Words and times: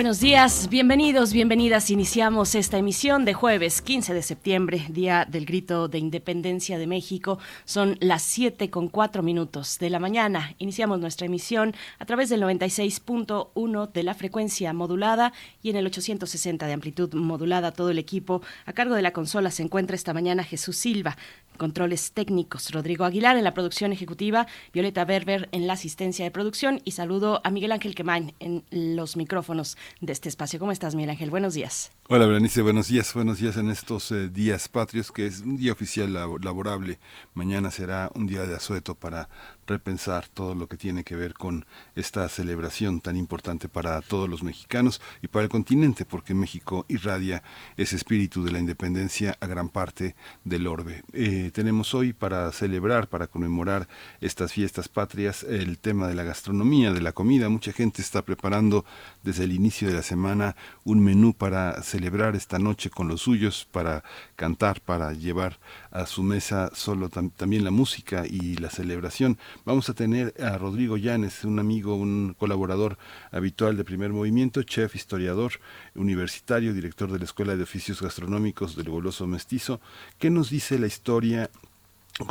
Buenos 0.00 0.20
días, 0.20 0.70
bienvenidos, 0.70 1.34
bienvenidas. 1.34 1.90
Iniciamos 1.90 2.54
esta 2.54 2.78
emisión 2.78 3.26
de 3.26 3.34
jueves 3.34 3.82
15 3.82 4.14
de 4.14 4.22
septiembre, 4.22 4.86
Día 4.88 5.26
del 5.28 5.44
Grito 5.44 5.88
de 5.88 5.98
Independencia 5.98 6.78
de 6.78 6.86
México. 6.86 7.38
Son 7.66 7.98
las 8.00 8.22
7 8.22 8.70
con 8.70 8.88
4 8.88 9.22
minutos 9.22 9.78
de 9.78 9.90
la 9.90 9.98
mañana. 9.98 10.54
Iniciamos 10.56 11.00
nuestra 11.00 11.26
emisión 11.26 11.74
a 11.98 12.06
través 12.06 12.30
del 12.30 12.42
96.1 12.42 13.92
de 13.92 14.02
la 14.02 14.14
frecuencia 14.14 14.72
modulada 14.72 15.34
y 15.62 15.68
en 15.68 15.76
el 15.76 15.84
860 15.84 16.66
de 16.66 16.72
amplitud 16.72 17.12
modulada. 17.12 17.72
Todo 17.72 17.90
el 17.90 17.98
equipo 17.98 18.40
a 18.64 18.72
cargo 18.72 18.94
de 18.94 19.02
la 19.02 19.12
consola 19.12 19.50
se 19.50 19.64
encuentra 19.64 19.96
esta 19.96 20.14
mañana 20.14 20.44
Jesús 20.44 20.78
Silva, 20.78 21.18
controles 21.58 22.12
técnicos, 22.12 22.70
Rodrigo 22.70 23.04
Aguilar 23.04 23.36
en 23.36 23.44
la 23.44 23.52
producción 23.52 23.92
ejecutiva, 23.92 24.46
Violeta 24.72 25.04
Berber 25.04 25.50
en 25.52 25.66
la 25.66 25.74
asistencia 25.74 26.24
de 26.24 26.30
producción 26.30 26.80
y 26.86 26.92
saludo 26.92 27.42
a 27.44 27.50
Miguel 27.50 27.72
Ángel 27.72 27.94
Quemain 27.94 28.32
en 28.40 28.64
los 28.70 29.18
micrófonos 29.18 29.76
de 30.00 30.12
este 30.12 30.28
espacio. 30.28 30.58
¿Cómo 30.58 30.72
estás, 30.72 30.94
Miguel 30.94 31.10
Ángel? 31.10 31.30
Buenos 31.30 31.54
días. 31.54 31.92
Hola, 32.08 32.26
Berenice, 32.26 32.62
buenos 32.62 32.88
días. 32.88 33.12
Buenos 33.14 33.38
días 33.38 33.56
en 33.56 33.70
estos 33.70 34.10
eh, 34.12 34.28
días 34.28 34.68
patrios, 34.68 35.12
que 35.12 35.26
es 35.26 35.40
un 35.40 35.56
día 35.56 35.72
oficial 35.72 36.12
laborable. 36.12 36.98
Mañana 37.34 37.70
será 37.70 38.10
un 38.14 38.26
día 38.26 38.46
de 38.46 38.54
asueto 38.54 38.94
para 38.94 39.28
repensar 39.70 40.28
todo 40.28 40.54
lo 40.54 40.68
que 40.68 40.76
tiene 40.76 41.04
que 41.04 41.16
ver 41.16 41.32
con 41.34 41.64
esta 41.94 42.28
celebración 42.28 43.00
tan 43.00 43.16
importante 43.16 43.68
para 43.68 44.02
todos 44.02 44.28
los 44.28 44.42
mexicanos 44.42 45.00
y 45.22 45.28
para 45.28 45.44
el 45.44 45.48
continente, 45.48 46.04
porque 46.04 46.34
México 46.34 46.84
irradia 46.88 47.42
ese 47.76 47.96
espíritu 47.96 48.44
de 48.44 48.52
la 48.52 48.58
independencia 48.58 49.36
a 49.40 49.46
gran 49.46 49.68
parte 49.68 50.14
del 50.44 50.66
orbe. 50.66 51.02
Eh, 51.12 51.50
tenemos 51.54 51.94
hoy 51.94 52.12
para 52.12 52.50
celebrar, 52.52 53.08
para 53.08 53.28
conmemorar 53.28 53.88
estas 54.20 54.52
fiestas 54.52 54.88
patrias, 54.88 55.44
el 55.44 55.78
tema 55.78 56.08
de 56.08 56.14
la 56.14 56.24
gastronomía, 56.24 56.92
de 56.92 57.00
la 57.00 57.12
comida. 57.12 57.48
Mucha 57.48 57.72
gente 57.72 58.02
está 58.02 58.22
preparando 58.22 58.84
desde 59.22 59.44
el 59.44 59.52
inicio 59.52 59.88
de 59.88 59.94
la 59.94 60.02
semana 60.02 60.56
un 60.84 61.00
menú 61.00 61.32
para 61.32 61.82
celebrar 61.82 62.34
esta 62.34 62.58
noche 62.58 62.90
con 62.90 63.08
los 63.08 63.22
suyos, 63.22 63.68
para 63.70 64.02
cantar, 64.36 64.80
para 64.80 65.12
llevar 65.12 65.58
a 65.90 66.06
su 66.06 66.22
mesa 66.22 66.70
solo 66.74 67.08
también 67.08 67.64
la 67.64 67.70
música 67.70 68.24
y 68.26 68.56
la 68.56 68.70
celebración. 68.70 69.38
Vamos 69.64 69.90
a 69.90 69.94
tener 69.94 70.34
a 70.42 70.56
Rodrigo 70.56 70.96
Llanes, 70.96 71.44
un 71.44 71.58
amigo, 71.58 71.94
un 71.94 72.34
colaborador 72.38 72.96
habitual 73.30 73.76
de 73.76 73.84
Primer 73.84 74.10
Movimiento, 74.10 74.62
chef, 74.62 74.96
historiador, 74.96 75.52
universitario, 75.94 76.72
director 76.72 77.12
de 77.12 77.18
la 77.18 77.24
Escuela 77.24 77.56
de 77.56 77.62
Oficios 77.62 78.00
Gastronómicos 78.00 78.74
del 78.74 78.88
Goloso 78.88 79.26
Mestizo, 79.26 79.80
que 80.18 80.30
nos 80.30 80.48
dice 80.48 80.78
la 80.78 80.86
historia 80.86 81.50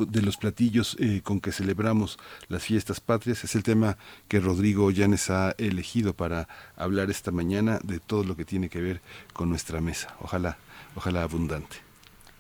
de 0.08 0.22
los 0.22 0.38
platillos 0.38 0.96
eh, 1.00 1.22
con 1.24 1.40
que 1.40 1.52
celebramos 1.52 2.18
las 2.48 2.64
fiestas 2.64 3.00
patrias. 3.00 3.44
Es 3.44 3.56
el 3.56 3.64
tema 3.64 3.98
que 4.28 4.40
Rodrigo 4.40 4.90
Llanes 4.90 5.30
ha 5.30 5.54
elegido 5.58 6.14
para 6.14 6.48
hablar 6.76 7.10
esta 7.12 7.32
mañana 7.32 7.80
de 7.84 8.00
todo 8.00 8.24
lo 8.24 8.36
que 8.36 8.46
tiene 8.46 8.70
que 8.70 8.82
ver 8.82 9.02
con 9.34 9.50
nuestra 9.50 9.82
mesa. 9.82 10.16
Ojalá, 10.20 10.58
ojalá 10.96 11.24
abundante. 11.24 11.89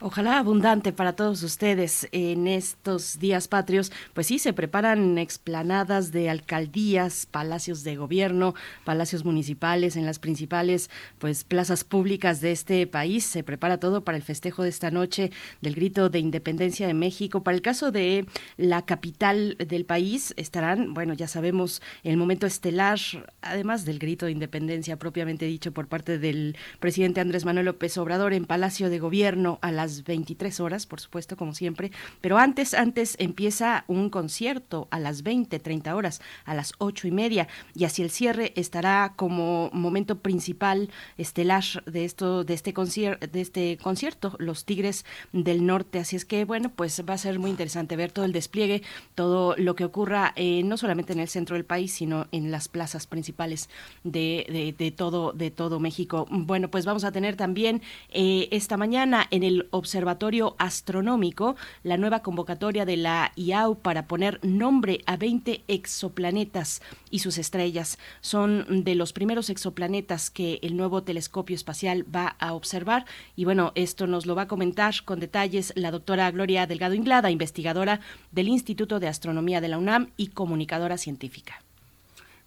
Ojalá 0.01 0.39
abundante 0.39 0.93
para 0.93 1.11
todos 1.11 1.43
ustedes 1.43 2.07
en 2.13 2.47
estos 2.47 3.19
días 3.19 3.49
patrios. 3.49 3.91
Pues 4.13 4.27
sí, 4.27 4.39
se 4.39 4.53
preparan 4.53 5.17
explanadas 5.17 6.13
de 6.13 6.29
alcaldías, 6.29 7.25
palacios 7.25 7.83
de 7.83 7.97
gobierno, 7.97 8.55
palacios 8.85 9.25
municipales 9.25 9.97
en 9.97 10.05
las 10.05 10.17
principales 10.17 10.89
pues 11.17 11.43
plazas 11.43 11.83
públicas 11.83 12.39
de 12.39 12.53
este 12.53 12.87
país. 12.87 13.25
Se 13.25 13.43
prepara 13.43 13.77
todo 13.77 14.05
para 14.05 14.15
el 14.15 14.23
festejo 14.23 14.63
de 14.63 14.69
esta 14.69 14.89
noche 14.89 15.31
del 15.59 15.75
grito 15.75 16.07
de 16.07 16.19
independencia 16.19 16.87
de 16.87 16.93
México. 16.93 17.43
Para 17.43 17.55
el 17.57 17.61
caso 17.61 17.91
de 17.91 18.25
la 18.55 18.85
capital 18.85 19.57
del 19.57 19.83
país 19.83 20.33
estarán, 20.37 20.93
bueno, 20.93 21.13
ya 21.13 21.27
sabemos, 21.27 21.81
el 22.05 22.15
momento 22.15 22.47
estelar, 22.47 22.99
además 23.41 23.83
del 23.83 23.99
grito 23.99 24.27
de 24.27 24.31
independencia 24.31 24.97
propiamente 24.97 25.43
dicho 25.43 25.73
por 25.73 25.89
parte 25.89 26.19
del 26.19 26.55
presidente 26.79 27.19
Andrés 27.19 27.43
Manuel 27.43 27.65
López 27.65 27.97
Obrador 27.97 28.31
en 28.31 28.45
Palacio 28.45 28.89
de 28.89 28.99
Gobierno 28.99 29.59
a 29.61 29.73
las 29.73 29.88
23 30.03 30.59
horas, 30.59 30.85
por 30.85 30.99
supuesto, 30.99 31.37
como 31.37 31.53
siempre. 31.53 31.91
Pero 32.21 32.37
antes, 32.37 32.73
antes 32.73 33.15
empieza 33.19 33.85
un 33.87 34.09
concierto 34.09 34.87
a 34.91 34.99
las 34.99 35.23
20, 35.23 35.59
30 35.59 35.95
horas, 35.95 36.21
a 36.45 36.53
las 36.53 36.73
ocho 36.77 37.07
y 37.07 37.11
media. 37.11 37.47
Y 37.75 37.85
así 37.85 38.01
el 38.01 38.09
cierre 38.09 38.53
estará 38.55 39.13
como 39.15 39.69
momento 39.73 40.19
principal 40.19 40.89
estelar 41.17 41.63
de 41.85 42.05
esto, 42.05 42.43
de 42.43 42.53
este 42.53 42.73
concierto, 42.73 43.27
de 43.27 43.41
este 43.41 43.77
concierto, 43.81 44.35
los 44.39 44.65
Tigres 44.65 45.05
del 45.33 45.65
Norte. 45.65 45.99
Así 45.99 46.15
es 46.15 46.25
que, 46.25 46.45
bueno, 46.45 46.71
pues 46.75 47.03
va 47.07 47.15
a 47.15 47.17
ser 47.17 47.39
muy 47.39 47.49
interesante 47.49 47.95
ver 47.95 48.11
todo 48.11 48.25
el 48.25 48.31
despliegue, 48.31 48.83
todo 49.15 49.55
lo 49.57 49.75
que 49.75 49.85
ocurra, 49.85 50.33
eh, 50.35 50.63
no 50.63 50.77
solamente 50.77 51.13
en 51.13 51.19
el 51.19 51.27
centro 51.27 51.55
del 51.55 51.65
país, 51.65 51.91
sino 51.91 52.27
en 52.31 52.51
las 52.51 52.67
plazas 52.67 53.07
principales 53.07 53.69
de, 54.03 54.75
de, 54.77 54.91
todo, 54.91 55.33
de 55.33 55.51
todo 55.51 55.79
México. 55.79 56.27
Bueno, 56.29 56.69
pues 56.69 56.85
vamos 56.85 57.03
a 57.03 57.11
tener 57.11 57.35
también 57.35 57.81
eh, 58.09 58.47
esta 58.51 58.77
mañana 58.77 59.27
en 59.31 59.43
el 59.43 59.67
Observatorio 59.79 60.55
Astronómico 60.59 61.55
la 61.83 61.97
nueva 61.97 62.21
convocatoria 62.21 62.85
de 62.85 62.97
la 62.97 63.31
IAU 63.35 63.79
para 63.79 64.07
poner 64.07 64.39
nombre 64.43 64.99
a 65.05 65.17
20 65.17 65.63
exoplanetas 65.67 66.81
y 67.09 67.19
sus 67.19 67.37
estrellas. 67.37 67.97
Son 68.21 68.83
de 68.83 68.95
los 68.95 69.13
primeros 69.13 69.49
exoplanetas 69.49 70.29
que 70.29 70.59
el 70.61 70.77
nuevo 70.77 71.03
telescopio 71.03 71.55
espacial 71.55 72.05
va 72.13 72.35
a 72.39 72.53
observar. 72.53 73.05
Y 73.35 73.45
bueno, 73.45 73.71
esto 73.75 74.07
nos 74.07 74.25
lo 74.25 74.35
va 74.35 74.43
a 74.43 74.47
comentar 74.47 74.93
con 75.05 75.19
detalles 75.19 75.73
la 75.75 75.91
doctora 75.91 76.29
Gloria 76.31 76.67
Delgado 76.67 76.93
Inglada, 76.93 77.31
investigadora 77.31 77.99
del 78.31 78.47
Instituto 78.47 78.99
de 78.99 79.07
Astronomía 79.07 79.61
de 79.61 79.69
la 79.69 79.77
UNAM 79.77 80.11
y 80.17 80.27
comunicadora 80.27 80.97
científica. 80.97 81.63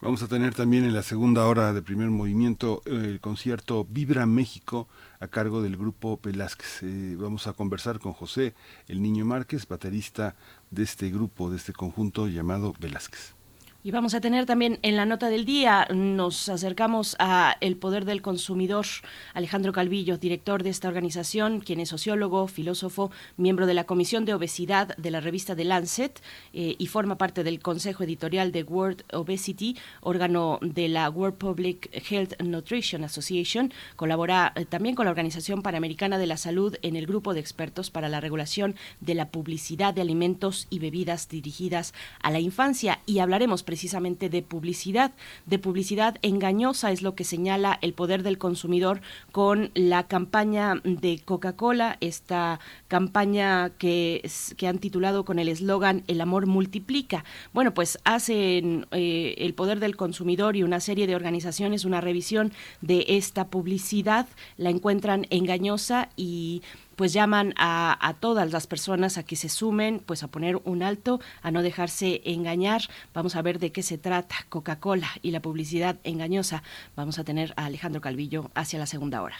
Vamos 0.03 0.21
a 0.25 0.27
tener 0.27 0.53
también 0.53 0.83
en 0.83 0.95
la 0.95 1.05
segunda 1.05 1.47
hora 1.47 1.73
de 1.73 1.81
primer 1.81 2.11
movimiento 2.11 2.83
el 2.87 3.21
concierto 3.21 3.87
Vibra 3.89 4.27
México 4.27 4.89
a 5.21 5.29
cargo 5.29 5.63
del 5.63 5.77
grupo 5.77 6.19
Velázquez. 6.21 6.83
Eh, 6.83 7.15
vamos 7.17 7.47
a 7.47 7.53
conversar 7.53 8.01
con 8.01 8.13
José, 8.13 8.53
el 8.89 9.01
niño 9.01 9.25
Márquez, 9.25 9.69
baterista 9.69 10.35
de 10.73 10.83
este 10.83 11.09
grupo, 11.09 11.51
de 11.51 11.57
este 11.59 11.73
conjunto 11.73 12.27
llamado 12.27 12.75
Velázquez. 12.81 13.37
Y 13.85 13.91
vamos 13.91 14.15
a 14.15 14.21
tener 14.21 14.47
también 14.47 14.79
en 14.83 14.95
la 14.95 15.07
nota 15.07 15.29
del 15.29 15.45
día, 15.45 15.89
nos 15.93 16.49
acercamos 16.49 17.17
a 17.19 17.57
El 17.61 17.77
Poder 17.77 18.05
del 18.05 18.23
Consumidor, 18.23 18.87
Alejandro 19.35 19.73
Calvillo, 19.73 20.19
director 20.19 20.63
de 20.63 20.71
esta 20.71 20.87
organización, 20.87 21.59
quien 21.59 21.81
es 21.81 21.89
sociólogo, 21.89 22.47
filósofo, 22.47 23.11
miembro 23.37 23.67
de 23.67 23.75
la 23.75 23.83
Comisión 23.83 24.25
de 24.25 24.35
Obesidad 24.35 24.97
de 24.97 25.11
la 25.11 25.19
revista 25.19 25.57
The 25.57 25.65
Lancet 25.65 26.23
eh, 26.53 26.77
y 26.79 26.87
forma 26.87 27.19
parte 27.19 27.43
del 27.43 27.59
Consejo 27.59 28.05
Editorial 28.05 28.53
de 28.53 28.63
World 28.63 29.03
Obesity, 29.13 29.77
órgano 30.01 30.61
de 30.63 30.87
la 30.89 31.11
World 31.11 31.39
Public 31.39 31.91
Health 32.09 32.41
Nutrition 32.41 33.03
Association. 33.03 33.73
Colabora 33.97 34.53
eh, 34.55 34.65
también 34.65 34.95
con 34.95 35.07
la 35.07 35.11
Organización 35.11 35.61
Panamericana 35.61 36.19
de 36.19 36.29
la 36.29 36.37
Salud 36.37 36.77
en 36.83 36.95
el 36.95 37.09
grupo 37.09 37.35
de 37.35 37.41
expertos 37.41 37.91
para 37.91 38.09
la 38.09 38.21
regulación 38.21 38.77
de 39.01 39.17
la 39.17 39.31
publicidad 39.31 39.93
de 39.93 40.03
alimentos 40.03 40.69
y 40.71 40.79
bebidas 40.79 41.29
dirigidas 41.29 41.95
a 42.23 42.31
la 42.31 42.39
infancia 42.39 43.01
y 43.07 43.19
hablaremos 43.19 43.65
precisamente 43.73 44.29
de 44.29 44.43
publicidad, 44.43 45.13
de 45.47 45.59
publicidad 45.59 46.19
engañosa 46.21 46.93
es 46.93 47.01
lo 47.01 47.15
que 47.15 47.25
señala 47.25 47.79
el 47.81 47.95
poder 47.95 48.23
del 48.23 48.37
consumidor 48.37 49.01
con 49.31 49.71
la 49.73 50.07
campaña 50.09 50.75
de 50.85 51.23
Coca-Cola, 51.25 51.97
esta 52.03 52.61
campaña 52.89 53.71
que, 53.79 54.31
que 54.59 54.69
han 54.69 54.77
titulado 54.77 55.25
con 55.25 55.39
el 55.39 55.49
eslogan 55.49 56.05
El 56.07 56.21
amor 56.21 56.45
multiplica. 56.45 57.25
Bueno, 57.55 57.73
pues 57.73 57.99
hacen 58.05 58.87
eh, 58.91 59.37
el 59.39 59.55
poder 59.55 59.81
del 59.81 59.97
consumidor 59.97 60.55
y 60.55 60.65
una 60.65 60.81
serie 60.81 61.07
de 61.07 61.17
organizaciones 61.17 61.87
una 61.87 62.03
revisión 62.03 62.53
de 62.83 63.07
esta 63.09 63.47
publicidad, 63.47 64.27
la 64.59 64.69
encuentran 64.69 65.27
engañosa 65.31 66.11
y 66.15 66.61
pues 67.03 67.13
llaman 67.13 67.53
a, 67.57 68.15
todas 68.21 68.53
las 68.53 68.69
personas 68.69 69.19
a 69.19 69.25
que 69.25 69.35
se 69.35 69.49
sumen, 69.49 70.01
pues 70.07 70.23
a 70.23 70.29
poner 70.29 70.61
un 70.63 70.85
alto, 70.85 71.19
a 71.43 71.51
no 71.51 71.61
dejarse 71.61 72.23
engañar. 72.25 72.83
Vamos 73.13 73.35
a 73.35 73.43
ver 73.43 73.59
de 73.59 73.73
qué 73.73 73.83
se 73.83 73.99
trata 73.99 74.37
Coca-Cola 74.49 75.09
y 75.21 75.33
la 75.33 75.43
publicidad 75.43 75.99
engañosa. 76.05 76.63
Vamos 76.95 77.19
a 77.19 77.25
tener 77.25 77.55
a 77.57 77.65
Alejandro 77.65 78.01
Calvillo 78.01 78.53
hacia 78.55 78.79
la 78.79 78.87
segunda 78.87 79.21
hora. 79.21 79.35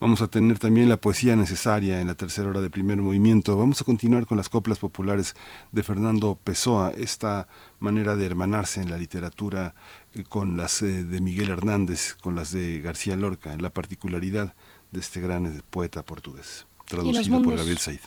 Vamos 0.00 0.20
a 0.20 0.28
tener 0.28 0.58
también 0.58 0.90
la 0.90 0.98
poesía 0.98 1.34
necesaria 1.34 1.98
en 2.02 2.08
la 2.08 2.14
tercera 2.14 2.50
hora 2.50 2.60
de 2.60 2.68
primer 2.68 2.98
movimiento. 2.98 3.56
Vamos 3.56 3.80
a 3.80 3.84
continuar 3.84 4.26
con 4.26 4.36
las 4.36 4.50
coplas 4.50 4.78
populares 4.78 5.34
de 5.70 5.82
Fernando 5.82 6.38
Pessoa, 6.44 6.92
esta 6.94 7.48
manera 7.78 8.16
de 8.16 8.26
hermanarse 8.26 8.82
en 8.82 8.90
la 8.90 8.98
literatura 8.98 9.74
eh, 10.12 10.24
con 10.24 10.58
las 10.58 10.82
eh, 10.82 11.04
de 11.04 11.20
Miguel 11.22 11.48
Hernández, 11.48 12.16
con 12.20 12.34
las 12.34 12.52
de 12.52 12.82
García 12.82 13.16
Lorca, 13.16 13.54
en 13.54 13.62
la 13.62 13.70
particularidad 13.70 14.54
de 14.90 15.00
este 15.00 15.22
gran 15.22 15.46
eh, 15.46 15.62
poeta 15.70 16.04
portugués. 16.04 16.66
Traducido 16.92 17.42
por 17.42 17.56
Gabriel 17.56 17.78
Said. 17.78 18.00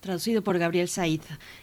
Traducido 0.00 0.42
por 0.42 0.58
Gabriel 0.58 0.88
Said, 0.88 1.20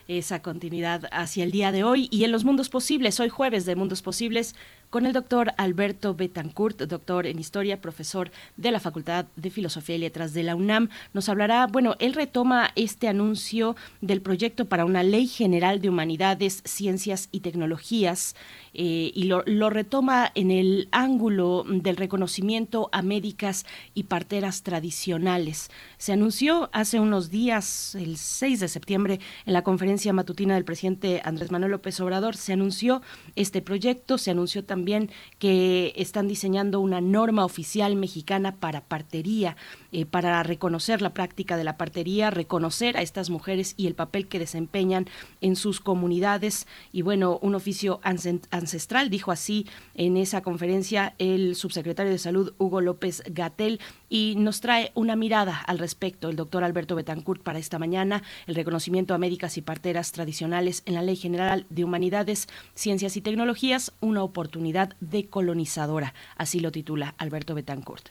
esa 0.07 0.41
continuidad 0.41 1.09
hacia 1.11 1.43
el 1.43 1.51
día 1.51 1.71
de 1.71 1.83
hoy 1.83 2.07
y 2.11 2.23
en 2.23 2.31
los 2.31 2.43
mundos 2.43 2.69
posibles, 2.69 3.19
hoy 3.19 3.29
jueves 3.29 3.65
de 3.65 3.75
Mundos 3.75 4.01
Posibles, 4.01 4.55
con 4.89 5.05
el 5.05 5.13
doctor 5.13 5.53
Alberto 5.57 6.15
Betancourt, 6.15 6.81
doctor 6.83 7.27
en 7.27 7.39
historia, 7.39 7.81
profesor 7.81 8.31
de 8.55 8.71
la 8.71 8.79
Facultad 8.79 9.25
de 9.35 9.49
Filosofía 9.49 9.95
y 9.95 9.99
Letras 9.99 10.33
de 10.33 10.43
la 10.43 10.55
UNAM. 10.55 10.89
Nos 11.13 11.29
hablará, 11.29 11.67
bueno, 11.67 11.95
él 11.99 12.13
retoma 12.13 12.71
este 12.75 13.07
anuncio 13.07 13.75
del 14.01 14.21
proyecto 14.21 14.65
para 14.65 14.85
una 14.85 15.03
ley 15.03 15.27
general 15.27 15.81
de 15.81 15.89
humanidades, 15.89 16.61
ciencias 16.65 17.27
y 17.31 17.41
tecnologías 17.41 18.35
eh, 18.73 19.11
y 19.13 19.23
lo, 19.23 19.69
retoma 19.69 20.31
en 20.35 20.51
el 20.51 20.87
ángulo 20.91 21.65
del 21.67 21.97
reconocimiento 21.97 22.89
a 22.91 23.01
médicas 23.01 23.65
y 23.93 24.03
parteras 24.03 24.63
tradicionales. 24.63 25.69
Se 25.97 26.13
anunció 26.13 26.69
hace 26.73 26.99
unos 26.99 27.29
días, 27.29 27.95
el 27.95 28.17
6 28.17 28.59
de 28.59 28.67
septiembre, 28.67 29.19
en 29.45 29.53
la 29.53 29.63
conferencia 29.63 30.13
matutina 30.13 30.55
del 30.55 30.63
presidente 30.63 31.21
Andrés 31.25 31.51
Manuel 31.51 31.71
López 31.71 31.99
Obrador, 31.99 32.35
se 32.37 32.53
anunció 32.53 33.01
este 33.35 33.61
proyecto, 33.61 34.17
se 34.17 34.31
anunció 34.31 34.63
también 34.63 34.86
que 35.39 35.93
están 35.95 36.27
diseñando 36.27 36.79
una 36.79 37.01
norma 37.01 37.45
oficial 37.45 37.95
mexicana 37.95 38.55
para 38.55 38.81
partería, 38.81 39.57
eh, 39.91 40.05
para 40.05 40.43
reconocer 40.43 41.01
la 41.01 41.13
práctica 41.13 41.57
de 41.57 41.63
la 41.63 41.77
partería, 41.77 42.29
reconocer 42.29 42.97
a 42.97 43.01
estas 43.01 43.29
mujeres 43.29 43.73
y 43.77 43.87
el 43.87 43.95
papel 43.95 44.27
que 44.27 44.39
desempeñan 44.39 45.07
en 45.41 45.55
sus 45.55 45.79
comunidades. 45.79 46.67
Y 46.91 47.01
bueno, 47.01 47.39
un 47.41 47.55
oficio 47.55 47.99
ancestral 48.03 48.27
ancestral, 48.51 49.09
dijo 49.09 49.31
así 49.31 49.65
en 49.95 50.17
esa 50.17 50.41
conferencia 50.41 51.15
el 51.17 51.55
subsecretario 51.55 52.11
de 52.11 52.17
Salud 52.17 52.53
Hugo 52.57 52.81
López 52.81 53.23
Gatel 53.27 53.79
y 54.09 54.35
nos 54.37 54.61
trae 54.61 54.91
una 54.93 55.15
mirada 55.15 55.61
al 55.61 55.79
respecto 55.79 56.29
el 56.29 56.35
doctor 56.35 56.63
Alberto 56.63 56.95
Betancourt 56.95 57.41
para 57.41 57.59
esta 57.59 57.79
mañana, 57.79 58.23
el 58.45 58.55
reconocimiento 58.55 59.13
a 59.13 59.17
médicas 59.17 59.57
y 59.57 59.61
parteras 59.61 60.11
tradicionales 60.11 60.83
en 60.85 60.95
la 60.95 61.01
Ley 61.01 61.15
General 61.15 61.65
de 61.69 61.83
Humanidades, 61.83 62.47
Ciencias 62.73 63.17
y 63.17 63.21
Tecnologías, 63.21 63.93
una 63.99 64.23
oportunidad 64.23 64.66
decolonizadora, 64.99 66.13
así 66.35 66.59
lo 66.59 66.71
titula 66.71 67.15
Alberto 67.17 67.55
Betancourt. 67.55 68.09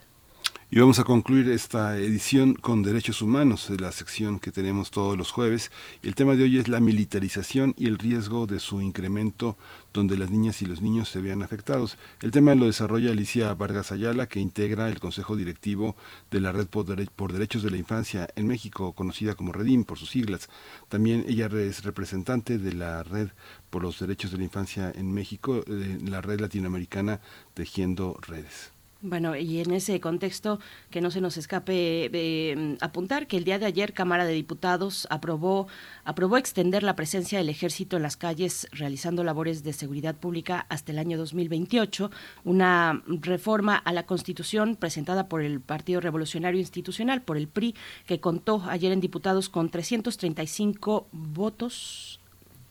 Y 0.68 0.80
vamos 0.80 0.98
a 0.98 1.04
concluir 1.04 1.48
esta 1.48 1.96
edición 1.96 2.54
con 2.54 2.82
derechos 2.82 3.22
humanos, 3.22 3.68
de 3.68 3.78
la 3.78 3.92
sección 3.92 4.40
que 4.40 4.50
tenemos 4.50 4.90
todos 4.90 5.16
los 5.16 5.30
jueves. 5.30 5.70
El 6.02 6.16
tema 6.16 6.34
de 6.34 6.42
hoy 6.42 6.58
es 6.58 6.66
la 6.66 6.80
militarización 6.80 7.72
y 7.78 7.86
el 7.86 7.98
riesgo 7.98 8.48
de 8.48 8.58
su 8.58 8.80
incremento 8.80 9.56
donde 9.96 10.16
las 10.16 10.30
niñas 10.30 10.62
y 10.62 10.66
los 10.66 10.80
niños 10.80 11.08
se 11.08 11.20
vean 11.20 11.42
afectados. 11.42 11.98
El 12.22 12.30
tema 12.30 12.54
lo 12.54 12.66
desarrolla 12.66 13.10
Alicia 13.10 13.52
Vargas 13.54 13.90
Ayala, 13.90 14.28
que 14.28 14.38
integra 14.38 14.88
el 14.88 15.00
Consejo 15.00 15.34
Directivo 15.34 15.96
de 16.30 16.40
la 16.40 16.52
Red 16.52 16.68
por, 16.68 17.32
Derechos 17.32 17.62
de 17.64 17.70
la 17.70 17.78
Infancia 17.78 18.28
en 18.36 18.46
México, 18.46 18.92
conocida 18.92 19.34
como 19.34 19.52
REDIM 19.52 19.84
por 19.84 19.98
sus 19.98 20.10
siglas. 20.10 20.48
También 20.88 21.24
ella 21.26 21.46
es 21.46 21.82
representante 21.82 22.58
de 22.58 22.72
la 22.74 23.02
Red 23.02 23.30
por 23.70 23.82
los 23.82 23.98
Derechos 23.98 24.30
de 24.30 24.38
la 24.38 24.44
Infancia 24.44 24.92
en 24.94 25.12
México, 25.12 25.64
eh, 25.66 25.98
la 26.04 26.20
Red 26.20 26.40
Latinoamericana 26.40 27.20
Tejiendo 27.54 28.16
Redes. 28.20 28.75
Bueno, 29.02 29.36
y 29.36 29.60
en 29.60 29.72
ese 29.72 30.00
contexto, 30.00 30.58
que 30.90 31.02
no 31.02 31.10
se 31.10 31.20
nos 31.20 31.36
escape 31.36 32.54
mm, 32.56 32.82
apuntar 32.82 33.26
que 33.26 33.36
el 33.36 33.44
día 33.44 33.58
de 33.58 33.66
ayer 33.66 33.92
Cámara 33.92 34.24
de 34.24 34.32
Diputados 34.32 35.06
aprobó, 35.10 35.68
aprobó 36.04 36.38
extender 36.38 36.82
la 36.82 36.96
presencia 36.96 37.36
del 37.36 37.50
ejército 37.50 37.96
en 37.96 38.02
las 38.02 38.16
calles 38.16 38.66
realizando 38.72 39.22
labores 39.22 39.62
de 39.62 39.74
seguridad 39.74 40.16
pública 40.16 40.64
hasta 40.70 40.92
el 40.92 40.98
año 40.98 41.18
2028, 41.18 42.10
una 42.44 43.02
reforma 43.06 43.76
a 43.76 43.92
la 43.92 44.06
Constitución 44.06 44.76
presentada 44.76 45.28
por 45.28 45.42
el 45.42 45.60
Partido 45.60 46.00
Revolucionario 46.00 46.58
Institucional, 46.58 47.20
por 47.20 47.36
el 47.36 47.48
PRI, 47.48 47.74
que 48.06 48.20
contó 48.20 48.62
ayer 48.66 48.92
en 48.92 49.02
diputados 49.02 49.50
con 49.50 49.68
335 49.68 51.08
votos 51.12 52.18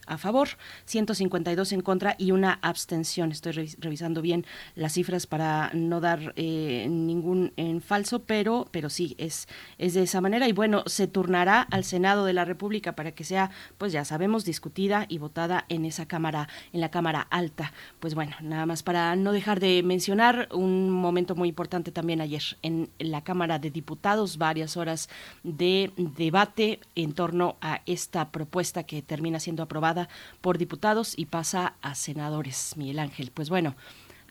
a 0.06 0.18
favor, 0.18 0.50
152 0.86 1.72
en 1.72 1.82
contra 1.82 2.16
y 2.18 2.32
una 2.32 2.60
abstención. 2.62 3.32
Estoy 3.32 3.76
revisando 3.80 4.22
bien 4.22 4.46
las 4.76 4.94
cifras 4.94 5.28
para 5.28 5.72
no 5.74 6.02
dar 6.02 6.34
eh, 6.36 6.88
ningún 6.90 7.54
en 7.58 7.82
falso, 7.82 8.24
pero, 8.24 8.68
pero 8.72 8.90
sí, 8.90 9.16
es, 9.18 9.48
es 9.78 9.94
de 9.94 10.04
esa 10.04 10.22
manera. 10.22 10.48
Y 10.48 10.52
bueno, 10.54 10.84
se 10.86 11.08
turnará 11.08 11.62
al 11.62 11.84
Senado 11.84 12.26
de 12.26 12.34
la 12.34 12.46
República 12.46 12.94
para 12.94 13.12
que 13.12 13.24
sea, 13.24 13.52
pues 13.78 13.92
ya 13.92 14.06
sabemos, 14.06 14.46
discutida 14.46 15.06
y 15.10 15.18
votada 15.18 15.66
en 15.70 15.86
esa 15.86 16.08
Cámara, 16.08 16.50
en 16.74 16.82
la 16.82 16.92
Cámara 16.92 17.28
Alta. 17.30 17.74
Pues 18.00 18.16
bueno, 18.16 18.36
nada 18.42 18.66
más 18.66 18.84
para 18.84 19.16
no 19.16 19.32
dejar 19.32 19.60
de 19.60 19.84
mencionar 19.84 20.50
un 20.52 20.90
momento 20.90 21.36
muy 21.36 21.50
importante 21.50 21.92
también 21.92 22.22
ayer 22.22 22.44
en 22.62 22.90
la 23.00 23.24
Cámara 23.24 23.60
de 23.60 23.72
Diputados, 23.72 24.38
varias 24.38 24.78
horas 24.78 25.10
de 25.44 25.92
debate 25.96 26.80
en 26.96 27.14
torno 27.14 27.58
a 27.62 27.82
esta 27.86 28.30
propuesta 28.32 28.84
que 28.84 29.02
termina 29.02 29.40
siendo 29.40 29.64
aprobada 29.64 29.95
por 30.42 30.58
diputados 30.58 31.14
y 31.18 31.26
pasa 31.26 31.76
a 31.82 31.96
senadores, 31.96 32.74
Miguel 32.78 33.00
Ángel. 33.00 33.32
Pues 33.34 33.50
bueno, 33.50 33.76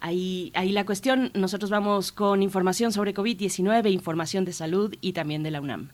Ahí, 0.00 0.52
ahí, 0.54 0.72
la 0.72 0.84
cuestión, 0.84 1.30
nosotros 1.32 1.70
vamos 1.70 2.12
con 2.12 2.42
información 2.42 2.92
sobre 2.92 3.14
COVID-19, 3.14 3.90
información 3.90 4.44
de 4.44 4.52
salud 4.52 4.94
y 5.00 5.14
también 5.14 5.42
de 5.42 5.50
la 5.50 5.62
UNAM. 5.62 5.92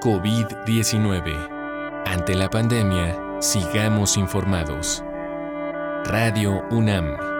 COVID-19. 0.00 2.04
Ante 2.06 2.34
la 2.34 2.48
pandemia, 2.48 3.40
sigamos 3.40 4.16
informados. 4.16 5.04
Radio 6.04 6.62
UNAM. 6.70 7.35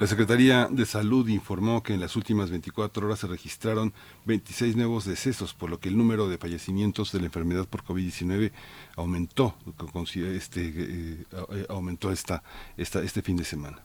La 0.00 0.08
Secretaría 0.08 0.66
de 0.68 0.86
Salud 0.86 1.28
informó 1.28 1.84
que 1.84 1.94
en 1.94 2.00
las 2.00 2.16
últimas 2.16 2.50
24 2.50 3.06
horas 3.06 3.20
se 3.20 3.28
registraron 3.28 3.94
26 4.24 4.74
nuevos 4.74 5.04
decesos, 5.04 5.54
por 5.54 5.70
lo 5.70 5.78
que 5.78 5.88
el 5.88 5.96
número 5.96 6.28
de 6.28 6.36
fallecimientos 6.36 7.12
de 7.12 7.20
la 7.20 7.26
enfermedad 7.26 7.68
por 7.68 7.84
COVID-19 7.84 8.50
aumentó, 8.96 9.56
este, 10.16 10.66
eh, 10.66 11.24
eh, 11.52 11.66
aumentó 11.68 12.10
esta, 12.10 12.42
esta, 12.76 13.04
este 13.04 13.22
fin 13.22 13.36
de 13.36 13.44
semana. 13.44 13.84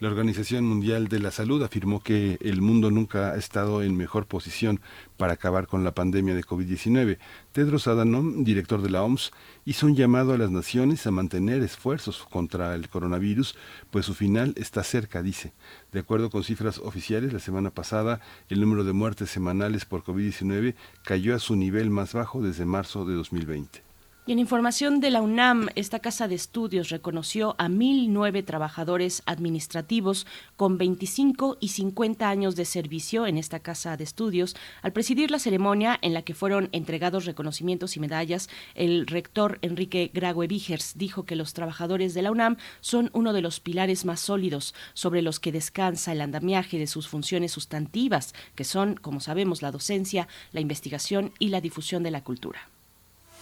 La 0.00 0.10
Organización 0.10 0.64
Mundial 0.64 1.08
de 1.08 1.18
la 1.18 1.32
Salud 1.32 1.60
afirmó 1.64 2.00
que 2.00 2.38
el 2.40 2.62
mundo 2.62 2.92
nunca 2.92 3.32
ha 3.32 3.36
estado 3.36 3.82
en 3.82 3.96
mejor 3.96 4.26
posición 4.26 4.80
para 5.16 5.32
acabar 5.32 5.66
con 5.66 5.82
la 5.82 5.92
pandemia 5.92 6.36
de 6.36 6.44
COVID-19. 6.44 7.18
Tedros 7.50 7.88
Adhanom, 7.88 8.44
director 8.44 8.80
de 8.80 8.90
la 8.90 9.02
OMS, 9.02 9.32
hizo 9.64 9.86
un 9.86 9.96
llamado 9.96 10.34
a 10.34 10.38
las 10.38 10.52
naciones 10.52 11.04
a 11.08 11.10
mantener 11.10 11.64
esfuerzos 11.64 12.24
contra 12.30 12.76
el 12.76 12.88
coronavirus, 12.88 13.56
pues 13.90 14.06
su 14.06 14.14
final 14.14 14.54
está 14.56 14.84
cerca, 14.84 15.20
dice. 15.20 15.52
De 15.90 15.98
acuerdo 15.98 16.30
con 16.30 16.44
cifras 16.44 16.78
oficiales, 16.78 17.32
la 17.32 17.40
semana 17.40 17.70
pasada 17.70 18.20
el 18.48 18.60
número 18.60 18.84
de 18.84 18.92
muertes 18.92 19.30
semanales 19.30 19.84
por 19.84 20.04
COVID-19 20.04 20.76
cayó 21.02 21.34
a 21.34 21.40
su 21.40 21.56
nivel 21.56 21.90
más 21.90 22.12
bajo 22.12 22.40
desde 22.40 22.64
marzo 22.66 23.04
de 23.04 23.14
2020. 23.14 23.87
Y 24.28 24.32
en 24.32 24.40
información 24.40 25.00
de 25.00 25.10
la 25.10 25.22
UNAM, 25.22 25.70
esta 25.74 26.00
casa 26.00 26.28
de 26.28 26.34
estudios 26.34 26.90
reconoció 26.90 27.54
a 27.56 27.68
1.009 27.68 28.44
trabajadores 28.44 29.22
administrativos 29.24 30.26
con 30.54 30.76
25 30.76 31.56
y 31.60 31.68
50 31.68 32.28
años 32.28 32.54
de 32.54 32.66
servicio 32.66 33.26
en 33.26 33.38
esta 33.38 33.60
casa 33.60 33.96
de 33.96 34.04
estudios. 34.04 34.54
Al 34.82 34.92
presidir 34.92 35.30
la 35.30 35.38
ceremonia 35.38 35.98
en 36.02 36.12
la 36.12 36.20
que 36.20 36.34
fueron 36.34 36.68
entregados 36.72 37.24
reconocimientos 37.24 37.96
y 37.96 38.00
medallas, 38.00 38.50
el 38.74 39.06
rector 39.06 39.58
Enrique 39.62 40.10
Graue 40.12 40.46
Vigers 40.46 40.98
dijo 40.98 41.24
que 41.24 41.34
los 41.34 41.54
trabajadores 41.54 42.12
de 42.12 42.20
la 42.20 42.30
UNAM 42.30 42.58
son 42.82 43.08
uno 43.14 43.32
de 43.32 43.40
los 43.40 43.60
pilares 43.60 44.04
más 44.04 44.20
sólidos 44.20 44.74
sobre 44.92 45.22
los 45.22 45.40
que 45.40 45.52
descansa 45.52 46.12
el 46.12 46.20
andamiaje 46.20 46.78
de 46.78 46.86
sus 46.86 47.08
funciones 47.08 47.52
sustantivas, 47.52 48.34
que 48.54 48.64
son, 48.64 48.96
como 48.96 49.20
sabemos, 49.20 49.62
la 49.62 49.72
docencia, 49.72 50.28
la 50.52 50.60
investigación 50.60 51.32
y 51.38 51.48
la 51.48 51.62
difusión 51.62 52.02
de 52.02 52.10
la 52.10 52.22
cultura. 52.22 52.68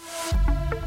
Thank 0.07 0.75
you. 0.75 0.86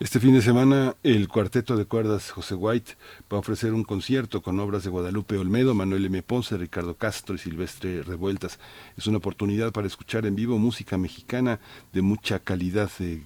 Este 0.00 0.20
fin 0.20 0.32
de 0.32 0.42
semana 0.42 0.94
el 1.02 1.26
cuarteto 1.26 1.76
de 1.76 1.84
cuerdas 1.84 2.30
José 2.30 2.54
White 2.54 2.92
va 3.32 3.38
a 3.38 3.40
ofrecer 3.40 3.72
un 3.72 3.82
concierto 3.82 4.42
con 4.42 4.60
obras 4.60 4.84
de 4.84 4.90
Guadalupe 4.90 5.36
Olmedo, 5.36 5.74
Manuel 5.74 6.04
M. 6.04 6.22
Ponce, 6.22 6.56
Ricardo 6.56 6.96
Castro 6.96 7.34
y 7.34 7.38
Silvestre 7.38 8.04
Revueltas. 8.04 8.60
Es 8.96 9.08
una 9.08 9.18
oportunidad 9.18 9.72
para 9.72 9.88
escuchar 9.88 10.24
en 10.24 10.36
vivo 10.36 10.56
música 10.56 10.96
mexicana 10.98 11.58
de 11.92 12.02
mucha 12.02 12.38
calidad, 12.38 12.88
de, 13.00 13.16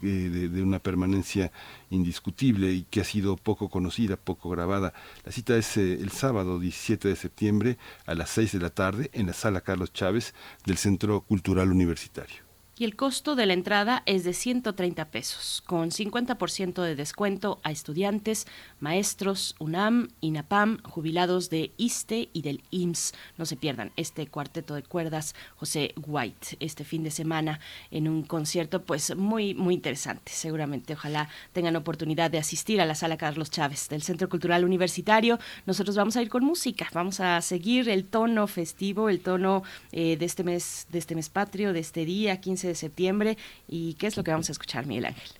de 0.48 0.62
una 0.62 0.78
permanencia 0.78 1.52
indiscutible 1.90 2.72
y 2.72 2.84
que 2.84 3.02
ha 3.02 3.04
sido 3.04 3.36
poco 3.36 3.68
conocida, 3.68 4.16
poco 4.16 4.48
grabada. 4.48 4.94
La 5.26 5.32
cita 5.32 5.54
es 5.58 5.76
eh, 5.76 5.92
el 6.00 6.10
sábado 6.10 6.58
17 6.58 7.06
de 7.06 7.16
septiembre 7.16 7.76
a 8.06 8.14
las 8.14 8.30
6 8.30 8.52
de 8.52 8.60
la 8.60 8.70
tarde 8.70 9.10
en 9.12 9.26
la 9.26 9.34
sala 9.34 9.60
Carlos 9.60 9.92
Chávez 9.92 10.32
del 10.64 10.78
Centro 10.78 11.20
Cultural 11.20 11.70
Universitario 11.70 12.51
y 12.82 12.84
el 12.84 12.96
costo 12.96 13.36
de 13.36 13.46
la 13.46 13.52
entrada 13.52 14.02
es 14.06 14.24
de 14.24 14.32
130 14.32 15.04
pesos, 15.12 15.62
con 15.68 15.92
50% 15.92 16.82
de 16.82 16.96
descuento 16.96 17.60
a 17.62 17.70
estudiantes, 17.70 18.48
maestros, 18.80 19.54
UNAM, 19.60 20.08
INAPAM, 20.20 20.82
jubilados 20.82 21.48
de 21.48 21.70
ISTE 21.76 22.28
y 22.32 22.42
del 22.42 22.64
IMSS. 22.72 23.14
No 23.38 23.46
se 23.46 23.54
pierdan 23.54 23.92
este 23.94 24.26
cuarteto 24.26 24.74
de 24.74 24.82
cuerdas 24.82 25.36
José 25.54 25.94
White 26.04 26.56
este 26.58 26.82
fin 26.82 27.04
de 27.04 27.12
semana 27.12 27.60
en 27.92 28.08
un 28.08 28.24
concierto 28.24 28.82
pues 28.82 29.14
muy 29.14 29.54
muy 29.54 29.74
interesante. 29.74 30.32
Seguramente 30.32 30.94
ojalá 30.94 31.28
tengan 31.52 31.76
oportunidad 31.76 32.32
de 32.32 32.38
asistir 32.38 32.80
a 32.80 32.86
la 32.86 32.96
Sala 32.96 33.16
Carlos 33.16 33.52
Chávez 33.52 33.88
del 33.90 34.02
Centro 34.02 34.28
Cultural 34.28 34.64
Universitario. 34.64 35.38
Nosotros 35.66 35.94
vamos 35.94 36.16
a 36.16 36.22
ir 36.22 36.28
con 36.28 36.42
música, 36.44 36.88
vamos 36.92 37.20
a 37.20 37.40
seguir 37.42 37.88
el 37.88 38.06
tono 38.06 38.48
festivo, 38.48 39.08
el 39.08 39.20
tono 39.20 39.62
eh, 39.92 40.16
de 40.16 40.24
este 40.24 40.42
mes 40.42 40.88
de 40.90 40.98
este 40.98 41.14
mes 41.14 41.28
patrio, 41.28 41.72
de 41.72 41.78
este 41.78 42.04
día 42.04 42.40
15 42.40 42.71
de 42.72 42.76
septiembre. 42.76 43.38
¿Y 43.68 43.94
qué 43.94 44.06
es 44.06 44.16
lo 44.16 44.24
que 44.24 44.30
vamos 44.30 44.48
a 44.48 44.52
escuchar, 44.52 44.86
Miguel 44.86 45.06
Ángel? 45.06 45.30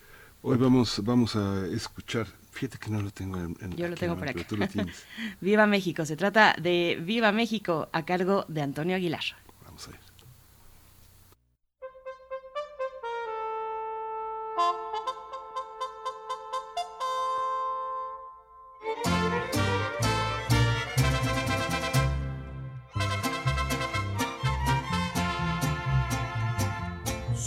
Hoy 0.43 0.57
vamos, 0.57 1.01
vamos 1.05 1.37
a 1.37 1.67
escuchar 1.67 2.27
Fíjate 2.53 2.79
que 2.79 2.91
no 2.91 3.01
lo 3.01 3.11
tengo 3.11 3.39
en, 3.39 3.77
Yo 3.77 3.89
lo 3.89 3.97
tengo 3.97 4.15
por 4.17 4.29
acá. 4.29 4.45
Viva 5.41 5.67
México. 5.67 6.05
Se 6.05 6.17
trata 6.17 6.55
de 6.61 6.99
Viva 7.03 7.33
México 7.33 7.89
a 7.93 8.05
cargo 8.05 8.45
de 8.47 8.61
Antonio 8.61 8.95
Aguilar. 8.95 9.25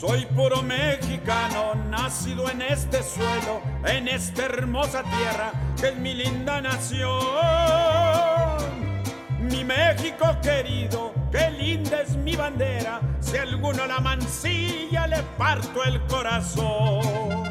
Soy 0.07 0.25
puro 0.27 0.62
mexicano, 0.62 1.74
nacido 1.89 2.47
en 2.50 2.62
este 2.62 3.01
suelo, 3.01 3.59
en 3.85 4.07
esta 4.07 4.45
hermosa 4.45 5.01
tierra 5.01 5.51
que 5.79 5.88
es 5.88 5.95
mi 5.95 6.13
linda 6.13 6.62
nación. 6.62 7.09
Mi 9.39 9.63
México 9.63 10.38
querido, 10.43 11.12
qué 11.31 11.50
linda 11.50 12.01
es 12.01 12.15
mi 12.17 12.35
bandera, 12.35 13.01
si 13.19 13.38
alguno 13.38 13.88
la 13.88 14.00
mancilla 14.00 15.07
le 15.07 15.24
parto 15.39 15.83
el 15.83 16.00
corazón. 16.05 17.50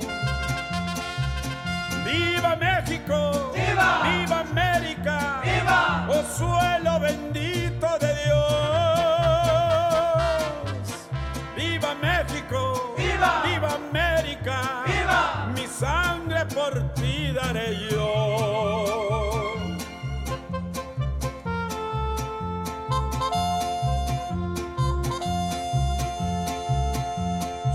¡Viva 2.04 2.54
México! 2.54 3.52
¡Viva! 3.52 4.02
¡Viva 4.04 4.40
América! 4.40 5.40
¡Viva! 5.42 6.06
¡Oh 6.08 6.22
suelo 6.38 7.00
bendito 7.00 7.98
de 7.98 8.14
Dios! 8.24 8.83
Yo. 17.90 19.54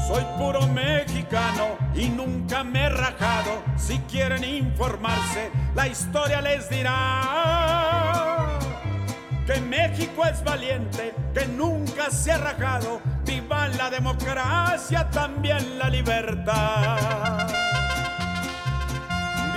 Soy 0.08 0.24
puro 0.38 0.68
mexicano 0.68 1.78
y 1.96 2.10
nunca 2.10 2.64
me 2.64 2.86
he 2.86 2.90
rajado. 2.90 3.64
Si 3.78 4.00
quieren 4.00 4.44
informarse, 4.44 5.52
la 5.76 5.88
historia 5.88 6.42
les 6.42 6.70
dirá 6.70 8.60
que 9.46 9.62
México 9.62 10.26
es 10.26 10.44
valiente, 10.44 11.14
que 11.34 11.46
nunca 11.48 12.12
se 12.12 12.32
ha 12.32 12.38
rajado 12.38 13.02
Viva 13.30 13.68
la 13.68 13.92
democracia, 13.92 15.08
también 15.12 15.78
la 15.78 15.88
libertad. 15.88 17.59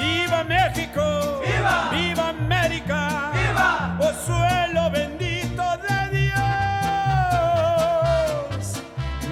¡Viva 0.03 0.43
México! 0.43 1.41
¡Viva! 1.47 1.89
¡Viva 1.93 2.29
América! 2.31 3.31
¡Viva! 3.33 3.97
¡Oh 4.01 4.13
suelo 4.27 4.91
bendito 4.91 5.63
de 5.87 5.99
Dios! 6.19 6.43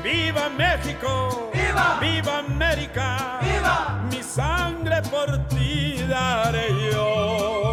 ¡Viva 0.05 0.49
México! 0.49 1.51
¡Viva! 1.53 1.99
¡Viva 2.01 2.39
América! 2.39 3.41
¡Viva! 3.43 3.77
Mi 4.11 4.23
sangre 4.23 5.03
por 5.11 5.29
ti 5.49 6.05
daré 6.09 6.69
yo. 6.93 7.70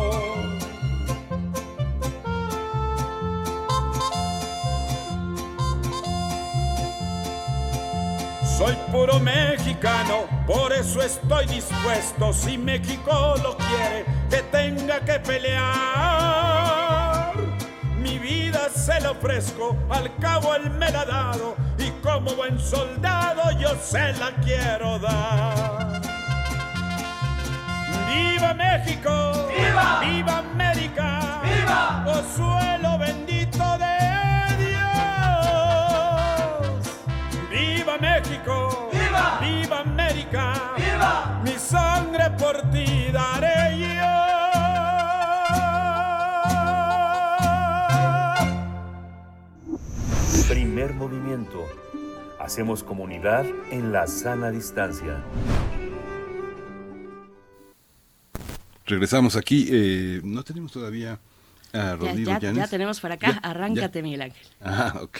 Soy 8.57 8.75
puro 8.91 9.19
mexicano, 9.19 10.25
por 10.47 10.73
eso 10.73 10.99
estoy 11.03 11.45
dispuesto, 11.45 12.33
si 12.33 12.57
México 12.57 13.35
lo 13.43 13.55
quiere, 13.55 14.03
que 14.31 14.37
tenga 14.51 14.99
que 15.01 15.19
pelear. 15.19 15.63
Mi 17.99 18.17
vida 18.17 18.67
se 18.73 18.99
la 18.99 19.11
ofrezco, 19.11 19.77
al 19.91 20.11
cabo 20.15 20.55
él 20.55 20.71
me 20.71 20.89
la 20.89 21.01
ha 21.01 21.05
dado, 21.05 21.55
y 21.77 21.91
como 22.01 22.31
buen 22.31 22.59
soldado 22.59 23.51
yo 23.59 23.75
se 23.79 24.13
la 24.13 24.31
quiero 24.43 24.97
dar. 24.97 26.01
¡Viva 28.07 28.55
México! 28.55 29.47
¡Viva! 29.55 29.99
¡Viva 30.01 30.39
América! 30.39 31.41
¡Viva! 31.43 32.05
¡Oh 32.07 32.23
suelo 32.35 32.97
bendito 32.97 33.77
de 33.77 34.26
¡Viva 37.87 37.99
México! 37.99 38.89
¡Viva! 38.91 39.39
¡Viva 39.39 39.79
América! 39.79 40.73
¡Viva! 40.75 41.41
Mi 41.41 41.53
sangre 41.53 42.29
por 42.37 42.69
ti 42.69 43.07
daré 43.13 43.79
yo. 43.79 44.13
Primer 50.49 50.93
movimiento. 50.95 51.65
Hacemos 52.41 52.83
comunidad 52.83 53.45
en 53.71 53.93
la 53.93 54.05
sana 54.05 54.51
distancia. 54.51 55.23
Regresamos 58.85 59.37
aquí. 59.37 59.69
Eh, 59.71 60.19
no 60.25 60.43
tenemos 60.43 60.73
todavía 60.73 61.19
a 61.71 61.95
Rodrigo 61.95 62.31
ya, 62.31 62.39
ya, 62.39 62.51
ya 62.51 62.67
tenemos 62.67 62.99
por 62.99 63.13
acá. 63.13 63.39
Arráncate, 63.41 64.03
Miguel 64.03 64.23
Ángel. 64.23 64.45
Ah, 64.61 64.93
ok. 65.01 65.19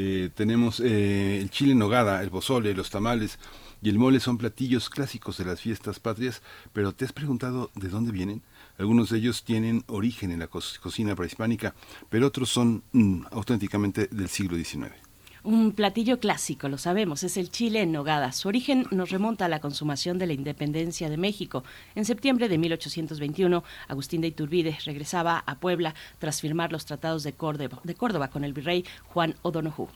Eh, 0.00 0.30
tenemos 0.32 0.78
eh, 0.78 1.40
el 1.40 1.50
chile 1.50 1.72
en 1.72 1.80
nogada, 1.80 2.22
el 2.22 2.30
pozole, 2.30 2.72
los 2.72 2.88
tamales 2.88 3.40
y 3.82 3.88
el 3.88 3.98
mole 3.98 4.20
son 4.20 4.38
platillos 4.38 4.90
clásicos 4.90 5.38
de 5.38 5.44
las 5.44 5.60
fiestas 5.60 5.98
patrias, 5.98 6.40
pero 6.72 6.92
¿te 6.92 7.04
has 7.04 7.12
preguntado 7.12 7.72
de 7.74 7.88
dónde 7.88 8.12
vienen? 8.12 8.42
Algunos 8.78 9.10
de 9.10 9.18
ellos 9.18 9.42
tienen 9.42 9.82
origen 9.88 10.30
en 10.30 10.38
la 10.38 10.46
cocina 10.46 11.16
prehispánica, 11.16 11.74
pero 12.10 12.28
otros 12.28 12.48
son 12.48 12.84
mm, 12.92 13.22
auténticamente 13.32 14.06
del 14.06 14.28
siglo 14.28 14.56
XIX. 14.56 15.07
Un 15.44 15.72
platillo 15.72 16.18
clásico, 16.18 16.68
lo 16.68 16.78
sabemos, 16.78 17.22
es 17.22 17.36
el 17.36 17.50
chile 17.50 17.82
en 17.82 17.92
nogada. 17.92 18.32
Su 18.32 18.48
origen 18.48 18.86
nos 18.90 19.10
remonta 19.10 19.44
a 19.44 19.48
la 19.48 19.60
consumación 19.60 20.18
de 20.18 20.26
la 20.26 20.32
independencia 20.32 21.08
de 21.08 21.16
México. 21.16 21.62
En 21.94 22.04
septiembre 22.04 22.48
de 22.48 22.58
1821, 22.58 23.62
Agustín 23.86 24.20
de 24.20 24.28
Iturbide 24.28 24.76
regresaba 24.84 25.44
a 25.46 25.54
Puebla 25.54 25.94
tras 26.18 26.40
firmar 26.40 26.72
los 26.72 26.86
tratados 26.86 27.22
de 27.22 27.34
Córdoba, 27.34 27.80
de 27.84 27.94
Córdoba 27.94 28.28
con 28.28 28.42
el 28.42 28.52
virrey 28.52 28.84
Juan 29.04 29.36
O'Donoghue. 29.42 29.88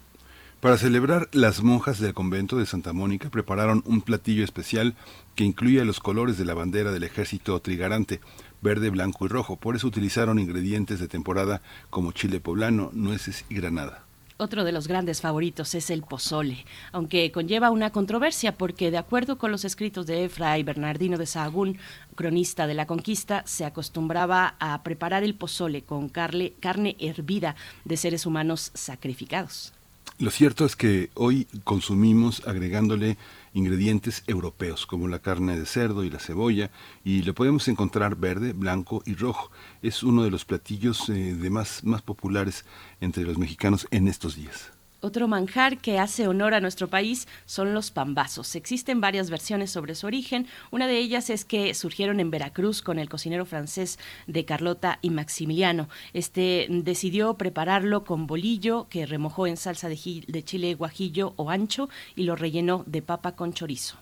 Para 0.61 0.79
celebrar, 0.79 1.29
las 1.33 1.61
monjas 1.65 1.99
del 1.99 2.15
convento 2.15 2.57
de 2.57 2.67
Santa 2.67 2.93
Mónica 2.93 3.29
prepararon 3.29 3.83
un 3.85 4.01
platillo 4.01 4.45
especial 4.45 4.95
que 5.35 5.43
incluye 5.43 5.85
los 5.85 5.99
colores 5.99 6.39
de 6.39 6.45
la 6.45 6.55
bandera 6.55 6.93
del 6.93 7.03
ejército 7.03 7.59
trigarante, 7.61 8.21
verde, 8.61 8.91
blanco 8.91 9.25
y 9.25 9.29
rojo. 9.29 9.57
Por 9.57 9.75
eso 9.75 9.89
utilizaron 9.89 10.39
ingredientes 10.39 11.01
de 11.01 11.09
temporada 11.09 11.63
como 11.91 12.13
chile 12.13 12.39
poblano, 12.39 12.91
nueces 12.93 13.45
y 13.49 13.57
granada. 13.57 14.05
Otro 14.43 14.65
de 14.65 14.73
los 14.73 14.89
grandes 14.89 15.21
favoritos 15.21 15.73
es 15.77 15.89
el 15.89 16.03
pozole, 16.03 16.67
aunque 16.91 17.31
conlleva 17.31 17.71
una 17.71 17.91
controversia 17.91 18.59
porque 18.59 18.91
de 18.91 18.99
acuerdo 18.99 19.39
con 19.39 19.53
los 19.53 19.65
escritos 19.65 20.05
de 20.09 20.29
Fray 20.29 20.65
Bernardino 20.65 21.17
de 21.17 21.27
Sahagún, 21.27 21.79
cronista 22.17 22.67
de 22.67 22.75
la 22.75 22.89
conquista, 22.89 23.45
se 23.47 23.65
acostumbraba 23.65 24.57
a 24.59 24.83
preparar 24.83 25.23
el 25.23 25.37
pozole 25.37 25.83
con 25.83 26.09
carne, 26.09 26.55
carne 26.59 26.97
hervida 26.99 27.55
de 27.85 27.97
seres 27.97 28.27
humanos 28.27 28.73
sacrificados. 28.75 29.75
Lo 30.19 30.33
cierto 30.33 30.65
es 30.65 30.75
que 30.75 31.11
hoy 31.15 31.47
consumimos 31.63 32.43
agregándole 32.45 33.19
ingredientes 33.54 34.25
europeos 34.26 34.87
como 34.87 35.09
la 35.09 35.21
carne 35.21 35.59
de 35.59 35.66
cerdo 35.66 36.04
y 36.04 36.11
la 36.11 36.18
cebolla 36.18 36.71
y 37.04 37.23
lo 37.23 37.35
podemos 37.35 37.68
encontrar 37.68 38.16
verde, 38.16 38.52
blanco 38.52 39.02
y 39.06 39.14
rojo. 39.14 39.50
Es 39.82 40.02
uno 40.02 40.25
de 40.25 40.30
los 40.30 40.44
platillos 40.44 41.09
eh, 41.09 41.35
de 41.35 41.50
más, 41.50 41.85
más 41.85 42.02
populares 42.02 42.64
entre 43.00 43.25
los 43.25 43.38
mexicanos 43.38 43.87
en 43.90 44.09
estos 44.09 44.37
días. 44.37 44.72
Otro 45.04 45.26
manjar 45.26 45.78
que 45.78 45.99
hace 45.99 46.28
honor 46.28 46.54
a 46.54 46.61
nuestro 46.61 46.87
país 46.87 47.26
son 47.44 47.75
los 47.75 47.90
pambazos. 47.90 48.54
Existen 48.54 49.00
varias 49.00 49.30
versiones 49.30 49.73
sobre 49.73 49.97
su 49.97 50.06
origen. 50.06 50.47
Una 50.71 50.87
de 50.87 50.97
ellas 50.97 51.28
es 51.28 51.44
que 51.44 51.75
surgieron 51.75 52.21
en 52.21 52.30
Veracruz 52.30 52.82
con 52.82 53.00
el 53.00 53.09
cocinero 53.09 53.44
francés 53.44 53.99
de 54.28 54.44
Carlota 54.44 55.00
y 55.02 55.11
Maximiliano. 55.11 55.88
Este 56.12 56.68
decidió 56.71 57.35
prepararlo 57.35 58.04
con 58.04 58.28
bolillo 58.28 58.87
que 58.88 59.04
remojó 59.04 59.49
en 59.49 59.56
salsa 59.56 59.88
de, 59.88 60.25
de 60.25 60.44
chile 60.44 60.73
guajillo 60.75 61.32
o 61.35 61.50
ancho 61.50 61.88
y 62.14 62.23
lo 62.23 62.37
rellenó 62.37 62.85
de 62.87 63.02
papa 63.02 63.35
con 63.35 63.54
chorizo. 63.54 63.97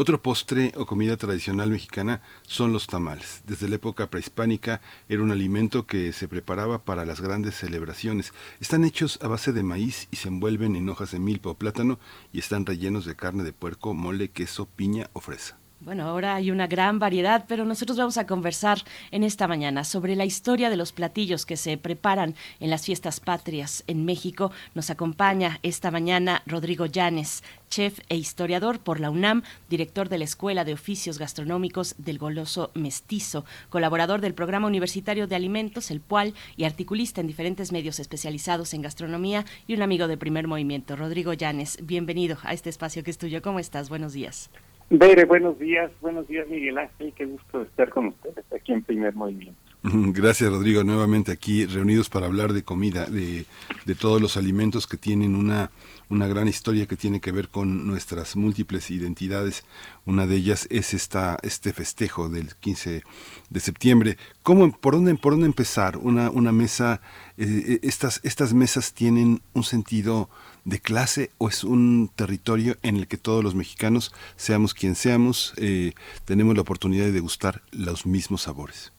Otro 0.00 0.22
postre 0.22 0.70
o 0.76 0.86
comida 0.86 1.16
tradicional 1.16 1.70
mexicana 1.70 2.22
son 2.42 2.72
los 2.72 2.86
tamales. 2.86 3.42
Desde 3.48 3.68
la 3.68 3.74
época 3.74 4.08
prehispánica 4.08 4.80
era 5.08 5.24
un 5.24 5.32
alimento 5.32 5.88
que 5.88 6.12
se 6.12 6.28
preparaba 6.28 6.78
para 6.84 7.04
las 7.04 7.20
grandes 7.20 7.56
celebraciones. 7.56 8.32
Están 8.60 8.84
hechos 8.84 9.18
a 9.22 9.26
base 9.26 9.52
de 9.52 9.64
maíz 9.64 10.06
y 10.12 10.16
se 10.18 10.28
envuelven 10.28 10.76
en 10.76 10.88
hojas 10.88 11.10
de 11.10 11.18
milpa 11.18 11.50
o 11.50 11.54
plátano 11.54 11.98
y 12.32 12.38
están 12.38 12.64
rellenos 12.64 13.06
de 13.06 13.16
carne 13.16 13.42
de 13.42 13.52
puerco, 13.52 13.92
mole, 13.92 14.28
queso, 14.28 14.66
piña 14.66 15.10
o 15.14 15.20
fresa. 15.20 15.58
Bueno, 15.80 16.08
ahora 16.08 16.34
hay 16.34 16.50
una 16.50 16.66
gran 16.66 16.98
variedad, 16.98 17.44
pero 17.46 17.64
nosotros 17.64 17.96
vamos 17.96 18.18
a 18.18 18.26
conversar 18.26 18.82
en 19.12 19.22
esta 19.22 19.46
mañana 19.46 19.84
sobre 19.84 20.16
la 20.16 20.24
historia 20.24 20.70
de 20.70 20.76
los 20.76 20.90
platillos 20.90 21.46
que 21.46 21.56
se 21.56 21.78
preparan 21.78 22.34
en 22.58 22.70
las 22.70 22.84
fiestas 22.84 23.20
patrias 23.20 23.84
en 23.86 24.04
México. 24.04 24.50
Nos 24.74 24.90
acompaña 24.90 25.60
esta 25.62 25.92
mañana 25.92 26.42
Rodrigo 26.46 26.86
Llanes, 26.86 27.44
chef 27.70 28.00
e 28.08 28.16
historiador 28.16 28.80
por 28.80 28.98
la 28.98 29.08
UNAM, 29.08 29.44
director 29.70 30.08
de 30.08 30.18
la 30.18 30.24
Escuela 30.24 30.64
de 30.64 30.72
Oficios 30.72 31.16
Gastronómicos 31.16 31.94
del 31.96 32.18
Goloso 32.18 32.72
Mestizo, 32.74 33.44
colaborador 33.68 34.20
del 34.20 34.34
Programa 34.34 34.66
Universitario 34.66 35.28
de 35.28 35.36
Alimentos, 35.36 35.92
el 35.92 36.00
PUAL, 36.00 36.34
y 36.56 36.64
articulista 36.64 37.20
en 37.20 37.28
diferentes 37.28 37.70
medios 37.70 38.00
especializados 38.00 38.74
en 38.74 38.82
gastronomía 38.82 39.44
y 39.68 39.74
un 39.74 39.82
amigo 39.82 40.08
de 40.08 40.16
primer 40.16 40.48
movimiento. 40.48 40.96
Rodrigo 40.96 41.34
Llanes, 41.34 41.78
bienvenido 41.82 42.36
a 42.42 42.52
este 42.52 42.68
espacio 42.68 43.04
que 43.04 43.12
es 43.12 43.18
tuyo. 43.18 43.42
¿Cómo 43.42 43.60
estás? 43.60 43.88
Buenos 43.88 44.12
días. 44.12 44.50
Bere, 44.90 45.26
buenos 45.26 45.58
días, 45.58 45.90
buenos 46.00 46.26
días 46.28 46.48
Miguel 46.48 46.78
Ángel, 46.78 47.12
qué 47.14 47.26
gusto 47.26 47.60
estar 47.60 47.90
con 47.90 48.06
ustedes 48.06 48.44
aquí 48.50 48.72
en 48.72 48.82
Primer 48.82 49.14
Movimiento. 49.14 49.60
Gracias 49.82 50.50
Rodrigo, 50.50 50.82
nuevamente 50.82 51.30
aquí 51.30 51.66
reunidos 51.66 52.08
para 52.08 52.24
hablar 52.24 52.54
de 52.54 52.62
comida, 52.62 53.04
de, 53.04 53.44
de 53.84 53.94
todos 53.94 54.20
los 54.20 54.38
alimentos 54.38 54.86
que 54.86 54.96
tienen 54.96 55.34
una, 55.34 55.70
una 56.08 56.26
gran 56.26 56.48
historia 56.48 56.86
que 56.86 56.96
tiene 56.96 57.20
que 57.20 57.32
ver 57.32 57.48
con 57.48 57.86
nuestras 57.86 58.34
múltiples 58.34 58.90
identidades. 58.90 59.64
Una 60.06 60.26
de 60.26 60.36
ellas 60.36 60.66
es 60.70 60.94
esta, 60.94 61.36
este 61.42 61.74
festejo 61.74 62.30
del 62.30 62.54
15 62.56 63.02
de 63.50 63.60
septiembre. 63.60 64.16
¿Cómo, 64.42 64.72
por, 64.72 64.94
dónde, 64.94 65.14
¿Por 65.16 65.34
dónde 65.34 65.46
empezar? 65.46 65.98
Una, 65.98 66.30
una 66.30 66.50
mesa, 66.50 67.02
eh, 67.36 67.44
eh, 67.46 67.78
estas, 67.82 68.20
estas 68.24 68.54
mesas 68.54 68.94
tienen 68.94 69.42
un 69.52 69.64
sentido 69.64 70.30
de 70.68 70.80
clase 70.80 71.30
o 71.38 71.48
es 71.48 71.64
un 71.64 72.10
territorio 72.14 72.74
en 72.82 72.96
el 72.96 73.08
que 73.08 73.16
todos 73.16 73.42
los 73.42 73.54
mexicanos, 73.54 74.14
seamos 74.36 74.74
quien 74.74 74.94
seamos, 74.94 75.54
eh, 75.56 75.92
tenemos 76.26 76.54
la 76.54 76.60
oportunidad 76.62 77.06
de 77.06 77.12
degustar 77.12 77.62
los 77.72 78.04
mismos 78.04 78.42
sabores? 78.42 78.92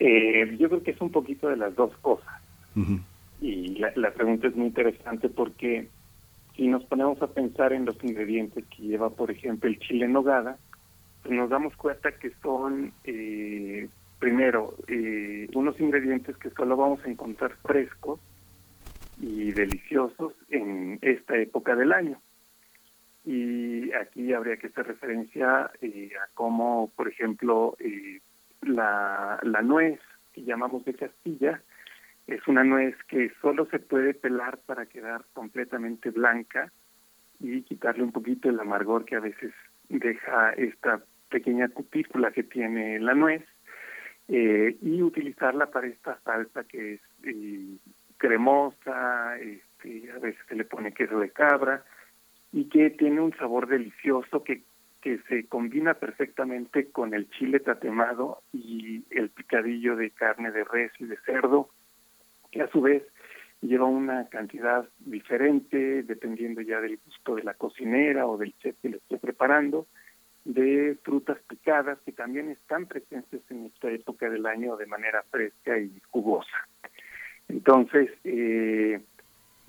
Eh, 0.00 0.56
yo 0.58 0.68
creo 0.68 0.82
que 0.82 0.90
es 0.90 1.00
un 1.00 1.12
poquito 1.12 1.48
de 1.48 1.56
las 1.56 1.74
dos 1.76 1.96
cosas. 1.98 2.34
Y 3.40 3.76
la, 3.78 4.12
pregunta 4.12 4.48
es 4.48 4.56
muy 4.56 4.66
interesante 4.66 5.28
porque 5.28 5.88
si 6.56 6.66
nos 6.66 6.84
ponemos 6.84 7.20
a 7.22 7.28
pensar 7.28 7.72
en 7.72 7.84
los 7.84 8.02
ingredientes 8.02 8.64
que 8.66 8.82
lleva, 8.82 9.10
por 9.10 9.30
ejemplo, 9.30 9.68
el 9.68 9.78
chile 9.78 10.06
en 10.06 10.12
nogada, 10.12 10.58
pues 11.22 11.34
nos 11.34 11.48
damos 11.50 11.76
cuenta 11.76 12.12
que 12.12 12.32
son, 12.42 12.92
eh, 13.04 13.88
primero, 14.18 14.74
unos 15.54 15.78
ingredientes 15.80 16.36
que 16.38 16.50
solo 16.50 16.76
vamos 16.76 17.00
a 17.04 17.10
encontrar 17.10 17.52
frescos 17.62 18.18
y 19.20 19.52
deliciosos 19.52 20.32
en 20.48 20.98
esta 21.02 21.36
época 21.36 21.76
del 21.76 21.92
año. 21.92 22.20
Y 23.24 23.92
aquí 23.92 24.32
habría 24.32 24.56
que 24.56 24.68
hacer 24.68 24.86
referencia 24.86 25.70
eh, 25.82 26.10
a 26.22 26.28
cómo, 26.34 26.90
por 26.96 27.08
ejemplo, 27.08 27.76
eh, 27.78 28.20
la, 28.62 29.38
la 29.42 29.62
nuez 29.62 30.00
que 30.32 30.42
llamamos 30.42 30.84
de 30.84 30.94
Castilla 30.94 31.62
es 32.26 32.46
una 32.48 32.64
nuez 32.64 32.96
que 33.08 33.30
solo 33.42 33.66
se 33.66 33.78
puede 33.78 34.14
pelar 34.14 34.58
para 34.64 34.86
quedar 34.86 35.24
completamente 35.32 36.10
blanca 36.10 36.72
y 37.40 37.62
quitarle 37.62 38.04
un 38.04 38.12
poquito 38.12 38.48
el 38.48 38.60
amargor 38.60 39.04
que 39.04 39.16
a 39.16 39.20
veces 39.20 39.52
deja 39.88 40.52
esta 40.52 41.02
pequeña 41.28 41.68
cutícula 41.68 42.30
que 42.30 42.42
tiene 42.42 43.00
la 43.00 43.14
nuez 43.14 43.44
eh, 44.28 44.76
y 44.80 45.02
utilizarla 45.02 45.70
para 45.70 45.88
esta 45.88 46.20
salsa 46.20 46.64
que 46.64 46.94
es 46.94 47.00
cremosa, 48.20 49.38
este, 49.38 50.12
a 50.12 50.18
veces 50.18 50.40
se 50.46 50.54
le 50.54 50.64
pone 50.64 50.92
queso 50.92 51.18
de 51.18 51.30
cabra 51.30 51.82
y 52.52 52.68
que 52.68 52.90
tiene 52.90 53.20
un 53.20 53.34
sabor 53.36 53.66
delicioso 53.66 54.44
que, 54.44 54.62
que 55.00 55.18
se 55.28 55.46
combina 55.46 55.94
perfectamente 55.94 56.90
con 56.90 57.14
el 57.14 57.30
chile 57.30 57.60
tatemado 57.60 58.42
y 58.52 59.04
el 59.10 59.30
picadillo 59.30 59.96
de 59.96 60.10
carne 60.10 60.50
de 60.50 60.64
res 60.64 60.92
y 60.98 61.06
de 61.06 61.16
cerdo, 61.24 61.70
que 62.52 62.60
a 62.60 62.68
su 62.68 62.82
vez 62.82 63.02
lleva 63.62 63.86
una 63.86 64.28
cantidad 64.28 64.86
diferente 64.98 66.02
dependiendo 66.02 66.60
ya 66.60 66.80
del 66.80 66.98
gusto 67.04 67.36
de 67.36 67.42
la 67.42 67.54
cocinera 67.54 68.26
o 68.26 68.36
del 68.36 68.54
chef 68.58 68.76
que 68.82 68.90
le 68.90 68.96
esté 68.98 69.16
preparando, 69.16 69.86
de 70.44 70.98
frutas 71.02 71.38
picadas 71.48 71.98
que 72.04 72.12
también 72.12 72.50
están 72.50 72.86
presentes 72.86 73.40
en 73.48 73.66
esta 73.66 73.90
época 73.90 74.28
del 74.28 74.44
año 74.44 74.76
de 74.76 74.86
manera 74.86 75.22
fresca 75.30 75.78
y 75.78 75.90
jugosa. 76.10 76.68
Entonces, 77.50 78.10
eh, 78.24 79.00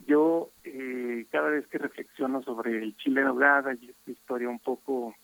yo 0.05 0.49
eh, 0.63 1.25
cada 1.31 1.49
vez 1.49 1.67
que 1.67 1.79
reflexiono 1.79 2.43
sobre 2.43 2.77
el 2.77 2.95
Chile 2.97 3.23
Nogada 3.23 3.73
y 3.73 3.89
esta 3.89 4.11
historia 4.11 4.49
un 4.49 4.59
poco 4.59 5.15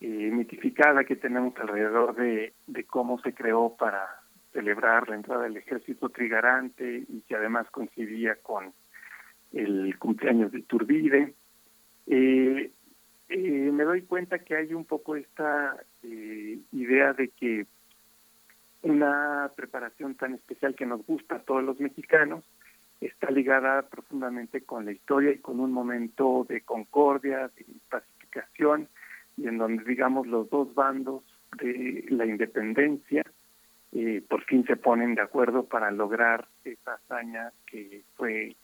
eh, 0.00 0.30
mitificada 0.30 1.04
que 1.04 1.16
tenemos 1.16 1.54
alrededor 1.58 2.14
de, 2.16 2.52
cómo 2.86 3.18
se 3.20 3.32
creó 3.32 3.74
para 3.78 4.06
celebrar 4.52 5.08
la 5.08 5.16
entrada 5.16 5.44
del 5.44 5.56
ejército 5.56 6.10
trigarante 6.10 7.04
y 7.08 7.22
que 7.22 7.34
además 7.34 7.70
coincidía 7.70 8.36
con 8.36 8.72
el 9.52 9.98
cumpleaños 9.98 10.52
de 10.52 10.62
Turbide, 10.62 11.34
eh, 12.06 12.70
me 13.28 13.84
doy 13.84 14.02
cuenta 14.02 14.40
que 14.40 14.54
hay 14.54 14.74
un 14.74 14.84
poco 14.84 15.16
esta 15.16 15.76
idea 16.02 17.14
de 17.14 17.28
que 17.28 17.66
una 18.84 19.50
preparación 19.56 20.14
tan 20.14 20.34
especial 20.34 20.74
que 20.74 20.86
nos 20.86 21.04
gusta 21.06 21.36
a 21.36 21.42
todos 21.42 21.64
los 21.64 21.80
mexicanos, 21.80 22.44
está 23.00 23.30
ligada 23.30 23.82
profundamente 23.88 24.62
con 24.62 24.84
la 24.84 24.92
historia 24.92 25.32
y 25.32 25.38
con 25.38 25.58
un 25.58 25.72
momento 25.72 26.46
de 26.48 26.60
concordia, 26.60 27.50
de 27.56 27.66
pacificación, 27.88 28.88
y 29.36 29.48
en 29.48 29.58
donde, 29.58 29.84
digamos, 29.84 30.26
los 30.26 30.48
dos 30.48 30.72
bandos 30.74 31.22
de 31.58 32.04
la 32.10 32.26
independencia 32.26 33.24
eh, 33.92 34.22
por 34.28 34.42
fin 34.44 34.66
se 34.66 34.76
ponen 34.76 35.14
de 35.14 35.22
acuerdo 35.22 35.66
para 35.66 35.90
lograr 35.92 36.48
esa 36.64 36.94
hazaña 36.94 37.52
que 37.64 38.02
fue 38.16 38.56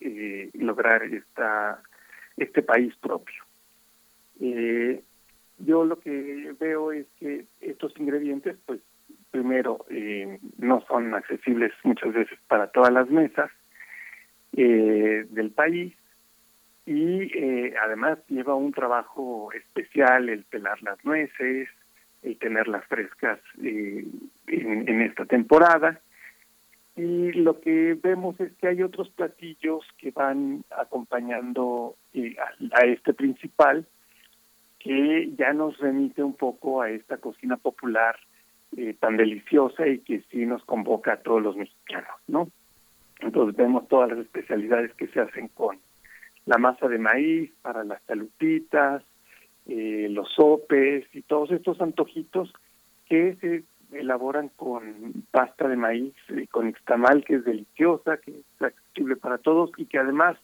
eh, 0.00 0.50
lograr 0.54 1.04
esta 1.04 1.80
este 2.36 2.62
país 2.62 2.92
propio. 2.96 3.44
Eh, 4.40 5.00
yo 5.58 5.84
lo 5.84 6.00
que 6.00 6.52
veo 6.58 6.90
es 6.90 7.06
que 7.20 7.46
estos 7.60 7.92
ingredientes 7.96 8.56
pues 8.66 8.80
primero, 9.32 9.84
eh, 9.90 10.38
no 10.58 10.84
son 10.86 11.12
accesibles 11.14 11.72
muchas 11.82 12.12
veces 12.12 12.38
para 12.46 12.68
todas 12.68 12.92
las 12.92 13.08
mesas 13.08 13.50
eh, 14.52 15.26
del 15.30 15.50
país 15.50 15.94
y 16.84 17.22
eh, 17.36 17.74
además 17.82 18.18
lleva 18.28 18.54
un 18.54 18.72
trabajo 18.72 19.50
especial 19.52 20.28
el 20.28 20.44
pelar 20.44 20.80
las 20.82 21.02
nueces, 21.04 21.68
el 22.22 22.38
tenerlas 22.38 22.84
frescas 22.86 23.40
en, 23.60 25.00
esta 25.00 25.24
temporada. 25.24 26.00
Y 26.94 27.32
lo 27.32 27.60
que 27.60 27.96
vemos 28.00 28.38
es 28.38 28.52
que 28.58 28.68
hay 28.68 28.82
otros 28.82 29.08
platillos 29.10 29.82
que 29.96 30.10
van 30.10 30.62
acompañando 30.70 31.96
a, 32.14 32.80
a 32.80 32.84
este 32.84 33.14
principal, 33.14 33.86
que 34.78 35.30
ya 35.38 35.54
nos 35.54 35.78
remite 35.78 36.22
un 36.22 36.34
poco 36.34 36.82
a 36.82 36.90
esta 36.90 37.16
cocina 37.16 37.56
popular 37.56 38.16
eh, 38.76 38.94
tan 38.98 39.16
deliciosa 39.16 39.86
y 39.86 39.98
que 39.98 40.22
sí 40.30 40.46
nos 40.46 40.64
convoca 40.64 41.14
a 41.14 41.16
todos 41.18 41.42
los 41.42 41.56
mexicanos, 41.56 42.16
¿no? 42.26 42.48
Entonces 43.20 43.56
vemos 43.56 43.86
todas 43.88 44.10
las 44.10 44.18
especialidades 44.20 44.92
que 44.94 45.06
se 45.08 45.20
hacen 45.20 45.48
con 45.48 45.78
la 46.46 46.58
masa 46.58 46.88
de 46.88 46.98
maíz 46.98 47.52
para 47.62 47.84
las 47.84 48.02
salutitas, 48.04 49.02
eh, 49.66 50.08
los 50.10 50.28
sopes 50.32 51.04
y 51.12 51.22
todos 51.22 51.50
estos 51.52 51.80
antojitos 51.80 52.52
que 53.08 53.36
se 53.40 53.64
elaboran 53.96 54.48
con 54.56 55.24
pasta 55.30 55.68
de 55.68 55.76
maíz, 55.76 56.14
y 56.30 56.46
con 56.46 56.66
extamal, 56.66 57.24
que 57.24 57.36
es 57.36 57.44
deliciosa, 57.44 58.16
que 58.16 58.30
es 58.30 58.62
accesible 58.62 59.16
para 59.16 59.38
todos 59.38 59.70
y 59.76 59.84
que 59.84 59.98
además 59.98 60.36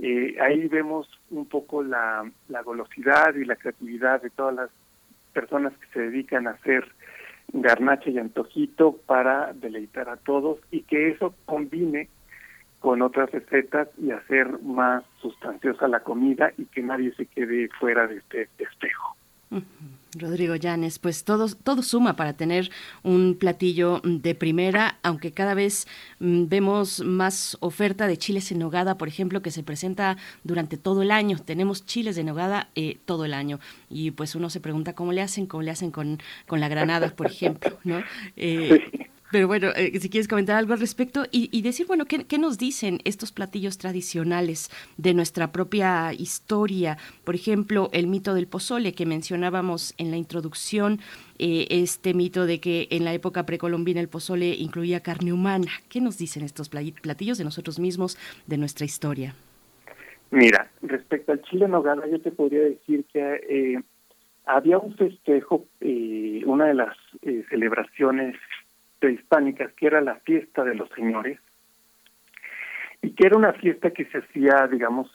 eh, 0.00 0.36
ahí 0.40 0.66
vemos 0.66 1.08
un 1.30 1.46
poco 1.46 1.82
la, 1.82 2.28
la 2.48 2.62
golosidad 2.62 3.34
y 3.36 3.44
la 3.44 3.56
creatividad 3.56 4.20
de 4.20 4.30
todas 4.30 4.54
las 4.54 4.70
personas 5.32 5.72
que 5.78 5.86
se 5.92 6.00
dedican 6.00 6.46
a 6.46 6.50
hacer 6.50 6.90
garnacha 7.52 8.10
y 8.10 8.18
antojito 8.18 8.98
para 9.06 9.52
deleitar 9.52 10.08
a 10.08 10.16
todos 10.16 10.58
y 10.70 10.82
que 10.82 11.10
eso 11.10 11.34
combine 11.44 12.08
con 12.80 13.00
otras 13.00 13.30
recetas 13.30 13.88
y 13.98 14.10
hacer 14.10 14.60
más 14.62 15.04
sustanciosa 15.20 15.86
la 15.86 16.00
comida 16.00 16.52
y 16.58 16.64
que 16.66 16.82
nadie 16.82 17.14
se 17.14 17.26
quede 17.26 17.68
fuera 17.78 18.06
de 18.08 18.16
este 18.16 18.48
espejo. 18.58 19.16
Rodrigo 20.14 20.56
Llanes, 20.56 20.98
pues 20.98 21.24
todo, 21.24 21.48
todo 21.48 21.82
suma 21.82 22.16
para 22.16 22.34
tener 22.34 22.70
un 23.02 23.34
platillo 23.38 24.02
de 24.04 24.34
primera, 24.34 24.98
aunque 25.02 25.32
cada 25.32 25.54
vez 25.54 25.86
mm, 26.18 26.48
vemos 26.48 27.00
más 27.00 27.56
oferta 27.60 28.06
de 28.06 28.18
chiles 28.18 28.52
en 28.52 28.58
nogada, 28.58 28.98
por 28.98 29.08
ejemplo, 29.08 29.40
que 29.40 29.50
se 29.50 29.62
presenta 29.62 30.18
durante 30.44 30.76
todo 30.76 31.00
el 31.00 31.10
año. 31.10 31.38
Tenemos 31.38 31.86
chiles 31.86 32.14
de 32.14 32.24
nogada 32.24 32.68
eh, 32.74 32.98
todo 33.06 33.24
el 33.24 33.32
año. 33.32 33.58
Y 33.88 34.10
pues 34.10 34.34
uno 34.34 34.50
se 34.50 34.60
pregunta 34.60 34.94
cómo 34.94 35.12
le 35.12 35.22
hacen, 35.22 35.46
cómo 35.46 35.62
le 35.62 35.70
hacen 35.70 35.90
con, 35.90 36.18
con 36.46 36.60
la 36.60 36.68
granada, 36.68 37.14
por 37.16 37.26
ejemplo, 37.26 37.78
¿no? 37.84 38.02
Eh, 38.36 39.10
pero 39.32 39.48
bueno, 39.48 39.68
eh, 39.74 39.98
si 39.98 40.10
quieres 40.10 40.28
comentar 40.28 40.56
algo 40.56 40.74
al 40.74 40.80
respecto 40.80 41.24
y, 41.30 41.62
decir, 41.62 41.86
bueno, 41.86 42.04
¿qué, 42.04 42.24
¿qué, 42.24 42.38
nos 42.38 42.58
dicen 42.58 42.98
estos 43.04 43.32
platillos 43.32 43.78
tradicionales 43.78 44.70
de 44.98 45.14
nuestra 45.14 45.52
propia 45.52 46.12
historia? 46.12 46.98
Por 47.24 47.34
ejemplo, 47.34 47.88
el 47.92 48.08
mito 48.08 48.34
del 48.34 48.46
pozole 48.46 48.92
que 48.92 49.06
mencionábamos 49.06 49.94
en 49.96 50.10
la 50.10 50.18
introducción, 50.18 51.00
eh, 51.38 51.66
este 51.70 52.12
mito 52.12 52.44
de 52.44 52.60
que 52.60 52.88
en 52.90 53.04
la 53.04 53.14
época 53.14 53.46
precolombina 53.46 54.00
el 54.00 54.08
pozole 54.08 54.54
incluía 54.54 55.00
carne 55.00 55.32
humana. 55.32 55.70
¿Qué 55.88 56.02
nos 56.02 56.18
dicen 56.18 56.44
estos 56.44 56.68
platillos 56.68 57.38
de 57.38 57.44
nosotros 57.44 57.78
mismos, 57.78 58.18
de 58.46 58.58
nuestra 58.58 58.84
historia? 58.84 59.34
Mira, 60.30 60.70
respecto 60.82 61.32
al 61.32 61.40
chile 61.42 61.68
nogada, 61.68 62.06
yo 62.06 62.20
te 62.20 62.32
podría 62.32 62.60
decir 62.60 63.06
que 63.10 63.40
eh, 63.48 63.82
había 64.44 64.78
un 64.78 64.94
festejo, 64.94 65.64
una 66.44 66.66
de 66.66 66.74
las 66.74 66.96
celebraciones 67.48 68.36
prehispánicas, 69.02 69.72
que 69.72 69.88
era 69.88 70.00
la 70.00 70.14
fiesta 70.20 70.62
de 70.62 70.76
los 70.76 70.88
señores, 70.90 71.40
y 73.02 73.10
que 73.10 73.26
era 73.26 73.36
una 73.36 73.52
fiesta 73.52 73.90
que 73.90 74.04
se 74.04 74.18
hacía, 74.18 74.68
digamos, 74.70 75.10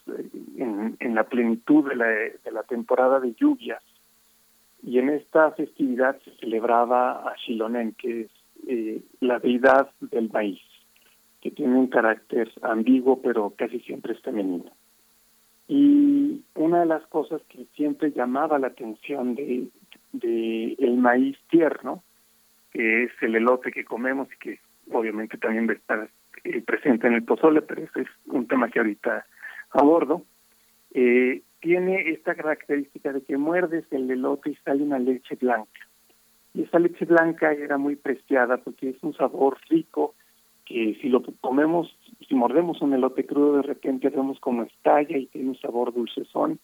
en, 0.58 0.97
en 1.00 1.15
la 1.15 1.23
plenitud 1.23 1.88
de 1.88 1.95
la, 1.95 2.08
de 2.08 2.52
la 2.52 2.63
temporada 2.63 3.21
de 3.21 3.34
lluvias. 3.34 3.82
Y 4.84 5.00
en 5.00 5.08
esta 5.08 5.52
festividad 5.52 6.19
se 6.26 6.32
celebraba 6.36 7.30
a 7.30 7.38
Xilonen, 7.38 7.93
que 7.93 8.21
es 8.23 8.32
eh, 8.67 9.02
la 9.21 9.39
deidad 9.39 9.89
del 10.02 10.30
maíz, 10.34 10.60
que 11.39 11.52
tiene 11.52 11.80
un 11.80 11.88
carácter 11.88 12.52
ambiguo, 12.63 13.21
pero 13.21 13.54
casi 13.56 13.80
siempre 13.80 14.15
es 14.15 14.21
femenino. 14.21 14.69
Y 15.69 16.41
una 16.56 16.82
de 16.82 16.88
las 16.88 17.08
cosas 17.08 17.41
que 17.47 17.67
siempre 17.78 18.12
llamaba 18.12 18.60
la 18.60 18.67
atención 18.67 19.34
de, 19.36 19.69
de 20.12 20.76
el 20.78 20.97
maíz 20.97 21.38
tierno 21.50 22.04
que 22.71 23.03
es 23.03 23.12
el 23.21 23.36
elote 23.36 23.71
que 23.71 23.86
comemos 23.86 24.27
y 24.34 24.38
que 24.38 24.60
obviamente 24.91 25.38
también 25.38 25.67
va 25.67 25.73
a 25.73 25.75
estar 25.75 26.10
eh, 26.43 26.62
presente 26.62 27.08
en 27.08 27.13
el 27.13 27.23
pozole, 27.23 27.62
pero 27.62 27.84
ese 27.84 28.01
es 28.01 28.08
un 28.27 28.47
tema 28.47 28.69
que 28.69 28.80
ahorita 28.80 29.25
abordo. 29.71 30.23
Eh, 30.93 31.41
tiene 31.60 32.12
esta 32.12 32.36
característica 32.36 33.12
de 33.12 33.23
que 33.23 33.38
muerdes 33.38 33.86
el 33.91 34.10
elote 34.10 34.51
y 34.51 34.56
sale 34.58 34.84
una 34.84 34.99
leche 34.99 35.36
blanca. 35.36 35.88
Y 36.53 36.63
esa 36.63 36.80
leche 36.80 37.06
blanca 37.06 37.51
era 37.51 37.77
muy 37.77 37.95
preciada 37.95 38.58
porque 38.58 38.89
es 38.89 39.03
un 39.03 39.13
sabor 39.13 39.58
rico 39.69 40.15
que 40.65 40.97
si 41.01 41.08
lo 41.10 41.23
comemos, 41.39 41.97
si 42.27 42.36
mordemos 42.36 42.82
un 42.82 42.93
elote 42.93 43.25
crudo, 43.25 43.58
de 43.58 43.63
repente 43.63 44.10
vemos 44.10 44.39
como 44.39 44.63
estalla 44.63 45.17
y 45.17 45.27
tiene 45.27 45.49
un 45.49 45.60
sabor 45.60 45.93
dulcezón. 45.93 46.60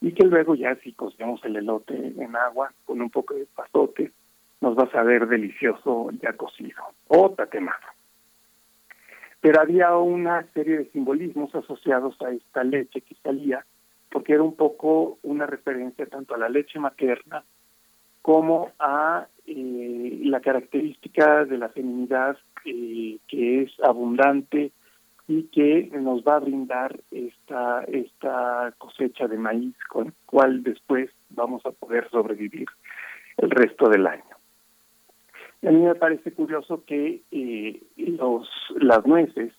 Y 0.00 0.12
que 0.12 0.26
luego 0.26 0.54
ya 0.54 0.76
si 0.76 0.92
cocemos 0.92 1.44
el 1.44 1.56
elote 1.56 1.94
en 1.94 2.36
agua 2.36 2.72
con 2.84 3.00
un 3.00 3.10
poco 3.10 3.34
de 3.34 3.46
pasote, 3.46 4.12
nos 4.60 4.76
va 4.76 4.84
a 4.84 4.90
saber 4.90 5.26
delicioso 5.26 6.10
ya 6.22 6.32
cocido 6.32 6.82
o 7.08 7.30
tatemado. 7.30 7.78
Pero 9.40 9.60
había 9.60 9.96
una 9.96 10.44
serie 10.52 10.78
de 10.78 10.90
simbolismos 10.90 11.54
asociados 11.54 12.20
a 12.22 12.30
esta 12.30 12.64
leche 12.64 13.00
que 13.02 13.14
salía, 13.22 13.64
porque 14.10 14.32
era 14.32 14.42
un 14.42 14.56
poco 14.56 15.18
una 15.22 15.46
referencia 15.46 16.06
tanto 16.06 16.34
a 16.34 16.38
la 16.38 16.48
leche 16.48 16.80
materna 16.80 17.44
como 18.22 18.72
a 18.78 19.26
eh, 19.46 20.20
la 20.24 20.40
característica 20.40 21.44
de 21.44 21.56
la 21.56 21.68
feminidad 21.68 22.36
eh, 22.64 23.18
que 23.28 23.62
es 23.62 23.72
abundante 23.82 24.72
y 25.28 25.44
que 25.44 25.90
nos 25.92 26.22
va 26.22 26.36
a 26.36 26.40
brindar 26.40 26.98
esta, 27.10 27.84
esta 27.84 28.74
cosecha 28.78 29.28
de 29.28 29.36
maíz 29.36 29.76
con 29.88 30.06
la 30.06 30.12
cual 30.26 30.62
después 30.62 31.10
vamos 31.30 31.64
a 31.64 31.70
poder 31.70 32.08
sobrevivir 32.10 32.66
el 33.36 33.50
resto 33.50 33.88
del 33.88 34.06
año. 34.06 34.27
A 35.68 35.70
mí 35.70 35.80
me 35.82 35.94
parece 35.94 36.32
curioso 36.32 36.82
que 36.86 37.20
eh, 37.30 37.82
los 37.98 38.48
las 38.80 39.04
nueces 39.06 39.52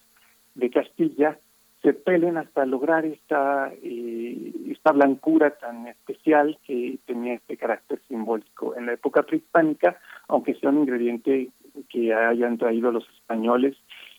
de 0.56 0.72
Castilla 0.72 1.38
se 1.84 1.94
pelen 1.94 2.36
hasta 2.36 2.66
lograr 2.66 3.06
esta 3.06 3.72
eh, 3.84 4.52
esta 4.72 4.92
blancura 4.92 5.52
tan 5.52 5.86
especial 5.86 6.58
que 6.66 6.98
tenía 7.06 7.36
este 7.36 7.58
carácter 7.58 8.02
simbólico 8.08 8.76
en 8.76 8.88
la 8.88 8.94
época 8.94 9.22
prehispánica, 9.22 10.00
aunque 10.28 10.56
sea 10.56 10.72
un 10.72 10.80
ingrediente 10.80 11.50
que 11.90 12.12
hayan 12.12 12.58
traído 12.58 12.92
los 12.92 13.08
españoles 13.10 13.78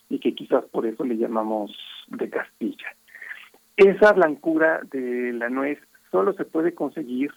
y 0.08 0.20
que 0.20 0.32
quizás 0.32 0.64
por 0.66 0.86
eso 0.86 1.02
le 1.02 1.16
llamamos 1.16 1.76
de 2.06 2.30
Castilla. 2.30 2.86
Esa 3.76 4.12
blancura 4.12 4.80
de 4.92 5.32
la 5.32 5.48
nuez 5.48 5.80
solo 6.12 6.34
se 6.34 6.44
puede 6.44 6.72
conseguir 6.72 7.32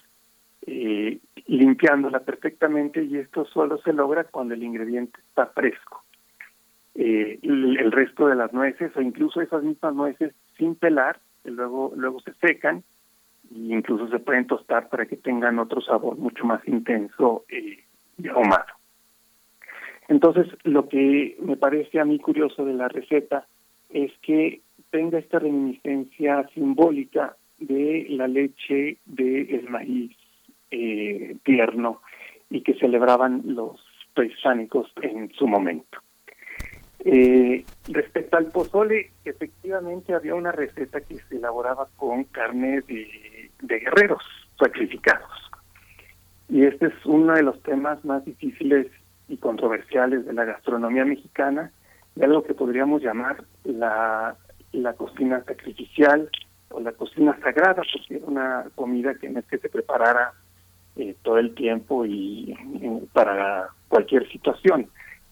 eh, 0.66 1.18
limpiándola 1.46 2.20
perfectamente 2.20 3.02
y 3.04 3.18
esto 3.18 3.44
solo 3.44 3.78
se 3.78 3.92
logra 3.92 4.24
cuando 4.24 4.54
el 4.54 4.62
ingrediente 4.62 5.20
está 5.20 5.46
fresco. 5.46 6.04
Eh, 6.94 7.38
el, 7.42 7.92
resto 7.92 8.28
de 8.28 8.36
las 8.36 8.52
nueces 8.52 8.96
o 8.96 9.02
incluso 9.02 9.40
esas 9.40 9.62
mismas 9.62 9.94
nueces 9.94 10.32
sin 10.56 10.74
pelar, 10.74 11.18
luego, 11.44 11.92
luego 11.96 12.20
se 12.20 12.32
secan 12.34 12.82
e 13.54 13.74
incluso 13.74 14.08
se 14.08 14.20
pueden 14.20 14.46
tostar 14.46 14.88
para 14.88 15.04
que 15.06 15.16
tengan 15.16 15.58
otro 15.58 15.80
sabor 15.82 16.16
mucho 16.16 16.44
más 16.44 16.66
intenso 16.66 17.44
eh, 17.48 17.84
y 18.16 18.28
ahumado. 18.28 18.72
Entonces, 20.08 20.46
lo 20.62 20.88
que 20.88 21.36
me 21.40 21.56
parece 21.56 21.98
a 21.98 22.04
mí 22.04 22.18
curioso 22.18 22.64
de 22.64 22.74
la 22.74 22.88
receta 22.88 23.46
es 23.90 24.12
que 24.22 24.60
tenga 24.90 25.18
esta 25.18 25.40
reminiscencia 25.40 26.48
simbólica 26.54 27.36
de 27.58 28.06
la 28.10 28.28
leche 28.28 28.98
del 29.04 29.68
maíz 29.68 30.16
eh, 30.74 31.36
tierno 31.44 32.02
y 32.50 32.62
que 32.62 32.74
celebraban 32.74 33.42
los 33.44 33.80
prehispánicos 34.12 34.92
en 35.02 35.32
su 35.32 35.46
momento. 35.46 35.98
Eh, 37.04 37.64
respecto 37.88 38.36
al 38.36 38.46
pozole, 38.46 39.12
efectivamente 39.24 40.14
había 40.14 40.34
una 40.34 40.50
receta 40.50 41.00
que 41.00 41.18
se 41.28 41.36
elaboraba 41.36 41.86
con 41.96 42.24
carne 42.24 42.80
de, 42.88 43.50
guerreros 43.60 44.22
sacrificados. 44.58 45.30
Y 46.48 46.64
este 46.64 46.86
es 46.86 47.06
uno 47.06 47.34
de 47.34 47.42
los 47.42 47.62
temas 47.62 48.04
más 48.04 48.24
difíciles 48.24 48.88
y 49.28 49.36
controversiales 49.36 50.26
de 50.26 50.32
la 50.32 50.44
gastronomía 50.44 51.04
mexicana, 51.04 51.70
de 52.16 52.24
algo 52.24 52.42
que 52.42 52.54
podríamos 52.54 53.02
llamar 53.02 53.44
la, 53.64 54.36
la 54.72 54.92
cocina 54.94 55.42
sacrificial 55.44 56.28
o 56.70 56.80
la 56.80 56.92
cocina 56.92 57.38
sagrada, 57.40 57.82
porque 57.92 58.16
era 58.16 58.26
una 58.26 58.66
comida 58.74 59.14
que 59.14 59.28
no 59.28 59.40
es 59.40 59.46
que 59.46 59.58
se 59.58 59.68
preparara 59.68 60.32
eh, 60.96 61.16
todo 61.22 61.38
el 61.38 61.54
tiempo 61.54 62.06
y, 62.06 62.56
para 63.12 63.68
cualquier 63.88 64.28
situación, 64.30 64.88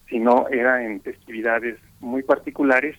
sino 0.09 0.47
era 0.49 0.83
en 0.83 1.01
festividades 1.01 1.79
muy 1.99 2.23
particulares 2.23 2.97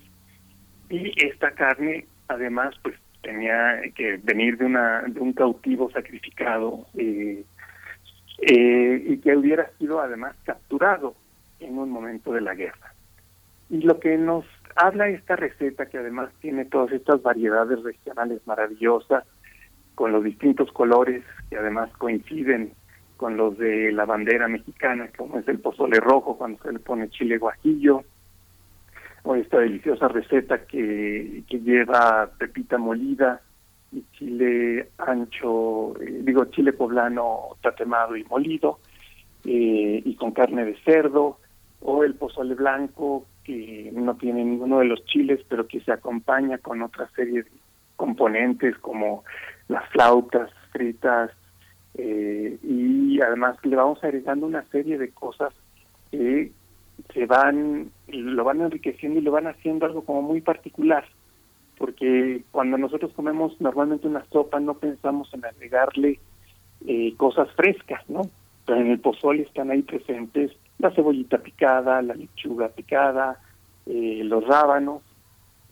y 0.89 1.13
esta 1.25 1.51
carne 1.53 2.07
además 2.29 2.75
pues 2.83 2.97
tenía 3.23 3.81
que 3.95 4.19
venir 4.23 4.59
de 4.59 4.67
una 4.67 5.03
de 5.03 5.21
un 5.21 5.33
cautivo 5.33 5.91
sacrificado 5.91 6.87
eh, 6.95 7.45
eh, 8.43 9.05
y 9.09 9.19
que 9.19 9.37
hubiera 9.37 9.71
sido 9.79 10.01
además 10.01 10.37
capturado 10.45 11.15
en 11.61 11.79
un 11.79 11.91
momento 11.91 12.33
de 12.33 12.41
la 12.41 12.55
guerra. 12.55 12.95
Y 13.71 13.81
lo 13.81 13.99
que 13.99 14.17
nos 14.19 14.45
habla 14.77 15.09
esta 15.09 15.37
receta, 15.37 15.87
que 15.87 15.99
además 15.99 16.31
tiene 16.41 16.65
todas 16.65 16.93
estas 16.93 17.23
variedades 17.23 17.83
regionales 17.83 18.41
maravillosas, 18.47 19.25
con 19.95 20.13
los 20.13 20.25
distintos 20.25 20.73
colores 20.73 21.25
que 21.51 21.57
además 21.57 21.91
coinciden 21.99 22.73
con 23.17 23.37
los 23.37 23.57
de 23.59 23.93
la 23.93 24.05
bandera 24.05 24.49
mexicana, 24.49 25.09
como 25.17 25.39
es 25.39 25.49
el 25.49 25.61
pozole 25.61 26.01
rojo 26.01 26.37
cuando 26.37 26.63
se 26.63 26.73
le 26.73 26.79
pone 26.79 27.09
chile 27.11 27.39
guajillo, 27.39 28.03
o 29.23 29.35
esta 29.37 29.59
deliciosa 29.59 30.09
receta 30.09 30.67
que, 30.67 31.45
que 31.49 31.61
lleva 31.61 32.31
pepita 32.39 32.77
molida 32.77 33.41
y 33.93 34.05
chile 34.13 34.91
ancho, 34.99 35.99
eh, 36.01 36.21
digo 36.23 36.47
chile 36.47 36.73
poblano 36.73 37.57
tatemado 37.63 38.17
y 38.17 38.25
molido, 38.25 38.81
eh, 39.45 40.03
y 40.05 40.15
con 40.17 40.33
carne 40.33 40.65
de 40.65 40.77
cerdo, 40.85 41.39
o 41.81 42.05
el 42.05 42.15
pozole 42.15 42.55
blanco 42.55 43.27
que 43.45 43.91
no 43.95 44.17
tiene 44.17 44.45
ninguno 44.45 44.81
de 44.81 44.87
los 44.87 45.05
chiles, 45.05 45.41
pero 45.49 45.67
que 45.67 45.81
se 45.81 45.93
acompaña 45.93 46.59
con 46.59 46.83
otra 46.83 47.09
serie 47.15 47.43
de 47.43 47.51
componentes 47.97 48.77
como 48.79 49.25
las 49.69 49.89
flautas 49.91 50.51
fritas, 50.73 51.31
eh, 51.97 52.59
y 52.63 53.21
además 53.21 53.57
le 53.63 53.77
vamos 53.77 54.03
agregando 54.03 54.47
una 54.47 54.65
serie 54.65 54.99
de 54.99 55.11
cosas 55.11 55.53
que 56.11 56.51
se 57.13 57.27
van, 57.27 57.91
lo 58.09 58.45
van 58.45 58.61
enriqueciendo 58.61 59.19
y 59.19 59.23
lo 59.23 59.33
van 59.33 59.47
haciendo 59.47 59.87
algo 59.87 60.05
como 60.05 60.23
muy 60.23 60.41
particular, 60.41 61.05
porque 61.79 62.43
cuando 62.51 62.79
nosotros 62.79 63.13
comemos 63.15 63.61
normalmente 63.61 64.07
una 64.07 64.25
sopa 64.27 64.61
no 64.61 64.75
pensamos 64.75 65.33
en 65.35 65.45
agregarle 65.45 66.19
eh, 66.87 67.15
cosas 67.17 67.49
frescas, 67.53 68.03
¿no? 68.09 68.23
Pero 68.67 68.81
en 68.81 68.91
el 68.91 69.01
pozole 69.01 69.43
están 69.43 69.71
ahí 69.71 69.83
presentes 69.83 70.53
la 70.79 70.91
cebollita 70.91 71.39
picada, 71.39 72.03
la 72.03 72.15
lechuga 72.15 72.69
picada, 72.69 73.41
eh, 73.87 74.23
los 74.25 74.45
rábanos, 74.47 75.03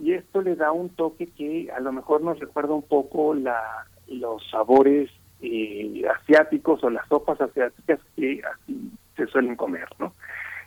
y 0.03 0.15
esto 0.15 0.43
le 0.43 0.57
da 0.57 0.73
un 0.73 0.88
toque 0.91 1.29
que 1.29 1.71
a 1.71 1.79
lo 1.79 1.93
mejor 1.93 2.23
nos 2.23 2.38
recuerda 2.41 2.75
un 2.75 2.83
poco 2.83 3.35
la, 3.35 3.87
los 4.09 4.43
sabores 4.51 5.09
eh, 5.41 6.03
asiáticos 6.21 6.83
o 6.83 6.91
las 6.91 7.07
sopas 7.07 7.41
asiáticas 7.41 8.01
que 8.17 8.43
así 8.43 8.91
se 9.17 9.27
suelen 9.29 9.55
comer, 9.55 9.88
¿no? 10.01 10.12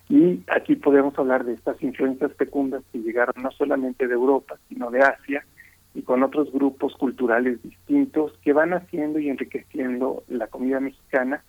Y 0.07 0.41
aquí 0.47 0.77
podemos 0.77 1.17
hablar 1.19 1.43
de 1.43 1.53
estas 1.53 1.81
influencias 1.83 2.31
fecundas 2.37 2.81
que 2.93 2.99
llegaron 2.99 3.43
no 3.43 3.51
solamente 3.51 4.07
de 4.07 4.13
Europa, 4.13 4.55
sino 4.69 4.89
de 4.89 4.99
Asia, 4.99 5.45
y 5.93 6.01
con 6.03 6.23
otros 6.23 6.51
grupos 6.53 6.93
culturales 6.95 7.61
distintos 7.61 8.31
que 8.41 8.53
van 8.53 8.73
haciendo 8.73 9.19
y 9.19 9.29
enriqueciendo 9.29 10.23
la 10.29 10.47
comida 10.47 10.79
mexicana, 10.79 11.43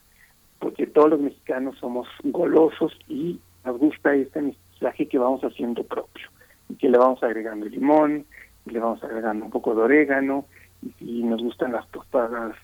porque 0.59 0.89
todos 0.89 1.11
los 1.11 1.21
mexicanos 1.21 1.77
somos 1.79 2.09
golosos 2.25 2.99
y 3.07 3.39
nos 3.65 3.79
gusta 3.79 4.15
este 4.15 4.43
mestizaje 4.43 5.07
que 5.07 5.19
vamos 5.19 5.43
haciendo 5.43 5.85
propio, 5.85 6.29
y 6.69 6.77
que 6.77 6.89
le 6.89 6.99
vamos 6.99 7.23
agregando 7.23 7.67
limón, 7.67 8.25
y 8.67 8.71
le 8.71 8.81
vamos 8.81 9.03
agregando 9.03 9.45
un 9.45 9.51
poco 9.51 9.75
de 9.75 9.83
orégano, 9.83 10.47
y 10.83 10.91
si 10.99 11.23
nos 11.23 11.43
gustan 11.43 11.73
las 11.73 11.89
tostadas 11.89 12.55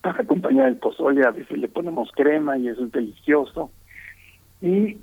para 0.00 0.22
acompañar 0.22 0.68
el 0.68 0.76
pozole, 0.76 1.24
a 1.24 1.30
veces 1.30 1.58
le 1.58 1.68
ponemos 1.68 2.10
crema 2.12 2.58
y 2.58 2.68
eso 2.68 2.84
es 2.84 2.92
delicioso. 2.92 3.70
Y 4.60 4.98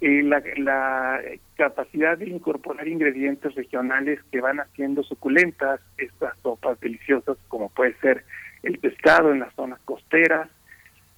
eh, 0.00 0.22
la, 0.22 0.42
la 0.56 1.20
capacidad 1.56 2.18
de 2.18 2.28
incorporar 2.28 2.86
ingredientes 2.86 3.54
regionales 3.54 4.20
que 4.30 4.40
van 4.40 4.60
haciendo 4.60 5.02
suculentas 5.02 5.80
estas 5.96 6.36
sopas 6.42 6.78
deliciosas, 6.80 7.36
como 7.48 7.68
puede 7.70 7.94
ser 8.00 8.24
el 8.62 8.78
pescado 8.78 9.32
en 9.32 9.40
las 9.40 9.54
zonas 9.54 9.80
costeras, 9.84 10.48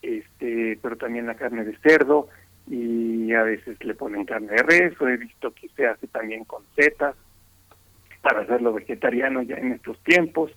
este, 0.03 0.79
pero 0.83 0.97
también 0.97 1.27
la 1.27 1.35
carne 1.35 1.64
de 1.64 1.77
cerdo 1.79 2.29
y 2.68 3.33
a 3.33 3.42
veces 3.42 3.83
le 3.85 3.94
ponen 3.94 4.25
carne 4.25 4.53
de 4.53 4.62
res 4.62 5.01
o 5.01 5.09
he 5.09 5.16
visto 5.16 5.53
que 5.53 5.68
se 5.70 5.87
hace 5.87 6.07
también 6.07 6.44
con 6.44 6.62
setas 6.77 7.16
para 8.22 8.42
hacerlo 8.42 8.72
vegetariano 8.72 9.42
ya 9.42 9.57
en 9.57 9.72
estos 9.72 9.98
tiempos. 10.05 10.53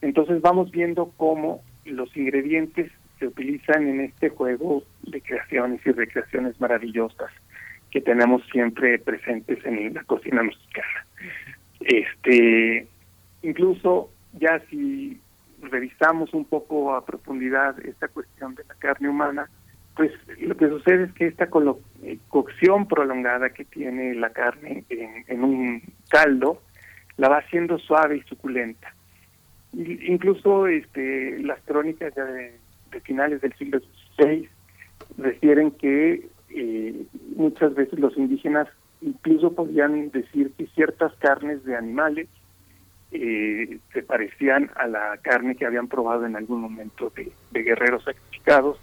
Entonces 0.00 0.40
vamos 0.40 0.70
viendo 0.70 1.12
cómo 1.16 1.62
los 1.84 2.16
ingredientes 2.16 2.90
se 3.18 3.26
utilizan 3.26 3.86
en 3.86 4.00
este 4.00 4.30
juego 4.30 4.82
de 5.02 5.20
creaciones 5.20 5.80
y 5.86 5.92
recreaciones 5.92 6.58
maravillosas 6.60 7.30
que 7.90 8.00
tenemos 8.00 8.42
siempre 8.50 8.98
presentes 8.98 9.64
en 9.64 9.94
la 9.94 10.02
cocina 10.04 10.42
mexicana. 10.42 11.06
Este, 11.80 12.88
incluso 13.42 14.10
ya 14.32 14.60
si 14.68 15.20
revisamos 15.62 16.34
un 16.34 16.44
poco 16.44 16.94
a 16.94 17.04
profundidad 17.04 17.78
esta 17.86 18.08
cuestión 18.08 18.54
de 18.54 18.64
la 18.64 18.74
carne 18.74 19.08
humana, 19.08 19.48
pues 19.96 20.12
lo 20.40 20.56
que 20.56 20.68
sucede 20.68 21.04
es 21.04 21.12
que 21.12 21.26
esta 21.26 21.48
eh, 22.02 22.18
cocción 22.28 22.86
prolongada 22.88 23.50
que 23.50 23.64
tiene 23.64 24.14
la 24.14 24.30
carne 24.30 24.84
en, 24.88 25.44
un 25.44 25.82
caldo 26.08 26.60
la 27.16 27.28
va 27.28 27.38
haciendo 27.38 27.78
suave 27.78 28.16
y 28.16 28.22
suculenta. 28.22 28.92
Incluso 29.72 30.66
este, 30.66 31.38
las 31.42 31.60
crónicas 31.62 32.14
de, 32.14 32.58
finales 33.02 33.40
del 33.40 33.52
siglo 33.54 33.80
XVI 34.16 34.48
refieren 35.18 35.72
que 35.72 36.28
eh, 36.50 37.06
muchas 37.36 37.74
veces 37.74 37.98
los 37.98 38.16
indígenas 38.16 38.68
incluso 39.00 39.52
podían 39.52 40.10
decir 40.10 40.52
que 40.56 40.66
ciertas 40.68 41.12
carnes 41.16 41.64
de 41.64 41.76
animales 41.76 42.28
eh, 43.10 43.78
se 43.92 44.02
parecían 44.02 44.70
a 44.76 44.86
la 44.88 45.18
carne 45.22 45.54
que 45.54 45.66
habían 45.66 45.88
probado 45.88 46.26
en 46.26 46.36
algún 46.36 46.60
momento 46.60 47.12
de, 47.14 47.32
guerreros 47.52 48.02
sacrificados 48.04 48.78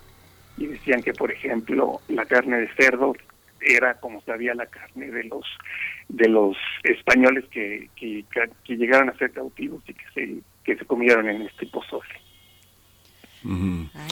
y 0.62 0.68
decían 0.68 1.02
que 1.02 1.14
por 1.14 1.32
ejemplo 1.32 2.02
la 2.08 2.26
carne 2.26 2.60
de 2.60 2.70
cerdo 2.76 3.16
era 3.60 3.96
como 3.96 4.22
sabía 4.22 4.54
la 4.54 4.68
carne 4.68 5.10
de 5.10 5.24
los 5.24 5.46
de 6.08 6.28
los 6.28 6.56
españoles 6.84 7.46
que, 7.50 7.90
que, 7.96 8.26
que 8.64 8.76
llegaron 8.76 9.10
a 9.10 9.18
ser 9.18 9.32
cautivos 9.32 9.82
y 9.88 9.94
que 9.94 10.06
se 10.14 10.38
que 10.64 10.78
se 10.78 10.86
comieron 10.86 11.28
en 11.28 11.42
este 11.42 11.66
pozole. 11.68 12.14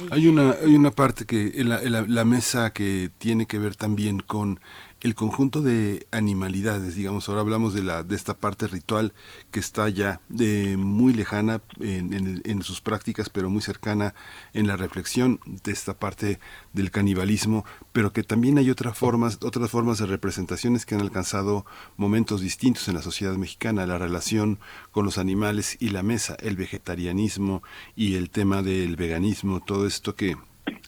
Hay 0.09 0.27
una 0.27 0.53
hay 0.53 0.73
una 0.73 0.89
parte 0.89 1.25
que 1.25 1.51
la, 1.63 1.81
la, 1.83 2.25
mesa 2.25 2.73
que 2.73 3.11
tiene 3.19 3.45
que 3.45 3.59
ver 3.59 3.75
también 3.75 4.21
con 4.21 4.59
el 5.01 5.15
conjunto 5.15 5.61
de 5.61 6.07
animalidades, 6.11 6.95
digamos, 6.95 7.29
ahora 7.29 7.41
hablamos 7.41 7.73
de 7.73 7.83
la 7.83 8.03
de 8.03 8.15
esta 8.15 8.33
parte 8.33 8.67
ritual 8.67 9.13
que 9.49 9.59
está 9.59 9.87
ya 9.87 10.19
de 10.27 10.75
muy 10.77 11.13
lejana 11.13 11.61
en, 11.79 12.41
en, 12.43 12.61
sus 12.63 12.81
prácticas, 12.81 13.29
pero 13.29 13.49
muy 13.49 13.61
cercana 13.61 14.13
en 14.53 14.67
la 14.67 14.75
reflexión 14.75 15.39
de 15.45 15.71
esta 15.71 15.93
parte 15.97 16.39
del 16.73 16.91
canibalismo, 16.91 17.65
pero 17.93 18.11
que 18.11 18.23
también 18.23 18.57
hay 18.57 18.69
otras 18.69 18.97
formas, 18.97 19.39
otras 19.41 19.71
formas 19.71 19.99
de 19.99 20.05
representaciones 20.05 20.85
que 20.85 20.95
han 20.95 21.01
alcanzado 21.01 21.65
momentos 21.95 22.41
distintos 22.41 22.87
en 22.89 22.95
la 22.95 23.01
sociedad 23.01 23.35
mexicana, 23.35 23.85
la 23.85 23.97
relación 23.97 24.59
con 24.91 25.05
los 25.05 25.17
animales 25.17 25.77
y 25.79 25.89
la 25.89 26.03
mesa, 26.03 26.35
el 26.39 26.57
vegetarianismo 26.57 27.63
y 27.95 28.15
el 28.15 28.29
tema 28.29 28.61
del 28.61 28.97
veganismo, 28.97 29.61
todo 29.61 29.87
esto 29.87 30.15
que 30.15 30.35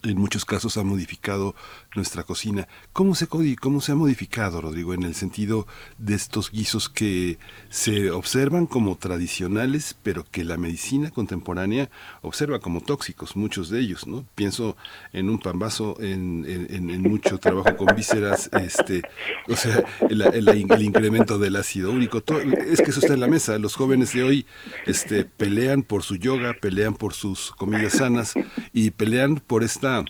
en 0.03 0.17
muchos 0.17 0.45
casos 0.45 0.77
ha 0.77 0.83
modificado 0.83 1.55
nuestra 1.95 2.23
cocina. 2.23 2.67
¿Cómo 2.93 3.15
se, 3.15 3.27
¿Cómo 3.27 3.81
se 3.81 3.91
ha 3.91 3.95
modificado, 3.95 4.61
Rodrigo, 4.61 4.93
en 4.93 5.03
el 5.03 5.15
sentido 5.15 5.67
de 5.97 6.15
estos 6.15 6.51
guisos 6.51 6.89
que 6.89 7.37
se 7.69 8.11
observan 8.11 8.65
como 8.65 8.95
tradicionales, 8.95 9.95
pero 10.03 10.25
que 10.29 10.43
la 10.43 10.57
medicina 10.57 11.11
contemporánea 11.11 11.89
observa 12.21 12.59
como 12.59 12.81
tóxicos, 12.81 13.35
muchos 13.35 13.69
de 13.69 13.79
ellos, 13.79 14.07
¿no? 14.07 14.25
Pienso 14.35 14.75
en 15.13 15.29
un 15.29 15.39
pambazo, 15.39 15.97
en, 15.99 16.45
en, 16.47 17.01
mucho 17.01 17.37
trabajo 17.37 17.75
con 17.77 17.95
vísceras, 17.95 18.49
este, 18.53 19.01
o 19.47 19.55
sea, 19.55 19.83
el, 20.09 20.81
incremento 20.81 21.39
del 21.39 21.55
ácido 21.55 21.91
úrico, 21.91 22.23
es 22.67 22.81
que 22.81 22.91
eso 22.91 22.99
está 22.99 23.13
en 23.13 23.19
la 23.19 23.27
mesa. 23.27 23.57
Los 23.57 23.75
jóvenes 23.75 24.13
de 24.13 24.23
hoy 24.23 24.45
este, 24.85 25.25
pelean 25.25 25.83
por 25.83 26.03
su 26.03 26.15
yoga, 26.15 26.55
pelean 26.59 26.93
por 26.93 27.13
sus 27.13 27.51
comidas 27.51 27.93
sanas 27.93 28.33
y 28.73 28.91
pelean 28.91 29.35
por 29.35 29.63
esta 29.71 30.03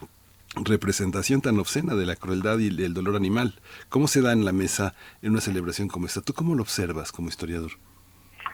representación 0.56 1.41
tan 1.41 1.60
obscena 1.60 1.95
de 1.95 2.06
la 2.06 2.15
crueldad 2.15 2.58
y 2.60 2.67
el 2.67 2.93
dolor 2.93 3.15
animal. 3.15 3.54
¿Cómo 3.89 4.08
se 4.08 4.21
da 4.21 4.34
en 4.34 4.43
la 4.43 4.52
mesa 4.52 4.93
en 5.21 5.32
una 5.32 5.41
celebración 5.41 5.88
como 5.88 6.08
esta? 6.08 6.21
¿Tú 6.21 6.34
cómo 6.34 6.56
lo 6.56 6.63
observas 6.63 7.12
como 7.12 7.30
historiador? 7.30 7.71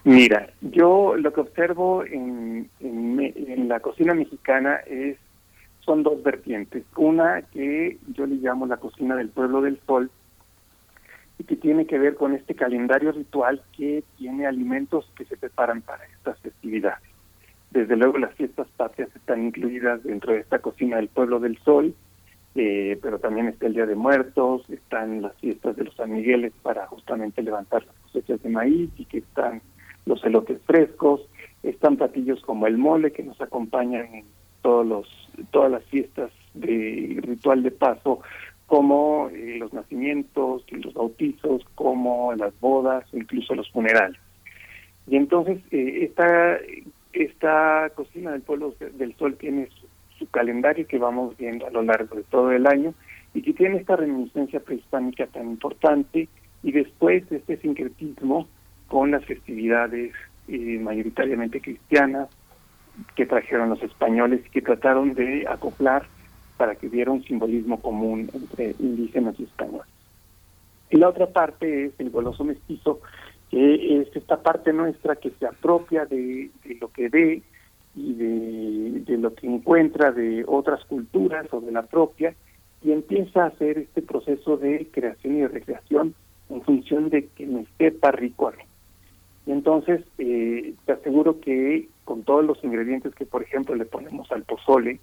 Mira, 0.03 0.49
yo 0.61 1.15
lo 1.15 1.33
que 1.33 1.41
observo 1.41 2.03
en, 2.03 2.69
en, 2.79 3.67
la 3.67 3.79
cocina 3.79 4.13
mexicana 4.13 4.75
es 4.85 5.17
son 5.79 6.03
dos 6.03 6.21
vertientes. 6.21 6.83
Una 6.97 7.41
que 7.41 7.97
yo 8.13 8.25
le 8.25 8.35
llamo 8.35 8.67
la 8.67 8.77
cocina 8.77 9.15
del 9.15 9.29
pueblo 9.29 9.61
del 9.61 9.79
sol 9.87 10.11
y 11.39 11.45
que 11.45 11.55
tiene 11.55 11.87
que 11.87 11.97
ver 11.97 12.15
con 12.15 12.33
este 12.35 12.53
calendario 12.55 13.13
ritual 13.13 13.61
que 13.75 14.03
tiene 14.17 14.45
alimentos 14.45 15.09
que 15.15 15.25
se 15.25 15.37
preparan 15.37 15.81
para 15.81 16.05
estas 16.05 16.37
festividades. 16.39 17.16
Desde 17.71 17.95
luego 17.95 18.17
las 18.17 18.33
fiestas 18.35 18.67
patrias 18.77 19.09
están 19.15 19.45
incluidas 19.45 20.03
dentro 20.03 20.33
de 20.33 20.39
esta 20.39 20.59
cocina 20.59 20.97
del 20.97 21.09
pueblo 21.09 21.39
del 21.39 21.57
sol, 21.59 21.93
eh, 22.55 22.97
pero 23.01 23.19
también 23.19 23.47
está 23.47 23.67
el 23.67 23.73
Día 23.73 23.85
de 23.85 23.95
Muertos, 23.95 24.67
están 24.69 25.21
las 25.21 25.35
fiestas 25.35 25.75
de 25.75 25.83
los 25.83 25.95
San 25.95 26.11
Migueles 26.11 26.53
para 26.63 26.87
justamente 26.87 27.43
levantar 27.43 27.85
las 27.85 27.95
cosechas 27.97 28.41
de 28.41 28.49
maíz 28.49 28.89
y 28.97 29.05
que 29.05 29.19
están 29.19 29.61
los 30.05 30.23
elotes 30.23 30.59
frescos, 30.65 31.21
están 31.61 31.97
platillos 31.97 32.41
como 32.41 32.65
el 32.65 32.77
mole 32.77 33.11
que 33.11 33.23
nos 33.23 33.39
acompañan 33.41 34.05
en 34.13 34.25
todos 34.61 34.85
los 34.85 35.29
todas 35.51 35.71
las 35.71 35.83
fiestas 35.85 36.31
de 36.55 37.19
ritual 37.21 37.61
de 37.61 37.71
paso 37.71 38.21
como 38.65 39.29
eh, 39.29 39.57
los 39.59 39.71
nacimientos, 39.73 40.65
los 40.71 40.93
bautizos, 40.93 41.63
como 41.75 42.33
las 42.33 42.59
bodas, 42.59 43.05
incluso 43.13 43.55
los 43.55 43.69
funerales. 43.71 44.19
Y 45.07 45.15
entonces 45.15 45.59
eh, 45.71 45.99
esta 46.03 46.57
esta 47.23 47.89
cocina 47.95 48.31
del 48.31 48.41
pueblo 48.41 48.73
del 48.79 49.15
sol 49.15 49.35
tiene 49.37 49.69
su, 50.17 50.27
calendario 50.31 50.87
que 50.87 50.97
vamos 50.97 51.37
viendo 51.37 51.67
a 51.67 51.69
lo 51.69 51.83
largo 51.83 52.15
de 52.15 52.23
todo 52.23 52.51
el 52.51 52.65
año 52.65 52.93
y 53.33 53.43
que 53.43 53.53
tiene 53.53 53.77
esta 53.77 53.95
reminiscencia 53.95 54.59
prehispánica 54.59 55.27
tan 55.27 55.47
importante 55.47 56.27
y 56.63 56.71
después 56.71 57.23
este 57.31 57.57
sincretismo 57.57 58.47
con 58.87 59.11
las 59.11 59.23
festividades 59.25 60.13
eh, 60.47 60.79
mayoritariamente 60.79 61.61
cristianas 61.61 62.29
que 63.15 63.27
trajeron 63.27 63.69
los 63.69 63.83
españoles 63.83 64.41
y 64.45 64.49
que 64.49 64.61
trataron 64.61 65.13
de 65.13 65.45
acoplar 65.47 66.07
para 66.57 66.75
que 66.75 66.87
hubiera 66.87 67.11
un 67.11 67.23
simbolismo 67.23 67.79
común 67.79 68.29
entre 68.33 68.75
indígenas 68.79 69.39
y 69.39 69.43
españoles. 69.43 69.87
Y 70.89 70.97
la 70.97 71.09
otra 71.09 71.27
parte 71.27 71.85
es 71.85 71.99
el 71.99 72.09
goloso 72.09 72.43
mestizo, 72.43 73.01
que 73.49 74.01
es 74.01 74.15
esta 74.15 74.41
parte 74.41 74.73
nuestra 74.73 75.15
que 75.15 75.31
se 75.31 75.45
apropia 75.45 76.05
de, 76.05 76.49
lo 76.79 76.89
que 76.89 77.09
ve 77.09 77.41
y 77.95 78.13
de, 78.13 79.17
lo 79.17 79.33
que 79.33 79.47
encuentra 79.47 80.11
de 80.11 80.43
otras 80.47 80.83
culturas 80.85 81.47
o 81.51 81.61
de 81.61 81.71
la 81.71 81.83
propia 81.83 82.35
y 82.83 82.91
empieza 82.91 83.43
a 83.43 83.47
hacer 83.47 83.79
este 83.79 84.01
proceso 84.01 84.57
de 84.57 84.87
creación 84.91 85.37
y 85.37 85.47
recreación 85.47 86.13
en 86.49 86.61
función 86.61 87.09
de 87.09 87.27
que 87.27 87.45
me 87.45 87.65
sepa 87.77 88.11
rico 88.11 88.49
a 88.49 88.51
mí. 88.51 88.63
Y 89.45 89.51
entonces 89.51 90.01
eh, 90.17 90.73
te 90.85 90.91
aseguro 90.91 91.39
que 91.39 91.87
con 92.03 92.23
todos 92.23 92.45
los 92.45 92.61
ingredientes 92.63 93.15
que, 93.15 93.25
por 93.25 93.43
ejemplo, 93.43 93.75
le 93.75 93.85
ponemos 93.85 94.31
al 94.31 94.43
pozole, 94.43 94.99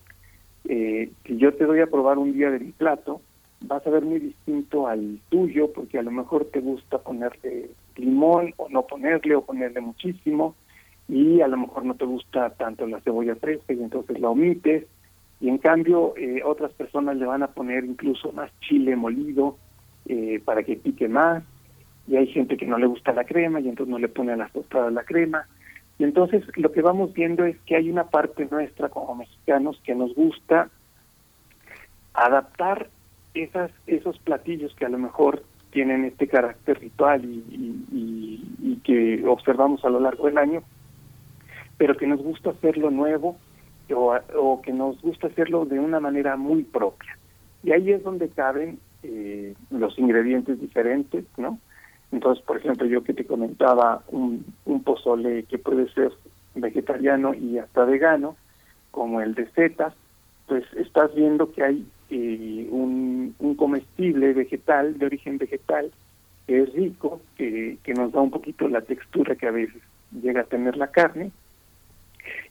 eh, 0.68 1.10
si 1.26 1.36
yo 1.36 1.52
te 1.54 1.64
doy 1.64 1.80
a 1.80 1.86
probar 1.86 2.18
un 2.18 2.32
día 2.32 2.50
de 2.50 2.60
mi 2.60 2.72
plato, 2.72 3.20
vas 3.62 3.86
a 3.86 3.90
ver 3.90 4.04
muy 4.04 4.20
distinto 4.20 4.86
al 4.86 5.18
tuyo, 5.30 5.72
porque 5.72 5.98
a 5.98 6.02
lo 6.02 6.10
mejor 6.10 6.46
te 6.46 6.60
gusta 6.60 6.98
ponerle 6.98 7.70
limón 7.96 8.54
o 8.56 8.68
no 8.68 8.86
ponerle 8.86 9.36
o 9.36 9.44
ponerle 9.44 9.80
muchísimo, 9.80 10.54
y 11.08 11.40
a 11.40 11.48
lo 11.48 11.58
mejor 11.58 11.84
no 11.84 11.94
te 11.94 12.04
gusta 12.04 12.50
tanto 12.50 12.86
la 12.86 13.00
cebolla 13.00 13.36
fresca 13.36 13.72
y 13.72 13.82
entonces 13.82 14.18
la 14.20 14.30
omites, 14.30 14.86
y 15.40 15.48
en 15.48 15.58
cambio 15.58 16.14
eh, 16.16 16.42
otras 16.44 16.72
personas 16.72 17.16
le 17.16 17.26
van 17.26 17.42
a 17.42 17.48
poner 17.48 17.84
incluso 17.84 18.32
más 18.32 18.50
chile 18.60 18.96
molido 18.96 19.58
eh, 20.06 20.40
para 20.44 20.62
que 20.62 20.76
pique 20.76 21.08
más, 21.08 21.42
y 22.06 22.16
hay 22.16 22.26
gente 22.26 22.56
que 22.56 22.66
no 22.66 22.78
le 22.78 22.86
gusta 22.86 23.12
la 23.12 23.24
crema 23.24 23.60
y 23.60 23.68
entonces 23.68 23.90
no 23.90 23.98
le 23.98 24.08
pone 24.08 24.32
a 24.32 24.36
las 24.36 24.52
tostadas 24.52 24.92
la 24.92 25.04
crema. 25.04 25.46
Y 25.98 26.04
entonces 26.04 26.44
lo 26.56 26.72
que 26.72 26.82
vamos 26.82 27.12
viendo 27.14 27.44
es 27.44 27.58
que 27.60 27.76
hay 27.76 27.88
una 27.88 28.04
parte 28.04 28.46
nuestra 28.50 28.88
como 28.88 29.14
mexicanos 29.14 29.80
que 29.84 29.94
nos 29.94 30.14
gusta 30.14 30.68
adaptar 32.12 32.88
esas, 33.32 33.70
esos 33.86 34.18
platillos 34.18 34.74
que 34.74 34.86
a 34.86 34.88
lo 34.88 34.98
mejor 34.98 35.44
tienen 35.74 36.04
este 36.04 36.28
carácter 36.28 36.78
ritual 36.78 37.22
y, 37.24 38.80
que 38.84 39.26
observamos 39.26 39.82
a 39.84 39.88
lo 39.88 39.98
largo 39.98 40.26
del 40.26 40.36
año, 40.38 40.62
pero 41.78 41.96
que 41.96 42.06
nos 42.06 42.22
gusta 42.22 42.50
hacerlo 42.50 42.90
nuevo 42.90 43.36
o, 43.90 44.14
o, 44.36 44.62
que 44.62 44.72
nos 44.72 45.00
gusta 45.00 45.26
hacerlo 45.26 45.64
de 45.64 45.80
una 45.80 46.00
manera 46.00 46.36
muy 46.36 46.62
propia. 46.62 47.18
Y 47.62 47.72
ahí 47.72 47.90
es 47.90 48.02
donde 48.04 48.28
caben 48.28 48.78
eh, 49.02 49.54
los 49.70 49.98
ingredientes 49.98 50.60
diferentes, 50.60 51.24
¿no? 51.38 51.58
Entonces, 52.12 52.44
por 52.44 52.58
ejemplo, 52.58 52.86
yo 52.86 53.02
que 53.02 53.14
te 53.14 53.24
comentaba 53.24 54.02
un, 54.08 54.44
un 54.66 54.84
pozole 54.84 55.44
que 55.44 55.58
puede 55.58 55.88
ser 55.94 56.12
vegetariano 56.54 57.34
y 57.34 57.58
hasta 57.58 57.84
vegano, 57.84 58.36
como 58.90 59.22
el 59.22 59.34
de 59.34 59.50
setas, 59.52 59.94
pues 60.46 60.64
estás 60.76 61.12
viendo 61.14 61.50
que 61.52 61.64
hay 61.64 61.86
eh, 62.16 62.68
un, 62.70 63.34
comestible 63.58 64.32
vegetal, 64.32 64.98
de 64.98 65.06
origen 65.06 65.36
vegetal, 65.36 65.90
que 66.46 66.62
es 66.62 66.72
rico, 66.72 67.20
que, 67.36 67.76
nos 67.96 68.12
da 68.12 68.20
un 68.20 68.30
poquito 68.30 68.68
la 68.68 68.82
textura 68.82 69.34
que 69.34 69.48
a 69.48 69.50
veces 69.50 69.82
llega 70.22 70.42
a 70.42 70.44
tener 70.44 70.76
la 70.76 70.92
carne, 70.92 71.32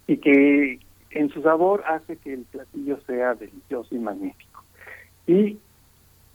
y 0.05 0.17
que 0.17 0.79
en 1.11 1.29
su 1.29 1.41
sabor 1.41 1.83
hace 1.87 2.17
que 2.17 2.33
el 2.33 2.41
platillo 2.41 2.99
sea 3.07 3.35
delicioso 3.35 3.95
y 3.95 3.99
magnífico. 3.99 4.63
Y 5.27 5.57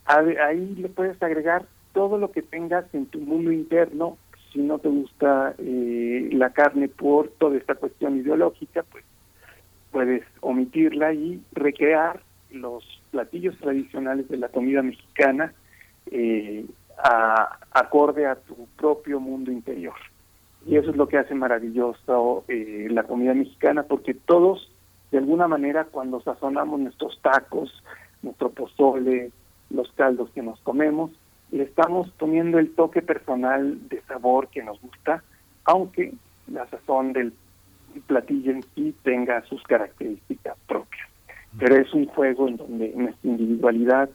ahí 0.06 0.74
le 0.76 0.88
puedes 0.88 1.22
agregar 1.22 1.66
todo 1.92 2.16
lo 2.16 2.30
que 2.30 2.40
tengas 2.40 2.86
en 2.94 3.06
tu 3.06 3.18
mundo 3.20 3.52
interno, 3.52 4.16
si 4.52 4.60
no 4.60 4.78
te 4.78 4.88
gusta 4.88 5.54
eh, 5.58 6.30
la 6.32 6.50
carne 6.50 6.88
por 6.88 7.28
toda 7.28 7.58
esta 7.58 7.74
cuestión 7.74 8.16
ideológica, 8.16 8.84
pues 8.90 9.04
puedes 9.90 10.24
omitirla 10.40 11.12
y 11.12 11.42
recrear 11.52 12.22
los 12.50 12.97
platillos 13.10 13.56
tradicionales 13.58 14.28
de 14.28 14.36
la 14.36 14.48
comida 14.48 14.82
mexicana 14.82 15.52
eh, 16.10 16.64
acorde 17.72 18.26
a 18.26 18.36
tu 18.36 18.66
propio 18.76 19.20
mundo 19.20 19.52
interior. 19.52 19.94
Y 20.66 20.76
eso 20.76 20.90
es 20.90 20.96
lo 20.96 21.08
que 21.08 21.18
hace 21.18 21.34
maravilloso 21.34 22.44
eh, 22.48 22.88
la 22.90 23.04
comida 23.04 23.34
mexicana, 23.34 23.84
porque 23.84 24.14
todos, 24.14 24.70
de 25.10 25.18
alguna 25.18 25.46
manera, 25.48 25.84
cuando 25.84 26.20
sazonamos 26.20 26.80
nuestros 26.80 27.20
tacos, 27.22 27.82
nuestro 28.22 28.50
pozole, 28.50 29.30
los 29.70 29.90
caldos 29.92 30.30
que 30.30 30.42
nos 30.42 30.58
comemos, 30.60 31.10
le 31.50 31.62
estamos 31.62 32.10
poniendo 32.18 32.58
el 32.58 32.74
toque 32.74 33.00
personal 33.00 33.88
de 33.88 34.02
sabor 34.02 34.48
que 34.48 34.62
nos 34.62 34.80
gusta, 34.80 35.22
aunque 35.64 36.12
la 36.48 36.66
sazón 36.68 37.12
del 37.12 37.32
platillo 38.06 38.52
en 38.52 38.62
sí 38.74 38.94
tenga 39.02 39.42
sus 39.46 39.62
características 39.62 40.56
propias. 40.66 41.08
Pero 41.58 41.76
es 41.76 41.92
un 41.92 42.06
juego 42.06 42.48
en 42.48 42.56
donde 42.56 42.92
nuestra 42.94 43.30
individualidad 43.30 44.10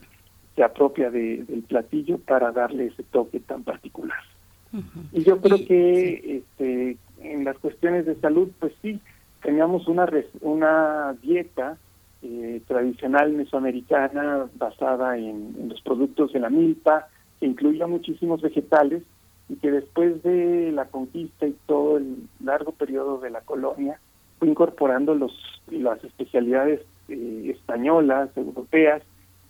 se 0.54 0.62
apropia 0.62 1.10
de, 1.10 1.44
del 1.44 1.62
platillo 1.62 2.18
para 2.18 2.52
darle 2.52 2.86
ese 2.86 3.02
toque 3.04 3.40
tan 3.40 3.64
particular. 3.64 4.18
Y 5.12 5.22
yo 5.22 5.40
creo 5.40 5.58
que 5.58 6.38
este, 6.38 6.96
en 7.20 7.44
las 7.44 7.56
cuestiones 7.58 8.06
de 8.06 8.16
salud, 8.16 8.48
pues 8.58 8.72
sí, 8.82 8.98
teníamos 9.42 9.86
una, 9.86 10.08
una 10.40 11.14
dieta 11.22 11.76
eh, 12.22 12.60
tradicional 12.66 13.32
mesoamericana 13.32 14.46
basada 14.56 15.16
en, 15.16 15.54
en, 15.58 15.68
los 15.68 15.80
productos 15.82 16.32
de 16.32 16.40
la 16.40 16.50
milpa, 16.50 17.06
que 17.38 17.46
incluía 17.46 17.86
muchísimos 17.86 18.42
vegetales 18.42 19.02
y 19.48 19.56
que 19.56 19.70
después 19.70 20.22
de 20.22 20.72
la 20.72 20.86
conquista 20.86 21.46
y 21.46 21.54
todo 21.66 21.98
el 21.98 22.26
largo 22.42 22.72
periodo 22.72 23.18
de 23.18 23.30
la 23.30 23.42
colonia 23.42 24.00
fue 24.38 24.48
incorporando 24.48 25.14
los 25.14 25.32
las 25.70 26.02
especialidades 26.02 26.80
eh, 27.08 27.52
españolas, 27.54 28.30
europeas 28.36 29.02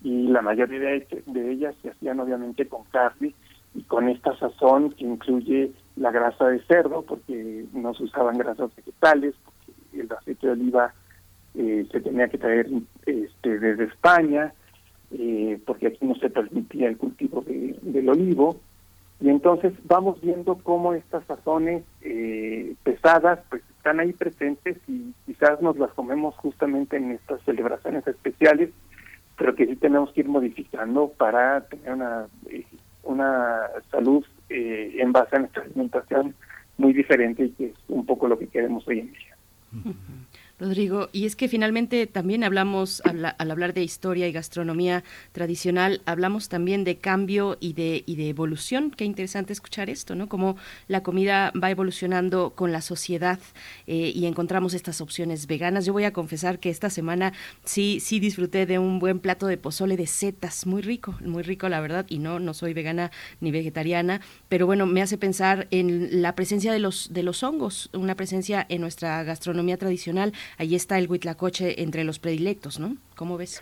y 0.03 0.27
la 0.27 0.41
mayoría 0.41 0.79
de, 0.79 1.51
ellas 1.51 1.75
se 1.81 1.89
hacían 1.89 2.19
obviamente 2.19 2.67
con 2.67 2.83
carne 2.85 3.33
y 3.73 3.81
con 3.83 4.07
esta 4.07 4.37
sazón 4.37 4.91
que 4.91 5.03
incluye 5.03 5.71
la 5.95 6.11
grasa 6.11 6.47
de 6.47 6.61
cerdo 6.63 7.01
porque 7.01 7.65
no 7.73 7.93
se 7.93 8.03
usaban 8.03 8.37
grasas 8.37 8.69
vegetales, 8.75 9.33
porque 9.43 10.01
el 10.01 10.11
aceite 10.11 10.47
de 10.47 10.53
oliva 10.53 10.93
eh, 11.55 11.87
se 11.91 12.01
tenía 12.01 12.27
que 12.27 12.37
traer 12.37 12.67
este, 13.05 13.59
desde 13.59 13.85
España, 13.85 14.53
eh, 15.11 15.59
porque 15.65 15.87
aquí 15.87 16.05
no 16.05 16.15
se 16.15 16.29
permitía 16.29 16.87
el 16.87 16.97
cultivo 16.97 17.41
de, 17.41 17.75
del 17.81 18.09
olivo. 18.09 18.59
Y 19.21 19.29
entonces 19.29 19.73
vamos 19.85 20.19
viendo 20.21 20.55
cómo 20.55 20.93
estas 20.93 21.25
sazones 21.25 21.83
eh, 22.01 22.75
pesadas 22.83 23.39
pues 23.49 23.63
están 23.77 23.99
ahí 23.99 24.11
presentes 24.13 24.77
y 24.87 25.13
quizás 25.25 25.61
nos 25.61 25.77
las 25.77 25.91
comemos 25.93 26.35
justamente 26.35 26.97
en 26.97 27.11
estas 27.11 27.41
celebraciones 27.43 28.05
especiales, 28.07 28.71
pero 29.37 29.55
que 29.55 29.67
sí 29.67 29.75
tenemos 29.77 30.11
que 30.11 30.21
ir 30.21 30.27
modificando 30.27 31.09
para 31.17 31.61
tener 31.61 31.93
una, 31.93 32.27
eh, 32.49 32.65
una 33.03 33.67
salud 33.89 34.25
eh, 34.49 34.97
en 34.99 35.11
base 35.11 35.35
a 35.35 35.39
nuestra 35.39 35.63
alimentación 35.63 36.35
muy 36.77 36.93
diferente 36.93 37.45
y 37.45 37.51
que 37.51 37.65
es 37.67 37.75
un 37.87 38.05
poco 38.05 38.27
lo 38.27 38.37
que 38.37 38.47
queremos 38.47 38.85
hoy 38.87 38.99
en 38.99 39.11
día. 39.13 39.93
Rodrigo, 40.57 41.09
y 41.11 41.25
es 41.25 41.35
que 41.35 41.49
finalmente 41.49 42.07
también 42.07 42.45
hablamos, 42.45 43.01
al, 43.03 43.35
hablar 43.37 43.73
de 43.73 43.83
historia 43.83 44.25
y 44.25 44.31
gastronomía 44.31 45.03
tradicional, 45.33 46.01
hablamos 46.05 46.47
también 46.47 46.85
de 46.85 46.97
cambio 46.97 47.57
y 47.59 47.73
de, 47.73 48.03
y 48.05 48.15
de 48.15 48.29
evolución. 48.29 48.89
Qué 48.91 49.03
interesante 49.03 49.51
escuchar 49.51 49.89
esto, 49.89 50.15
¿no? 50.15 50.29
Cómo 50.29 50.55
la 50.87 51.03
comida 51.03 51.51
va 51.61 51.71
evolucionando 51.71 52.53
con 52.55 52.71
la 52.71 52.79
sociedad 52.79 53.37
eh, 53.85 54.13
y 54.15 54.27
encontramos 54.27 54.73
estas 54.73 55.01
opciones 55.01 55.45
veganas. 55.45 55.85
Yo 55.85 55.91
voy 55.91 56.05
a 56.05 56.13
confesar 56.13 56.59
que 56.59 56.69
esta 56.69 56.89
semana 56.89 57.33
sí, 57.65 57.99
sí 57.99 58.21
disfruté 58.21 58.65
de 58.65 58.79
un 58.79 58.99
buen 58.99 59.19
plato 59.19 59.47
de 59.47 59.57
pozole 59.57 59.97
de 59.97 60.07
setas, 60.07 60.65
muy 60.65 60.81
rico, 60.81 61.15
muy 61.19 61.43
rico 61.43 61.67
la 61.67 61.81
verdad, 61.81 62.05
y 62.07 62.19
no, 62.19 62.39
no 62.39 62.53
soy 62.53 62.73
vegana 62.73 63.11
ni 63.41 63.51
vegetariana, 63.51 64.21
pero 64.47 64.65
bueno, 64.65 64.85
me 64.85 65.01
hace 65.01 65.17
pensar 65.17 65.67
en 65.71 66.21
la 66.21 66.33
presencia 66.33 66.71
de 66.71 66.79
los, 66.79 67.11
de 67.11 67.23
los 67.23 67.43
hongos, 67.43 67.89
una 67.91 68.15
presencia 68.15 68.65
en 68.69 68.79
nuestra 68.79 69.21
gastronomía 69.25 69.75
tradicional 69.75 70.31
ahí 70.57 70.75
está 70.75 70.97
el 70.97 71.09
huitlacoche 71.09 71.81
entre 71.81 72.03
los 72.03 72.19
predilectos, 72.19 72.79
¿no? 72.79 72.97
¿Cómo 73.15 73.37
ves? 73.37 73.61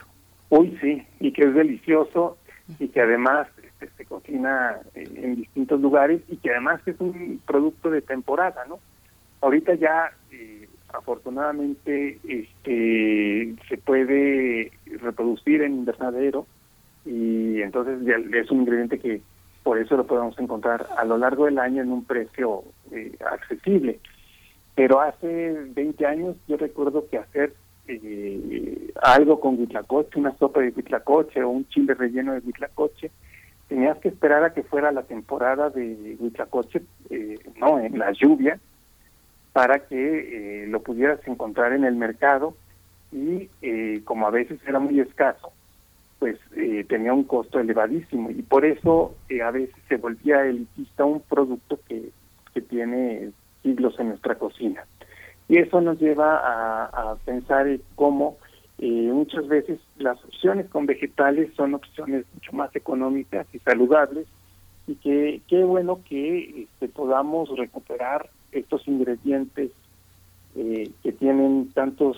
Uy, 0.49 0.77
sí, 0.81 1.03
y 1.19 1.31
que 1.31 1.43
es 1.43 1.53
delicioso 1.53 2.37
y 2.79 2.87
que 2.87 3.01
además 3.01 3.47
este, 3.61 3.89
se 3.97 4.05
cocina 4.05 4.77
en, 4.95 5.35
distintos 5.35 5.81
lugares 5.81 6.21
y 6.27 6.37
que 6.37 6.51
además 6.51 6.81
es 6.85 6.99
un 6.99 7.41
producto 7.45 7.89
de 7.89 8.01
temporada, 8.01 8.63
¿no? 8.67 8.79
Ahorita 9.41 9.73
ya 9.75 10.11
eh, 10.31 10.67
afortunadamente 10.89 12.19
este 12.27 13.55
se 13.67 13.77
puede 13.77 14.71
reproducir 14.85 15.61
en 15.63 15.73
invernadero 15.73 16.45
y 17.05 17.61
entonces 17.61 17.99
ya 18.05 18.15
es 18.37 18.49
un 18.51 18.61
ingrediente 18.61 18.99
que 18.99 19.21
por 19.63 19.77
eso 19.79 19.97
lo 19.97 20.05
podemos 20.05 20.37
encontrar 20.39 20.87
a 20.97 21.05
lo 21.05 21.17
largo 21.17 21.45
del 21.45 21.57
año 21.57 21.81
en 21.81 21.91
un 21.91 22.03
precio 22.03 22.63
eh, 22.91 23.15
accesible. 23.25 23.99
Pero 24.75 25.01
hace 25.01 25.53
20 25.69 26.05
años 26.05 26.35
yo 26.47 26.57
recuerdo 26.57 27.07
que 27.09 27.17
hacer 27.17 27.53
eh, 27.87 28.91
algo 29.01 29.39
con 29.39 29.59
huitlacoche, 29.59 30.19
una 30.19 30.35
sopa 30.37 30.61
de 30.61 30.69
huitlacoche 30.69 31.43
o 31.43 31.49
un 31.49 31.67
chile 31.69 31.93
relleno 31.93 32.33
de 32.33 32.39
huitlacoche, 32.39 33.11
tenías 33.67 33.97
que 33.99 34.09
esperar 34.09 34.43
a 34.43 34.53
que 34.53 34.63
fuera 34.63 34.91
la 34.91 35.03
temporada 35.03 35.69
de 35.69 36.15
huitlacoche, 36.19 36.81
eh, 37.09 37.37
no, 37.57 37.79
en 37.79 37.97
la 37.99 38.11
lluvia, 38.11 38.59
para 39.51 39.79
que 39.87 40.63
eh, 40.63 40.67
lo 40.67 40.81
pudieras 40.81 41.19
encontrar 41.27 41.73
en 41.73 41.83
el 41.83 41.95
mercado. 41.95 42.55
Y 43.11 43.49
eh, 43.61 44.01
como 44.05 44.25
a 44.27 44.31
veces 44.31 44.59
era 44.65 44.79
muy 44.79 44.99
escaso, 44.99 45.53
pues 46.17 46.39
eh, 46.55 46.85
tenía 46.87 47.13
un 47.13 47.25
costo 47.25 47.59
elevadísimo. 47.59 48.31
Y 48.31 48.41
por 48.41 48.65
eso 48.65 49.15
eh, 49.29 49.41
a 49.41 49.51
veces 49.51 49.75
se 49.87 49.97
volvía 49.97 50.45
elitista 50.45 51.05
un 51.05 51.21
producto 51.21 51.79
que, 51.87 52.09
que 52.53 52.61
tiene 52.61 53.31
siglos 53.63 53.99
en 53.99 54.09
nuestra 54.09 54.35
cocina. 54.35 54.85
Y 55.49 55.57
eso 55.57 55.81
nos 55.81 55.99
lleva 55.99 56.37
a, 56.37 57.15
pensar 57.25 57.67
cómo 57.95 58.37
muchas 58.79 59.47
veces 59.47 59.79
las 59.97 60.21
opciones 60.25 60.69
con 60.69 60.85
vegetales 60.85 61.53
son 61.55 61.73
opciones 61.73 62.25
mucho 62.33 62.51
más 62.53 62.75
económicas 62.75 63.47
y 63.53 63.59
saludables 63.59 64.27
y 64.87 64.95
que 64.95 65.41
qué 65.47 65.63
bueno 65.63 66.01
que 66.07 66.63
este, 66.63 66.89
podamos 66.89 67.49
recuperar 67.57 68.29
estos 68.51 68.85
ingredientes 68.87 69.71
eh, 70.55 70.91
que 71.01 71.11
tienen 71.13 71.71
tantos 71.73 72.17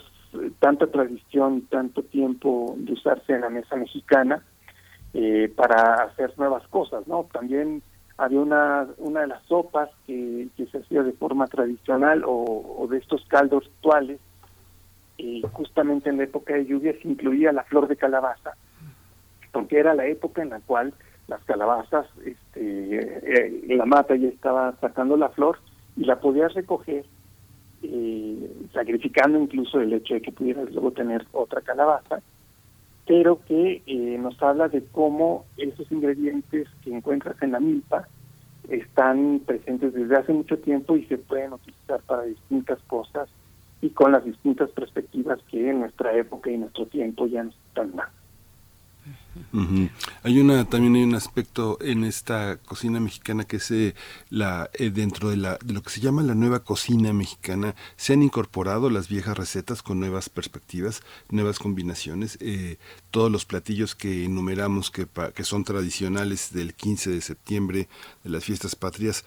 tanta 0.58 0.88
tradición, 0.88 1.62
tanto 1.70 2.02
tiempo 2.02 2.74
de 2.78 2.92
usarse 2.92 3.32
en 3.32 3.40
la 3.40 3.48
mesa 3.48 3.76
mexicana 3.76 4.42
eh, 5.14 5.50
para 5.54 6.04
hacer 6.04 6.34
nuevas 6.36 6.66
cosas, 6.68 7.06
¿no? 7.06 7.26
También 7.32 7.82
había 8.18 8.40
una, 8.40 8.86
una 8.98 9.20
de 9.20 9.26
las 9.26 9.42
sopas 9.44 9.90
que, 10.06 10.48
se 10.56 10.78
hacía 10.78 11.02
de 11.02 11.12
forma 11.12 11.46
tradicional 11.46 12.22
o, 12.26 12.86
de 12.90 12.98
estos 12.98 13.24
caldos 13.26 13.64
rituales, 13.64 14.20
y 15.18 15.42
justamente 15.52 16.10
en 16.10 16.18
la 16.18 16.24
época 16.24 16.54
de 16.54 16.66
lluvias 16.66 16.96
incluía 17.04 17.52
la 17.52 17.64
flor 17.64 17.88
de 17.88 17.96
calabaza, 17.96 18.52
porque 19.52 19.78
era 19.78 19.94
la 19.94 20.06
época 20.06 20.42
en 20.42 20.50
la 20.50 20.60
cual 20.60 20.92
las 21.28 21.42
calabazas, 21.44 22.06
este, 22.24 22.98
eh, 23.00 23.64
la 23.68 23.86
mata 23.86 24.14
ya 24.14 24.28
estaba 24.28 24.74
sacando 24.80 25.16
la 25.16 25.30
flor 25.30 25.58
y 25.96 26.04
la 26.04 26.20
podías 26.20 26.54
recoger, 26.54 27.04
eh, 27.82 28.50
sacrificando 28.72 29.38
incluso 29.38 29.80
el 29.80 29.92
hecho 29.92 30.14
de 30.14 30.22
que 30.22 30.32
pudieras 30.32 30.70
luego 30.70 30.92
tener 30.92 31.26
otra 31.32 31.60
calabaza, 31.62 32.20
pero 33.06 33.40
que 33.46 33.82
eh, 33.86 34.18
nos 34.18 34.40
habla 34.42 34.68
de 34.68 34.84
cómo 34.92 35.44
esos 35.56 35.90
ingredientes 35.92 36.68
que 36.82 36.94
encuentras 36.94 37.40
en 37.40 37.52
la 37.52 37.60
milpa 37.60 38.08
están 38.68 39.40
presentes 39.46 39.94
desde 39.94 40.16
hace 40.16 40.32
mucho 40.32 40.58
tiempo 40.58 40.96
y 40.96 41.04
se 41.06 41.18
pueden 41.18 41.52
utilizar 41.52 42.00
para 42.02 42.22
distintas 42.22 42.80
cosas 42.88 43.28
y 43.80 43.90
con 43.90 44.12
las 44.12 44.24
distintas 44.24 44.70
perspectivas 44.70 45.38
que 45.48 45.70
en 45.70 45.80
nuestra 45.80 46.16
época 46.16 46.50
y 46.50 46.58
nuestro 46.58 46.86
tiempo 46.86 47.26
ya 47.26 47.44
nos 47.44 47.54
están 47.68 47.94
dando. 47.94 48.25
Hay 50.22 50.40
una 50.40 50.64
también 50.64 50.96
hay 50.96 51.02
un 51.02 51.14
aspecto 51.14 51.78
en 51.80 52.04
esta 52.04 52.56
cocina 52.56 53.00
mexicana 53.00 53.44
que 53.44 53.56
es 53.56 53.70
eh, 53.70 53.94
la 54.30 54.70
eh, 54.74 54.90
dentro 54.90 55.30
de 55.30 55.36
la 55.36 55.58
lo 55.66 55.82
que 55.82 55.90
se 55.90 56.00
llama 56.00 56.22
la 56.22 56.34
nueva 56.34 56.60
cocina 56.60 57.12
mexicana 57.12 57.74
se 57.96 58.14
han 58.14 58.22
incorporado 58.22 58.90
las 58.90 59.08
viejas 59.08 59.36
recetas 59.36 59.82
con 59.82 60.00
nuevas 60.00 60.28
perspectivas, 60.28 61.02
nuevas 61.30 61.58
combinaciones. 61.58 62.38
Eh, 62.40 62.78
todos 63.10 63.30
los 63.30 63.44
platillos 63.44 63.94
que 63.94 64.24
enumeramos 64.24 64.90
que 64.90 65.06
que 65.34 65.44
son 65.44 65.64
tradicionales 65.64 66.52
del 66.52 66.74
15 66.74 67.10
de 67.10 67.20
septiembre 67.20 67.88
de 68.24 68.30
las 68.30 68.44
fiestas 68.44 68.74
patrias 68.74 69.24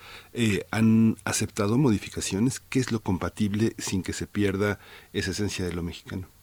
han 0.72 1.18
aceptado 1.24 1.78
modificaciones. 1.78 2.60
¿Qué 2.60 2.80
es 2.80 2.92
lo 2.92 3.02
compatible 3.02 3.76
sin 3.78 4.04
que 4.04 4.14
se 4.14 4.28
pierda 4.28 4.80
esa 5.14 5.32
esencia 5.32 5.66
de 5.66 5.74
lo 5.74 5.84
mexicano? 5.84 6.39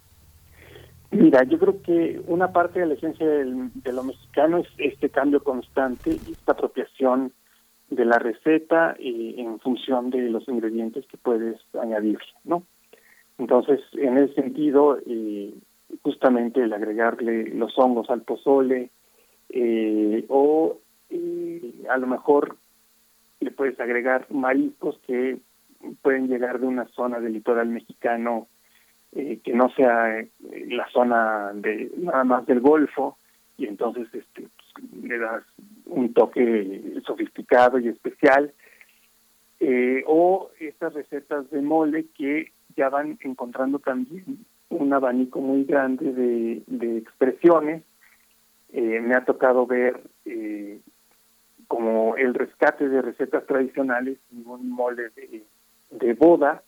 Mira, 1.10 1.44
yo 1.44 1.58
creo 1.58 1.82
que 1.82 2.20
una 2.26 2.52
parte 2.52 2.80
de 2.80 2.86
la 2.86 2.94
esencia 2.94 3.26
de 3.26 3.92
lo 3.92 4.02
mexicano 4.02 4.58
es 4.58 4.68
este 4.78 5.08
cambio 5.08 5.42
constante 5.42 6.10
y 6.10 6.32
esta 6.32 6.52
apropiación 6.52 7.32
de 7.90 8.04
la 8.04 8.18
receta 8.18 8.96
eh, 8.98 9.34
en 9.38 9.60
función 9.60 10.10
de 10.10 10.28
los 10.30 10.48
ingredientes 10.48 11.06
que 11.06 11.16
puedes 11.16 11.60
añadir, 11.80 12.18
¿no? 12.44 12.64
Entonces, 13.38 13.80
en 13.92 14.18
ese 14.18 14.34
sentido, 14.34 14.98
eh, 15.06 15.54
justamente 16.02 16.62
el 16.62 16.72
agregarle 16.72 17.50
los 17.50 17.78
hongos 17.78 18.10
al 18.10 18.22
pozole 18.22 18.90
eh, 19.50 20.24
o 20.28 20.78
a 21.88 21.98
lo 21.98 22.06
mejor 22.08 22.56
le 23.40 23.52
puedes 23.52 23.78
agregar 23.78 24.26
mariscos 24.30 24.98
que 25.06 25.38
pueden 26.02 26.26
llegar 26.26 26.58
de 26.58 26.66
una 26.66 26.86
zona 26.88 27.20
del 27.20 27.34
litoral 27.34 27.68
mexicano 27.68 28.48
eh, 29.12 29.40
que 29.42 29.52
no 29.54 29.70
sea 29.70 30.18
eh, 30.18 30.28
la 30.68 30.86
zona 30.90 31.52
de 31.54 31.90
nada 31.96 32.24
más 32.24 32.44
del 32.46 32.60
Golfo 32.60 33.16
y 33.56 33.66
entonces 33.66 34.08
este 34.12 34.48
pues, 34.48 35.04
le 35.04 35.18
das 35.18 35.42
un 35.86 36.12
toque 36.12 37.00
sofisticado 37.06 37.78
y 37.78 37.88
especial. 37.88 38.52
Eh, 39.58 40.02
o 40.06 40.50
estas 40.60 40.92
recetas 40.92 41.48
de 41.50 41.62
mole 41.62 42.06
que 42.14 42.52
ya 42.76 42.90
van 42.90 43.18
encontrando 43.22 43.78
también 43.78 44.44
un 44.68 44.92
abanico 44.92 45.40
muy 45.40 45.64
grande 45.64 46.12
de, 46.12 46.98
expresiones. 46.98 47.82
Me 48.72 49.14
ha 49.14 49.24
tocado 49.24 49.66
ver 49.66 50.02
como 51.68 52.16
el 52.16 52.34
rescate 52.34 52.86
de 52.90 53.00
recetas 53.00 53.46
tradicionales 53.46 54.18
un 54.30 54.68
mole 54.68 55.10
de 55.90 56.12
boda 56.12 56.62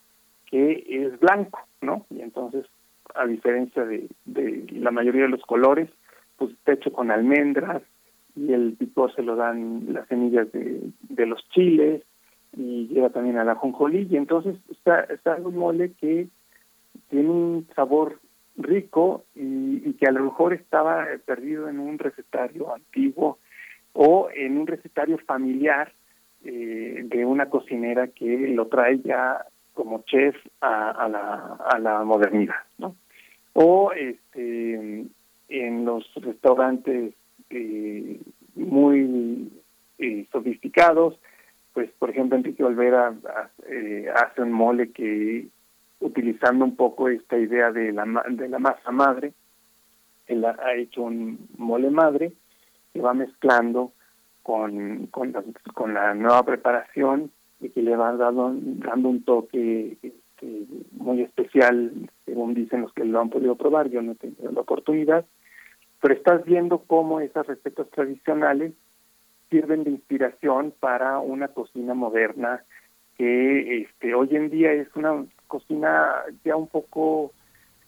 que 0.47 0.87
es 0.89 1.21
blanco, 1.21 1.68
¿no? 1.81 2.07
Y 2.11 2.21
entonces, 2.21 2.67
a 3.15 3.27
diferencia 3.27 3.85
de, 3.85 4.09
de 4.25 4.67
la 4.73 4.91
mayoría 4.91 5.23
de 5.23 5.29
los 5.29 5.43
colores, 5.43 5.89
pues 6.37 6.53
está 6.53 6.73
hecho 6.73 6.93
con 6.93 7.11
almendras 7.11 7.83
y 8.37 8.53
el 8.53 8.75
picor 8.75 9.15
se 9.15 9.23
lo 9.23 9.37
dan 9.37 9.93
las 9.93 10.07
semillas 10.09 10.51
de, 10.53 10.91
de 11.09 11.27
los 11.27 11.47
chiles 11.51 12.03
y 12.57 12.89
lleva 12.89 13.11
también 13.11 13.37
a 13.37 13.45
la 13.45 13.59
y 13.91 14.17
entonces 14.17 14.57
está, 14.71 15.01
está 15.03 15.37
un 15.37 15.57
mole 15.57 15.93
que 16.01 16.29
tiene 17.11 17.29
un 17.29 17.67
sabor 17.75 18.21
rico 18.57 19.25
y, 19.35 19.89
y, 19.89 19.95
que 19.95 20.07
a 20.07 20.13
lo 20.13 20.25
mejor 20.25 20.53
estaba 20.53 21.07
perdido 21.25 21.69
en 21.69 21.79
un 21.79 21.99
recetario 21.99 22.75
antiguo 22.75 23.39
o 23.93 24.29
en 24.35 24.59
un 24.59 24.67
recetario 24.67 25.19
familiar 25.19 25.93
eh, 26.45 27.03
de 27.05 27.25
una 27.25 27.51
cocinera 27.51 28.09
que 28.09 28.49
lo 28.49 28.67
trae 28.67 29.01
ya 29.01 29.45
como 29.79 30.03
chef 30.03 30.35
a, 30.61 31.09
la, 31.09 31.57
a 31.71 31.79
la 31.79 32.03
modernidad, 32.03 32.65
¿no? 32.79 32.97
O 33.53 33.93
este, 33.93 35.07
en 35.49 35.85
los 35.85 36.05
restaurantes 36.17 37.15
eh, 37.49 38.21
muy 38.57 39.53
eh, 39.99 40.27
sofisticados, 40.33 41.21
pues 41.75 41.93
por 42.01 42.11
ejemplo 42.11 42.37
Enrique 42.37 42.65
Olvera 42.65 43.15
eh, 43.69 44.09
hace 44.13 44.43
un 44.43 44.51
mole 44.51 44.91
que 44.91 45.47
utilizando 46.01 46.65
un 46.65 46.75
poco 46.75 47.09
esta 47.09 47.39
idea 47.39 47.71
de 47.71 47.93
la 47.93 48.05
de 48.31 48.49
la 48.49 48.59
masa 48.59 48.91
madre, 48.91 49.33
él 50.27 50.45
ha 50.45 50.75
hecho 50.75 51.03
un 51.03 51.49
mole 51.57 51.91
madre 51.91 52.33
que 52.93 53.01
va 53.01 53.15
mezclando 53.15 53.93
con, 54.43 55.07
con 55.07 55.95
la 55.95 56.15
nueva 56.15 56.43
preparación 56.43 57.31
y 57.61 57.71
que 57.71 57.83
le 57.83 57.97
van 57.97 58.19
dando, 58.19 58.55
dando 58.55 59.09
un 59.09 59.25
toque 59.25 59.97
este, 60.03 60.67
muy 60.93 61.23
especial, 61.23 61.93
según 62.25 62.55
dicen 62.55 62.83
los 62.83 62.93
que 62.93 63.05
lo 63.05 63.21
han 63.21 63.31
podido 63.31 63.57
probar, 63.57 63.89
yo 63.89 64.03
no 64.03 64.13
he 64.13 64.17
tenido 64.17 64.53
la 64.53 64.61
oportunidad, 64.61 65.27
pero 66.01 66.15
estás 66.15 66.45
viendo 66.45 66.79
cómo 66.79 67.21
esas 67.21 67.47
recetas 67.47 67.89
tradicionales 67.91 68.73
sirven 69.51 69.85
de 69.85 69.91
inspiración 69.91 70.73
para 70.79 71.19
una 71.19 71.49
cocina 71.49 71.95
moderna 71.95 72.63
que 73.17 73.83
este, 73.83 74.15
hoy 74.15 74.29
en 74.37 74.51
día 74.51 74.73
es 74.73 74.89
una 74.95 75.25
cocina 75.49 76.23
ya 76.45 76.55
un 76.55 76.69
poco 76.69 77.33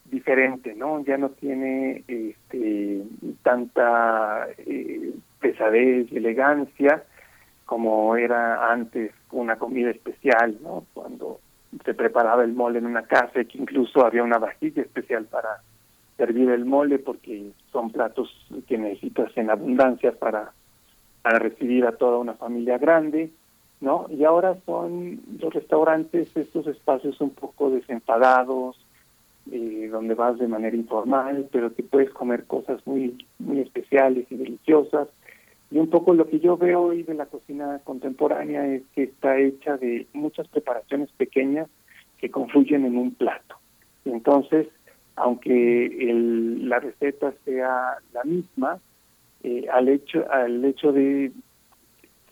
diferente, 0.06 0.74
¿no? 0.74 1.04
Ya 1.04 1.16
no 1.18 1.30
tiene 1.30 2.02
este, 2.08 3.02
tanta 3.42 4.48
eh, 4.58 5.14
pesadez 5.40 6.10
y 6.10 6.16
elegancia, 6.16 7.04
como 7.70 8.16
era 8.16 8.72
antes 8.72 9.12
una 9.30 9.54
comida 9.54 9.90
especial, 9.90 10.58
¿no? 10.60 10.86
Cuando 10.92 11.38
se 11.84 11.94
preparaba 11.94 12.42
el 12.42 12.52
mole 12.52 12.80
en 12.80 12.86
una 12.86 13.02
casa, 13.02 13.44
que 13.44 13.58
incluso 13.58 14.04
había 14.04 14.24
una 14.24 14.38
vajilla 14.38 14.82
especial 14.82 15.26
para 15.26 15.62
servir 16.16 16.50
el 16.50 16.64
mole, 16.64 16.98
porque 16.98 17.52
son 17.70 17.90
platos 17.92 18.28
que 18.66 18.76
necesitas 18.76 19.30
en 19.36 19.50
abundancia 19.50 20.10
para, 20.10 20.50
para 21.22 21.38
recibir 21.38 21.86
a 21.86 21.92
toda 21.92 22.18
una 22.18 22.34
familia 22.34 22.76
grande, 22.76 23.30
¿no? 23.80 24.06
Y 24.10 24.24
ahora 24.24 24.56
son 24.66 25.20
los 25.40 25.54
restaurantes 25.54 26.36
estos 26.36 26.66
espacios 26.66 27.20
un 27.20 27.30
poco 27.30 27.70
desenfadados, 27.70 28.84
eh, 29.52 29.88
donde 29.92 30.14
vas 30.14 30.40
de 30.40 30.48
manera 30.48 30.74
informal, 30.74 31.48
pero 31.52 31.72
que 31.72 31.84
puedes 31.84 32.10
comer 32.10 32.46
cosas 32.46 32.84
muy, 32.84 33.24
muy 33.38 33.60
especiales 33.60 34.26
y 34.28 34.34
deliciosas 34.34 35.06
y 35.70 35.78
un 35.78 35.88
poco 35.88 36.14
lo 36.14 36.26
que 36.26 36.40
yo 36.40 36.56
veo 36.56 36.82
hoy 36.82 37.04
de 37.04 37.14
la 37.14 37.26
cocina 37.26 37.80
contemporánea 37.84 38.66
es 38.66 38.82
que 38.94 39.04
está 39.04 39.38
hecha 39.38 39.76
de 39.76 40.06
muchas 40.12 40.48
preparaciones 40.48 41.10
pequeñas 41.12 41.68
que 42.18 42.30
confluyen 42.30 42.84
en 42.84 42.96
un 42.96 43.14
plato. 43.14 43.56
Entonces, 44.04 44.66
aunque 45.14 45.86
el, 45.86 46.68
la 46.68 46.80
receta 46.80 47.32
sea 47.44 47.98
la 48.12 48.24
misma, 48.24 48.80
eh, 49.42 49.66
al 49.72 49.88
hecho 49.88 50.30
al 50.30 50.64
hecho 50.64 50.92
de 50.92 51.32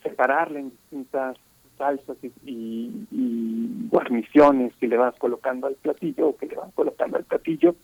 separarla 0.03 0.59
en 0.59 0.70
distintas 0.70 1.36
salsas 1.76 2.16
y, 2.22 3.07
y, 3.12 3.89
guarniciones 3.89 4.74
que 4.76 4.89
le 4.89 4.97
vas 4.97 5.16
colocando 5.18 5.68
al 5.68 5.76
platillo 5.76 6.28
o 6.28 6.36
que 6.36 6.47
le 6.47 6.57
van 6.57 6.72
colocando 6.72 7.16
al 7.16 7.24
platillo, 7.24 7.76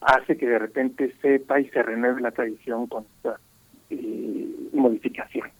hace 0.00 0.36
que 0.36 0.46
de 0.46 0.58
repente 0.58 1.14
sepa 1.22 1.60
y 1.60 1.68
se 1.68 1.82
renueve 1.82 2.20
la 2.20 2.32
tradición 2.32 2.88
con 2.88 3.04
esta 3.16 3.38
eh, 3.90 4.48
modificación. 4.76 5.50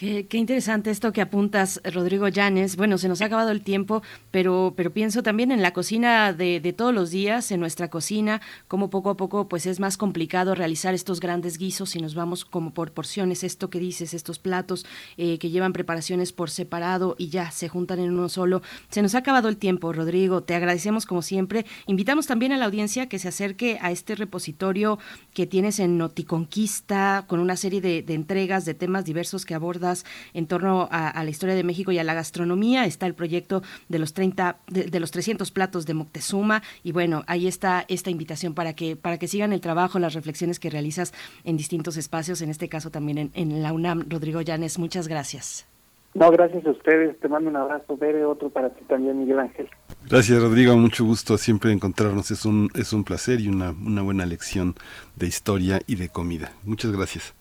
Qué, 0.00 0.26
interesante 0.32 0.90
esto 0.90 1.12
que 1.12 1.20
apuntas, 1.20 1.78
Rodrigo 1.84 2.26
Llanes. 2.26 2.76
Bueno, 2.76 2.96
se 2.96 3.06
nos 3.06 3.20
ha 3.20 3.26
acabado 3.26 3.50
el 3.50 3.60
tiempo, 3.60 4.02
pero, 4.30 4.72
pero 4.74 4.94
pienso 4.94 5.22
también 5.22 5.52
en 5.52 5.60
la 5.60 5.74
cocina 5.74 6.32
de, 6.32 6.74
todos 6.74 6.94
los 6.94 7.10
días, 7.10 7.52
en 7.52 7.60
nuestra 7.60 7.90
cocina, 7.90 8.40
como 8.66 8.88
poco 8.88 9.10
a 9.10 9.18
poco 9.18 9.46
pues 9.46 9.66
es 9.66 9.78
más 9.78 9.98
complicado 9.98 10.54
realizar 10.54 10.94
estos 10.94 11.20
grandes 11.20 11.58
guisos 11.58 11.90
si 11.90 12.00
nos 12.00 12.14
vamos 12.14 12.46
como 12.46 12.72
por 12.72 12.92
porciones, 12.92 13.44
esto 13.44 13.68
que 13.68 13.78
dices, 13.78 14.14
estos 14.14 14.38
platos 14.38 14.86
eh, 15.18 15.36
que 15.36 15.50
llevan 15.50 15.74
preparaciones 15.74 16.32
por 16.32 16.48
separado 16.48 17.14
y 17.18 17.28
ya 17.28 17.50
se 17.50 17.68
juntan 17.68 17.98
en 17.98 18.10
uno 18.10 18.30
solo. 18.30 18.62
Se 18.88 19.02
nos 19.02 19.14
ha 19.14 19.18
acabado 19.18 19.50
el 19.50 19.58
tiempo, 19.58 19.92
Rodrigo. 19.92 20.42
Te 20.42 20.54
agradecemos 20.54 21.04
como 21.04 21.20
siempre. 21.20 21.66
Invitamos 21.86 22.26
también 22.26 22.52
a 22.52 22.56
la 22.56 22.64
audiencia 22.64 23.10
que 23.10 23.18
se 23.18 23.28
acerque 23.28 23.76
a 23.82 23.90
este 23.90 24.14
repositorio 24.14 24.98
que 25.34 25.46
tienes 25.46 25.78
en 25.78 25.98
Noticonquista 25.98 27.26
con 27.26 27.38
una 27.38 27.56
serie 27.56 27.82
de 27.82 28.14
entregas 28.14 28.64
de 28.64 28.72
temas 28.72 29.04
diversos 29.04 29.44
que 29.44 29.52
aborda 29.52 29.89
en 30.34 30.46
torno 30.46 30.88
a, 30.90 31.22
la 31.22 31.30
historia 31.30 31.54
de 31.54 31.64
México 31.64 31.92
y 31.92 31.98
a 31.98 32.04
la 32.04 32.14
gastronomía. 32.14 32.84
Está 32.84 33.06
el 33.06 33.14
proyecto 33.14 33.62
de 33.88 33.98
los 33.98 34.14
30, 34.14 34.58
de, 34.68 35.00
los 35.00 35.10
300 35.10 35.50
platos 35.50 35.86
de 35.86 35.94
Moctezuma 35.94 36.62
y 36.82 36.92
bueno, 36.92 37.24
ahí 37.26 37.46
está 37.46 37.84
esta 37.88 38.10
invitación 38.10 38.54
para 38.54 38.74
que, 38.74 38.96
para 38.96 39.18
que 39.18 39.28
sigan 39.28 39.52
el 39.52 39.60
trabajo, 39.60 39.98
las 39.98 40.14
reflexiones 40.14 40.58
que 40.58 40.70
realizas 40.70 41.12
en 41.44 41.56
distintos 41.56 41.96
espacios, 41.96 42.42
en 42.42 42.50
este 42.50 42.68
caso 42.68 42.90
también 42.90 43.30
en, 43.34 43.62
la 43.62 43.72
UNAM. 43.72 44.06
Rodrigo 44.08 44.40
Llanes, 44.40 44.78
muchas 44.78 45.08
gracias. 45.08 45.66
No, 46.14 46.30
gracias 46.30 46.66
a 46.66 46.70
ustedes. 46.70 47.18
Te 47.20 47.28
mando 47.28 47.50
un 47.50 47.56
abrazo, 47.56 47.96
Bere, 47.96 48.24
otro 48.24 48.50
para 48.50 48.70
ti 48.70 48.84
también, 48.88 49.18
Miguel 49.18 49.38
Ángel. 49.38 49.68
Gracias, 50.08 50.42
Rodrigo. 50.42 50.76
Mucho 50.76 51.04
gusto 51.04 51.38
siempre 51.38 51.72
encontrarnos. 51.72 52.30
Es 52.32 52.44
un, 52.44 52.68
es 52.74 52.92
un 52.92 53.04
placer 53.04 53.40
y 53.40 53.48
una, 53.48 53.70
una 53.70 54.02
buena 54.02 54.26
lección 54.26 54.74
de 55.14 55.28
historia 55.28 55.80
y 55.86 55.94
de 55.94 56.08
comida. 56.08 56.52
Muchas 56.64 56.90
gracias. 56.90 57.32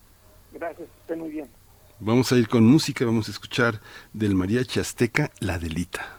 Gracias, 0.53 0.87
esté 1.01 1.15
muy 1.15 1.29
bien. 1.29 1.47
Vamos 2.01 2.31
a 2.31 2.37
ir 2.37 2.47
con 2.47 2.65
música, 2.65 3.03
vamos 3.03 3.27
a 3.27 3.31
escuchar 3.31 3.81
del 4.13 4.33
mariachi 4.33 4.79
azteca 4.79 5.31
La 5.41 5.59
Delita. 5.59 6.18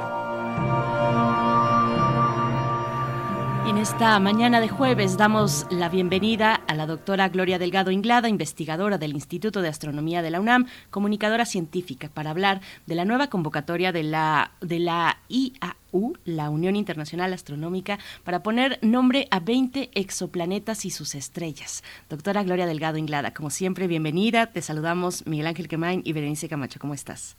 Esta 3.81 4.19
mañana 4.19 4.61
de 4.61 4.69
jueves 4.69 5.17
damos 5.17 5.65
la 5.71 5.89
bienvenida 5.89 6.61
a 6.67 6.75
la 6.75 6.85
doctora 6.85 7.29
Gloria 7.29 7.57
Delgado 7.57 7.89
Inglada, 7.89 8.29
investigadora 8.29 8.99
del 8.99 9.13
Instituto 9.13 9.63
de 9.63 9.69
Astronomía 9.69 10.21
de 10.21 10.29
la 10.29 10.39
UNAM, 10.39 10.67
comunicadora 10.91 11.45
científica, 11.45 12.07
para 12.13 12.29
hablar 12.29 12.61
de 12.85 12.93
la 12.93 13.05
nueva 13.05 13.31
convocatoria 13.31 13.91
de 13.91 14.03
la, 14.03 14.51
de 14.61 14.77
la 14.77 15.17
IAU, 15.29 16.13
la 16.25 16.51
Unión 16.51 16.75
Internacional 16.75 17.33
Astronómica, 17.33 17.97
para 18.23 18.43
poner 18.43 18.77
nombre 18.83 19.27
a 19.31 19.39
20 19.39 19.89
exoplanetas 19.95 20.85
y 20.85 20.91
sus 20.91 21.15
estrellas. 21.15 21.83
Doctora 22.07 22.43
Gloria 22.43 22.67
Delgado 22.67 22.99
Inglada, 22.99 23.33
como 23.33 23.49
siempre, 23.49 23.87
bienvenida. 23.87 24.45
Te 24.45 24.61
saludamos 24.61 25.25
Miguel 25.25 25.47
Ángel 25.47 25.67
Quemain 25.67 26.03
y 26.05 26.13
Berenice 26.13 26.47
Camacho. 26.47 26.79
¿Cómo 26.79 26.93
estás? 26.93 27.35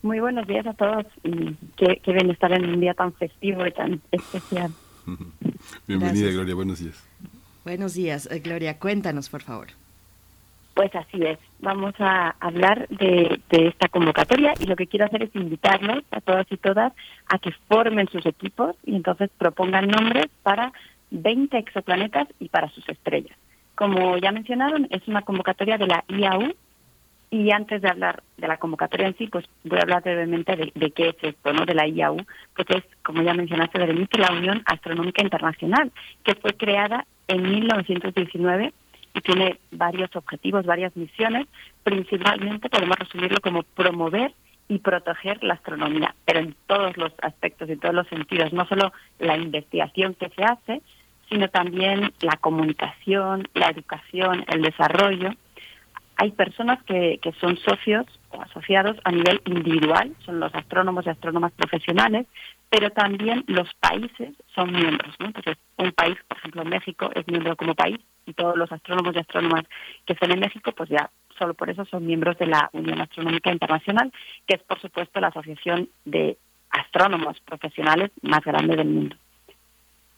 Muy 0.00 0.20
buenos 0.20 0.46
días 0.46 0.64
a 0.64 0.74
todos 0.74 1.06
qué, 1.76 2.00
qué 2.04 2.12
bien 2.12 2.30
estar 2.30 2.52
en 2.52 2.66
un 2.66 2.78
día 2.78 2.94
tan 2.94 3.12
festivo 3.14 3.66
y 3.66 3.72
tan 3.72 4.00
especial. 4.12 4.70
Bienvenida, 5.86 6.30
Gloria. 6.30 6.54
Buenos 6.54 6.78
días. 6.80 7.06
Buenos 7.64 7.94
días, 7.94 8.28
eh, 8.30 8.40
Gloria. 8.40 8.78
Cuéntanos, 8.78 9.28
por 9.28 9.42
favor. 9.42 9.68
Pues 10.74 10.94
así 10.94 11.22
es. 11.22 11.38
Vamos 11.60 11.94
a 12.00 12.34
hablar 12.40 12.88
de, 12.88 13.40
esta 13.50 13.88
convocatoria 13.88 14.54
y 14.58 14.66
lo 14.66 14.74
que 14.74 14.88
quiero 14.88 15.06
hacer 15.06 15.22
es 15.22 15.34
invitarlos 15.34 16.02
a 16.10 16.20
todas 16.20 16.46
y 16.50 16.56
todas 16.56 16.92
a 17.28 17.38
que 17.38 17.52
formen 17.68 18.08
sus 18.08 18.26
equipos 18.26 18.76
y 18.84 18.96
entonces 18.96 19.30
propongan 19.38 19.86
nombres 19.86 20.26
para 20.42 20.72
20 21.12 21.56
exoplanetas 21.58 22.26
y 22.40 22.48
para 22.48 22.68
sus 22.70 22.88
estrellas. 22.88 23.36
Como 23.76 24.18
ya 24.18 24.32
mencionaron, 24.32 24.88
es 24.90 25.06
una 25.06 25.22
convocatoria 25.22 25.78
de 25.78 25.86
la 25.86 26.04
IAU, 26.08 26.54
y 27.34 27.50
antes 27.50 27.82
de 27.82 27.88
hablar 27.88 28.22
de 28.36 28.46
la 28.46 28.58
convocatoria 28.58 29.08
en 29.08 29.16
sí, 29.18 29.26
pues 29.26 29.44
voy 29.64 29.80
a 29.80 29.82
hablar 29.82 30.04
brevemente 30.04 30.54
de, 30.54 30.90
qué 30.92 31.08
es 31.08 31.16
esto, 31.20 31.52
¿no? 31.52 31.66
De 31.66 31.74
la 31.74 31.88
IAU, 31.88 32.18
pues 32.54 32.70
es, 32.70 32.84
como 33.02 33.22
ya 33.22 33.34
mencionaste, 33.34 33.76
Berenice, 33.76 34.18
la 34.18 34.30
Unión 34.30 34.62
Astronómica 34.66 35.20
Internacional, 35.20 35.90
que 36.22 36.36
fue 36.36 36.52
creada 36.52 37.06
en 37.26 37.42
1919 37.42 38.72
y 39.14 39.20
tiene 39.20 39.58
varios 39.72 40.14
objetivos, 40.14 40.64
varias 40.64 40.96
misiones. 40.96 41.48
Principalmente 41.82 42.70
podemos 42.70 42.96
resumirlo 42.96 43.40
como 43.40 43.64
promover 43.64 44.32
y 44.68 44.78
proteger 44.78 45.42
la 45.42 45.54
astronomía, 45.54 46.14
pero 46.24 46.38
en 46.38 46.54
todos 46.68 46.96
los 46.96 47.12
aspectos, 47.20 47.68
en 47.68 47.80
todos 47.80 47.96
los 47.96 48.06
sentidos, 48.06 48.52
no 48.52 48.64
solo 48.66 48.92
la 49.18 49.36
investigación 49.36 50.14
que 50.14 50.28
se 50.28 50.44
hace, 50.44 50.82
sino 51.28 51.48
también 51.48 52.12
la 52.20 52.36
comunicación, 52.36 53.48
la 53.54 53.70
educación, 53.70 54.44
el 54.46 54.62
desarrollo 54.62 55.32
hay 56.16 56.30
personas 56.32 56.82
que, 56.84 57.18
que 57.22 57.32
son 57.32 57.56
socios 57.56 58.06
o 58.30 58.40
asociados 58.40 58.96
a 59.04 59.12
nivel 59.12 59.40
individual, 59.46 60.14
son 60.24 60.40
los 60.40 60.54
astrónomos 60.54 61.06
y 61.06 61.10
astrónomas 61.10 61.52
profesionales, 61.52 62.26
pero 62.70 62.90
también 62.90 63.44
los 63.46 63.72
países 63.74 64.34
son 64.54 64.72
miembros. 64.72 65.14
¿no? 65.18 65.26
Entonces, 65.26 65.56
un 65.76 65.92
país, 65.92 66.16
por 66.26 66.38
ejemplo, 66.38 66.64
México, 66.64 67.10
es 67.14 67.26
miembro 67.28 67.56
como 67.56 67.74
país 67.74 67.98
y 68.26 68.32
todos 68.32 68.56
los 68.56 68.70
astrónomos 68.72 69.14
y 69.14 69.18
astrónomas 69.18 69.64
que 70.06 70.14
están 70.14 70.32
en 70.32 70.40
México, 70.40 70.72
pues 70.72 70.88
ya 70.88 71.10
solo 71.38 71.54
por 71.54 71.70
eso 71.70 71.84
son 71.84 72.06
miembros 72.06 72.38
de 72.38 72.46
la 72.46 72.70
Unión 72.72 73.00
Astronómica 73.00 73.52
Internacional, 73.52 74.12
que 74.46 74.56
es 74.56 74.62
por 74.62 74.80
supuesto 74.80 75.20
la 75.20 75.28
asociación 75.28 75.88
de 76.04 76.36
astrónomos 76.70 77.38
profesionales 77.40 78.10
más 78.22 78.40
grande 78.40 78.76
del 78.76 78.88
mundo. 78.88 79.16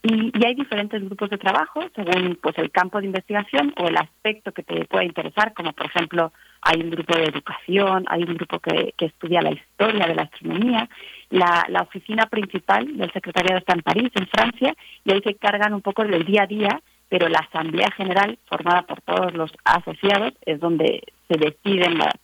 Y, 0.08 0.30
hay 0.44 0.54
diferentes 0.54 1.02
grupos 1.04 1.30
de 1.30 1.38
trabajo 1.38 1.80
según 1.96 2.38
pues 2.40 2.56
el 2.58 2.70
campo 2.70 3.00
de 3.00 3.06
investigación 3.06 3.74
o 3.76 3.88
el 3.88 3.96
aspecto 3.96 4.52
que 4.52 4.62
te 4.62 4.84
pueda 4.84 5.04
interesar, 5.04 5.52
como 5.52 5.72
por 5.72 5.86
ejemplo 5.86 6.32
hay 6.62 6.80
un 6.80 6.90
grupo 6.90 7.16
de 7.16 7.24
educación, 7.24 8.04
hay 8.08 8.22
un 8.22 8.34
grupo 8.36 8.60
que, 8.60 8.94
estudia 8.98 9.42
la 9.42 9.50
historia 9.50 10.06
de 10.06 10.14
la 10.14 10.22
astronomía, 10.22 10.88
la, 11.30 11.66
la, 11.68 11.82
oficina 11.82 12.26
principal 12.26 12.96
del 12.96 13.12
secretariado 13.12 13.58
está 13.58 13.74
en 13.74 13.82
París, 13.82 14.10
en 14.14 14.28
Francia, 14.28 14.74
y 15.04 15.12
ahí 15.12 15.20
se 15.24 15.34
cargan 15.34 15.74
un 15.74 15.82
poco 15.82 16.04
del 16.04 16.24
día 16.24 16.44
a 16.44 16.46
día, 16.46 16.80
pero 17.08 17.28
la 17.28 17.40
asamblea 17.40 17.90
general 17.90 18.38
formada 18.46 18.82
por 18.82 19.00
todos 19.00 19.34
los 19.34 19.52
asociados 19.64 20.34
es 20.42 20.60
donde 20.60 21.02
se 21.28 21.36
deciden 21.36 21.98
las, 21.98 22.14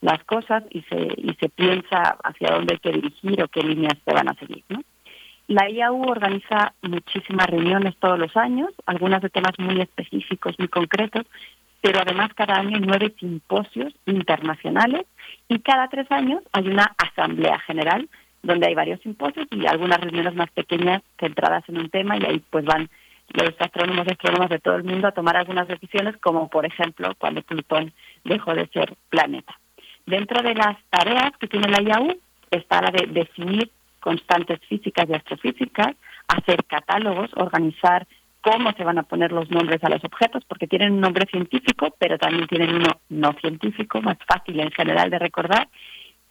las 0.00 0.22
cosas 0.24 0.64
y 0.70 0.82
se, 0.82 1.08
y 1.16 1.36
se 1.38 1.48
piensa 1.50 2.18
hacia 2.24 2.50
dónde 2.50 2.74
hay 2.74 2.80
que 2.80 2.98
dirigir 2.98 3.42
o 3.42 3.48
qué 3.48 3.62
líneas 3.62 3.94
se 4.04 4.12
van 4.12 4.28
a 4.28 4.34
seguir, 4.34 4.64
¿no? 4.68 4.82
La 5.48 5.68
IAU 5.70 6.02
organiza 6.02 6.74
muchísimas 6.82 7.46
reuniones 7.46 7.96
todos 7.96 8.18
los 8.18 8.36
años, 8.36 8.68
algunas 8.84 9.22
de 9.22 9.30
temas 9.30 9.52
muy 9.58 9.80
específicos, 9.80 10.58
muy 10.58 10.68
concretos, 10.68 11.24
pero 11.80 12.00
además 12.00 12.34
cada 12.34 12.56
año 12.56 12.76
hay 12.76 12.82
nueve 12.82 13.14
simposios 13.18 13.94
internacionales 14.04 15.06
y 15.48 15.58
cada 15.60 15.88
tres 15.88 16.10
años 16.12 16.42
hay 16.52 16.68
una 16.68 16.94
asamblea 16.98 17.58
general 17.60 18.10
donde 18.42 18.66
hay 18.66 18.74
varios 18.74 19.00
simposios 19.00 19.46
y 19.50 19.66
algunas 19.66 19.98
reuniones 19.98 20.34
más 20.34 20.50
pequeñas 20.50 21.02
centradas 21.18 21.66
en 21.68 21.78
un 21.78 21.88
tema 21.88 22.18
y 22.18 22.26
ahí 22.26 22.42
pues 22.50 22.66
van 22.66 22.90
los 23.28 23.54
astrónomos 23.58 24.06
y 24.06 24.12
astrónomas 24.12 24.50
de 24.50 24.58
todo 24.58 24.76
el 24.76 24.84
mundo 24.84 25.08
a 25.08 25.12
tomar 25.12 25.38
algunas 25.38 25.66
decisiones 25.66 26.16
como 26.18 26.48
por 26.48 26.66
ejemplo 26.66 27.14
cuando 27.16 27.40
Plutón 27.40 27.94
dejó 28.22 28.54
de 28.54 28.66
ser 28.68 28.94
planeta. 29.08 29.58
Dentro 30.04 30.42
de 30.42 30.54
las 30.54 30.76
tareas 30.90 31.32
que 31.38 31.48
tiene 31.48 31.68
la 31.68 31.80
IAU 31.80 32.18
está 32.50 32.82
la 32.82 32.90
de 32.90 33.06
definir 33.06 33.70
constantes 34.00 34.60
físicas 34.68 35.06
y 35.08 35.14
astrofísicas, 35.14 35.94
hacer 36.28 36.64
catálogos, 36.64 37.30
organizar 37.36 38.06
cómo 38.40 38.72
se 38.72 38.84
van 38.84 38.98
a 38.98 39.02
poner 39.02 39.32
los 39.32 39.50
nombres 39.50 39.82
a 39.82 39.88
los 39.88 40.04
objetos, 40.04 40.44
porque 40.46 40.66
tienen 40.66 40.92
un 40.92 41.00
nombre 41.00 41.26
científico, 41.26 41.94
pero 41.98 42.18
también 42.18 42.46
tienen 42.46 42.76
uno 42.76 43.00
no 43.08 43.32
científico, 43.40 44.00
más 44.00 44.18
fácil 44.26 44.60
en 44.60 44.70
general 44.70 45.10
de 45.10 45.18
recordar, 45.18 45.68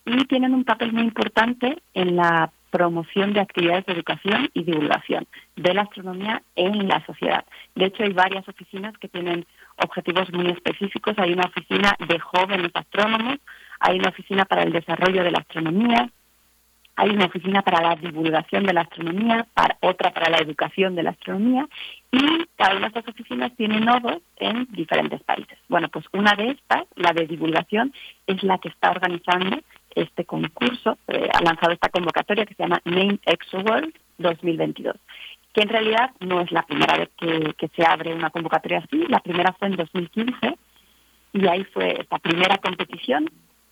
y 0.05 0.25
tienen 0.25 0.53
un 0.53 0.63
papel 0.63 0.93
muy 0.93 1.03
importante 1.03 1.77
en 1.93 2.15
la 2.15 2.49
promoción 2.71 3.33
de 3.33 3.41
actividades 3.41 3.85
de 3.85 3.93
educación 3.93 4.49
y 4.53 4.63
divulgación 4.63 5.25
de 5.55 5.73
la 5.73 5.83
astronomía 5.83 6.41
en 6.55 6.87
la 6.87 7.05
sociedad. 7.05 7.45
De 7.75 7.85
hecho, 7.85 8.03
hay 8.03 8.13
varias 8.13 8.47
oficinas 8.47 8.97
que 8.97 9.07
tienen 9.07 9.45
objetivos 9.77 10.31
muy 10.33 10.47
específicos. 10.47 11.17
Hay 11.17 11.33
una 11.33 11.45
oficina 11.45 11.93
de 12.07 12.19
jóvenes 12.19 12.71
astrónomos, 12.73 13.37
hay 13.79 13.99
una 13.99 14.09
oficina 14.09 14.45
para 14.45 14.63
el 14.63 14.73
desarrollo 14.73 15.23
de 15.23 15.31
la 15.31 15.39
astronomía, 15.39 16.09
hay 16.97 17.11
una 17.11 17.25
oficina 17.25 17.61
para 17.61 17.81
la 17.81 17.95
divulgación 17.95 18.63
de 18.63 18.73
la 18.73 18.81
astronomía, 18.81 19.45
para, 19.53 19.77
otra 19.81 20.11
para 20.11 20.31
la 20.31 20.39
educación 20.39 20.95
de 20.95 21.03
la 21.03 21.11
astronomía 21.11 21.67
y 22.11 22.19
cada 22.55 22.75
una 22.75 22.89
de 22.89 22.99
estas 22.99 23.07
oficinas 23.07 23.51
tiene 23.55 23.79
nodos 23.79 24.17
en 24.37 24.67
diferentes 24.71 25.21
países. 25.21 25.59
Bueno, 25.69 25.89
pues 25.89 26.05
una 26.11 26.33
de 26.33 26.49
estas, 26.49 26.85
la 26.95 27.13
de 27.13 27.27
divulgación, 27.27 27.93
es 28.25 28.41
la 28.41 28.57
que 28.57 28.69
está 28.69 28.89
organizando 28.89 29.59
este 29.93 30.25
concurso, 30.25 30.97
eh, 31.07 31.29
ha 31.31 31.41
lanzado 31.43 31.71
esta 31.71 31.89
convocatoria 31.89 32.47
que 32.47 32.55
se 32.55 32.63
llama 32.63 32.81
Name 32.83 33.19
ExoWorld 33.25 33.93
2022 34.17 34.95
que 35.53 35.63
en 35.63 35.69
realidad 35.69 36.11
no 36.19 36.41
es 36.41 36.51
la 36.51 36.61
primera 36.61 36.97
vez 36.97 37.09
que, 37.17 37.53
que 37.57 37.67
se 37.69 37.83
abre 37.83 38.13
una 38.13 38.29
convocatoria 38.29 38.77
así, 38.77 39.07
la 39.07 39.19
primera 39.19 39.53
fue 39.53 39.69
en 39.69 39.75
2015 39.75 40.55
y 41.33 41.47
ahí 41.47 41.63
fue 41.63 41.99
esta 41.99 42.19
primera 42.19 42.57
competición 42.57 43.27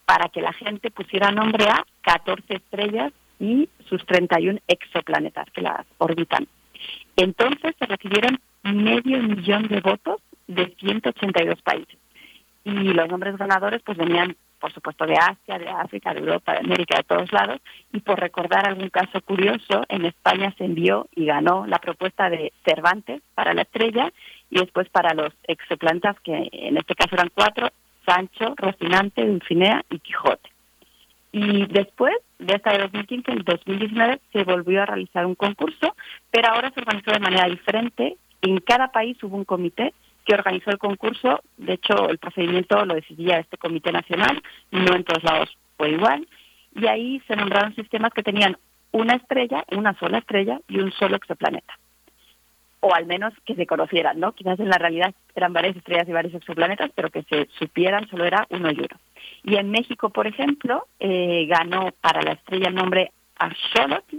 para 0.06 0.30
que 0.30 0.42
la 0.42 0.54
gente 0.54 0.92
pusiera 0.92 1.32
nombre 1.32 1.66
a 1.66 1.86
14 2.02 2.56
estrellas 2.56 3.12
y 3.40 3.70
sus 3.90 4.06
31 4.06 4.60
exoplanetas 4.68 5.50
que 5.52 5.62
las 5.62 5.86
orbitan. 5.98 6.48
Entonces 7.16 7.76
se 7.78 7.86
recibieron 7.86 8.40
medio 8.64 9.22
millón 9.22 9.68
de 9.68 9.82
votos 9.82 10.22
de 10.48 10.74
182 10.80 11.62
países. 11.62 11.98
Y 12.64 12.72
los 12.72 13.08
nombres 13.10 13.38
ganadores 13.38 13.82
pues 13.84 13.98
venían, 13.98 14.36
por 14.60 14.74
supuesto, 14.74 15.06
de 15.06 15.16
Asia, 15.16 15.60
de 15.60 15.70
África, 15.70 16.14
de 16.14 16.20
Europa, 16.20 16.54
de 16.54 16.60
América, 16.60 16.98
de 16.98 17.04
todos 17.04 17.32
lados. 17.32 17.62
Y 17.94 18.00
por 18.00 18.20
recordar 18.20 18.68
algún 18.68 18.90
caso 18.90 19.22
curioso, 19.22 19.84
en 19.88 20.06
España 20.06 20.54
se 20.58 20.66
envió 20.66 21.08
y 21.16 21.26
ganó 21.26 21.68
la 21.68 21.78
propuesta 21.78 22.30
de 22.30 22.52
Cervantes 22.66 23.22
para 23.36 23.54
la 23.54 23.64
estrella 23.64 24.12
y 24.50 24.60
después 24.60 24.90
para 24.90 25.14
los 25.14 25.32
exoplanetas, 25.44 26.20
que 26.22 26.50
en 26.52 26.78
este 26.78 26.96
caso 26.96 27.16
eran 27.16 27.32
cuatro, 27.34 27.70
Sancho, 28.06 28.54
Rocinante, 28.58 29.26
Dulcinea 29.26 29.84
y 29.90 30.00
Quijote. 30.00 30.50
Y 31.32 31.66
después 31.68 32.14
de 32.40 32.56
esta 32.56 32.72
de 32.72 32.80
2015, 32.80 33.32
en 33.32 33.44
2019, 33.44 34.22
se 34.32 34.44
volvió 34.44 34.84
a 34.84 34.86
realizar 34.86 35.26
un 35.26 35.36
concurso, 35.36 35.96
pero 36.32 36.50
ahora 36.50 36.72
se 36.72 36.80
organizó 36.80 37.12
de 37.12 37.20
manera 37.20 37.48
diferente. 37.48 38.18
En 38.42 38.60
cada 38.60 38.92
país 38.92 39.22
hubo 39.24 39.36
un 39.36 39.44
comité 39.44 39.94
que 40.26 40.34
organizó 40.34 40.72
el 40.72 40.78
concurso. 40.78 41.42
De 41.58 41.74
hecho, 41.74 42.10
el 42.10 42.18
procedimiento 42.20 42.86
lo 42.86 42.96
decidía 42.96 43.40
este 43.40 43.58
comité 43.58 43.92
nacional, 43.92 44.42
no 44.72 44.96
en 44.96 45.04
todos 45.04 45.24
lados 45.24 45.58
fue 45.78 45.92
igual. 45.92 46.28
Y 46.74 46.88
ahí 46.88 47.22
se 47.28 47.36
nombraron 47.36 47.76
sistemas 47.76 48.14
que 48.14 48.24
tenían 48.24 48.58
una 48.92 49.16
estrella, 49.16 49.66
una 49.72 49.94
sola 50.00 50.20
estrella 50.20 50.60
y 50.70 50.80
un 50.80 50.92
solo 50.94 51.18
exoplaneta 51.18 51.78
o 52.86 52.94
al 52.94 53.08
menos 53.08 53.34
que 53.46 53.56
se 53.56 53.66
conocieran, 53.66 54.20
¿no? 54.20 54.34
Quizás 54.34 54.60
en 54.60 54.70
la 54.70 54.78
realidad 54.78 55.12
eran 55.34 55.54
varias 55.54 55.76
estrellas 55.76 56.08
y 56.08 56.12
varios 56.12 56.36
exoplanetas, 56.36 56.92
pero 56.94 57.10
que 57.10 57.24
se 57.24 57.48
supieran 57.58 58.08
solo 58.10 58.26
era 58.26 58.46
uno 58.52 58.70
y 58.70 58.78
uno. 58.78 59.00
Y 59.44 59.56
en 59.56 59.72
México, 59.72 60.12
por 60.12 60.28
ejemplo, 60.28 60.86
eh, 61.00 61.48
ganó 61.48 61.90
para 62.00 62.22
la 62.22 62.34
estrella 62.34 62.68
el 62.68 62.76
nombre 62.76 63.12
Axolotl, 63.38 64.18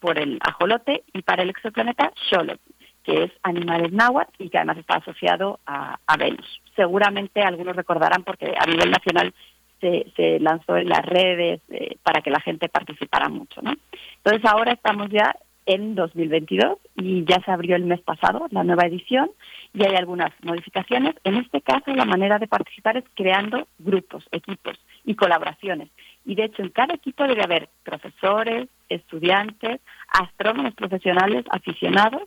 por 0.00 0.18
el 0.18 0.40
ajolote, 0.40 1.04
y 1.12 1.22
para 1.22 1.44
el 1.44 1.50
exoplaneta 1.50 2.12
Xolotl, 2.28 2.60
que 3.04 3.24
es 3.24 3.32
animales 3.44 3.92
náhuatl 3.92 4.42
y 4.42 4.48
que 4.48 4.58
además 4.58 4.78
está 4.78 4.96
asociado 4.96 5.60
a, 5.64 5.96
Venus. 6.18 6.60
Seguramente 6.74 7.40
algunos 7.42 7.76
recordarán 7.76 8.24
porque 8.24 8.52
a 8.58 8.66
nivel 8.66 8.90
nacional 8.90 9.32
se, 9.80 10.06
se 10.16 10.40
lanzó 10.40 10.76
en 10.76 10.88
las 10.88 11.06
redes 11.06 11.60
eh, 11.68 11.96
para 12.02 12.20
que 12.20 12.30
la 12.30 12.40
gente 12.40 12.68
participara 12.68 13.28
mucho, 13.28 13.62
¿no? 13.62 13.74
Entonces 14.16 14.44
ahora 14.44 14.72
estamos 14.72 15.08
ya 15.08 15.36
en 15.66 15.94
2022 15.94 16.78
y 16.96 17.24
ya 17.24 17.40
se 17.44 17.50
abrió 17.50 17.76
el 17.76 17.84
mes 17.84 18.00
pasado 18.00 18.46
la 18.50 18.64
nueva 18.64 18.86
edición 18.86 19.30
y 19.74 19.84
hay 19.84 19.94
algunas 19.96 20.30
modificaciones. 20.42 21.14
En 21.24 21.36
este 21.36 21.60
caso, 21.60 21.92
la 21.94 22.04
manera 22.04 22.38
de 22.38 22.46
participar 22.46 22.96
es 22.96 23.04
creando 23.14 23.66
grupos, 23.78 24.26
equipos 24.32 24.78
y 25.04 25.14
colaboraciones. 25.14 25.88
Y 26.24 26.34
de 26.34 26.44
hecho, 26.44 26.62
en 26.62 26.70
cada 26.70 26.94
equipo 26.94 27.24
debe 27.24 27.42
haber 27.42 27.68
profesores, 27.84 28.68
estudiantes, 28.88 29.80
astrónomos 30.08 30.74
profesionales, 30.74 31.44
aficionados 31.50 32.22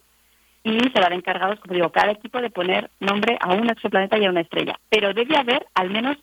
y 0.64 0.80
serán 0.90 1.14
encargados, 1.14 1.60
como 1.60 1.76
digo, 1.76 1.92
cada 1.92 2.12
equipo 2.12 2.42
de 2.42 2.50
poner 2.50 2.90
nombre 3.00 3.38
a 3.40 3.54
un 3.54 3.70
exoplaneta 3.70 4.18
y 4.18 4.26
a 4.26 4.32
una 4.32 4.42
estrella. 4.42 4.80
Pero 4.90 5.14
debe 5.14 5.38
haber 5.38 5.68
al 5.76 5.92
menos 5.92 6.18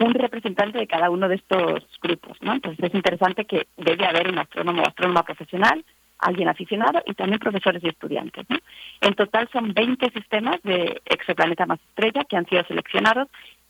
un 0.00 0.14
representante 0.14 0.78
de 0.78 0.88
cada 0.88 1.10
uno 1.10 1.28
de 1.28 1.36
estos 1.36 1.84
grupos, 2.02 2.36
¿no? 2.40 2.52
Entonces 2.52 2.84
es 2.84 2.94
interesante 2.94 3.44
que 3.44 3.68
debe 3.76 4.04
haber 4.04 4.28
un 4.28 4.38
astrónomo 4.38 4.82
o 4.82 4.88
astrónoma 4.88 5.22
profesional, 5.22 5.84
alguien 6.18 6.48
aficionado 6.48 7.02
y 7.06 7.14
también 7.14 7.38
profesores 7.38 7.82
y 7.84 7.88
estudiantes. 7.88 8.46
En 9.00 9.14
total 9.14 9.48
son 9.52 9.74
20 9.74 10.10
sistemas 10.10 10.60
de 10.62 11.02
exoplaneta 11.06 11.66
más 11.66 11.80
estrella 11.88 12.24
que 12.24 12.36
han 12.36 12.46
sido 12.46 12.64
seleccionados 12.64 13.28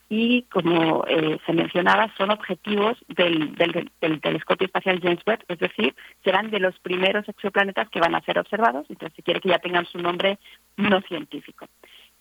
y, 0.08 0.42
como 0.44 1.04
eh, 1.06 1.38
se 1.46 1.52
mencionaba, 1.52 2.12
son 2.16 2.30
objetivos 2.30 2.96
del, 3.08 3.54
del, 3.54 4.20
telescopio 4.20 4.66
espacial 4.66 5.00
James 5.02 5.20
Webb, 5.26 5.44
es 5.48 5.58
decir, 5.58 5.94
serán 6.22 6.50
de 6.50 6.60
los 6.60 6.78
primeros 6.80 7.28
exoplanetas 7.28 7.88
que 7.88 8.00
van 8.00 8.14
a 8.14 8.20
ser 8.20 8.38
observados, 8.38 8.86
entonces 8.90 9.16
si 9.16 9.22
quiere 9.22 9.40
que 9.40 9.48
ya 9.48 9.58
tengan 9.58 9.86
su 9.86 9.98
nombre 9.98 10.38
no 10.76 11.00
científico. 11.02 11.66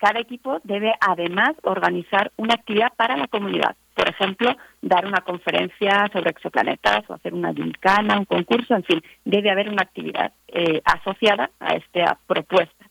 Cada 0.03 0.19
equipo 0.19 0.59
debe 0.65 0.93
además 0.99 1.53
organizar 1.63 2.29
una 2.35 2.55
actividad 2.55 2.91
para 2.97 3.15
la 3.15 3.29
comunidad. 3.29 3.77
Por 3.95 4.09
ejemplo, 4.09 4.53
dar 4.81 5.05
una 5.05 5.21
conferencia 5.21 6.09
sobre 6.11 6.31
exoplanetas 6.31 7.09
o 7.09 7.13
hacer 7.13 7.33
una 7.33 7.53
gincana, 7.53 8.19
un 8.19 8.25
concurso, 8.25 8.75
en 8.75 8.83
fin, 8.83 9.01
debe 9.23 9.49
haber 9.49 9.69
una 9.69 9.83
actividad 9.83 10.33
eh, 10.49 10.81
asociada 10.83 11.51
a 11.57 11.75
esta 11.75 12.19
propuesta. 12.27 12.85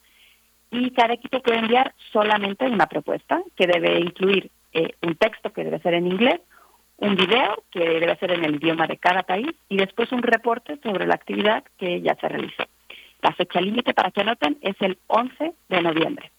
Y 0.70 0.90
cada 0.92 1.12
equipo 1.12 1.40
puede 1.40 1.58
enviar 1.58 1.92
solamente 2.12 2.64
una 2.64 2.86
propuesta 2.86 3.42
que 3.56 3.66
debe 3.66 4.00
incluir 4.00 4.50
eh, 4.72 4.94
un 5.02 5.14
texto 5.16 5.52
que 5.52 5.64
debe 5.64 5.80
ser 5.80 5.92
en 5.92 6.06
inglés, 6.06 6.40
un 6.96 7.14
video 7.14 7.62
que 7.70 8.00
debe 8.00 8.16
ser 8.16 8.30
en 8.30 8.42
el 8.46 8.54
idioma 8.54 8.86
de 8.86 8.96
cada 8.96 9.22
país 9.22 9.50
y 9.68 9.76
después 9.76 10.10
un 10.12 10.22
reporte 10.22 10.78
sobre 10.82 11.06
la 11.06 11.16
actividad 11.16 11.62
que 11.76 12.00
ya 12.00 12.14
se 12.14 12.26
realizó. 12.26 12.64
La 13.20 13.34
fecha 13.34 13.60
límite 13.60 13.92
para 13.92 14.10
que 14.12 14.22
anoten 14.22 14.56
es 14.62 14.76
el 14.80 14.96
11 15.08 15.52
de 15.68 15.82
noviembre 15.82 16.32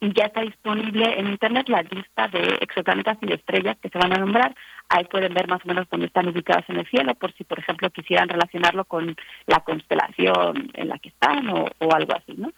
y 0.00 0.14
ya 0.14 0.24
está 0.24 0.40
disponible 0.40 1.18
en 1.18 1.28
Internet 1.28 1.68
la 1.68 1.82
lista 1.82 2.26
de 2.28 2.58
exoplanetas 2.62 3.18
y 3.20 3.32
estrellas 3.32 3.76
que 3.82 3.90
se 3.90 3.98
van 3.98 4.14
a 4.14 4.18
nombrar. 4.18 4.54
Ahí 4.88 5.04
pueden 5.04 5.34
ver 5.34 5.46
más 5.46 5.60
o 5.64 5.68
menos 5.68 5.86
dónde 5.90 6.06
están 6.06 6.26
ubicados 6.26 6.64
en 6.68 6.78
el 6.78 6.86
cielo, 6.86 7.14
por 7.14 7.32
si, 7.34 7.44
por 7.44 7.58
ejemplo, 7.58 7.90
quisieran 7.90 8.28
relacionarlo 8.28 8.86
con 8.86 9.14
la 9.46 9.60
constelación 9.60 10.70
en 10.72 10.88
la 10.88 10.98
que 10.98 11.10
están 11.10 11.48
o, 11.50 11.68
algo 11.92 12.14
así, 12.16 12.34
¿no? 12.36 12.50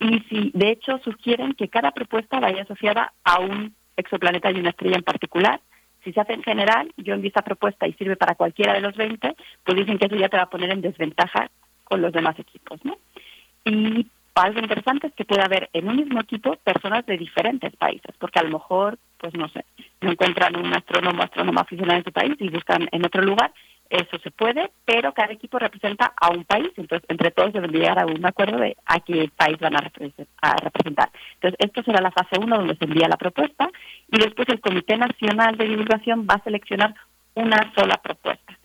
Y 0.00 0.18
si, 0.28 0.50
de 0.52 0.70
hecho, 0.70 0.98
sugieren 0.98 1.54
que 1.54 1.68
cada 1.68 1.92
propuesta 1.92 2.40
vaya 2.40 2.62
asociada 2.62 3.12
a 3.22 3.38
un 3.38 3.72
exoplaneta 3.96 4.50
y 4.50 4.58
una 4.58 4.70
estrella 4.70 4.96
en 4.96 5.04
particular. 5.04 5.60
Si 6.02 6.12
se 6.12 6.20
hace 6.20 6.34
en 6.34 6.42
general, 6.42 6.92
yo 6.96 7.14
envío 7.14 7.28
esta 7.28 7.42
propuesta 7.42 7.86
y 7.86 7.92
sirve 7.94 8.16
para 8.16 8.34
cualquiera 8.34 8.74
de 8.74 8.80
los 8.80 8.96
20, 8.96 9.36
pues 9.62 9.78
dicen 9.78 9.96
que 9.96 10.06
eso 10.06 10.16
ya 10.16 10.28
te 10.28 10.36
va 10.36 10.42
a 10.42 10.50
poner 10.50 10.70
en 10.72 10.82
desventaja 10.82 11.48
con 11.84 12.02
los 12.02 12.12
demás 12.12 12.36
equipos, 12.38 12.84
¿no? 12.84 12.98
Y 13.64 14.08
algo 14.42 14.60
interesante 14.60 15.06
es 15.06 15.14
que 15.14 15.24
puede 15.24 15.42
haber 15.42 15.70
en 15.72 15.88
un 15.88 15.96
mismo 15.96 16.20
equipo 16.20 16.56
personas 16.56 17.06
de 17.06 17.16
diferentes 17.16 17.74
países, 17.76 18.14
porque 18.18 18.40
a 18.40 18.42
lo 18.42 18.50
mejor, 18.50 18.98
pues 19.18 19.32
no 19.34 19.48
sé, 19.48 19.64
no 20.00 20.10
encuentran 20.10 20.56
un 20.56 20.74
astrónomo 20.74 21.20
o 21.20 21.24
astrónoma 21.24 21.60
aficionado 21.62 21.98
en 21.98 22.04
su 22.04 22.12
país 22.12 22.34
y 22.40 22.48
buscan 22.48 22.88
en 22.90 23.04
otro 23.06 23.22
lugar, 23.22 23.52
eso 23.90 24.18
se 24.18 24.30
puede, 24.30 24.70
pero 24.84 25.12
cada 25.12 25.32
equipo 25.32 25.58
representa 25.58 26.12
a 26.20 26.30
un 26.30 26.44
país, 26.44 26.70
entonces 26.76 27.08
entre 27.08 27.30
todos 27.30 27.52
deben 27.52 27.70
llegar 27.70 27.98
a 27.98 28.06
un 28.06 28.24
acuerdo 28.26 28.58
de 28.58 28.76
a 28.86 28.98
qué 29.00 29.30
país 29.36 29.58
van 29.60 29.76
a, 29.76 29.80
representar. 29.80 31.10
Entonces, 31.34 31.56
esto 31.58 31.82
será 31.82 32.00
la 32.00 32.10
fase 32.10 32.38
1 32.40 32.56
donde 32.56 32.76
se 32.76 32.84
envía 32.84 33.08
la 33.08 33.16
propuesta 33.16 33.68
y 34.10 34.18
después 34.18 34.48
el 34.48 34.60
Comité 34.60 34.96
Nacional 34.96 35.56
de 35.56 35.68
Divulgación 35.68 36.26
va 36.28 36.34
a 36.34 36.44
seleccionar 36.44 36.94
una 37.34 37.72
sola 37.76 37.98
propuesta, 37.98 38.58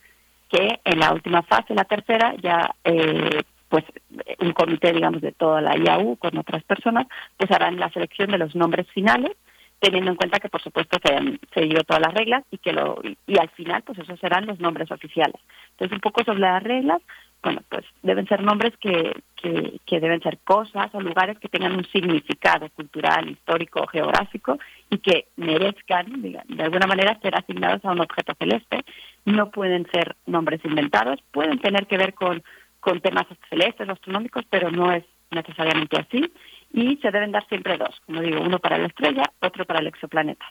que 0.49 0.79
en 0.83 0.99
la 0.99 1.13
última 1.13 1.43
fase, 1.43 1.75
la 1.75 1.85
tercera, 1.85 2.33
ya 2.41 2.73
eh, 2.83 3.41
pues 3.69 3.85
un 4.39 4.51
comité, 4.53 4.91
digamos, 4.91 5.21
de 5.21 5.31
toda 5.31 5.61
la 5.61 5.77
IAU 5.77 6.17
con 6.17 6.37
otras 6.37 6.63
personas, 6.63 7.07
pues 7.37 7.49
harán 7.51 7.79
la 7.79 7.89
selección 7.89 8.31
de 8.31 8.37
los 8.39 8.55
nombres 8.55 8.87
finales 8.89 9.31
teniendo 9.79 10.11
en 10.11 10.17
cuenta 10.17 10.39
que 10.39 10.49
por 10.49 10.61
supuesto 10.61 10.97
se 11.03 11.13
han 11.13 11.39
seguido 11.53 11.83
todas 11.83 12.01
las 12.01 12.13
reglas 12.13 12.43
y 12.51 12.57
que 12.57 12.73
lo 12.73 13.01
y, 13.03 13.37
al 13.37 13.49
final 13.49 13.81
pues 13.83 13.97
esos 13.99 14.19
serán 14.19 14.45
los 14.45 14.59
nombres 14.59 14.91
oficiales. 14.91 15.39
Entonces 15.71 15.95
un 15.95 16.01
poco 16.01 16.23
sobre 16.23 16.39
las 16.39 16.61
reglas, 16.61 17.01
bueno 17.41 17.61
pues 17.69 17.85
deben 18.03 18.27
ser 18.27 18.43
nombres 18.43 18.73
que, 18.77 19.15
que, 19.41 19.79
que 19.85 19.99
deben 19.99 20.21
ser 20.21 20.39
cosas 20.39 20.93
o 20.93 20.99
lugares 20.99 21.39
que 21.39 21.47
tengan 21.47 21.75
un 21.75 21.85
significado 21.85 22.69
cultural, 22.69 23.29
histórico, 23.29 23.87
geográfico 23.87 24.59
y 24.89 24.97
que 24.97 25.27
merezcan 25.37 26.21
de 26.21 26.63
alguna 26.63 26.87
manera 26.87 27.19
ser 27.21 27.35
asignados 27.35 27.83
a 27.85 27.91
un 27.91 28.01
objeto 28.01 28.33
celeste. 28.37 28.83
No 29.23 29.49
pueden 29.49 29.87
ser 29.91 30.15
nombres 30.25 30.63
inventados, 30.65 31.19
pueden 31.31 31.59
tener 31.59 31.87
que 31.87 31.97
ver 31.97 32.13
con, 32.13 32.43
con 32.79 33.01
temas 33.01 33.25
celestes, 33.49 33.89
astronómicos, 33.89 34.45
pero 34.49 34.71
no 34.71 34.91
es 34.91 35.03
necesariamente 35.31 35.97
así 35.99 36.31
y 36.71 36.97
se 36.97 37.11
deben 37.11 37.31
dar 37.31 37.47
siempre 37.47 37.77
dos, 37.77 37.99
como 38.05 38.21
digo, 38.21 38.41
uno 38.41 38.59
para 38.59 38.77
la 38.77 38.87
estrella, 38.87 39.23
otro 39.39 39.65
para 39.65 39.79
el 39.79 39.87
exoplaneta. 39.87 40.45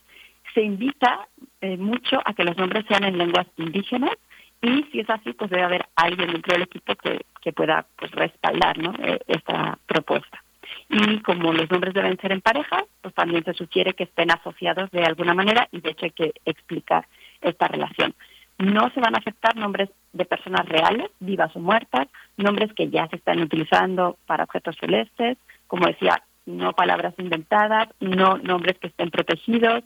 Se 0.55 0.63
invita 0.63 1.29
eh, 1.61 1.77
mucho 1.77 2.21
a 2.25 2.33
que 2.33 2.45
los 2.45 2.57
nombres 2.57 2.85
sean 2.89 3.05
en 3.05 3.19
lenguas 3.19 3.47
indígenas 3.57 4.17
y 4.61 4.85
si 4.91 5.01
es 5.01 5.11
así, 5.11 5.33
pues 5.33 5.51
debe 5.51 5.63
haber 5.63 5.87
alguien 5.95 6.33
dentro 6.33 6.53
del 6.53 6.63
equipo 6.63 6.95
que, 6.97 7.21
que 7.41 7.53
pueda 7.53 7.87
pues, 7.97 8.11
respaldar 8.13 8.79
¿no? 8.79 8.93
Eh, 8.99 9.21
esta 9.29 9.79
propuesta. 9.87 10.43
Y 10.89 11.21
como 11.21 11.53
los 11.53 11.71
nombres 11.71 11.95
deben 11.95 12.19
ser 12.19 12.33
en 12.33 12.41
pareja, 12.41 12.85
pues 13.01 13.15
también 13.15 13.45
se 13.45 13.55
sugiere 13.55 13.95
que 13.95 14.05
estén 14.05 14.31
asociados 14.31 14.91
de 14.91 15.05
alguna 15.05 15.35
manera 15.35 15.69
y 15.71 15.81
de 15.81 15.91
hecho 15.91 16.07
hay 16.07 16.11
que 16.11 16.33
explicar 16.45 17.07
esta 17.41 17.69
relación. 17.69 18.15
No 18.59 18.91
se 18.91 19.01
van 19.01 19.15
a 19.15 19.19
aceptar 19.19 19.57
nombres 19.57 19.91
de 20.13 20.25
personas 20.25 20.67
reales, 20.67 21.11
vivas 21.21 21.55
o 21.55 21.61
muertas, 21.61 22.09
nombres 22.37 22.73
que 22.75 22.89
ya 22.89 23.07
se 23.09 23.17
están 23.17 23.41
utilizando 23.41 24.17
para 24.27 24.45
objetos 24.45 24.77
celestes, 24.81 25.39
como 25.67 25.87
decía, 25.87 26.23
no 26.47 26.73
palabras 26.73 27.15
inventadas, 27.19 27.89
no 28.01 28.39
nombres 28.39 28.79
que 28.79 28.89
estén 28.89 29.11
protegidos 29.11 29.85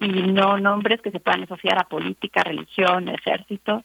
y 0.00 0.08
no 0.08 0.58
nombres 0.58 1.00
que 1.00 1.10
se 1.10 1.20
puedan 1.20 1.44
asociar 1.44 1.78
a 1.78 1.88
política, 1.88 2.42
religión, 2.42 3.08
ejército, 3.08 3.84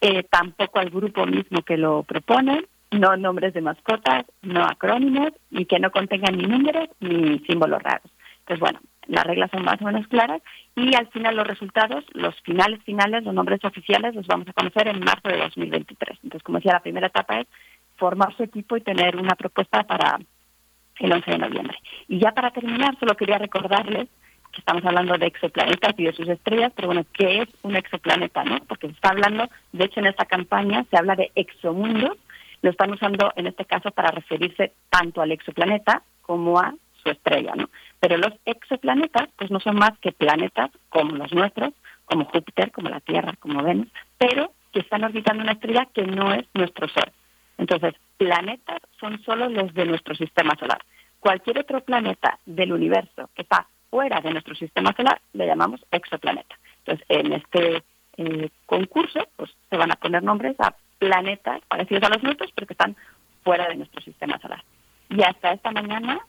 eh, 0.00 0.22
tampoco 0.24 0.78
al 0.78 0.90
grupo 0.90 1.26
mismo 1.26 1.62
que 1.62 1.76
lo 1.76 2.02
propone, 2.02 2.66
no 2.90 3.16
nombres 3.16 3.54
de 3.54 3.62
mascotas, 3.62 4.26
no 4.42 4.64
acrónimos 4.64 5.30
y 5.50 5.64
que 5.64 5.80
no 5.80 5.90
contengan 5.90 6.36
ni 6.36 6.46
números 6.46 6.88
ni 7.00 7.38
símbolos 7.40 7.82
raros. 7.82 8.10
Entonces, 8.40 8.60
bueno, 8.60 8.80
las 9.08 9.24
reglas 9.24 9.50
son 9.50 9.64
más 9.64 9.80
o 9.80 9.84
menos 9.84 10.06
claras 10.08 10.42
y 10.74 10.94
al 10.94 11.06
final 11.08 11.36
los 11.36 11.46
resultados, 11.46 12.04
los 12.12 12.40
finales 12.42 12.82
finales, 12.84 13.24
los 13.24 13.34
nombres 13.34 13.64
oficiales 13.64 14.14
los 14.14 14.26
vamos 14.26 14.48
a 14.48 14.52
conocer 14.52 14.88
en 14.88 15.00
marzo 15.00 15.28
de 15.28 15.38
2023. 15.38 16.18
Entonces, 16.22 16.42
como 16.42 16.58
decía, 16.58 16.72
la 16.72 16.80
primera 16.80 17.06
etapa 17.06 17.40
es 17.40 17.46
formar 17.96 18.36
su 18.36 18.42
equipo 18.42 18.76
y 18.76 18.80
tener 18.80 19.16
una 19.16 19.34
propuesta 19.34 19.84
para 19.84 20.18
el 20.98 21.12
11 21.12 21.30
de 21.30 21.38
noviembre. 21.38 21.78
Y 22.08 22.18
ya 22.18 22.32
para 22.32 22.50
terminar, 22.50 22.98
solo 22.98 23.16
quería 23.16 23.38
recordarles 23.38 24.08
que 24.52 24.60
estamos 24.60 24.84
hablando 24.84 25.18
de 25.18 25.26
exoplanetas 25.26 25.94
y 25.98 26.04
de 26.04 26.12
sus 26.12 26.28
estrellas, 26.28 26.72
pero 26.74 26.88
bueno, 26.88 27.04
¿qué 27.12 27.42
es 27.42 27.48
un 27.62 27.76
exoplaneta? 27.76 28.44
no? 28.44 28.58
Porque 28.66 28.88
se 28.88 28.94
está 28.94 29.10
hablando, 29.10 29.48
de 29.72 29.84
hecho 29.84 30.00
en 30.00 30.06
esta 30.06 30.24
campaña 30.24 30.84
se 30.90 30.96
habla 30.96 31.14
de 31.14 31.30
exomundos, 31.34 32.16
lo 32.62 32.70
están 32.70 32.90
usando 32.90 33.32
en 33.36 33.46
este 33.46 33.66
caso 33.66 33.90
para 33.90 34.10
referirse 34.10 34.72
tanto 34.88 35.20
al 35.20 35.32
exoplaneta 35.32 36.02
como 36.22 36.58
a 36.58 36.74
su 37.06 37.12
estrella, 37.12 37.52
¿no? 37.54 37.70
Pero 38.00 38.16
los 38.16 38.32
exoplanetas 38.44 39.28
pues 39.36 39.50
no 39.50 39.60
son 39.60 39.76
más 39.76 39.96
que 40.00 40.10
planetas 40.10 40.70
como 40.88 41.16
los 41.16 41.32
nuestros, 41.32 41.72
como 42.04 42.24
Júpiter, 42.24 42.72
como 42.72 42.88
la 42.88 43.00
Tierra, 43.00 43.34
como 43.38 43.62
Venus, 43.62 43.88
pero 44.18 44.52
que 44.72 44.80
están 44.80 45.04
orbitando 45.04 45.42
una 45.42 45.52
estrella 45.52 45.86
que 45.94 46.02
no 46.02 46.32
es 46.32 46.44
nuestro 46.54 46.88
Sol. 46.88 47.10
Entonces, 47.58 47.94
planetas 48.18 48.80
son 49.00 49.22
solo 49.22 49.48
los 49.48 49.72
de 49.72 49.86
nuestro 49.86 50.14
sistema 50.14 50.54
solar. 50.58 50.82
Cualquier 51.20 51.60
otro 51.60 51.80
planeta 51.80 52.38
del 52.44 52.72
universo 52.72 53.30
que 53.34 53.42
está 53.42 53.66
fuera 53.90 54.20
de 54.20 54.32
nuestro 54.32 54.54
sistema 54.54 54.92
solar 54.94 55.20
le 55.32 55.46
llamamos 55.46 55.80
exoplaneta. 55.90 56.56
Entonces, 56.84 57.06
en 57.08 57.32
este 57.32 57.82
eh, 58.16 58.50
concurso, 58.66 59.20
pues 59.36 59.50
se 59.70 59.76
van 59.76 59.92
a 59.92 59.96
poner 59.96 60.22
nombres 60.22 60.56
a 60.58 60.74
planetas 60.98 61.60
parecidos 61.68 62.02
a 62.04 62.08
los 62.10 62.22
nuestros, 62.22 62.50
pero 62.54 62.66
que 62.66 62.74
están 62.74 62.96
fuera 63.42 63.68
de 63.68 63.76
nuestro 63.76 64.00
sistema 64.02 64.38
solar. 64.38 64.62
Y 65.08 65.22
hasta 65.22 65.52
esta 65.52 65.70
mañana, 65.70 66.20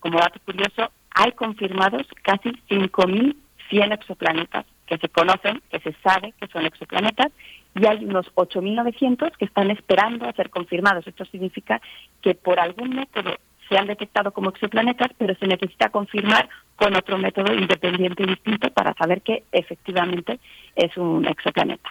como 0.00 0.18
dato 0.18 0.40
curioso, 0.44 0.90
hay 1.10 1.32
confirmados 1.32 2.06
casi 2.22 2.50
5.100 2.68 3.94
exoplanetas 3.94 4.66
que 4.86 4.98
se 4.98 5.08
conocen, 5.08 5.62
que 5.70 5.80
se 5.80 5.94
sabe 6.02 6.34
que 6.38 6.48
son 6.48 6.66
exoplanetas, 6.66 7.32
y 7.74 7.86
hay 7.86 8.04
unos 8.04 8.26
8.900 8.34 9.36
que 9.36 9.44
están 9.44 9.70
esperando 9.70 10.28
a 10.28 10.32
ser 10.32 10.50
confirmados. 10.50 11.06
Esto 11.06 11.24
significa 11.24 11.80
que 12.20 12.34
por 12.34 12.60
algún 12.60 12.94
método 12.94 13.36
se 13.68 13.78
han 13.78 13.86
detectado 13.86 14.32
como 14.32 14.50
exoplanetas, 14.50 15.08
pero 15.16 15.34
se 15.36 15.46
necesita 15.46 15.88
confirmar 15.88 16.48
con 16.76 16.94
otro 16.94 17.16
método 17.16 17.54
independiente 17.54 18.22
y 18.22 18.26
distinto 18.26 18.70
para 18.70 18.92
saber 18.94 19.22
que 19.22 19.44
efectivamente 19.52 20.38
es 20.76 20.94
un 20.96 21.26
exoplaneta. 21.26 21.90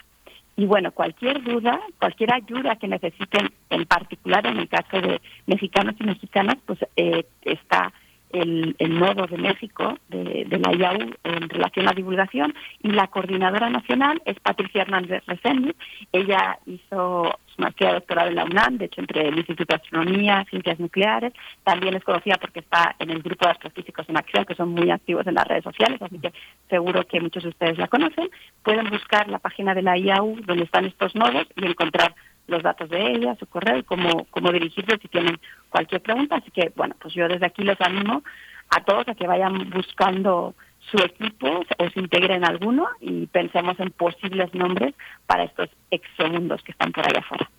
Y 0.56 0.66
bueno, 0.66 0.92
cualquier 0.92 1.42
duda, 1.44 1.80
cualquier 1.98 2.34
ayuda 2.34 2.76
que 2.76 2.88
necesiten, 2.88 3.52
en 3.70 3.86
particular 3.86 4.46
en 4.46 4.58
el 4.58 4.68
caso 4.68 5.02
de 5.02 5.22
mexicanos 5.48 5.96
y 6.00 6.04
mexicanas, 6.04 6.58
pues 6.66 6.80
eh, 6.96 7.26
está 7.44 7.94
el, 8.34 8.76
nodo 9.00 9.28
de 9.28 9.38
México 9.38 9.98
de, 10.10 10.46
la 10.50 10.74
IAU 10.74 11.12
en 11.24 11.50
relación 11.50 11.88
a 11.88 11.94
divulgación 11.94 12.54
y 12.82 12.92
la 12.92 13.08
coordinadora 13.08 13.70
nacional 13.70 14.22
es 14.26 14.40
Patricia 14.40 14.84
Hernández 14.84 15.24
Reséndiz. 15.28 15.76
Ella 16.12 16.60
hizo 16.66 17.40
su 17.48 17.62
maestría 17.62 17.94
doctoral 17.94 18.30
en 18.30 18.36
la 18.36 18.46
UNAM, 18.46 18.78
de 18.78 18.86
hecho 18.86 19.02
entre 19.02 19.28
el 19.28 19.38
Instituto 19.38 19.74
de 19.76 19.82
Astronomía, 19.82 20.46
Ciencias 20.50 20.80
Nucleares. 20.80 21.34
También 21.64 21.96
es 21.96 22.04
conocida 22.04 22.38
porque 22.40 22.60
está 22.60 22.96
en 23.00 23.10
el 23.10 23.22
grupo 23.22 23.46
de 23.46 23.52
astrofísicos 23.52 24.08
en 24.10 24.18
acción, 24.18 24.46
que 24.46 24.56
son 24.56 24.70
muy 24.70 24.90
activos 24.92 25.28
en 25.28 25.36
las 25.36 25.48
redes 25.48 25.64
sociales, 25.64 26.02
así 26.02 26.20
que 26.20 26.34
seguro 26.70 27.06
que 27.06 27.20
muchos 27.20 27.44
de 27.44 27.50
ustedes 27.50 27.78
la 27.78 27.88
conocen. 27.88 28.30
Pueden 28.64 28.90
buscar 28.90 29.28
la 29.28 29.40
página 29.40 29.74
de 29.74 29.82
la 29.82 29.98
IAU 29.98 30.38
donde 30.46 30.64
están 30.64 30.86
estos 30.86 31.16
nodos 31.16 31.48
y 31.56 31.66
encontrar 31.66 32.16
los 32.52 32.62
datos 32.62 32.90
de 32.90 33.14
ella, 33.14 33.36
su 33.40 33.48
correo 33.48 33.78
y 33.78 33.84
cómo, 33.84 34.26
cómo 34.30 34.52
dirigirse 34.52 34.98
si 35.02 35.08
tienen 35.08 35.40
cualquier 35.70 36.02
pregunta. 36.02 36.36
Así 36.36 36.52
que, 36.52 36.72
bueno, 36.76 36.96
pues 37.00 37.14
yo 37.14 37.28
desde 37.28 37.46
aquí 37.46 37.64
los 37.64 37.80
animo 37.82 38.24
a 38.70 38.84
todos 38.84 39.08
a 39.08 39.16
que 39.16 39.28
vayan 39.28 39.70
buscando 39.70 40.54
su 40.80 40.98
equipo 40.98 41.64
o 41.78 41.90
se 41.90 42.00
integren 42.00 42.44
alguno 42.44 42.88
y 43.00 43.28
pensemos 43.28 43.80
en 43.80 43.92
posibles 43.92 44.54
nombres 44.54 44.94
para 45.26 45.44
estos 45.44 45.70
exomundos 45.90 46.62
que 46.64 46.72
están 46.72 46.92
por 46.92 47.06
allá 47.06 47.20
afuera. 47.20 47.50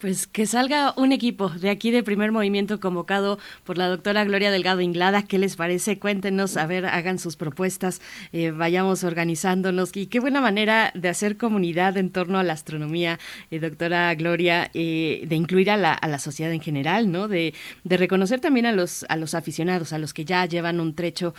Pues 0.00 0.26
que 0.26 0.46
salga 0.46 0.94
un 0.96 1.12
equipo 1.12 1.50
de 1.50 1.68
aquí 1.68 1.90
de 1.90 2.02
primer 2.02 2.32
movimiento 2.32 2.80
convocado 2.80 3.38
por 3.64 3.76
la 3.76 3.86
doctora 3.86 4.24
Gloria 4.24 4.50
Delgado 4.50 4.80
Inglada. 4.80 5.24
¿Qué 5.24 5.38
les 5.38 5.56
parece? 5.56 5.98
Cuéntenos, 5.98 6.56
a 6.56 6.64
ver, 6.64 6.86
hagan 6.86 7.18
sus 7.18 7.36
propuestas, 7.36 8.00
eh, 8.32 8.50
vayamos 8.50 9.04
organizándonos. 9.04 9.94
Y 9.94 10.06
qué 10.06 10.18
buena 10.18 10.40
manera 10.40 10.90
de 10.94 11.10
hacer 11.10 11.36
comunidad 11.36 11.98
en 11.98 12.08
torno 12.08 12.38
a 12.38 12.42
la 12.42 12.54
astronomía, 12.54 13.18
eh, 13.50 13.58
doctora 13.58 14.14
Gloria, 14.14 14.70
eh, 14.72 15.22
de 15.28 15.36
incluir 15.36 15.70
a 15.70 15.76
la, 15.76 16.18
sociedad 16.18 16.50
en 16.54 16.62
general, 16.62 17.12
¿no? 17.12 17.28
De, 17.28 17.52
de, 17.84 17.96
reconocer 17.98 18.40
también 18.40 18.64
a 18.64 18.72
los, 18.72 19.04
a 19.10 19.16
los 19.16 19.34
aficionados, 19.34 19.92
a 19.92 19.98
los 19.98 20.14
que 20.14 20.24
ya 20.24 20.46
llevan 20.46 20.80
un 20.80 20.94
trecho, 20.94 21.34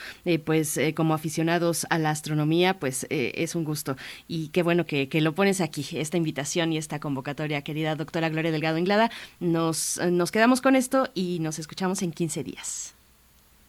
pues 0.45 0.79
como 0.95 1.15
aficionados 1.15 1.87
a 1.89 1.97
la 1.97 2.11
astronomía, 2.11 2.79
pues 2.79 3.07
es 3.09 3.55
un 3.55 3.63
gusto. 3.63 3.97
Y 4.27 4.49
qué 4.49 4.61
bueno 4.61 4.85
que, 4.85 5.09
que 5.09 5.19
lo 5.19 5.33
pones 5.33 5.61
aquí, 5.61 5.83
esta 5.93 6.17
invitación 6.17 6.73
y 6.73 6.77
esta 6.77 6.99
convocatoria, 6.99 7.63
querida 7.63 7.95
doctora 7.95 8.29
Gloria 8.29 8.50
Delgado 8.51 8.77
Inglada. 8.77 9.09
Nos, 9.39 9.99
nos 10.11 10.31
quedamos 10.31 10.61
con 10.61 10.75
esto 10.75 11.09
y 11.13 11.39
nos 11.39 11.59
escuchamos 11.59 12.01
en 12.01 12.11
15 12.11 12.43
días. 12.43 12.95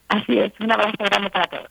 Así 0.09 0.39
es, 0.39 0.53
un 0.61 0.71
abrazo 0.71 0.97
grande 0.99 1.31
para 1.31 1.47
todos. 1.47 1.69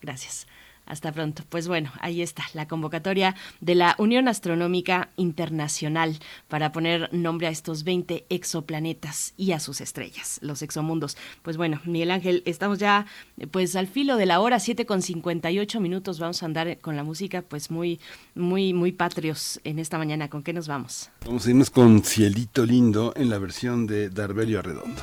Gracias. 0.00 0.46
Hasta 0.88 1.12
pronto. 1.12 1.44
Pues 1.50 1.68
bueno, 1.68 1.92
ahí 2.00 2.22
está 2.22 2.44
la 2.54 2.66
convocatoria 2.66 3.36
de 3.60 3.74
la 3.74 3.94
Unión 3.98 4.26
Astronómica 4.26 5.10
Internacional 5.16 6.18
para 6.48 6.72
poner 6.72 7.12
nombre 7.12 7.46
a 7.46 7.50
estos 7.50 7.84
20 7.84 8.24
exoplanetas 8.30 9.34
y 9.36 9.52
a 9.52 9.60
sus 9.60 9.82
estrellas, 9.82 10.38
los 10.42 10.62
exomundos. 10.62 11.18
Pues 11.42 11.58
bueno, 11.58 11.80
Miguel 11.84 12.10
Ángel, 12.10 12.42
estamos 12.46 12.78
ya 12.78 13.04
pues 13.50 13.76
al 13.76 13.86
filo 13.86 14.16
de 14.16 14.24
la 14.24 14.40
hora, 14.40 14.60
7 14.60 14.86
con 14.86 15.02
58 15.02 15.78
minutos. 15.78 16.18
Vamos 16.18 16.42
a 16.42 16.46
andar 16.46 16.78
con 16.78 16.96
la 16.96 17.04
música 17.04 17.42
pues 17.42 17.70
muy, 17.70 18.00
muy, 18.34 18.72
muy 18.72 18.92
patrios 18.92 19.60
en 19.64 19.78
esta 19.78 19.98
mañana. 19.98 20.28
¿Con 20.30 20.42
qué 20.42 20.54
nos 20.54 20.68
vamos? 20.68 21.10
Vamos 21.26 21.46
a 21.46 21.50
irnos 21.50 21.68
con 21.68 22.02
Cielito 22.02 22.64
Lindo 22.64 23.12
en 23.14 23.28
la 23.28 23.38
versión 23.38 23.86
de 23.86 24.08
Darbelio 24.08 24.60
Arredondo. 24.60 25.02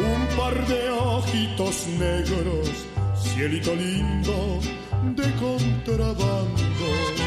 un 0.00 0.36
par 0.36 0.54
de 0.66 0.90
ojitos 0.90 1.86
negros, 1.98 2.68
cielito 3.22 3.74
lindo 3.74 4.60
de 5.14 5.24
contrabando. 5.36 7.19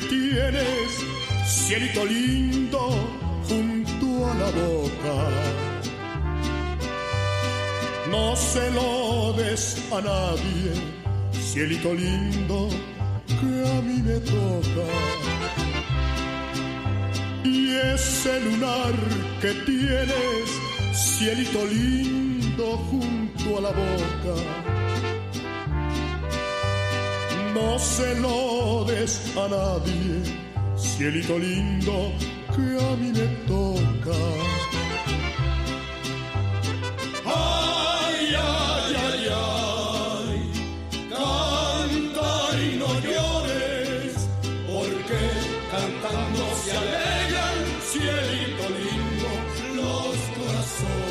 Tienes, 0.00 1.04
cielito 1.46 2.04
lindo, 2.04 2.80
junto 3.48 4.06
a 4.30 4.34
la 4.34 4.50
boca. 4.50 5.16
No 8.10 8.36
se 8.36 8.70
lo 8.70 9.32
des 9.34 9.76
a 9.92 10.00
nadie, 10.00 10.72
cielito 11.32 11.94
lindo, 11.94 12.68
que 13.26 13.70
a 13.70 13.82
mí 13.82 14.02
me 14.02 14.18
toca. 14.20 14.86
Y 17.44 17.76
ese 17.94 18.40
lunar 18.40 18.94
que 19.40 19.52
tienes, 19.64 20.46
cielito 20.92 21.64
lindo, 21.64 22.76
junto 22.90 23.58
a 23.58 23.60
la 23.60 23.70
boca 23.70 24.75
no 27.56 27.78
se 27.78 28.14
lo 28.20 28.84
des 28.84 29.12
a 29.42 29.48
nadie, 29.48 30.10
cielito 30.76 31.38
lindo 31.38 31.96
que 32.54 32.66
a 32.88 32.90
mí 33.00 33.10
me 33.18 33.28
toca. 33.52 34.18
Ay, 37.24 38.26
ay, 38.54 38.90
ay, 39.08 39.22
ay, 39.48 40.38
canta 41.14 42.30
y 42.64 42.68
no 42.82 42.90
llores, 43.06 44.12
porque 44.70 45.20
cantando 45.72 46.44
se 46.62 46.70
alegran, 46.82 47.56
cielito 47.90 48.64
lindo, 48.78 49.30
los 49.80 50.16
corazones. 50.36 51.06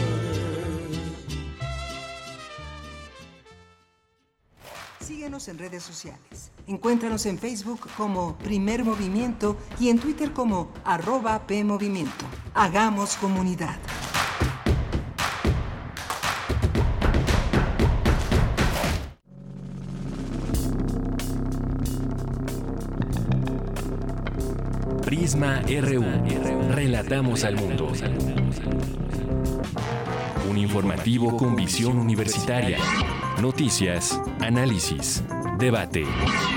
Síguenos 4.99 5.43
en 5.47 5.57
redes 5.57 5.83
sociales. 5.83 6.34
Encuéntranos 6.67 7.25
en 7.27 7.37
Facebook 7.37 7.87
como 7.95 8.37
Primer 8.37 8.83
Movimiento 8.83 9.55
y 9.79 9.89
en 9.89 9.99
Twitter 9.99 10.33
como 10.33 10.71
arroba 10.83 11.45
PMovimiento. 11.45 12.25
Hagamos 12.55 13.17
comunidad. 13.17 13.77
Prisma 25.05 25.61
RU. 25.61 26.03
Relatamos 26.71 27.43
al 27.43 27.57
mundo. 27.57 27.91
Un 30.49 30.57
informativo 30.57 31.37
con 31.37 31.55
visión 31.55 31.99
universitaria. 31.99 32.79
Noticias, 33.39 34.19
análisis, 34.39 35.23
debate. 35.59 36.05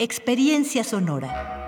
Experiencia 0.00 0.84
Sonora. 0.84 1.67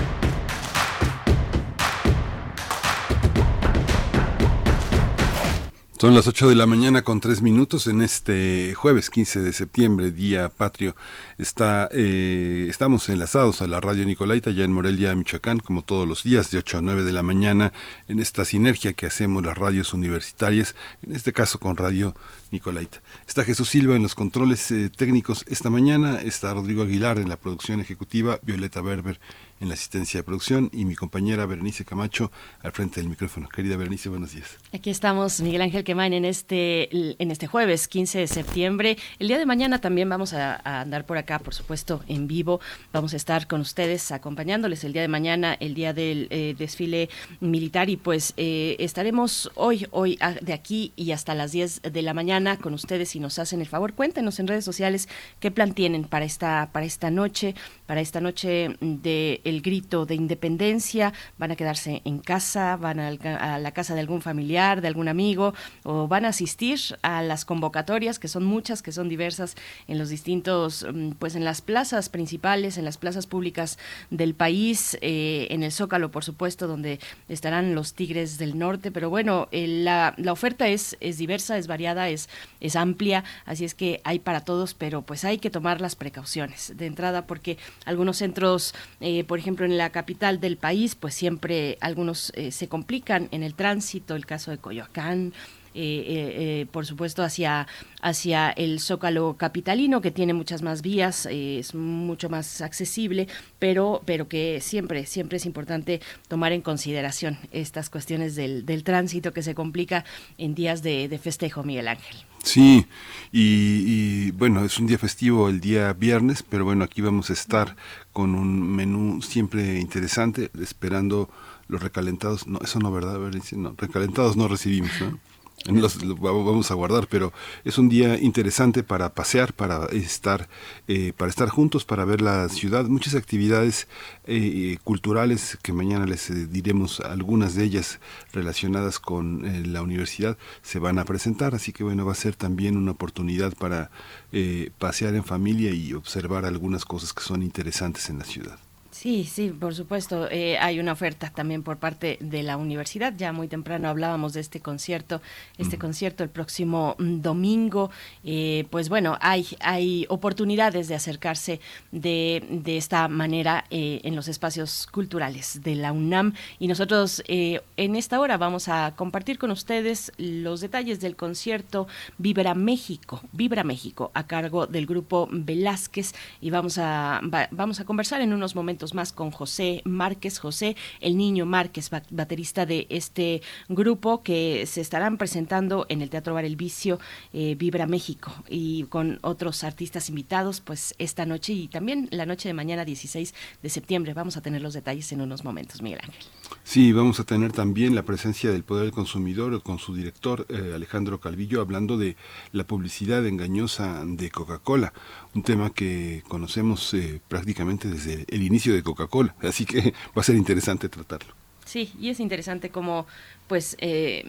Son 6.01 6.15
las 6.15 6.25
8 6.25 6.49
de 6.49 6.55
la 6.55 6.65
mañana 6.65 7.03
con 7.03 7.19
3 7.19 7.43
minutos 7.43 7.85
en 7.85 8.01
este 8.01 8.73
jueves 8.73 9.11
15 9.11 9.41
de 9.41 9.53
septiembre, 9.53 10.09
día 10.09 10.49
patrio. 10.49 10.95
Está, 11.37 11.89
eh, 11.91 12.65
estamos 12.67 13.07
enlazados 13.09 13.61
a 13.61 13.67
la 13.67 13.79
radio 13.79 14.03
Nicolaita, 14.03 14.49
ya 14.49 14.63
en 14.63 14.73
Morelia, 14.73 15.13
Michoacán, 15.13 15.59
como 15.59 15.83
todos 15.83 16.07
los 16.07 16.23
días, 16.23 16.49
de 16.49 16.57
8 16.57 16.79
a 16.79 16.81
9 16.81 17.03
de 17.03 17.11
la 17.11 17.21
mañana, 17.21 17.71
en 18.07 18.19
esta 18.19 18.45
sinergia 18.45 18.93
que 18.93 19.05
hacemos 19.05 19.45
las 19.45 19.55
radios 19.55 19.93
universitarias, 19.93 20.75
en 21.03 21.15
este 21.15 21.33
caso 21.33 21.59
con 21.59 21.77
Radio 21.77 22.15
Nicolaita. 22.49 23.03
Está 23.27 23.43
Jesús 23.43 23.69
Silva 23.69 23.95
en 23.95 24.01
los 24.01 24.15
controles 24.15 24.71
eh, 24.71 24.89
técnicos 24.89 25.45
esta 25.49 25.69
mañana, 25.69 26.19
está 26.19 26.51
Rodrigo 26.55 26.81
Aguilar 26.81 27.19
en 27.19 27.29
la 27.29 27.37
producción 27.37 27.79
ejecutiva, 27.79 28.39
Violeta 28.41 28.81
Berber 28.81 29.19
en 29.61 29.67
la 29.69 29.75
asistencia 29.75 30.19
de 30.19 30.23
producción 30.23 30.69
y 30.73 30.85
mi 30.85 30.95
compañera 30.95 31.45
Berenice 31.45 31.85
Camacho 31.85 32.31
al 32.61 32.71
frente 32.71 32.99
del 32.99 33.09
micrófono. 33.09 33.47
Querida 33.47 33.77
Berenice, 33.77 34.09
buenos 34.09 34.33
días. 34.33 34.57
Aquí 34.73 34.89
estamos, 34.89 35.39
Miguel 35.39 35.61
Ángel 35.61 35.83
Quemain, 35.83 36.13
en 36.13 36.25
este, 36.25 36.89
en 37.21 37.29
este 37.29 37.45
jueves 37.45 37.87
15 37.87 38.19
de 38.19 38.27
septiembre. 38.27 38.97
El 39.19 39.27
día 39.27 39.37
de 39.37 39.45
mañana 39.45 39.79
también 39.79 40.09
vamos 40.09 40.33
a, 40.33 40.81
andar 40.81 41.05
por 41.05 41.19
acá, 41.19 41.37
por 41.37 41.53
supuesto, 41.53 42.03
en 42.07 42.27
vivo. 42.27 42.59
Vamos 42.91 43.13
a 43.13 43.17
estar 43.17 43.47
con 43.47 43.61
ustedes 43.61 44.11
acompañándoles 44.11 44.83
el 44.83 44.93
día 44.93 45.03
de 45.03 45.07
mañana, 45.07 45.55
el 45.59 45.75
día 45.75 45.93
del 45.93 46.27
eh, 46.31 46.55
desfile 46.57 47.09
militar 47.39 47.91
y 47.91 47.97
pues 47.97 48.33
eh, 48.37 48.75
estaremos 48.79 49.51
hoy, 49.53 49.85
hoy 49.91 50.17
de 50.41 50.53
aquí 50.53 50.91
y 50.95 51.11
hasta 51.11 51.35
las 51.35 51.51
10 51.51 51.83
de 51.83 52.01
la 52.01 52.15
mañana 52.15 52.57
con 52.57 52.73
ustedes 52.73 53.09
si 53.09 53.19
nos 53.19 53.37
hacen 53.37 53.61
el 53.61 53.67
favor. 53.67 53.93
Cuéntenos 53.93 54.39
en 54.39 54.47
redes 54.47 54.65
sociales 54.65 55.07
qué 55.39 55.51
plan 55.51 55.73
tienen 55.73 56.05
para 56.05 56.25
esta, 56.25 56.71
para 56.71 56.87
esta 56.87 57.11
noche, 57.11 57.53
para 57.85 58.01
esta 58.01 58.21
noche 58.21 58.75
de 58.79 59.39
el 59.51 59.61
grito 59.61 60.05
de 60.05 60.15
independencia, 60.15 61.13
van 61.37 61.51
a 61.51 61.55
quedarse 61.55 62.01
en 62.05 62.19
casa, 62.19 62.77
van 62.77 62.99
a, 62.99 63.09
a, 63.09 63.59
la 63.59 63.71
casa 63.71 63.93
de 63.93 63.99
algún 63.99 64.21
familiar, 64.21 64.81
de 64.81 64.87
algún 64.87 65.07
amigo, 65.07 65.53
o 65.83 66.07
van 66.07 66.25
a 66.25 66.29
asistir 66.29 66.79
a 67.01 67.21
las 67.21 67.45
convocatorias, 67.45 68.17
que 68.17 68.27
son 68.27 68.45
muchas, 68.45 68.81
que 68.81 68.91
son 68.91 69.09
diversas 69.09 69.55
en 69.87 69.97
los 69.97 70.09
distintos, 70.09 70.85
pues 71.19 71.35
en 71.35 71.43
las 71.43 71.61
plazas 71.61 72.09
principales, 72.09 72.77
en 72.77 72.85
las 72.85 72.97
plazas 72.97 73.27
públicas 73.27 73.77
del 74.09 74.33
país, 74.33 74.97
eh, 75.01 75.47
en 75.51 75.63
el 75.63 75.71
Zócalo, 75.71 76.11
por 76.11 76.23
supuesto, 76.23 76.67
donde 76.67 76.99
estarán 77.27 77.75
los 77.75 77.93
Tigres 77.93 78.37
del 78.37 78.57
Norte, 78.57 78.91
pero 78.91 79.09
bueno, 79.09 79.47
eh, 79.51 79.67
la, 79.67 80.13
la, 80.17 80.31
oferta 80.31 80.67
es, 80.67 80.97
es 81.01 81.17
diversa, 81.17 81.57
es 81.57 81.67
variada, 81.67 82.09
es, 82.09 82.29
es 82.59 82.75
amplia, 82.75 83.23
así 83.45 83.65
es 83.65 83.75
que 83.75 84.01
hay 84.03 84.19
para 84.19 84.41
todos, 84.41 84.73
pero 84.73 85.01
pues 85.01 85.25
hay 85.25 85.37
que 85.37 85.49
tomar 85.49 85.81
las 85.81 85.95
precauciones 85.95 86.73
de 86.75 86.85
entrada 86.85 87.27
porque 87.27 87.57
algunos 87.85 88.17
centros, 88.17 88.73
eh, 88.99 89.23
por 89.25 89.39
ejemplo, 89.41 89.65
en 89.65 89.77
la 89.77 89.89
capital 89.89 90.39
del 90.39 90.57
país, 90.57 90.95
pues 90.95 91.13
siempre 91.13 91.77
algunos 91.81 92.31
eh, 92.35 92.51
se 92.51 92.67
complican 92.67 93.27
en 93.31 93.43
el 93.43 93.55
tránsito, 93.55 94.15
el 94.15 94.25
caso 94.25 94.51
de 94.51 94.57
Coyoacán, 94.57 95.33
eh, 95.73 96.61
eh, 96.63 96.65
por 96.71 96.85
supuesto 96.85 97.23
hacia, 97.23 97.67
hacia 98.01 98.49
el 98.49 98.79
Zócalo 98.79 99.35
capitalino, 99.37 100.01
que 100.01 100.11
tiene 100.11 100.33
muchas 100.33 100.61
más 100.61 100.81
vías, 100.81 101.25
eh, 101.27 101.59
es 101.59 101.73
mucho 101.75 102.29
más 102.29 102.61
accesible, 102.61 103.27
pero, 103.57 104.01
pero 104.05 104.27
que 104.27 104.59
siempre, 104.61 105.05
siempre 105.05 105.37
es 105.37 105.45
importante 105.45 106.01
tomar 106.27 106.51
en 106.51 106.61
consideración 106.61 107.37
estas 107.51 107.89
cuestiones 107.89 108.35
del, 108.35 108.65
del 108.65 108.83
tránsito 108.83 109.33
que 109.33 109.43
se 109.43 109.55
complica 109.55 110.03
en 110.37 110.55
días 110.55 110.83
de, 110.83 111.19
festejo, 111.21 111.63
Miguel 111.63 111.87
Ángel. 111.87 112.17
Sí, 112.43 112.85
y, 113.31 113.83
y, 113.85 114.31
bueno, 114.31 114.65
es 114.65 114.79
un 114.79 114.87
día 114.87 114.97
festivo 114.97 115.47
el 115.47 115.61
día 115.61 115.93
viernes, 115.93 116.43
pero 116.43 116.65
bueno, 116.65 116.83
aquí 116.83 117.01
vamos 117.01 117.29
a 117.29 117.33
estar 117.33 117.75
con 118.11 118.35
un 118.35 118.75
menú 118.75 119.21
siempre 119.21 119.79
interesante, 119.79 120.49
esperando 120.59 121.29
los 121.67 121.81
recalentados, 121.81 122.47
no, 122.47 122.59
eso 122.61 122.79
no, 122.79 122.91
¿verdad? 122.91 123.19
No, 123.55 123.75
recalentados 123.77 124.35
no 124.35 124.47
recibimos, 124.49 124.91
¿no? 124.99 125.30
Los, 125.65 126.03
los, 126.03 126.19
vamos 126.19 126.71
a 126.71 126.73
guardar, 126.73 127.07
pero 127.07 127.33
es 127.63 127.77
un 127.77 127.87
día 127.87 128.17
interesante 128.17 128.83
para 128.83 129.13
pasear, 129.13 129.53
para 129.53 129.85
estar, 129.87 130.49
eh, 130.87 131.13
para 131.15 131.29
estar 131.29 131.49
juntos, 131.49 131.85
para 131.85 132.03
ver 132.03 132.21
la 132.21 132.49
ciudad, 132.49 132.85
muchas 132.85 133.13
actividades 133.15 133.87
eh, 134.25 134.77
culturales 134.83 135.57
que 135.61 135.73
mañana 135.73 136.05
les 136.05 136.29
eh, 136.29 136.47
diremos 136.47 136.99
algunas 136.99 137.55
de 137.55 137.63
ellas 137.63 137.99
relacionadas 138.33 138.99
con 138.99 139.45
eh, 139.45 139.63
la 139.65 139.81
universidad 139.81 140.37
se 140.61 140.79
van 140.79 140.99
a 140.99 141.05
presentar, 141.05 141.55
así 141.55 141.73
que 141.73 141.83
bueno 141.83 142.05
va 142.05 142.13
a 142.13 142.15
ser 142.15 142.35
también 142.35 142.77
una 142.77 142.91
oportunidad 142.91 143.53
para 143.55 143.91
eh, 144.31 144.71
pasear 144.79 145.15
en 145.15 145.23
familia 145.23 145.71
y 145.71 145.93
observar 145.93 146.45
algunas 146.45 146.85
cosas 146.85 147.13
que 147.13 147.23
son 147.23 147.43
interesantes 147.43 148.09
en 148.09 148.19
la 148.19 148.25
ciudad. 148.25 148.59
Sí, 148.91 149.23
sí, 149.23 149.49
por 149.51 149.73
supuesto. 149.73 150.29
Eh, 150.29 150.57
hay 150.59 150.77
una 150.81 150.91
oferta 150.91 151.31
también 151.33 151.63
por 151.63 151.77
parte 151.77 152.17
de 152.19 152.43
la 152.43 152.57
universidad. 152.57 153.13
Ya 153.15 153.31
muy 153.31 153.47
temprano 153.47 153.87
hablábamos 153.87 154.33
de 154.33 154.41
este 154.41 154.59
concierto, 154.59 155.21
este 155.57 155.77
uh 155.77 155.79
-huh. 155.79 155.81
concierto 155.81 156.23
el 156.25 156.29
próximo 156.29 156.95
domingo. 156.99 157.89
Eh, 158.25 158.65
pues 158.69 158.89
bueno, 158.89 159.17
hay, 159.21 159.47
hay 159.61 160.05
oportunidades 160.09 160.89
de 160.89 160.95
acercarse 160.95 161.61
de, 161.93 162.43
de 162.49 162.75
esta 162.75 163.07
manera 163.07 163.63
eh, 163.69 164.01
en 164.03 164.13
los 164.13 164.27
espacios 164.27 164.87
culturales 164.91 165.61
de 165.63 165.75
la 165.75 165.93
UNAM. 165.93 166.33
Y 166.59 166.67
nosotros 166.67 167.23
en 167.27 167.95
esta 167.95 168.19
hora 168.19 168.37
vamos 168.37 168.67
a 168.67 168.93
compartir 168.97 169.37
con 169.37 169.51
ustedes 169.51 170.11
los 170.17 170.59
detalles 170.59 170.99
del 170.99 171.15
concierto 171.15 171.87
Vibra 172.17 172.55
México, 172.55 173.21
Vibra 173.31 173.63
México, 173.63 174.11
a 174.13 174.27
cargo 174.27 174.67
del 174.67 174.85
grupo 174.85 175.29
Velázquez. 175.31 176.13
Y 176.41 176.49
vamos 176.49 176.77
a, 176.77 177.21
va, 177.33 177.47
vamos 177.51 177.79
a 177.79 177.85
conversar 177.85 178.19
en 178.21 178.33
unos 178.33 178.53
momentos 178.53 178.80
más 178.93 179.13
con 179.13 179.31
José 179.31 179.81
Márquez, 179.85 180.39
José 180.39 180.75
el 180.99 181.17
Niño 181.17 181.45
Márquez, 181.45 181.89
baterista 182.09 182.65
de 182.65 182.87
este 182.89 183.41
grupo 183.69 184.23
que 184.23 184.65
se 184.65 184.81
estarán 184.81 185.17
presentando 185.17 185.85
en 185.89 186.01
el 186.01 186.09
Teatro 186.09 186.33
Bar 186.33 186.45
El 186.45 186.55
Vicio 186.55 186.99
eh, 187.33 187.55
Vibra 187.55 187.87
México 187.87 188.33
y 188.49 188.83
con 188.83 189.19
otros 189.21 189.63
artistas 189.63 190.09
invitados 190.09 190.61
pues 190.61 190.95
esta 190.97 191.25
noche 191.25 191.53
y 191.53 191.67
también 191.67 192.07
la 192.11 192.25
noche 192.25 192.49
de 192.49 192.53
mañana 192.53 192.83
16 192.83 193.33
de 193.61 193.69
septiembre. 193.69 194.13
Vamos 194.13 194.37
a 194.37 194.41
tener 194.41 194.61
los 194.61 194.73
detalles 194.73 195.11
en 195.11 195.21
unos 195.21 195.43
momentos, 195.43 195.81
Miguel 195.81 195.99
Ángel. 196.03 196.23
Sí, 196.63 196.91
vamos 196.91 197.19
a 197.19 197.23
tener 197.23 197.51
también 197.51 197.95
la 197.95 198.03
presencia 198.03 198.51
del 198.51 198.63
Poder 198.63 198.81
del 198.81 198.91
Consumidor 198.91 199.61
con 199.61 199.79
su 199.79 199.95
director 199.95 200.45
eh, 200.49 200.73
Alejandro 200.75 201.19
Calvillo 201.19 201.61
hablando 201.61 201.97
de 201.97 202.15
la 202.51 202.65
publicidad 202.65 203.25
engañosa 203.25 204.03
de 204.05 204.29
Coca-Cola, 204.29 204.93
un 205.33 205.43
tema 205.43 205.71
que 205.71 206.23
conocemos 206.27 206.93
eh, 206.93 207.21
prácticamente 207.27 207.87
desde 207.87 208.25
el 208.27 208.43
inicio 208.43 208.70
de 208.71 208.83
Coca-Cola, 208.83 209.35
así 209.41 209.65
que 209.65 209.93
va 210.17 210.21
a 210.21 210.23
ser 210.23 210.35
interesante 210.35 210.89
tratarlo. 210.89 211.33
Sí, 211.65 211.93
y 211.99 212.09
es 212.09 212.19
interesante 212.19 212.69
como 212.69 213.05
pues 213.51 213.75
eh, 213.81 214.23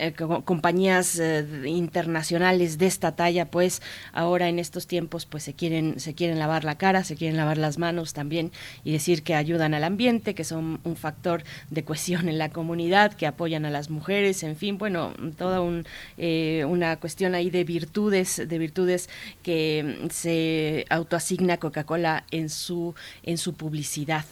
eh, 0.00 0.14
compañías 0.44 1.20
eh, 1.20 1.46
internacionales 1.64 2.76
de 2.76 2.86
esta 2.86 3.14
talla 3.14 3.48
pues 3.48 3.80
ahora 4.12 4.48
en 4.48 4.58
estos 4.58 4.88
tiempos 4.88 5.26
pues 5.26 5.44
se 5.44 5.54
quieren 5.54 6.00
se 6.00 6.14
quieren 6.16 6.40
lavar 6.40 6.64
la 6.64 6.76
cara 6.76 7.04
se 7.04 7.14
quieren 7.14 7.36
lavar 7.36 7.56
las 7.56 7.78
manos 7.78 8.14
también 8.14 8.50
y 8.82 8.90
decir 8.90 9.22
que 9.22 9.36
ayudan 9.36 9.74
al 9.74 9.84
ambiente 9.84 10.34
que 10.34 10.42
son 10.42 10.80
un 10.82 10.96
factor 10.96 11.44
de 11.70 11.84
cohesión 11.84 12.28
en 12.28 12.36
la 12.36 12.48
comunidad 12.48 13.12
que 13.12 13.28
apoyan 13.28 13.64
a 13.64 13.70
las 13.70 13.90
mujeres 13.90 14.42
en 14.42 14.56
fin 14.56 14.76
bueno 14.76 15.12
toda 15.38 15.60
un, 15.60 15.86
una 16.66 16.96
cuestión 16.96 17.36
ahí 17.36 17.50
de 17.50 17.62
virtudes 17.62 18.42
de 18.44 18.58
virtudes 18.58 19.08
que 19.44 20.08
se 20.10 20.84
autoasigna 20.90 21.58
Coca-Cola 21.58 22.24
en 22.32 22.48
su 22.48 22.96
en 23.22 23.38
su 23.38 23.54
publicidad. 23.54 24.24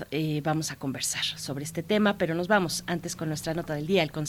Vamos 0.43 0.72
a 0.72 0.76
conversar 0.76 1.22
sobre 1.22 1.62
este 1.62 1.84
tema 1.84 2.18
pero 2.18 2.34
nos 2.34 2.49
vamos 2.49 2.82
antes 2.88 3.14
con 3.14 3.28
nuestra 3.28 3.55
nota 3.55 3.74
del 3.74 3.86
día 3.86 4.03
el 4.03 4.11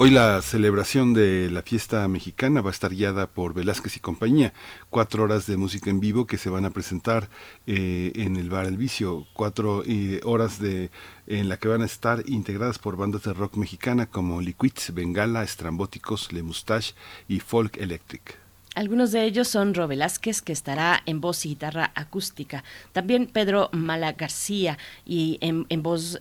Hoy 0.00 0.10
la 0.10 0.40
celebración 0.42 1.12
de 1.12 1.50
la 1.50 1.62
fiesta 1.62 2.06
mexicana 2.06 2.60
va 2.60 2.70
a 2.70 2.72
estar 2.72 2.94
guiada 2.94 3.26
por 3.26 3.52
Velázquez 3.52 3.96
y 3.96 4.00
compañía. 4.00 4.52
Cuatro 4.90 5.24
horas 5.24 5.48
de 5.48 5.56
música 5.56 5.90
en 5.90 5.98
vivo 5.98 6.24
que 6.24 6.38
se 6.38 6.50
van 6.50 6.64
a 6.64 6.70
presentar 6.70 7.28
eh, 7.66 8.12
en 8.14 8.36
el 8.36 8.48
bar 8.48 8.66
El 8.66 8.76
Vicio. 8.76 9.26
Cuatro 9.32 9.82
horas 10.22 10.60
de, 10.60 10.92
en 11.26 11.48
la 11.48 11.56
que 11.56 11.66
van 11.66 11.82
a 11.82 11.86
estar 11.86 12.22
integradas 12.28 12.78
por 12.78 12.96
bandas 12.96 13.24
de 13.24 13.32
rock 13.32 13.56
mexicana 13.56 14.06
como 14.06 14.40
Liquids, 14.40 14.94
Bengala, 14.94 15.42
Estrambóticos, 15.42 16.32
Le 16.32 16.44
Moustache 16.44 16.94
y 17.26 17.40
Folk 17.40 17.76
Electric. 17.78 18.47
Algunos 18.78 19.10
de 19.10 19.24
ellos 19.24 19.48
son 19.48 19.74
Ro 19.74 19.88
Velázquez, 19.88 20.40
que 20.40 20.52
estará 20.52 21.02
en 21.04 21.20
voz 21.20 21.44
y 21.44 21.48
guitarra 21.48 21.90
acústica. 21.96 22.62
También 22.92 23.26
Pedro 23.26 23.70
Mala 23.72 24.12
García 24.12 24.78
y 25.04 25.36
en, 25.40 25.66
en, 25.68 25.82
voz, 25.82 26.20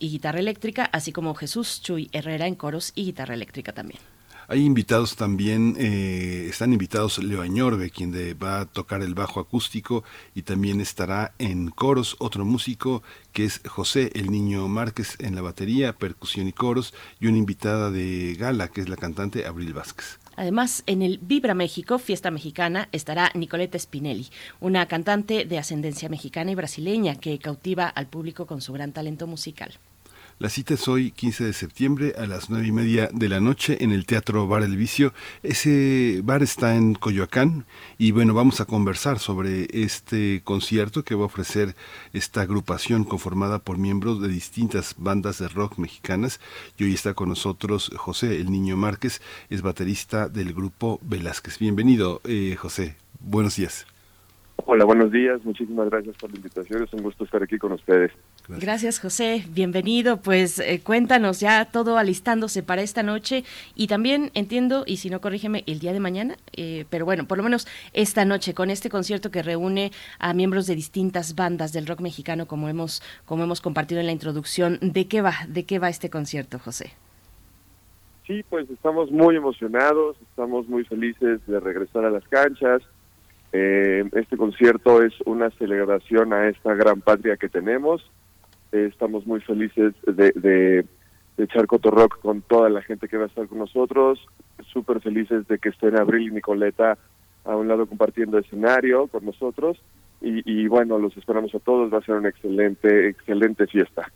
y 0.00 0.08
guitarra 0.08 0.38
eléctrica, 0.38 0.84
así 0.84 1.12
como 1.12 1.34
Jesús 1.34 1.82
Chuy 1.82 2.08
Herrera 2.12 2.46
en 2.46 2.54
coros 2.54 2.92
y 2.94 3.04
guitarra 3.04 3.34
eléctrica 3.34 3.74
también. 3.74 4.00
Hay 4.48 4.64
invitados 4.64 5.16
también, 5.16 5.76
eh, 5.78 6.46
están 6.48 6.72
invitados 6.72 7.22
Leo 7.22 7.42
Añorbe, 7.42 7.90
quien 7.90 8.14
va 8.42 8.60
a 8.60 8.64
tocar 8.64 9.02
el 9.02 9.14
bajo 9.14 9.38
acústico 9.38 10.02
y 10.34 10.40
también 10.40 10.80
estará 10.80 11.34
en 11.38 11.68
coros 11.68 12.16
otro 12.20 12.46
músico 12.46 13.02
que 13.34 13.44
es 13.44 13.60
José 13.68 14.12
el 14.14 14.30
Niño 14.30 14.66
Márquez 14.66 15.16
en 15.18 15.34
la 15.34 15.42
batería, 15.42 15.92
percusión 15.92 16.48
y 16.48 16.54
coros 16.54 16.94
y 17.20 17.26
una 17.26 17.36
invitada 17.36 17.90
de 17.90 18.34
gala 18.38 18.68
que 18.68 18.80
es 18.80 18.88
la 18.88 18.96
cantante 18.96 19.44
Abril 19.44 19.74
Vázquez. 19.74 20.18
Además, 20.38 20.84
en 20.86 21.02
el 21.02 21.18
Vibra 21.18 21.52
México, 21.52 21.98
Fiesta 21.98 22.30
Mexicana, 22.30 22.88
estará 22.92 23.32
Nicoleta 23.34 23.76
Spinelli, 23.76 24.28
una 24.60 24.86
cantante 24.86 25.44
de 25.44 25.58
ascendencia 25.58 26.08
mexicana 26.08 26.52
y 26.52 26.54
brasileña 26.54 27.16
que 27.16 27.36
cautiva 27.40 27.88
al 27.88 28.06
público 28.06 28.46
con 28.46 28.60
su 28.60 28.72
gran 28.72 28.92
talento 28.92 29.26
musical. 29.26 29.72
La 30.40 30.48
cita 30.50 30.74
es 30.74 30.86
hoy, 30.86 31.10
15 31.10 31.46
de 31.46 31.52
septiembre, 31.52 32.12
a 32.16 32.24
las 32.24 32.48
nueve 32.48 32.68
y 32.68 32.70
media 32.70 33.08
de 33.12 33.28
la 33.28 33.40
noche 33.40 33.82
en 33.82 33.90
el 33.90 34.06
Teatro 34.06 34.46
Bar 34.46 34.62
El 34.62 34.76
Vicio. 34.76 35.12
Ese 35.42 36.20
bar 36.22 36.44
está 36.44 36.76
en 36.76 36.94
Coyoacán 36.94 37.64
y 37.98 38.12
bueno, 38.12 38.34
vamos 38.34 38.60
a 38.60 38.64
conversar 38.64 39.18
sobre 39.18 39.66
este 39.72 40.42
concierto 40.44 41.02
que 41.02 41.16
va 41.16 41.22
a 41.22 41.26
ofrecer 41.26 41.74
esta 42.12 42.42
agrupación 42.42 43.02
conformada 43.02 43.58
por 43.58 43.78
miembros 43.78 44.22
de 44.22 44.28
distintas 44.28 44.94
bandas 44.96 45.40
de 45.40 45.48
rock 45.48 45.76
mexicanas. 45.76 46.38
Y 46.76 46.84
hoy 46.84 46.94
está 46.94 47.14
con 47.14 47.30
nosotros 47.30 47.90
José 47.96 48.36
El 48.36 48.52
Niño 48.52 48.76
Márquez, 48.76 49.20
es 49.50 49.62
baterista 49.62 50.28
del 50.28 50.54
grupo 50.54 51.00
Velázquez. 51.02 51.58
Bienvenido, 51.58 52.20
eh, 52.22 52.54
José. 52.56 52.94
Buenos 53.18 53.56
días. 53.56 53.88
Hola, 54.66 54.84
buenos 54.84 55.10
días. 55.10 55.44
Muchísimas 55.44 55.90
gracias 55.90 56.16
por 56.16 56.30
la 56.30 56.36
invitación. 56.36 56.84
Es 56.84 56.92
un 56.92 57.02
gusto 57.02 57.24
estar 57.24 57.42
aquí 57.42 57.58
con 57.58 57.72
ustedes. 57.72 58.12
Gracias, 58.48 58.64
Gracias 58.64 59.00
José. 59.00 59.44
Bienvenido. 59.50 60.22
Pues 60.22 60.58
eh, 60.58 60.80
cuéntanos 60.82 61.38
ya 61.38 61.66
todo 61.66 61.98
alistándose 61.98 62.62
para 62.62 62.80
esta 62.80 63.02
noche 63.02 63.44
y 63.74 63.88
también 63.88 64.30
entiendo, 64.32 64.84
y 64.86 64.96
si 64.96 65.10
no 65.10 65.20
corrígeme, 65.20 65.64
el 65.66 65.80
día 65.80 65.92
de 65.92 66.00
mañana, 66.00 66.36
eh, 66.56 66.86
pero 66.88 67.04
bueno, 67.04 67.26
por 67.26 67.36
lo 67.36 67.44
menos 67.44 67.68
esta 67.92 68.24
noche 68.24 68.54
con 68.54 68.70
este 68.70 68.88
concierto 68.88 69.30
que 69.30 69.42
reúne 69.42 69.92
a 70.18 70.32
miembros 70.32 70.66
de 70.66 70.76
distintas 70.76 71.34
bandas 71.34 71.74
del 71.74 71.86
rock 71.86 72.00
mexicano, 72.00 72.46
como 72.46 72.70
hemos 72.70 73.02
como 73.26 73.44
hemos 73.44 73.60
compartido 73.60 74.00
en 74.00 74.06
la 74.06 74.12
introducción. 74.12 74.78
¿De 74.80 75.06
qué 75.08 75.20
va? 75.20 75.34
¿De 75.46 75.64
qué 75.64 75.78
va 75.78 75.90
este 75.90 76.08
concierto, 76.08 76.58
José? 76.58 76.94
Sí, 78.26 78.42
pues 78.48 78.70
estamos 78.70 79.10
muy 79.10 79.36
emocionados, 79.36 80.16
estamos 80.22 80.66
muy 80.68 80.84
felices 80.84 81.40
de 81.46 81.60
regresar 81.60 82.06
a 82.06 82.10
las 82.10 82.26
canchas 82.28 82.82
eh, 83.52 84.04
este 84.12 84.36
concierto 84.36 85.02
es 85.02 85.14
una 85.24 85.50
celebración 85.50 86.32
a 86.32 86.48
esta 86.48 86.74
gran 86.74 87.00
patria 87.00 87.36
que 87.36 87.48
tenemos. 87.48 88.04
Eh, 88.72 88.88
estamos 88.90 89.26
muy 89.26 89.40
felices 89.40 89.94
de, 90.06 90.32
de, 90.32 90.84
de 91.36 91.44
echar 91.44 91.66
Rock 91.66 92.20
con 92.20 92.42
toda 92.42 92.68
la 92.68 92.82
gente 92.82 93.08
que 93.08 93.16
va 93.16 93.24
a 93.24 93.28
estar 93.28 93.46
con 93.46 93.58
nosotros. 93.58 94.24
Súper 94.72 95.00
felices 95.00 95.46
de 95.48 95.58
que 95.58 95.70
estén 95.70 95.96
Abril 95.96 96.28
y 96.28 96.34
Nicoleta 96.34 96.98
a 97.44 97.56
un 97.56 97.68
lado 97.68 97.86
compartiendo 97.86 98.38
escenario 98.38 99.06
con 99.06 99.24
nosotros. 99.24 99.78
Y, 100.20 100.42
y 100.50 100.66
bueno, 100.68 100.98
los 100.98 101.16
esperamos 101.16 101.54
a 101.54 101.60
todos. 101.60 101.92
Va 101.92 101.98
a 101.98 102.02
ser 102.02 102.16
una 102.16 102.28
excelente, 102.28 103.08
excelente 103.08 103.66
fiesta. 103.66 104.10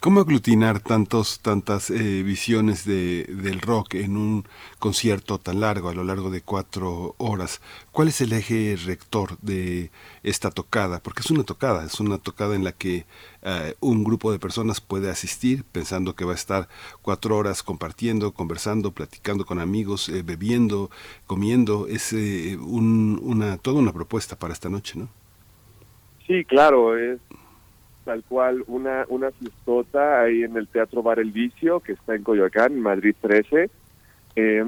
¿Cómo 0.00 0.20
aglutinar 0.20 0.80
tantos, 0.80 1.40
tantas 1.40 1.90
eh, 1.90 2.22
visiones 2.22 2.84
de, 2.84 3.24
del 3.24 3.60
rock 3.60 3.94
en 3.94 4.16
un 4.16 4.44
concierto 4.78 5.38
tan 5.38 5.60
largo, 5.60 5.88
a 5.88 5.94
lo 5.94 6.02
largo 6.02 6.30
de 6.30 6.40
cuatro 6.40 7.14
horas? 7.18 7.60
¿Cuál 7.92 8.08
es 8.08 8.20
el 8.20 8.32
eje 8.32 8.76
rector 8.84 9.38
de 9.42 9.90
esta 10.24 10.50
tocada? 10.50 11.00
Porque 11.00 11.20
es 11.20 11.30
una 11.30 11.44
tocada, 11.44 11.84
es 11.84 12.00
una 12.00 12.18
tocada 12.18 12.56
en 12.56 12.64
la 12.64 12.72
que 12.72 13.04
uh, 13.42 13.86
un 13.86 14.02
grupo 14.02 14.32
de 14.32 14.40
personas 14.40 14.80
puede 14.80 15.10
asistir 15.10 15.64
pensando 15.64 16.16
que 16.16 16.24
va 16.24 16.32
a 16.32 16.36
estar 16.36 16.68
cuatro 17.02 17.36
horas 17.36 17.62
compartiendo, 17.62 18.32
conversando, 18.32 18.90
platicando 18.90 19.46
con 19.46 19.60
amigos, 19.60 20.08
eh, 20.08 20.22
bebiendo, 20.22 20.90
comiendo. 21.26 21.86
Es 21.86 22.12
eh, 22.12 22.58
un, 22.60 23.20
una, 23.22 23.58
toda 23.58 23.78
una 23.78 23.92
propuesta 23.92 24.36
para 24.36 24.52
esta 24.52 24.68
noche, 24.68 24.98
¿no? 24.98 25.08
Sí, 26.26 26.44
claro, 26.44 26.98
es 26.98 27.20
tal 28.06 28.22
cual 28.22 28.62
una, 28.68 29.04
una 29.08 29.32
fiestota 29.32 30.22
ahí 30.22 30.44
en 30.44 30.56
el 30.56 30.68
Teatro 30.68 31.02
Bar 31.02 31.18
El 31.18 31.32
Vicio, 31.32 31.80
que 31.80 31.92
está 31.92 32.14
en 32.14 32.22
Coyoacán, 32.22 32.80
Madrid 32.80 33.16
13. 33.20 33.68
Eh, 34.36 34.64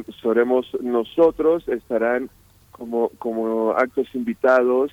nosotros, 0.83 1.69
estarán 1.69 2.31
como, 2.73 3.11
como 3.19 3.71
actos 3.71 4.13
invitados 4.15 4.93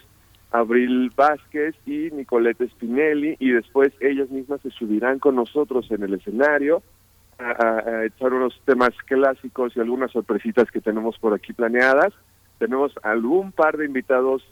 Abril 0.51 1.11
Vázquez 1.15 1.75
y 1.87 2.11
Nicolette 2.11 2.69
Spinelli, 2.69 3.35
y 3.39 3.49
después 3.49 3.91
ellas 3.99 4.29
mismas 4.29 4.61
se 4.61 4.69
subirán 4.69 5.17
con 5.17 5.35
nosotros 5.35 5.89
en 5.89 6.03
el 6.03 6.13
escenario 6.13 6.83
a 7.37 8.05
echar 8.05 8.31
unos 8.31 8.61
temas 8.63 8.91
clásicos 9.07 9.75
y 9.75 9.81
algunas 9.81 10.11
sorpresitas 10.11 10.71
que 10.71 10.79
tenemos 10.79 11.17
por 11.17 11.33
aquí 11.33 11.51
planeadas. 11.51 12.13
Tenemos 12.59 12.93
algún 13.03 13.51
par 13.51 13.75
de 13.75 13.85
invitados 13.85 14.43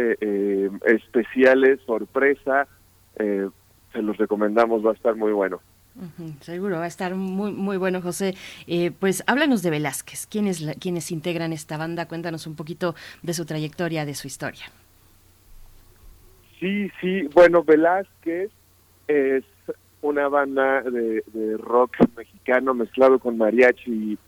eh, 0.00 0.16
eh, 0.20 0.70
especiales, 0.86 1.80
sorpresa, 1.84 2.68
eh, 3.18 3.48
se 3.92 4.02
los 4.02 4.16
recomendamos, 4.16 4.84
va 4.84 4.90
a 4.90 4.94
estar 4.94 5.14
muy 5.16 5.32
bueno. 5.32 5.60
Uh 5.96 6.22
-huh, 6.22 6.40
seguro, 6.40 6.76
va 6.76 6.84
a 6.84 6.88
estar 6.88 7.14
muy 7.14 7.50
muy 7.50 7.76
bueno, 7.76 8.00
José. 8.00 8.34
Eh, 8.66 8.92
pues 8.92 9.24
háblanos 9.26 9.62
de 9.62 9.70
Velázquez. 9.70 10.26
¿Quiénes, 10.26 10.60
la, 10.60 10.74
¿Quiénes 10.74 11.10
integran 11.10 11.52
esta 11.52 11.76
banda? 11.76 12.06
Cuéntanos 12.06 12.46
un 12.46 12.54
poquito 12.54 12.94
de 13.22 13.34
su 13.34 13.44
trayectoria, 13.46 14.04
de 14.04 14.14
su 14.14 14.26
historia. 14.28 14.66
Sí, 16.60 16.90
sí, 17.00 17.22
bueno, 17.34 17.64
Velázquez 17.64 18.50
es 19.08 19.44
una 20.02 20.28
banda 20.28 20.82
de, 20.82 21.24
de 21.32 21.56
rock 21.56 21.96
mexicano 22.16 22.74
mezclado 22.74 23.18
con 23.18 23.36
mariachi 23.36 23.90
y, 23.90 24.18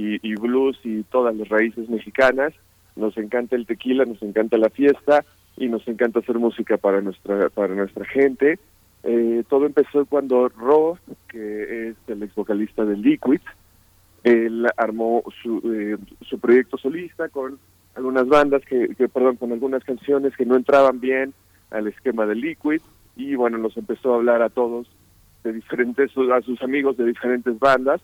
y, 0.00 0.20
y 0.22 0.34
blues 0.34 0.78
y 0.84 1.02
todas 1.04 1.34
las 1.34 1.48
raíces 1.48 1.88
mexicanas. 1.88 2.52
Nos 2.94 3.16
encanta 3.16 3.56
el 3.56 3.66
tequila, 3.66 4.04
nos 4.04 4.22
encanta 4.22 4.56
la 4.58 4.70
fiesta 4.70 5.24
y 5.56 5.68
nos 5.68 5.86
encanta 5.88 6.20
hacer 6.20 6.38
música 6.38 6.76
para 6.76 7.00
nuestra 7.00 7.48
para 7.50 7.74
nuestra 7.74 8.04
gente. 8.04 8.58
Eh, 9.02 9.44
todo 9.48 9.66
empezó 9.66 10.04
cuando 10.06 10.48
Ro, 10.48 10.98
que 11.28 11.88
es 11.88 11.96
el 12.08 12.22
ex 12.22 12.34
vocalista 12.34 12.84
de 12.84 12.96
Liquid, 12.96 13.40
él 14.24 14.66
armó 14.76 15.22
su, 15.42 15.60
eh, 15.72 15.96
su 16.22 16.40
proyecto 16.40 16.76
solista 16.76 17.28
con 17.28 17.58
algunas 17.94 18.26
bandas 18.26 18.62
que, 18.64 18.88
que, 18.96 19.08
perdón, 19.08 19.36
con 19.36 19.52
algunas 19.52 19.84
canciones 19.84 20.36
que 20.36 20.44
no 20.44 20.56
entraban 20.56 21.00
bien 21.00 21.32
al 21.70 21.86
esquema 21.86 22.26
de 22.26 22.34
Liquid 22.34 22.80
y 23.16 23.34
bueno, 23.34 23.58
nos 23.58 23.76
empezó 23.76 24.12
a 24.12 24.16
hablar 24.16 24.42
a 24.42 24.50
todos 24.50 24.88
de 25.42 25.52
diferentes, 25.52 26.10
a 26.16 26.42
sus 26.42 26.60
amigos 26.62 26.96
de 26.96 27.06
diferentes 27.06 27.58
bandas 27.58 28.02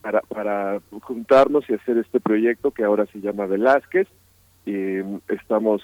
para, 0.00 0.20
para 0.22 0.80
juntarnos 1.02 1.68
y 1.68 1.74
hacer 1.74 1.98
este 1.98 2.20
proyecto 2.20 2.70
que 2.70 2.84
ahora 2.84 3.06
se 3.06 3.20
llama 3.20 3.46
Velázquez. 3.46 4.08
Y 4.64 4.98
estamos 5.28 5.82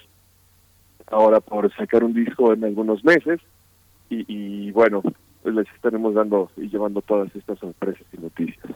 ahora 1.13 1.41
por 1.41 1.73
sacar 1.75 2.03
un 2.05 2.15
disco 2.15 2.53
en 2.53 2.65
algunos 2.65 3.05
meses 3.05 3.41
y, 4.11 4.71
bueno, 4.73 5.03
pues 5.43 5.55
les 5.55 5.67
estaremos 5.75 6.13
dando 6.15 6.51
y 6.59 6.69
llevando 6.69 7.01
todas 7.01 7.35
estas 7.35 7.59
sorpresas 7.59 8.05
y 8.13 8.21
noticias. 8.21 8.67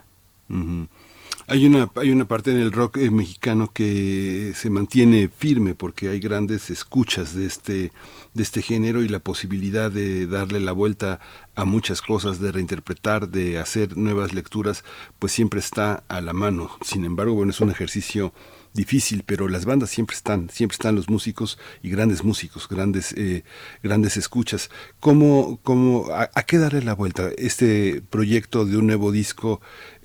Hay 1.49 1.65
una, 1.65 1.89
hay 1.95 2.11
una 2.11 2.25
parte 2.25 2.51
en 2.51 2.57
el 2.57 2.71
rock 2.71 2.97
eh, 2.97 3.11
mexicano 3.11 3.69
que 3.71 4.51
se 4.55 4.69
mantiene 4.69 5.29
firme 5.29 5.75
porque 5.75 6.09
hay 6.09 6.19
grandes 6.19 6.69
escuchas 6.69 7.35
de 7.35 7.45
este, 7.45 7.91
de 8.33 8.43
este 8.43 8.61
género 8.61 9.01
y 9.01 9.07
la 9.07 9.19
posibilidad 9.19 9.91
de 9.91 10.27
darle 10.27 10.59
la 10.59 10.71
vuelta 10.71 11.19
a 11.55 11.63
muchas 11.63 12.01
cosas, 12.01 12.41
de 12.41 12.51
reinterpretar, 12.51 13.29
de 13.29 13.59
hacer 13.59 13.95
nuevas 13.95 14.33
lecturas, 14.33 14.83
pues 15.19 15.31
siempre 15.31 15.59
está 15.59 16.03
a 16.09 16.19
la 16.19 16.33
mano. 16.33 16.69
Sin 16.81 17.05
embargo, 17.05 17.33
bueno, 17.35 17.51
es 17.51 17.61
un 17.61 17.69
ejercicio 17.69 18.33
difícil, 18.77 19.23
pero 19.25 19.49
las 19.49 19.65
bandas 19.65 19.89
siempre 19.89 20.15
están, 20.15 20.49
siempre 20.49 20.75
están 20.75 20.95
los 20.95 21.09
músicos 21.09 21.59
y 21.83 21.89
grandes 21.89 22.23
músicos, 22.23 22.69
grandes, 22.69 23.11
eh, 23.17 23.43
grandes 23.83 24.15
escuchas. 24.15 24.69
¿Cómo, 25.01 25.59
cómo, 25.63 26.05
a, 26.11 26.29
a, 26.33 26.43
qué 26.43 26.57
darle 26.57 26.81
la 26.81 26.93
vuelta? 26.93 27.29
Este 27.37 28.01
proyecto 28.09 28.65
de 28.65 28.77
un 28.77 28.87
nuevo 28.87 29.11
disco, 29.11 29.59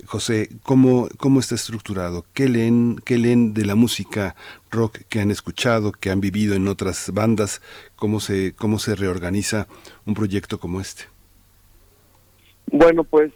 José, 0.06 0.48
¿cómo, 0.64 1.08
cómo 1.18 1.38
está 1.38 1.54
estructurado? 1.54 2.24
¿Qué 2.34 2.48
leen, 2.48 3.00
qué 3.04 3.18
leen 3.18 3.54
de 3.54 3.64
la 3.64 3.76
música 3.76 4.34
rock 4.70 4.98
que 5.08 5.20
han 5.20 5.30
escuchado, 5.30 5.92
que 5.92 6.10
han 6.10 6.20
vivido 6.20 6.54
en 6.54 6.66
otras 6.66 7.12
bandas? 7.12 7.62
¿Cómo 7.94 8.18
se, 8.18 8.54
cómo 8.56 8.80
se 8.80 8.96
reorganiza 8.96 9.68
un 10.06 10.14
proyecto 10.14 10.58
como 10.58 10.80
este? 10.80 11.04
Bueno, 12.66 13.04
pues 13.04 13.32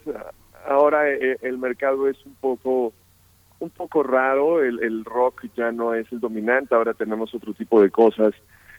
ahora 0.67 1.09
eh, 1.09 1.37
el 1.43 1.57
mercado 1.59 2.09
es 2.09 2.17
un 2.25 2.33
poco 2.35 2.91
un 3.59 3.69
poco 3.69 4.03
raro, 4.03 4.63
el, 4.63 4.83
el, 4.83 5.03
rock 5.03 5.45
ya 5.55 5.71
no 5.71 5.93
es 5.93 6.11
el 6.11 6.19
dominante, 6.19 6.75
ahora 6.75 6.93
tenemos 6.93 7.33
otro 7.33 7.53
tipo 7.53 7.81
de 7.81 7.89
cosas 7.89 8.33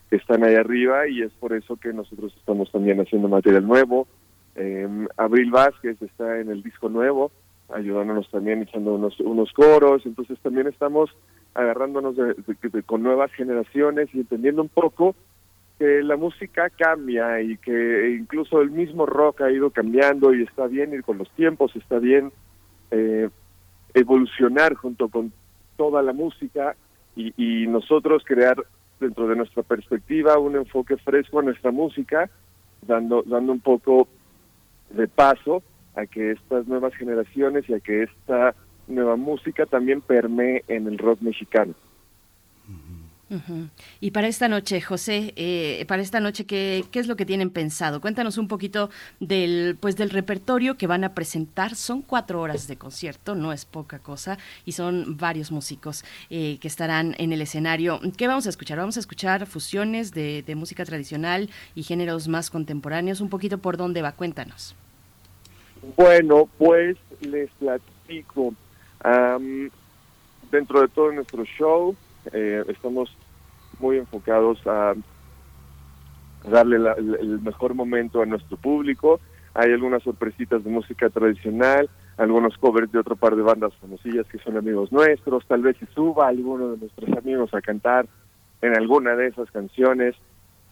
que 0.09 0.17
están 0.17 0.45
ahí 0.45 0.55
arriba 0.55 1.09
y 1.09 1.23
es 1.23 1.33
por 1.33 1.53
eso 1.53 1.77
que 1.77 1.93
nosotros 1.93 2.35
estamos 2.37 2.71
también 2.71 3.01
haciendo 3.01 3.29
material 3.29 3.67
nuevo. 3.67 4.07
Eh, 4.55 4.89
Abril 5.17 5.51
Vázquez 5.51 6.01
está 6.01 6.39
en 6.41 6.51
el 6.51 6.63
disco 6.63 6.89
nuevo, 6.89 7.31
ayudándonos 7.69 8.31
también 8.31 8.63
echando 8.63 8.95
unos, 8.95 9.19
unos 9.21 9.53
coros, 9.53 10.07
entonces 10.07 10.39
también 10.41 10.67
estamos 10.67 11.11
agarrándonos 11.55 12.17
de, 12.17 12.35
de, 12.35 12.69
de, 12.71 12.83
con 12.83 13.03
nuevas 13.03 13.33
generaciones 13.33 14.09
y 14.15 14.21
entendiendo 14.21 14.63
un 14.63 14.69
poco 14.69 15.15
que 15.79 16.03
la 16.03 16.17
música 16.17 16.71
cambia 16.71 17.41
y 17.41 17.57
que 17.59 18.17
incluso 18.19 18.61
el 18.61 18.71
mismo 18.71 19.07
rock 19.07 19.43
ha 19.43 19.51
ido 19.51 19.71
cambiando 19.71 20.35
y 20.35 20.43
está 20.43 20.67
bien 20.67 20.93
ir 20.93 21.05
con 21.05 21.19
los 21.19 21.31
tiempos, 21.31 21.75
está 21.77 21.99
bien 21.99 22.33
eh, 22.91 23.29
evolucionar 23.95 24.75
junto 24.75 25.09
con 25.09 25.33
toda 25.77 26.03
la 26.03 26.13
música 26.13 26.77
y, 27.17 27.33
y, 27.37 27.67
nosotros 27.67 28.23
crear 28.25 28.57
dentro 29.01 29.27
de 29.29 29.37
nuestra 29.37 29.63
perspectiva 29.63 30.39
un 30.39 30.57
enfoque 30.57 30.97
fresco 30.97 31.39
a 31.39 31.43
nuestra 31.43 31.71
música, 31.71 32.31
dando, 32.87 33.23
dando 33.23 33.53
un 33.53 33.61
poco 33.61 34.09
de 34.91 35.09
paso 35.09 35.63
a 35.95 36.07
que 36.07 36.33
estas 36.33 36.67
nuevas 36.67 36.95
generaciones 36.95 37.69
y 37.69 37.75
a 37.75 37.81
que 37.81 38.05
esta 38.05 38.55
nueva 38.87 39.17
música 39.17 39.67
también 39.67 40.01
permee 40.01 40.65
en 40.69 40.87
el 40.87 40.99
rock 40.99 41.21
mexicano. 41.21 41.75
Uh. 43.31 43.67
Y 44.01 44.13
para 44.13 44.27
esta 44.27 44.49
noche, 44.49 44.81
José, 44.81 45.35
eh, 45.37 45.85
para 45.87 46.01
esta 46.01 46.21
noche, 46.21 46.47
¿qué, 46.47 46.85
¿qué, 46.91 46.99
es 46.99 47.07
lo 47.07 47.17
que 47.17 47.27
tienen 47.27 47.51
pensado? 47.51 48.01
Cuéntanos 48.01 48.39
un 48.39 48.49
poquito 48.49 48.91
del, 49.21 49.77
pues, 49.79 49.97
del 49.97 50.11
repertorio 50.11 50.77
que 50.77 50.87
van 50.87 51.05
a 51.05 51.15
presentar. 51.15 51.75
Son 51.75 52.01
cuatro 52.01 52.41
horas 52.41 52.69
de 52.69 52.77
concierto, 52.77 53.35
no 53.35 53.53
es 53.53 53.65
poca 53.65 53.99
cosa, 53.99 54.39
y 54.65 54.73
son 54.73 55.17
varios 55.19 55.53
músicos 55.53 56.05
eh, 56.31 56.59
que 56.61 56.69
estarán 56.69 57.15
en 57.19 57.33
el 57.33 57.43
escenario. 57.43 58.01
¿Qué 58.17 58.27
vamos 58.27 58.47
a 58.47 58.51
escuchar? 58.51 58.79
Vamos 58.79 58.97
a 58.97 59.01
escuchar 59.01 59.47
fusiones 59.47 60.13
de, 60.13 60.43
de 60.43 60.55
música 60.55 60.85
tradicional 60.85 61.51
y 61.75 61.83
géneros 61.83 62.29
más 62.29 62.51
contemporáneos. 62.51 63.21
Un 63.21 63.29
poquito 63.29 63.59
por 63.59 63.77
dónde 63.77 64.01
va, 64.01 64.13
cuéntanos. 64.13 64.75
Bueno, 65.97 66.49
pues 66.59 66.97
les 67.21 67.51
platico. 67.51 68.55
Um, 69.05 69.71
dentro 70.51 70.81
de 70.81 70.89
todo 70.89 71.13
nuestro 71.13 71.45
show, 71.45 71.95
eh, 72.33 72.65
estamos 72.69 73.15
muy 73.79 73.99
enfocados 73.99 74.59
a 74.67 74.95
darle 76.49 76.79
la, 76.79 76.93
el 76.95 77.41
mejor 77.41 77.75
momento 77.75 78.23
a 78.23 78.27
nuestro 78.27 78.57
público. 78.57 79.21
Hay 79.55 79.73
algunas 79.73 80.03
sorpresitas 80.03 80.63
de 80.63 80.71
música 80.71 81.11
tradicional, 81.11 81.89
algunos 82.17 82.57
covers 82.59 82.93
de 82.93 82.99
otro 82.99 83.17
par 83.17 83.35
de 83.35 83.43
bandas 83.43 83.75
famosillas 83.77 84.27
que 84.27 84.39
son 84.39 84.57
amigos 84.57 84.93
nuestros. 84.93 85.47
Tal 85.47 85.63
vez 85.63 85.77
se 85.79 85.87
suba 85.87 86.29
alguno 86.29 86.71
de 86.73 86.79
nuestros 86.79 87.11
amigos 87.17 87.53
a 87.55 87.61
cantar 87.61 88.07
en 88.63 88.77
alguna 88.77 89.17
de 89.17 89.29
esas 89.29 89.51
canciones. 89.51 90.15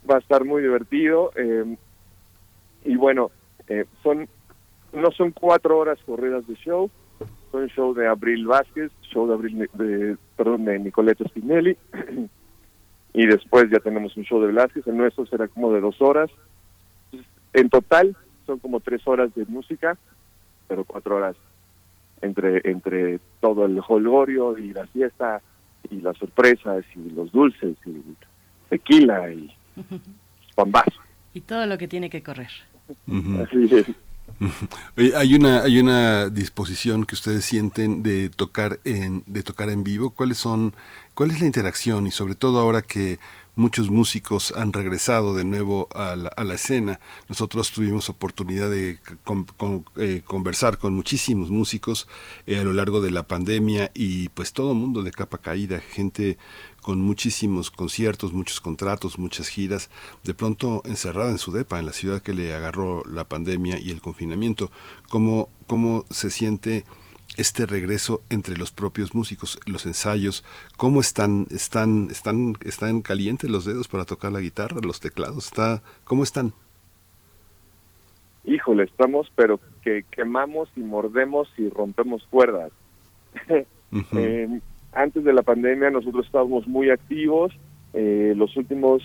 Va 0.08 0.16
a 0.16 0.20
estar 0.20 0.44
muy 0.44 0.62
divertido. 0.62 1.32
Eh, 1.36 1.76
y 2.84 2.96
bueno, 2.96 3.30
eh, 3.68 3.86
son 4.02 4.28
no 4.92 5.10
son 5.10 5.30
cuatro 5.32 5.78
horas 5.78 5.98
corridas 6.06 6.46
de 6.46 6.54
show, 6.54 6.90
show 7.68 7.94
de 7.94 8.06
Abril 8.06 8.46
Vázquez, 8.46 8.90
show 9.12 9.26
de 9.26 9.34
Abril, 9.34 9.70
de, 9.74 10.16
perdón, 10.36 10.64
de 10.64 10.78
Nicoleta 10.78 11.24
Spinelli, 11.28 11.76
y 13.14 13.26
después 13.26 13.70
ya 13.70 13.78
tenemos 13.78 14.16
un 14.16 14.24
show 14.24 14.40
de 14.40 14.48
Velázquez, 14.48 14.86
el 14.86 14.96
nuestro 14.96 15.26
será 15.26 15.48
como 15.48 15.72
de 15.72 15.80
dos 15.80 16.00
horas. 16.00 16.30
En 17.52 17.70
total 17.70 18.16
son 18.46 18.58
como 18.58 18.80
tres 18.80 19.06
horas 19.06 19.34
de 19.34 19.44
música, 19.46 19.96
pero 20.68 20.84
cuatro 20.84 21.16
horas 21.16 21.36
entre 22.22 22.60
entre 22.70 23.18
todo 23.40 23.66
el 23.66 23.80
holgorio 23.86 24.56
y 24.58 24.72
la 24.72 24.86
fiesta 24.86 25.40
y 25.90 26.00
las 26.00 26.16
sorpresas 26.16 26.84
y 26.94 27.10
los 27.10 27.30
dulces 27.32 27.76
y 27.86 28.02
tequila 28.68 29.32
y 29.32 29.50
pambazo. 30.54 31.00
Y 31.34 31.40
todo 31.40 31.66
lo 31.66 31.78
que 31.78 31.88
tiene 31.88 32.10
que 32.10 32.22
correr. 32.22 32.50
Uh 33.06 33.14
-huh. 33.14 33.42
Así 33.44 33.74
es. 33.74 33.86
hay 35.16 35.34
una 35.34 35.62
hay 35.62 35.78
una 35.78 36.28
disposición 36.28 37.04
que 37.04 37.14
ustedes 37.14 37.44
sienten 37.44 38.02
de 38.02 38.28
tocar 38.28 38.80
en 38.84 39.22
de 39.26 39.42
tocar 39.42 39.70
en 39.70 39.84
vivo. 39.84 40.10
Cuáles 40.10 40.38
son 40.38 40.74
cuál 41.14 41.30
es 41.30 41.40
la 41.40 41.46
interacción 41.46 42.06
y 42.06 42.10
sobre 42.10 42.34
todo 42.34 42.60
ahora 42.60 42.82
que 42.82 43.18
muchos 43.56 43.90
músicos 43.90 44.52
han 44.56 44.72
regresado 44.72 45.34
de 45.34 45.44
nuevo 45.44 45.88
a 45.94 46.14
la, 46.14 46.28
a 46.28 46.44
la 46.44 46.54
escena 46.54 47.00
nosotros 47.28 47.72
tuvimos 47.72 48.08
oportunidad 48.08 48.70
de 48.70 48.98
eh, 49.96 50.22
conversar 50.24 50.78
con 50.78 50.94
muchísimos 50.94 51.50
músicos 51.50 52.06
eh, 52.46 52.58
a 52.58 52.64
lo 52.64 52.72
largo 52.72 53.00
de 53.00 53.10
la 53.10 53.26
pandemia 53.26 53.90
y 53.94 54.28
pues 54.30 54.52
todo 54.52 54.74
mundo 54.74 55.02
de 55.02 55.10
capa 55.10 55.38
caída 55.38 55.80
gente 55.80 56.38
con 56.82 57.00
muchísimos 57.00 57.72
conciertos, 57.72 58.32
muchos 58.32 58.60
contratos, 58.60 59.18
muchas 59.18 59.48
giras, 59.48 59.90
de 60.22 60.34
pronto 60.34 60.82
encerrada 60.84 61.32
en 61.32 61.38
su 61.38 61.50
depa, 61.50 61.80
en 61.80 61.86
la 61.86 61.92
ciudad 61.92 62.22
que 62.22 62.32
le 62.32 62.54
agarró 62.54 63.02
la 63.06 63.24
pandemia 63.24 63.80
y 63.80 63.90
el 63.90 64.00
confinamiento. 64.00 64.70
¿Cómo, 65.08 65.48
cómo 65.66 66.04
se 66.10 66.30
siente 66.30 66.84
este 67.36 67.66
regreso 67.66 68.22
entre 68.30 68.56
los 68.56 68.70
propios 68.72 69.14
músicos, 69.14 69.58
los 69.66 69.86
ensayos? 69.86 70.44
¿Cómo 70.76 71.00
están, 71.00 71.46
están, 71.50 72.08
están, 72.10 72.54
están 72.64 73.02
calientes 73.02 73.50
los 73.50 73.64
dedos 73.64 73.88
para 73.88 74.04
tocar 74.04 74.32
la 74.32 74.40
guitarra, 74.40 74.80
los 74.82 75.00
teclados? 75.00 75.46
Está, 75.46 75.82
¿Cómo 76.04 76.22
están? 76.22 76.52
Híjole, 78.44 78.84
estamos, 78.84 79.30
pero 79.34 79.58
que 79.82 80.04
quemamos 80.10 80.68
y 80.76 80.80
mordemos 80.80 81.48
y 81.58 81.68
rompemos 81.68 82.24
cuerdas. 82.30 82.72
uh 83.50 83.96
-huh. 83.96 84.18
eh, 84.18 84.60
antes 84.92 85.24
de 85.24 85.32
la 85.32 85.42
pandemia 85.42 85.90
nosotros 85.90 86.26
estábamos 86.26 86.66
muy 86.66 86.90
activos. 86.90 87.52
Eh, 87.92 88.34
los 88.36 88.56
últimos 88.56 89.02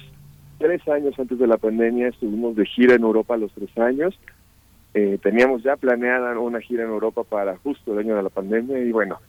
tres 0.58 0.88
años 0.88 1.18
antes 1.18 1.40
de 1.40 1.48
la 1.48 1.58
pandemia 1.58 2.10
estuvimos 2.10 2.56
de 2.56 2.66
gira 2.66 2.96
en 2.96 3.02
Europa 3.02 3.36
los 3.36 3.52
tres 3.52 3.76
años. 3.78 4.18
Eh, 4.94 5.18
teníamos 5.24 5.64
ya 5.64 5.78
planeada 5.78 6.38
una 6.38 6.60
gira 6.60 6.84
en 6.84 6.90
Europa 6.90 7.24
para 7.24 7.56
justo 7.58 7.94
el 7.94 8.00
año 8.00 8.16
de 8.16 8.24
la 8.24 8.30
pandemia 8.30 8.80
y 8.80 8.92
bueno, 8.92 9.20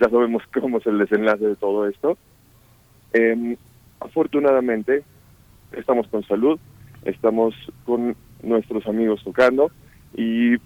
ya 0.00 0.08
sabemos 0.08 0.42
cómo 0.60 0.78
es 0.78 0.86
el 0.86 0.98
desenlace 0.98 1.44
de 1.46 1.56
todo 1.56 1.86
esto. 1.86 2.16
Eh, 3.12 3.56
afortunadamente 4.00 5.04
estamos 5.72 6.06
con 6.08 6.22
salud, 6.24 6.58
estamos 7.04 7.54
con 7.84 8.16
nuestros 8.42 8.86
amigos 8.86 9.22
tocando 9.22 9.70
y 10.14 10.56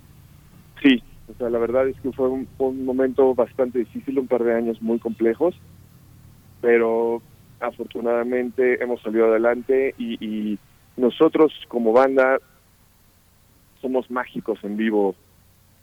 sí, 0.81 1.03
o 1.29 1.35
sea, 1.39 1.51
la 1.51 1.59
verdad 1.59 1.89
es 1.89 2.01
que 2.01 2.13
fue 2.13 2.29
un, 2.29 2.49
un, 2.59 2.85
momento 2.85 3.35
bastante 3.35 3.81
difícil, 3.81 4.19
un 4.19 4.29
par 4.29 4.45
de 4.45 4.55
años 4.55 4.81
muy 4.81 4.99
complejos, 5.01 5.57
pero 6.61 7.21
afortunadamente 7.59 8.83
hemos 8.83 9.03
salido 9.03 9.27
adelante 9.27 9.95
y 9.99 10.59
nosotros 10.97 11.53
como 11.69 11.93
banda 11.93 12.39
somos 13.81 14.11
mágicos 14.11 14.59
en 14.63 14.77
vivo 14.77 15.15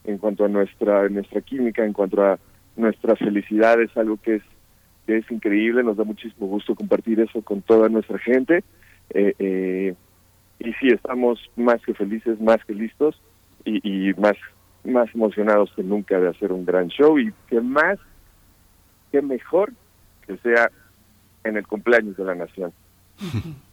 en 0.04 0.18
cuanto 0.18 0.46
a 0.46 0.48
nuestra 0.48 1.10
nuestra 1.10 1.42
química, 1.42 1.86
en 1.86 1.94
cuanto 1.94 2.24
a 2.24 2.40
nuestra 2.76 3.16
felicidad, 3.16 3.82
es 3.82 3.96
algo 3.98 4.18
que 4.18 4.36
es 4.36 4.44
que 5.06 5.18
es 5.18 5.32
increíble, 5.32 5.84
nos 5.84 5.98
da 5.98 6.04
muchísimo 6.04 6.48
gusto 6.48 6.76
compartir 6.76 7.20
eso 7.22 7.42
con 7.42 7.62
toda 7.62 7.88
nuestra 7.88 8.20
gente. 8.20 8.64
Eh, 9.12 9.34
eh, 9.40 9.96
y 10.60 10.74
sí, 10.74 10.88
estamos 10.90 11.40
más 11.56 11.82
que 11.82 11.94
felices, 11.94 12.42
más 12.42 12.64
que 12.66 12.74
listos 12.74 13.22
y, 13.64 14.10
y 14.10 14.14
más 14.16 14.36
más 14.84 15.14
emocionados 15.14 15.72
que 15.76 15.84
nunca 15.84 16.20
de 16.20 16.30
hacer 16.30 16.52
un 16.52 16.66
gran 16.66 16.88
show 16.88 17.20
y 17.20 17.32
que 17.50 17.62
más, 17.62 18.00
que 19.12 19.22
mejor 19.22 19.74
que 20.26 20.38
sea 20.38 20.72
en 21.44 21.58
el 21.58 21.68
cumpleaños 21.68 22.18
de 22.18 22.24
la 22.24 22.36
nación. 22.36 22.74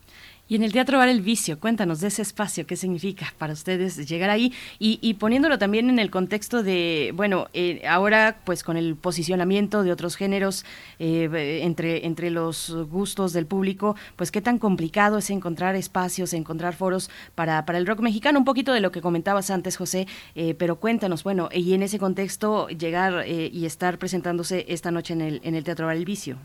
Y 0.47 0.57
en 0.57 0.63
el 0.63 0.73
Teatro 0.73 0.99
Bar 0.99 1.09
El 1.09 1.23
Vicio, 1.23 1.59
cuéntanos 1.59 2.01
de 2.01 2.09
ese 2.09 2.21
espacio, 2.21 2.67
qué 2.67 2.77
significa 2.77 3.33
para 3.39 3.55
ustedes 3.55 4.07
llegar 4.07 4.29
ahí 4.29 4.53
y, 4.79 5.15
poniéndolo 5.15 5.59
también 5.59 5.89
en 5.89 5.99
el 5.99 6.11
contexto 6.11 6.63
de, 6.63 7.13
bueno, 7.17 7.47
eh, 7.55 7.81
ahora 7.89 8.37
pues 8.45 8.63
con 8.63 8.77
el 8.77 8.95
posicionamiento 8.95 9.83
de 9.83 9.91
otros 9.91 10.17
géneros 10.17 10.67
eh, 10.99 11.61
entre, 11.63 12.05
entre 12.05 12.31
los 12.31 12.77
gustos 12.91 13.33
del 13.33 13.47
público, 13.47 13.97
pues 14.17 14.31
qué 14.31 14.43
tan 14.43 14.59
complicado 14.59 15.17
es 15.17 15.31
encontrar 15.31 15.77
espacios, 15.77 16.35
encontrar 16.35 16.75
foros 16.75 17.11
para, 17.35 17.65
para 17.65 17.79
el 17.79 17.87
rock 17.87 18.01
mexicano, 18.01 18.39
un 18.39 18.45
poquito 18.45 18.75
de 18.75 18.83
lo 18.83 18.93
que 18.93 19.01
comentabas 19.01 19.51
antes, 19.51 19.79
José, 19.79 20.07
eh, 20.35 20.55
pero 20.55 20.77
cuéntanos, 20.77 21.25
bueno, 21.25 21.49
y 21.53 21.73
en 21.73 21.83
ese 21.83 21.99
contexto 21.99 22.69
llegar 22.69 23.27
y 23.27 23.65
estar 23.65 23.99
presentándose 23.99 24.67
esta 24.69 24.91
noche 24.91 25.15
en 25.15 25.23
el, 25.23 25.41
en 25.43 25.55
el 25.55 25.65
Teatro 25.65 25.87
Bar 25.87 25.97
El 25.97 26.05
Vicio. 26.05 26.37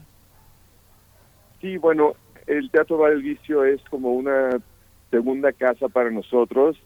Sí, 1.60 1.76
bueno, 1.76 2.16
el 2.50 2.72
Teatro 2.72 2.98
Bar 2.98 3.16
Vicio 3.18 3.64
es 3.64 3.80
como 3.90 4.12
una 4.14 4.60
segunda 5.12 5.54
casa 5.54 5.88
para 5.88 6.10
nosotros. 6.10 6.78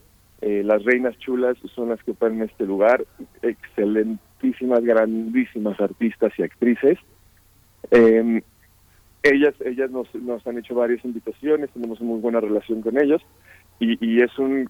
Eh, 0.42 0.62
las 0.64 0.84
reinas 0.84 1.18
chulas 1.20 1.58
son 1.74 1.90
las 1.90 2.04
que 2.04 2.12
operan 2.12 2.42
este 2.42 2.66
lugar, 2.66 3.06
excelentísimas, 3.42 4.84
grandísimas 4.84 5.80
artistas 5.80 6.34
y 6.38 6.44
actrices. 6.44 7.00
Em, 7.92 8.42
ellas 9.24 9.56
ellas 9.64 9.90
nos, 9.90 10.14
nos 10.16 10.46
han 10.46 10.58
hecho 10.58 10.76
varias 10.76 11.04
invitaciones, 11.06 11.70
tenemos 11.72 12.02
muy 12.02 12.20
buena 12.20 12.42
relación 12.42 12.82
con 12.82 13.02
ellos 13.02 13.22
y, 13.80 13.98
y 14.06 14.22
es 14.22 14.38
un 14.38 14.70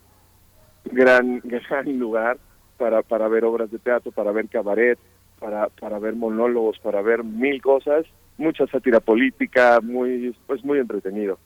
gran, 0.86 1.40
gran 1.44 1.98
lugar 1.98 2.38
para, 2.78 3.02
para 3.02 3.28
ver 3.28 3.46
obras 3.46 3.72
de 3.72 3.80
teatro, 3.80 4.12
para 4.12 4.32
ver 4.32 4.48
cabaret, 4.48 5.00
para, 5.40 5.70
para 5.70 5.98
ver 5.98 6.16
monólogos, 6.16 6.78
para 6.80 7.02
ver 7.02 7.24
mil 7.24 7.60
cosas 7.64 8.06
mucha 8.38 8.66
sátira 8.68 9.00
política, 9.00 9.80
muy 9.82 10.36
pues 10.48 10.64
muy 10.64 10.80
entretenido. 10.80 11.40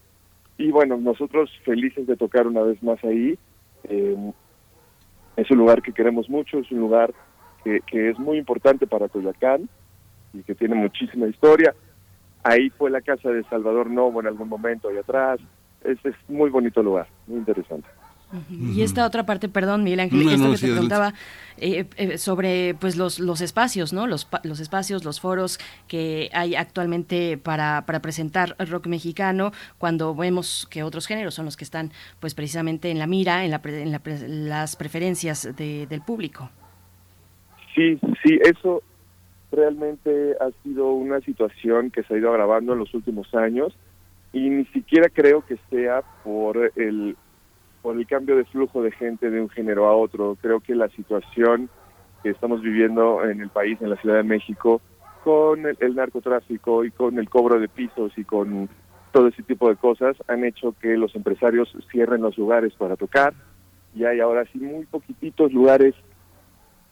Y 0.58 0.72
bueno, 0.72 0.98
nosotros 0.98 1.52
felices 1.64 2.08
de 2.08 2.18
tocar 2.18 2.48
una 2.48 2.62
vez 2.62 2.82
más 2.82 3.04
ahí. 3.04 3.38
Eh, 3.84 4.32
es 5.36 5.52
un 5.52 5.58
lugar 5.58 5.82
que 5.82 5.94
queremos 5.94 6.30
mucho, 6.30 6.60
es 6.60 6.72
un 6.72 6.80
lugar 6.80 7.14
que, 7.64 7.82
que 7.82 8.10
es 8.10 8.18
muy 8.18 8.38
importante 8.38 8.88
para 8.88 9.08
Coyoacán 9.08 9.70
y 10.34 10.42
que 10.42 10.56
tiene 10.56 10.76
muchísima 10.76 11.28
historia. 11.28 11.76
Ahí 12.44 12.70
fue 12.72 12.90
la 12.90 13.02
casa 13.02 13.30
de 13.30 13.44
Salvador 13.44 13.90
Novo 13.90 14.20
en 14.20 14.28
algún 14.28 14.50
momento, 14.50 14.90
ahí 14.90 14.98
atrás. 14.98 15.40
Es, 15.84 16.04
es 16.04 16.16
muy 16.28 16.50
bonito 16.50 16.82
lugar, 16.82 17.08
muy 17.28 17.38
interesante. 17.38 17.88
Y 18.50 18.82
esta 18.82 19.06
otra 19.06 19.26
parte, 19.26 19.48
perdón, 19.48 19.84
Miguel 19.84 20.02
Ángel, 20.02 20.28
esto 20.28 20.52
que 20.52 20.58
te 20.58 20.72
preguntaba 20.74 21.14
eh, 21.58 21.86
eh, 21.96 22.18
sobre 22.18 22.76
pues 22.76 22.98
los, 22.98 23.20
los 23.20 23.40
espacios, 23.40 23.94
¿no? 23.94 24.06
Los, 24.06 24.28
los 24.44 24.60
espacios, 24.60 25.06
los 25.06 25.22
foros 25.22 25.60
que 25.88 26.30
hay 26.34 26.56
actualmente 26.56 27.38
para, 27.38 27.86
para 27.86 28.02
presentar 28.02 28.58
rock 28.60 28.88
mexicano, 28.88 29.54
cuando 29.78 30.14
vemos 30.14 30.68
que 30.70 30.84
otros 30.84 31.08
géneros 31.08 31.36
son 31.36 31.46
los 31.46 31.56
que 31.56 31.64
están 31.64 31.92
pues 32.20 32.36
precisamente 32.36 32.92
en 32.92 33.00
la 33.00 33.08
mira, 33.08 33.46
en, 33.46 33.52
la, 33.52 33.62
en 33.64 34.50
las 34.50 34.76
preferencias 34.76 35.50
del 35.56 36.02
público. 36.02 36.50
Sí, 37.76 37.98
sí, 38.24 38.40
eso 38.44 38.84
realmente 39.52 40.36
ha 40.42 40.50
sido 40.64 40.92
una 40.92 41.22
situación 41.22 41.92
que 41.92 42.04
se 42.04 42.14
ha 42.14 42.18
ido 42.18 42.30
agravando 42.30 42.74
en 42.74 42.80
los 42.80 42.94
últimos 42.94 43.34
años 43.34 43.74
y 44.34 44.50
ni 44.50 44.66
siquiera 44.66 45.08
creo 45.08 45.46
que 45.46 45.58
sea 45.70 46.02
por 46.24 46.74
el 46.76 47.16
por 47.82 47.96
el 47.96 48.08
cambio 48.08 48.36
de 48.36 48.46
flujo 48.46 48.82
de 48.82 48.92
gente 48.92 49.30
de 49.30 49.42
un 49.42 49.50
género 49.50 49.88
a 49.88 49.96
otro. 49.96 50.38
Creo 50.42 50.60
que 50.60 50.76
la 50.76 50.90
situación 50.90 51.70
que 52.24 52.30
estamos 52.30 52.62
viviendo 52.62 53.24
en 53.24 53.42
el 53.42 53.50
país, 53.50 53.82
en 53.82 53.90
la 53.90 53.96
Ciudad 53.98 54.18
de 54.18 54.24
México, 54.24 54.82
con 55.24 55.66
el, 55.66 55.96
narcotráfico 55.96 56.86
y 56.86 56.92
con 56.92 57.20
el 57.20 57.30
cobro 57.30 57.60
de 57.60 57.68
pisos 57.68 58.12
y 58.18 58.24
con 58.24 58.70
todo 59.12 59.28
ese 59.28 59.44
tipo 59.44 59.70
de 59.70 59.76
cosas, 59.76 60.16
han 60.28 60.44
hecho 60.44 60.74
que 60.80 60.98
los 60.98 61.16
empresarios 61.16 61.76
cierren 61.92 62.22
los 62.22 62.38
lugares 62.38 62.74
para 62.74 62.96
tocar 62.96 63.34
y 63.96 64.06
hay 64.06 64.20
ahora 64.20 64.46
sí 64.52 64.60
muy 64.60 64.86
poquititos 64.86 65.52
lugares 65.52 65.96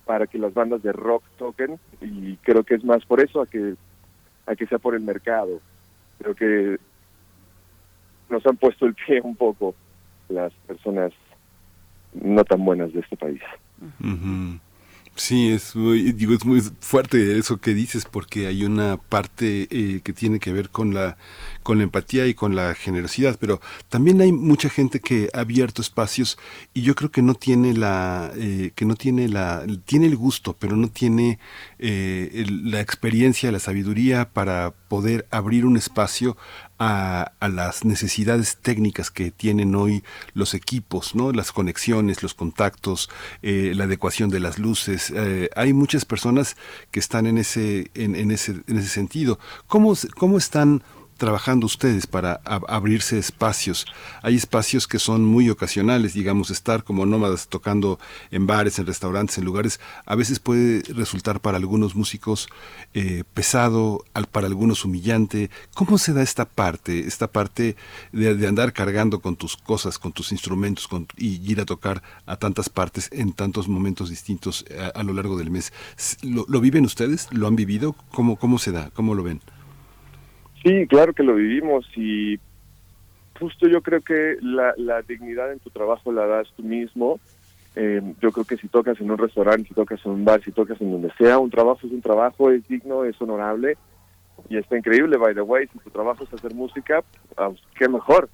para 0.06 0.28
que 0.28 0.38
las 0.38 0.53
bandas 0.53 0.84
de 0.84 0.91
rock 0.91 1.24
toquen 1.38 1.80
y 2.02 2.36
creo 2.38 2.64
que 2.64 2.76
es 2.76 2.84
más 2.84 3.06
por 3.06 3.22
eso 3.22 3.41
a 3.41 3.48
que 3.48 3.76
a 4.48 4.56
que 4.56 4.68
sea 4.68 4.80
por 4.80 4.95
el 4.95 5.02
mercado. 5.02 5.60
Creo 6.20 6.36
que 6.36 6.78
nos 8.30 8.45
han 8.45 8.57
puesto 8.57 8.86
el 8.86 8.95
pie 8.95 9.22
un 9.22 9.36
poco 9.36 9.76
las 10.30 10.53
personas 10.68 11.11
no 12.14 12.43
tan 12.43 12.64
buenas 12.64 12.93
de 12.93 13.02
este 13.02 13.18
país. 13.18 13.41
Sí, 15.18 15.49
es 15.49 15.77
muy, 15.77 16.11
digo, 16.11 16.34
es 16.34 16.43
muy 16.43 16.60
fuerte 16.60 17.38
eso 17.38 17.57
que 17.57 17.73
dices 17.73 18.03
porque 18.03 18.47
hay 18.47 18.65
una 18.65 18.97
parte 18.97 19.65
eh, 19.72 20.02
que 20.03 20.11
tiene 20.11 20.39
que 20.39 20.52
ver 20.52 20.69
con 20.69 20.93
la, 20.93 21.15
con 21.64 21.77
la 21.77 21.85
empatía 21.85 22.27
y 22.27 22.34
con 22.34 22.53
la 22.53 22.76
generosidad, 22.76 23.38
pero 23.39 23.61
también 23.88 24.19
hay 24.19 24.34
mucha 24.34 24.69
gente 24.69 24.99
que 24.99 25.30
ha 25.34 25.39
abierto 25.39 25.81
espacios 25.81 26.38
y 26.73 26.81
yo 26.81 26.95
creo 26.95 27.11
que 27.11 27.22
no 27.22 27.34
tiene 27.34 27.73
la, 27.73 28.30
eh, 28.35 28.72
que 28.76 28.84
no 28.84 28.95
tiene 28.95 29.30
la, 29.30 29.65
tiene 29.85 30.07
el 30.07 30.18
gusto, 30.18 30.53
pero 30.60 30.76
no 30.76 30.89
tiene 30.89 31.39
eh, 31.80 32.45
la 32.49 32.81
experiencia, 32.81 33.53
la 33.53 33.60
sabiduría 33.60 34.34
para 34.34 34.72
poder 34.89 35.27
abrir 35.31 35.65
un 35.65 35.77
espacio 35.77 36.35
a, 36.80 37.31
las 37.41 37.85
necesidades 37.85 38.57
técnicas 38.57 39.11
que 39.11 39.31
tienen 39.31 39.76
hoy 39.76 40.03
los 40.34 40.53
equipos, 40.53 41.15
¿no? 41.15 41.31
Las 41.31 41.52
conexiones, 41.52 42.23
los 42.23 42.34
contactos, 42.34 43.10
eh, 43.41 43.73
la 43.76 43.85
adecuación 43.85 44.30
de 44.30 44.39
las 44.39 44.60
luces. 44.60 45.11
Eh, 45.15 45.49
hay 45.56 45.73
muchas 45.73 46.06
personas 46.06 46.57
que 46.91 46.99
están 46.99 47.27
en 47.27 47.38
ese, 47.38 47.91
en, 47.93 48.15
en 48.15 48.31
ese, 48.31 48.64
en 48.68 48.77
ese 48.77 48.89
sentido. 48.89 49.39
¿Cómo, 49.68 49.93
cómo 50.15 50.38
están 50.38 50.84
trabajando 51.18 51.66
ustedes 51.66 52.08
para 52.08 52.42
abrirse 52.44 53.18
espacios? 53.18 53.86
Hay 54.22 54.36
espacios 54.36 54.88
que 54.88 55.00
son 55.00 55.26
muy 55.26 55.50
ocasionales, 55.50 56.14
digamos, 56.14 56.52
estar 56.52 56.84
como 56.84 57.06
nómadas 57.06 57.48
tocando 57.48 58.00
en 58.32 58.48
bares, 58.48 58.80
en 58.80 58.86
restaurantes, 58.86 59.38
en 59.38 59.46
lugares, 59.46 59.80
a 60.06 60.16
veces 60.16 60.40
puede 60.40 60.82
resultar 60.94 61.40
para 61.40 61.58
algunos 61.58 61.96
músicos 61.96 62.48
eh, 62.94 63.24
pesado, 63.34 64.04
para 64.32 64.48
algunos 64.48 64.86
humillante. 64.86 65.50
¿Cómo 65.74 65.98
se 65.98 66.14
da 66.14 66.22
esta 66.22 66.46
parte, 66.46 67.08
esta 67.08 67.28
parte 67.28 67.76
de, 68.12 68.48
andar 68.48 68.74
cargando 68.74 69.20
con 69.20 69.36
tus 69.36 69.58
cosas, 69.58 69.98
con 69.98 70.12
tus 70.12 70.32
instrumentos 70.32 70.88
con, 70.88 71.08
y 71.18 71.42
ir 71.52 71.60
a 71.62 71.66
tocar 71.66 72.04
a 72.26 72.38
tantas 72.38 72.70
partes 72.70 73.10
en 73.12 73.34
tantos 73.34 73.68
momentos 73.68 74.10
distintos 74.10 74.66
eh, 74.70 74.92
a, 74.94 75.04
lo 75.04 75.14
largo 75.14 75.38
del 75.38 75.52
mes? 75.52 75.74
¿Lo, 76.22 76.46
¿Lo, 76.48 76.62
viven 76.62 76.86
ustedes? 76.86 77.28
¿Lo 77.32 77.48
han 77.48 77.56
vivido? 77.56 77.96
¿Cómo, 78.12 78.36
¿Cómo 78.38 78.60
se 78.60 78.72
da? 78.72 78.92
¿Cómo 78.92 79.16
lo 79.16 79.24
ven? 79.24 79.42
Sí, 80.66 80.88
claro 80.88 81.14
que 81.14 81.22
lo 81.22 81.36
vivimos 81.36 81.86
y 81.96 82.40
justo 83.40 83.68
yo 83.68 83.84
creo 83.84 84.02
que 84.02 84.38
la, 84.42 84.74
la 84.78 85.04
dignidad 85.04 85.52
en 85.52 85.60
tu 85.60 85.70
trabajo 85.70 86.12
la 86.12 86.26
das 86.26 86.48
tú 86.58 86.64
mismo. 86.64 87.20
Eh, 87.76 88.02
yo 88.20 88.32
creo 88.32 88.46
que 88.46 88.58
si 88.58 88.68
tocas 88.68 89.00
en 89.00 89.12
un 89.12 89.18
restaurante, 89.20 89.68
si 89.68 89.76
tocas 89.76 90.04
en 90.04 90.14
un 90.14 90.26
bar, 90.26 90.42
si 90.42 90.52
tocas 90.52 90.82
en 90.82 90.92
donde 90.92 91.12
sea, 91.20 91.38
un 91.38 91.52
trabajo 91.52 91.86
es 91.86 91.94
un 91.94 92.02
trabajo, 92.02 92.50
es 92.50 92.68
digno, 92.68 93.04
es 93.04 93.22
honorable 93.22 93.78
y 94.50 94.58
está 94.58 94.76
increíble, 94.76 95.18
by 95.18 95.36
the 95.36 95.42
way, 95.42 95.68
si 95.68 95.78
tu 95.78 95.92
trabajo 95.92 96.24
es 96.24 96.34
hacer 96.34 96.56
música, 96.56 97.04
pues, 97.36 97.62
qué 97.78 97.88
mejor. 97.88 98.28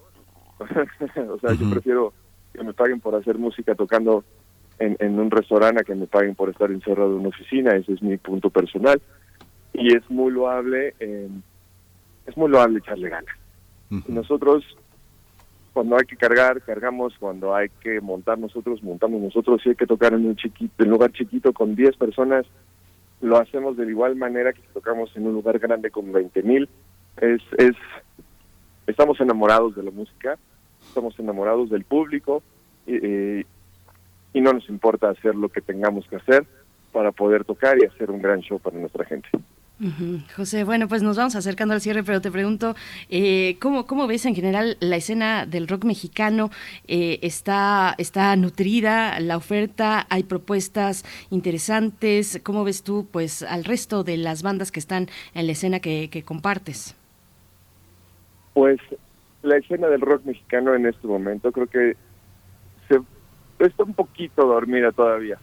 o 0.60 1.40
sea, 1.40 1.54
yo 1.54 1.70
prefiero 1.70 2.14
que 2.54 2.64
me 2.64 2.74
paguen 2.74 3.02
por 3.02 3.14
hacer 3.16 3.38
música 3.38 3.76
tocando 3.76 4.24
en, 4.80 4.96
en 5.00 5.20
un 5.20 5.32
restaurante 5.32 5.82
a 5.82 5.84
que 5.84 5.96
me 5.96 6.08
paguen 6.08 6.36
por 6.36 6.50
estar 6.50 6.72
encerrado 6.72 7.12
en 7.12 7.20
una 7.20 7.30
oficina, 7.30 7.76
ese 7.76 7.92
es 7.92 8.02
mi 8.02 8.16
punto 8.16 8.50
personal. 8.50 9.02
Y 9.74 9.94
es 9.96 10.10
muy 10.10 10.32
loable. 10.32 10.94
Eh, 11.00 11.28
es 12.26 12.38
muy 12.38 12.50
loable 12.50 12.80
echarle 12.80 13.10
ganas. 13.10 13.36
nosotros, 14.08 14.64
cuando 15.74 15.98
hay 15.98 16.06
que 16.06 16.16
cargar, 16.16 16.62
cargamos, 16.62 17.14
cuando 17.20 17.54
hay 17.54 17.70
que 17.82 18.00
montar 18.00 18.38
nosotros, 18.38 18.82
montamos 18.84 19.22
nosotros, 19.22 19.62
si 19.62 19.70
hay 19.70 19.76
que 19.76 19.88
tocar 19.88 20.14
en 20.14 20.26
un 20.26 20.36
chiquito, 20.36 20.84
en 20.84 20.90
lugar 20.90 21.12
chiquito 21.12 21.54
con 21.54 21.76
10 21.76 21.98
personas, 21.98 22.46
lo 23.22 23.38
hacemos 23.38 23.78
de 23.78 23.88
igual 23.88 24.16
manera 24.16 24.54
que 24.54 24.62
si 24.62 24.68
tocamos 24.74 25.16
en 25.16 25.28
un 25.28 25.34
lugar 25.34 25.60
grande 25.60 25.92
con 25.92 26.12
20 26.12 26.44
mil. 26.44 26.70
Es, 27.18 27.42
es, 27.58 27.76
estamos 28.88 29.20
enamorados 29.20 29.76
de 29.76 29.84
la 29.84 29.92
música, 29.92 30.38
estamos 30.88 31.18
enamorados 31.20 31.70
del 31.70 31.84
público 31.84 32.42
y, 32.88 33.42
y 34.34 34.42
no 34.42 34.54
nos 34.54 34.68
importa 34.70 35.10
hacer 35.10 35.36
lo 35.36 35.50
que 35.50 35.62
tengamos 35.62 36.08
que 36.08 36.16
hacer 36.16 36.46
para 36.92 37.12
poder 37.12 37.46
tocar 37.46 37.78
y 37.80 37.86
hacer 37.86 38.12
un 38.12 38.22
gran 38.22 38.42
show 38.42 38.60
para 38.60 38.78
nuestra 38.78 39.06
gente. 39.06 39.30
José, 40.36 40.64
bueno, 40.64 40.88
pues 40.88 41.02
nos 41.02 41.18
vamos 41.18 41.36
acercando 41.36 41.74
al 41.74 41.82
cierre, 41.82 42.04
pero 42.04 42.22
te 42.22 42.30
pregunto, 42.30 42.76
eh, 43.10 43.58
¿cómo, 43.60 43.88
¿cómo, 43.88 44.06
ves 44.06 44.28
en 44.28 44.36
general 44.36 44.78
la 44.80 44.96
escena 44.98 45.48
del 45.48 45.68
rock 45.68 45.86
mexicano? 45.86 46.52
Eh, 46.88 47.18
está, 47.24 47.96
¿Está 47.98 48.36
nutrida 48.36 49.20
la 49.20 49.38
oferta? 49.38 50.06
¿Hay 50.10 50.24
propuestas 50.24 51.04
interesantes? 51.32 52.40
¿Cómo 52.44 52.64
ves 52.64 52.84
tú 52.84 53.08
pues 53.12 53.42
al 53.42 53.64
resto 53.64 54.04
de 54.04 54.18
las 54.18 54.44
bandas 54.44 54.72
que 54.72 54.80
están 54.80 55.08
en 55.34 55.48
la 55.48 55.54
escena 55.54 55.80
que, 55.80 56.24
compartes? 56.26 56.96
Pues 58.54 58.80
la 59.42 59.58
escena 59.58 59.88
del 59.88 60.02
rock 60.02 60.26
mexicano 60.26 60.76
en 60.76 60.86
este 60.86 61.08
momento 61.08 61.52
creo 61.52 61.66
que 61.66 61.96
se, 62.88 63.00
está 63.66 63.84
un 63.84 63.96
poquito 63.96 64.46
dormida 64.46 64.92
todavía 64.92 65.40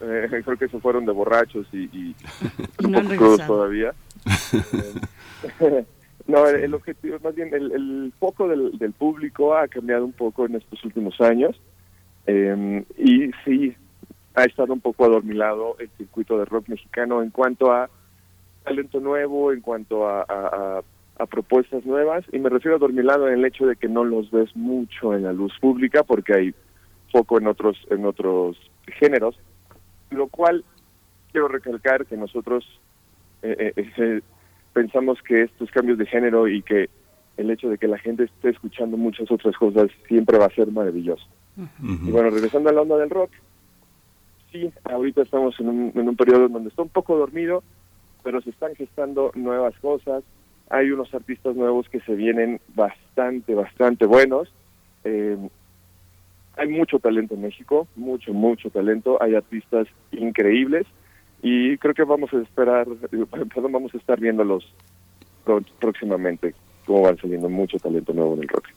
eh, 0.00 0.42
creo 0.44 0.56
que 0.56 0.68
se 0.68 0.78
fueron 0.80 1.04
de 1.06 1.12
borrachos 1.12 1.66
y, 1.72 1.78
y, 1.96 2.16
un 2.84 2.92
poco 2.92 3.08
crudos 3.16 3.46
todavía. 3.46 3.92
No, 6.26 6.46
el, 6.46 6.56
el 6.62 6.74
objetivo, 6.74 7.16
más 7.24 7.34
bien, 7.34 7.52
el, 7.52 7.72
el 7.72 8.12
foco 8.20 8.46
del, 8.46 8.78
del 8.78 8.92
público 8.92 9.56
ha 9.56 9.66
cambiado 9.66 10.04
un 10.04 10.12
poco 10.12 10.46
en 10.46 10.54
estos 10.54 10.84
últimos 10.84 11.20
años. 11.20 11.60
Eh, 12.26 12.84
y 12.98 13.30
sí 13.44 13.74
ha 14.34 14.44
estado 14.44 14.72
un 14.72 14.80
poco 14.80 15.06
adormilado 15.06 15.76
el 15.80 15.88
circuito 15.96 16.38
de 16.38 16.44
rock 16.44 16.68
mexicano 16.68 17.22
en 17.22 17.30
cuanto 17.30 17.72
a 17.72 17.90
talento 18.62 19.00
nuevo, 19.00 19.52
en 19.52 19.60
cuanto 19.60 20.06
a, 20.06 20.20
a- 20.20 20.24
a- 20.78 20.82
a 21.18 21.26
propuestas 21.26 21.84
nuevas. 21.84 22.24
Y 22.32 22.38
me 22.38 22.48
refiero 22.48 22.76
a 22.76 22.78
adormilado 22.78 23.26
en 23.26 23.34
el 23.38 23.44
hecho 23.44 23.66
de 23.66 23.74
que 23.74 23.88
no 23.88 24.04
los 24.04 24.30
ves 24.30 24.54
mucho 24.54 25.14
en 25.14 25.24
la 25.24 25.32
luz 25.32 25.52
pública 25.60 26.04
porque 26.04 26.34
hay 26.34 26.54
foco 27.10 27.38
en 27.38 27.46
otros 27.46 27.76
en 27.90 28.04
otros 28.04 28.56
géneros, 28.86 29.38
lo 30.10 30.28
cual 30.28 30.64
quiero 31.32 31.48
recalcar 31.48 32.06
que 32.06 32.16
nosotros 32.16 32.64
eh, 33.42 33.72
eh, 33.76 33.90
eh, 33.96 34.20
pensamos 34.72 35.20
que 35.22 35.42
estos 35.42 35.70
cambios 35.70 35.98
de 35.98 36.06
género 36.06 36.48
y 36.48 36.62
que 36.62 36.88
el 37.36 37.50
hecho 37.50 37.68
de 37.68 37.78
que 37.78 37.88
la 37.88 37.98
gente 37.98 38.24
esté 38.24 38.50
escuchando 38.50 38.96
muchas 38.96 39.30
otras 39.30 39.56
cosas 39.56 39.90
siempre 40.08 40.38
va 40.38 40.46
a 40.46 40.54
ser 40.54 40.70
maravilloso. 40.70 41.26
Y 41.82 42.10
bueno, 42.10 42.30
regresando 42.30 42.70
a 42.70 42.72
la 42.72 42.82
onda 42.82 42.96
del 42.96 43.10
rock, 43.10 43.30
sí, 44.52 44.72
ahorita 44.84 45.22
estamos 45.22 45.58
en 45.60 45.68
un, 45.68 45.92
en 45.94 46.08
un 46.08 46.16
periodo 46.16 46.48
donde 46.48 46.70
está 46.70 46.82
un 46.82 46.88
poco 46.88 47.16
dormido, 47.16 47.62
pero 48.22 48.40
se 48.40 48.50
están 48.50 48.74
gestando 48.74 49.30
nuevas 49.34 49.74
cosas. 49.80 50.22
Hay 50.70 50.90
unos 50.90 51.12
artistas 51.14 51.56
nuevos 51.56 51.88
que 51.88 52.00
se 52.00 52.14
vienen 52.14 52.60
bastante, 52.74 53.54
bastante 53.54 54.06
buenos. 54.06 54.52
Eh, 55.04 55.36
hay 56.60 56.68
mucho 56.68 56.98
talento 56.98 57.34
en 57.34 57.40
México, 57.40 57.88
mucho, 57.96 58.34
mucho 58.34 58.68
talento. 58.68 59.16
Hay 59.22 59.34
artistas 59.34 59.88
increíbles 60.12 60.86
y 61.40 61.78
creo 61.78 61.94
que 61.94 62.04
vamos 62.04 62.30
a 62.34 62.42
esperar, 62.42 62.86
perdón, 63.54 63.72
vamos 63.72 63.94
a 63.94 63.96
estar 63.96 64.20
viéndolos 64.20 64.70
próximamente, 65.80 66.54
cómo 66.84 67.00
van 67.02 67.16
saliendo 67.16 67.48
mucho 67.48 67.78
talento 67.78 68.12
nuevo 68.12 68.34
en 68.34 68.42
el 68.42 68.48
rock. 68.48 68.68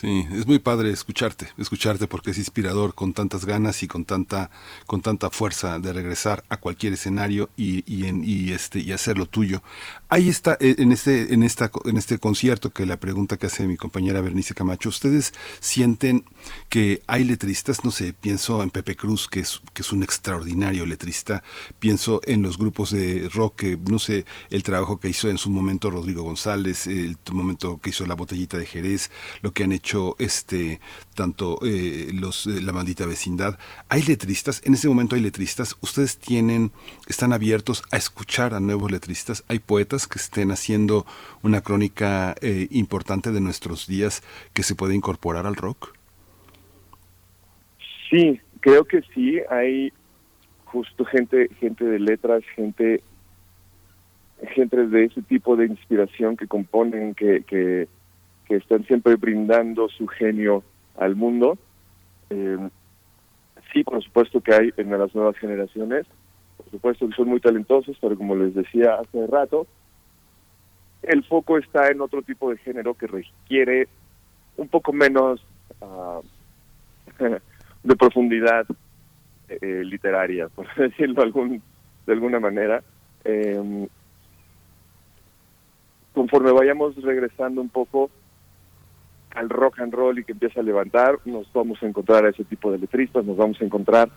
Sí, 0.00 0.26
es 0.32 0.44
muy 0.48 0.58
padre 0.58 0.90
escucharte, 0.90 1.46
escucharte 1.56 2.08
porque 2.08 2.32
es 2.32 2.38
inspirador 2.38 2.96
con 2.96 3.12
tantas 3.12 3.44
ganas 3.44 3.80
y 3.84 3.86
con 3.86 4.04
tanta, 4.04 4.50
con 4.88 5.02
tanta 5.02 5.30
fuerza 5.30 5.78
de 5.78 5.92
regresar 5.92 6.42
a 6.48 6.56
cualquier 6.56 6.94
escenario 6.94 7.48
y, 7.56 7.84
y, 7.86 8.06
en- 8.08 8.24
y 8.24 8.50
este 8.50 8.80
y 8.80 8.90
hacer 8.90 9.16
lo 9.18 9.26
tuyo. 9.26 9.62
Ahí 10.08 10.28
está 10.28 10.56
eh, 10.60 10.74
en 10.78 10.90
este 10.90 11.32
en 11.32 11.44
esta 11.44 11.70
en 11.84 11.96
este 11.96 12.18
concierto 12.18 12.70
que 12.70 12.86
la 12.86 12.98
pregunta 12.98 13.36
que 13.36 13.46
hace 13.46 13.68
mi 13.68 13.76
compañera 13.76 14.20
Bernice 14.20 14.52
Camacho, 14.54 14.88
ustedes 14.88 15.32
sienten 15.60 16.24
que 16.68 17.02
hay 17.06 17.22
letristas, 17.22 17.84
no 17.84 17.92
sé, 17.92 18.12
pienso 18.14 18.62
en 18.64 18.70
Pepe 18.70 18.96
Cruz 18.96 19.28
que 19.28 19.40
es 19.40 19.60
que 19.74 19.82
es 19.82 19.92
un 19.92 20.02
extraordinario 20.02 20.86
letrista, 20.86 21.44
pienso 21.78 22.20
en 22.24 22.42
los 22.42 22.58
grupos 22.58 22.90
de 22.90 23.28
rock, 23.32 23.54
que, 23.56 23.76
no 23.88 23.98
sé, 24.00 24.24
el 24.50 24.62
trabajo 24.64 24.98
que 24.98 25.08
hizo 25.08 25.28
en 25.30 25.38
su 25.38 25.50
momento 25.50 25.90
Rodrigo 25.90 26.22
González, 26.24 26.86
el 26.88 27.16
momento 27.32 27.78
que 27.80 27.90
hizo 27.90 28.06
la 28.06 28.14
botellita 28.14 28.58
de 28.58 28.66
Jerez, 28.66 29.10
lo 29.42 29.52
que 29.52 29.62
han 29.64 29.72
hecho 29.72 29.83
este 30.18 30.80
tanto 31.14 31.58
eh, 31.64 32.10
los 32.12 32.46
eh, 32.46 32.60
la 32.62 32.72
maldita 32.72 33.06
vecindad. 33.06 33.58
Hay 33.88 34.02
letristas, 34.02 34.62
en 34.64 34.74
ese 34.74 34.88
momento 34.88 35.14
hay 35.14 35.22
letristas, 35.22 35.76
ustedes 35.80 36.18
tienen 36.18 36.72
están 37.06 37.32
abiertos 37.32 37.82
a 37.92 37.96
escuchar 37.96 38.54
a 38.54 38.60
nuevos 38.60 38.90
letristas, 38.90 39.44
hay 39.48 39.58
poetas 39.58 40.06
que 40.06 40.18
estén 40.18 40.50
haciendo 40.50 41.06
una 41.42 41.60
crónica 41.60 42.34
eh, 42.40 42.68
importante 42.70 43.30
de 43.30 43.40
nuestros 43.40 43.86
días 43.86 44.22
que 44.54 44.62
se 44.62 44.74
puede 44.74 44.94
incorporar 44.94 45.46
al 45.46 45.56
rock. 45.56 45.94
Sí, 48.10 48.40
creo 48.60 48.84
que 48.84 49.02
sí, 49.14 49.40
hay 49.50 49.92
justo 50.64 51.04
gente, 51.04 51.48
gente 51.60 51.84
de 51.84 51.98
letras, 51.98 52.42
gente, 52.56 53.02
gente 54.54 54.86
de 54.88 55.04
ese 55.04 55.22
tipo 55.22 55.56
de 55.56 55.66
inspiración 55.66 56.36
que 56.36 56.48
componen, 56.48 57.14
que, 57.14 57.88
que 58.46 58.56
están 58.56 58.84
siempre 58.84 59.16
brindando 59.16 59.88
su 59.88 60.06
genio 60.06 60.62
al 60.96 61.16
mundo. 61.16 61.58
Eh, 62.30 62.58
sí, 63.72 63.84
por 63.84 64.02
supuesto 64.02 64.40
que 64.40 64.54
hay 64.54 64.72
en 64.76 64.90
las 64.90 65.14
nuevas 65.14 65.36
generaciones, 65.38 66.06
por 66.56 66.70
supuesto 66.70 67.08
que 67.08 67.14
son 67.14 67.28
muy 67.28 67.40
talentosos, 67.40 67.96
pero 68.00 68.16
como 68.16 68.36
les 68.36 68.54
decía 68.54 68.96
hace 68.96 69.26
rato, 69.26 69.66
el 71.02 71.24
foco 71.24 71.58
está 71.58 71.90
en 71.90 72.00
otro 72.00 72.22
tipo 72.22 72.50
de 72.50 72.56
género 72.58 72.94
que 72.94 73.06
requiere 73.06 73.88
un 74.56 74.68
poco 74.68 74.92
menos 74.92 75.44
ah, 75.82 76.20
de 77.82 77.96
profundidad 77.96 78.66
eh, 79.48 79.82
literaria, 79.84 80.48
por 80.54 80.72
decirlo 80.74 81.22
algún, 81.22 81.62
de 82.06 82.12
alguna 82.12 82.40
manera. 82.40 82.82
Eh, 83.24 83.88
conforme 86.14 86.52
vayamos 86.52 86.94
regresando 87.02 87.60
un 87.60 87.68
poco 87.68 88.10
al 89.34 89.48
rock 89.50 89.80
and 89.80 89.92
roll 89.92 90.18
y 90.18 90.24
que 90.24 90.32
empieza 90.32 90.60
a 90.60 90.62
levantar, 90.62 91.18
nos 91.24 91.52
vamos 91.52 91.82
a 91.82 91.86
encontrar 91.86 92.24
a 92.24 92.30
ese 92.30 92.44
tipo 92.44 92.70
de 92.72 92.78
letristas, 92.78 93.24
nos 93.24 93.36
vamos 93.36 93.60
a 93.60 93.64
encontrar 93.64 94.08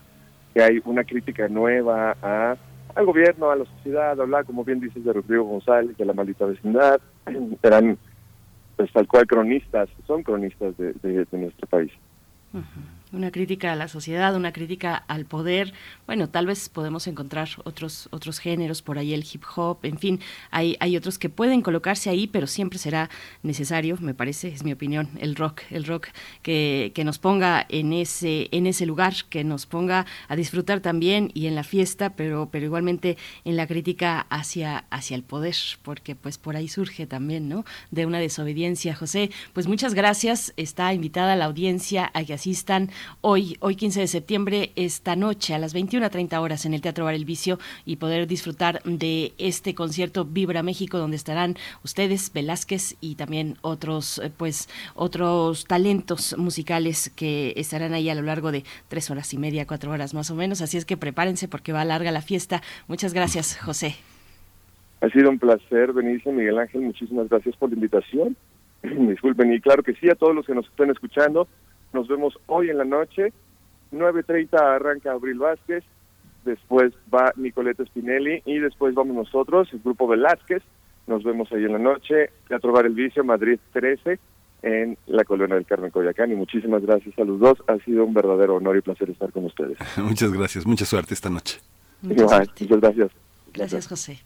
que 0.54 0.62
hay 0.64 0.80
una 0.86 1.04
crítica 1.04 1.48
nueva 1.48 2.16
a, 2.22 2.56
al 2.96 3.06
gobierno, 3.06 3.50
a 3.52 3.56
la 3.56 3.66
sociedad, 3.66 4.20
hablar, 4.20 4.46
como 4.46 4.64
bien 4.64 4.80
dices, 4.80 5.04
de 5.04 5.14
Rodrigo 5.14 5.44
González, 5.44 5.98
de 5.98 6.06
la 6.06 6.14
maldita 6.14 6.46
vecindad, 6.46 7.00
eran 7.64 7.98
pues 8.76 8.92
tal 8.94 9.08
cual 9.08 9.26
cronistas, 9.26 9.90
son 10.06 10.22
cronistas 10.24 10.78
de, 10.78 10.94
de- 11.02 11.26
de 11.26 11.38
nuestro 11.38 11.68
país. 11.68 11.92
Una 13.14 13.32
crítica 13.32 13.72
a 13.72 13.78
la 13.78 13.88
sociedad, 13.88 14.36
una 14.36 14.52
crítica 14.52 14.94
al 15.08 15.26
poder. 15.26 15.74
Bueno, 16.08 16.28
tal 16.28 16.46
vez 16.46 16.68
podemos 16.68 17.08
encontrar 17.08 17.48
otros 17.64 18.10
otros 18.12 18.40
géneros 18.40 18.82
por 18.82 18.98
ahí 18.98 19.14
el 19.14 19.24
hip 19.24 19.44
hop, 19.56 19.80
en 19.84 19.98
fin, 19.98 20.20
hay 20.52 20.76
hay 20.82 20.98
otros 20.98 21.18
que 21.18 21.30
pueden 21.30 21.62
colocarse 21.62 22.10
ahí, 22.10 22.28
pero 22.28 22.48
siempre 22.48 22.78
será 22.78 23.10
necesario, 23.44 23.98
me 24.02 24.14
parece, 24.14 24.50
es 24.50 24.66
mi 24.66 24.74
opinión, 24.74 25.08
el 25.22 25.38
rock, 25.38 25.62
el 25.72 25.86
rock 25.86 26.08
que, 26.42 26.92
que 26.94 27.06
nos 27.06 27.18
ponga 27.18 27.66
en 27.70 27.94
ese 27.94 28.50
en 28.52 28.68
ese 28.68 28.86
lugar, 28.86 29.14
que 29.30 29.46
nos 29.46 29.68
ponga 29.68 30.06
a 30.28 30.36
disfrutar 30.36 30.82
también 30.82 31.32
y 31.34 31.48
en 31.48 31.56
la 31.56 31.64
fiesta, 31.64 32.10
pero 32.10 32.50
pero 32.52 32.66
igualmente 32.66 33.18
en 33.46 33.56
la 33.56 33.68
crítica 33.68 34.28
hacia 34.30 34.80
hacia 34.90 35.16
el 35.16 35.24
poder, 35.24 35.56
porque 35.82 36.16
pues 36.16 36.38
por 36.38 36.58
ahí 36.58 36.68
surge 36.68 37.08
también, 37.08 37.48
¿no? 37.48 37.64
De 37.90 38.06
una 38.06 38.20
desobediencia, 38.20 38.94
José. 38.96 39.32
Pues 39.54 39.66
muchas 39.68 39.94
gracias. 39.94 40.54
Está 40.58 40.94
invitada 40.94 41.38
la 41.38 41.46
audiencia 41.46 42.12
a 42.14 42.26
que 42.26 42.34
asistan 42.34 42.90
hoy, 43.22 43.58
hoy 43.60 43.76
15 43.76 44.02
de 44.02 44.08
septiembre, 44.08 44.72
esta 44.76 45.16
noche 45.16 45.54
a 45.54 45.60
las 45.60 45.76
21.30 45.76 46.40
horas 46.40 46.66
en 46.66 46.74
el 46.74 46.82
Teatro 46.82 47.06
Bar 47.06 47.14
El 47.14 47.26
Vicio 47.26 47.60
y 47.86 47.98
poder 47.98 48.28
disfrutar 48.28 48.82
de 48.84 49.34
este 49.38 49.76
concierto 49.76 50.26
Vibra 50.26 50.64
México, 50.64 50.98
donde 50.98 51.18
estarán 51.18 51.56
ustedes, 51.84 52.32
Velázquez 52.34 52.96
y 53.02 53.16
también 53.16 53.56
otros, 53.62 54.20
eh, 54.20 54.32
pues, 54.36 54.70
otros 54.96 55.66
talentos 55.66 56.36
musicales 56.38 57.12
que 57.16 57.54
estarán 57.56 57.94
ahí 57.94 58.10
a 58.10 58.16
lo 58.16 58.22
largo 58.22 58.52
de 58.52 58.64
tres 58.88 59.10
horas 59.10 59.34
y 59.34 59.38
media, 59.38 59.68
cuatro 59.68 59.92
horas 59.92 60.14
más 60.14 60.32
o 60.32 60.36
menos. 60.36 60.62
Así 60.62 60.78
es 60.78 60.86
que 60.86 60.98
prepárense 60.98 61.48
porque 61.48 61.74
va 61.74 61.86
larga 61.86 62.12
la 62.12 62.22
fiesta. 62.22 62.62
Muchas 62.88 63.14
gracias, 63.14 63.58
José. 63.58 63.96
Ha 65.02 65.10
sido 65.10 65.30
un 65.30 65.38
placer 65.38 65.94
venirse, 65.94 66.32
Miguel 66.32 66.58
Ángel. 66.58 66.82
Muchísimas 66.82 67.30
gracias 67.30 67.56
por 67.56 67.70
la 67.70 67.76
invitación. 67.76 68.36
Disculpen, 68.84 69.54
y 69.54 69.62
claro 69.62 69.84
que 69.84 69.94
sí, 69.94 70.10
a 70.10 70.16
todos 70.16 70.36
los 70.36 70.46
que 70.46 70.56
nos 70.56 70.68
estén 70.68 70.90
escuchando, 70.90 71.48
nos 71.94 72.08
vemos 72.08 72.38
hoy 72.48 72.70
en 72.70 72.78
la 72.78 72.86
noche. 72.86 73.34
9.30 73.92 74.60
arranca 74.60 75.12
Abril 75.12 75.40
Vázquez, 75.40 75.84
después 76.44 76.94
va 77.14 77.32
Nicoleta 77.38 77.86
Spinelli 77.86 78.42
y 78.46 78.60
después 78.60 78.94
vamos 78.94 79.16
nosotros, 79.16 79.70
el 79.72 79.80
grupo 79.80 80.08
Velázquez. 80.08 80.62
Nos 81.08 81.24
vemos 81.24 81.50
ahí 81.54 81.64
en 81.64 81.72
la 81.72 81.80
noche, 81.80 82.32
Teatro 82.50 82.74
Bar 82.74 82.86
El 82.86 82.94
Vicio, 82.94 83.24
Madrid 83.24 83.60
13, 83.72 84.20
en 84.62 84.98
la 85.06 85.24
Colonia 85.24 85.56
del 85.56 85.66
Carmen 85.66 85.90
Coyacán. 85.90 86.32
Y 86.32 86.36
muchísimas 86.36 86.82
gracias 86.82 87.18
a 87.18 87.24
los 87.24 87.40
dos. 87.40 87.58
Ha 87.68 87.78
sido 87.86 88.04
un 88.04 88.14
verdadero 88.14 88.56
honor 88.56 88.76
y 88.76 88.82
placer 88.82 89.10
estar 89.10 89.32
con 89.32 89.46
ustedes. 89.46 89.78
Muchas 89.98 90.34
gracias, 90.34 90.66
mucha 90.66 90.86
suerte 90.86 91.14
esta 91.14 91.30
noche. 91.30 91.60
Igual, 92.04 92.50
muchas 92.60 92.80
gracias. 92.82 93.12
Gracias, 93.54 93.88
José. 93.88 94.20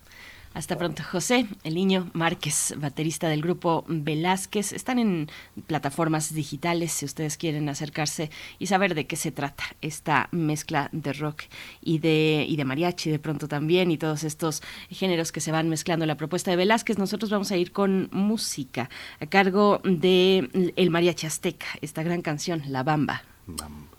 Hasta 0.53 0.77
pronto. 0.77 1.01
José, 1.01 1.47
el 1.63 1.75
niño 1.75 2.09
Márquez, 2.13 2.75
baterista 2.77 3.29
del 3.29 3.41
grupo 3.41 3.85
Velázquez. 3.87 4.73
Están 4.73 4.99
en 4.99 5.29
plataformas 5.65 6.33
digitales 6.33 6.91
si 6.91 7.05
ustedes 7.05 7.37
quieren 7.37 7.69
acercarse 7.69 8.29
y 8.59 8.67
saber 8.67 8.93
de 8.93 9.07
qué 9.07 9.15
se 9.15 9.31
trata 9.31 9.63
esta 9.81 10.27
mezcla 10.31 10.89
de 10.91 11.13
rock 11.13 11.43
y 11.81 11.99
de, 11.99 12.45
y 12.47 12.57
de 12.57 12.65
mariachi 12.65 13.09
de 13.09 13.19
pronto 13.19 13.47
también 13.47 13.91
y 13.91 13.97
todos 13.97 14.25
estos 14.25 14.61
géneros 14.89 15.31
que 15.31 15.39
se 15.39 15.53
van 15.53 15.69
mezclando 15.69 16.05
la 16.05 16.17
propuesta 16.17 16.51
de 16.51 16.57
Velázquez. 16.57 16.97
Nosotros 16.97 17.31
vamos 17.31 17.51
a 17.51 17.57
ir 17.57 17.71
con 17.71 18.09
música 18.11 18.89
a 19.21 19.27
cargo 19.27 19.79
de 19.85 20.73
El 20.75 20.89
Mariachi 20.89 21.27
Azteca, 21.27 21.67
esta 21.81 22.03
gran 22.03 22.21
canción, 22.21 22.61
La 22.67 22.83
Bamba. 22.83 23.23
Arocho 23.47 23.91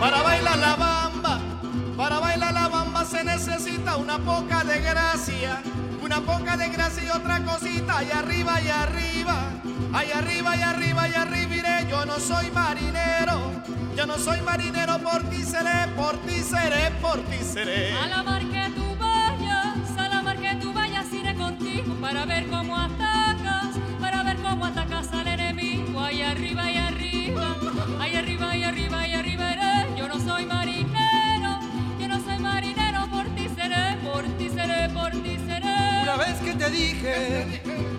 Para 0.00 0.22
bailar 0.22 0.58
la 0.58 0.76
bamba, 0.76 1.40
para 1.94 2.20
bailar 2.20 2.54
la 2.54 2.68
bamba 2.68 3.04
se 3.04 3.22
necesita 3.22 3.98
una 3.98 4.18
poca 4.18 4.64
de 4.64 4.80
gracia, 4.80 5.60
una 6.02 6.22
poca 6.22 6.56
de 6.56 6.70
gracia 6.70 7.04
y 7.04 7.10
otra 7.10 7.44
cosita, 7.44 7.98
allá 7.98 8.20
arriba 8.20 8.62
y 8.62 8.68
arriba, 8.68 9.36
allá 9.92 10.18
arriba 10.18 10.56
y 10.56 10.62
arriba 10.62 11.06
y 11.06 11.12
arriba 11.12 11.54
iré, 11.54 11.90
yo 11.90 12.06
no 12.06 12.18
soy 12.18 12.50
marinero, 12.50 13.52
yo 13.94 14.06
no 14.06 14.16
soy 14.16 14.40
marinero, 14.40 14.98
por 15.00 15.22
ti 15.24 15.44
seré, 15.44 15.86
por 15.94 16.16
ti 16.22 16.40
seré, 16.40 16.90
por 17.02 17.20
ti 17.24 17.36
seré. 17.44 17.92
A 17.98 18.06
la 18.06 18.22
mar 18.22 18.40
que 18.40 18.70
tú 18.74 18.96
vayas, 18.98 19.98
a 19.98 20.08
la 20.08 20.22
mar 20.22 20.38
que 20.38 20.54
tú 20.62 20.72
vayas 20.72 21.12
iré 21.12 21.34
contigo 21.34 21.94
para 22.00 22.24
ver 22.24 22.48
cómo 22.48 22.74
atacas, 22.74 23.76
para 24.00 24.22
ver 24.22 24.38
cómo 24.38 24.64
atacas 24.64 25.12
al 25.12 25.28
enemigo, 25.28 26.00
ahí 26.00 26.22
arriba 26.22 26.70
y 26.70 26.79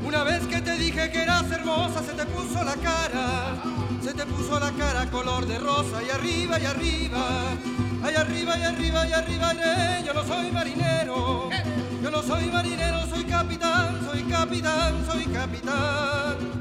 una 0.03 0.23
vez 0.23 0.47
que 0.47 0.61
te 0.61 0.77
dije 0.77 1.11
que 1.11 1.23
eras 1.23 1.51
hermosa, 1.51 2.01
se 2.03 2.13
te 2.13 2.25
puso 2.25 2.63
la 2.63 2.75
cara, 2.75 3.61
se 4.01 4.13
te 4.13 4.25
puso 4.25 4.59
la 4.59 4.71
cara 4.71 5.09
color 5.11 5.45
de 5.45 5.59
rosa 5.59 6.01
y 6.01 6.09
arriba 6.09 6.59
y 6.59 6.65
arriba, 6.65 7.27
ahí 8.03 8.15
arriba 8.15 8.57
y 8.57 8.63
arriba 8.63 9.07
y 9.07 9.13
arriba 9.13 9.53
yo 10.05 10.13
no 10.13 10.23
soy 10.23 10.51
marinero, 10.51 11.49
yo 12.01 12.11
no 12.11 12.21
soy 12.21 12.45
marinero, 12.45 13.05
soy 13.07 13.23
capitán, 13.25 13.99
soy 14.05 14.23
capitán, 14.23 15.05
soy 15.05 15.25
capitán. 15.25 16.51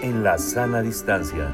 En 0.00 0.22
la 0.22 0.38
sana 0.38 0.80
distancia. 0.80 1.52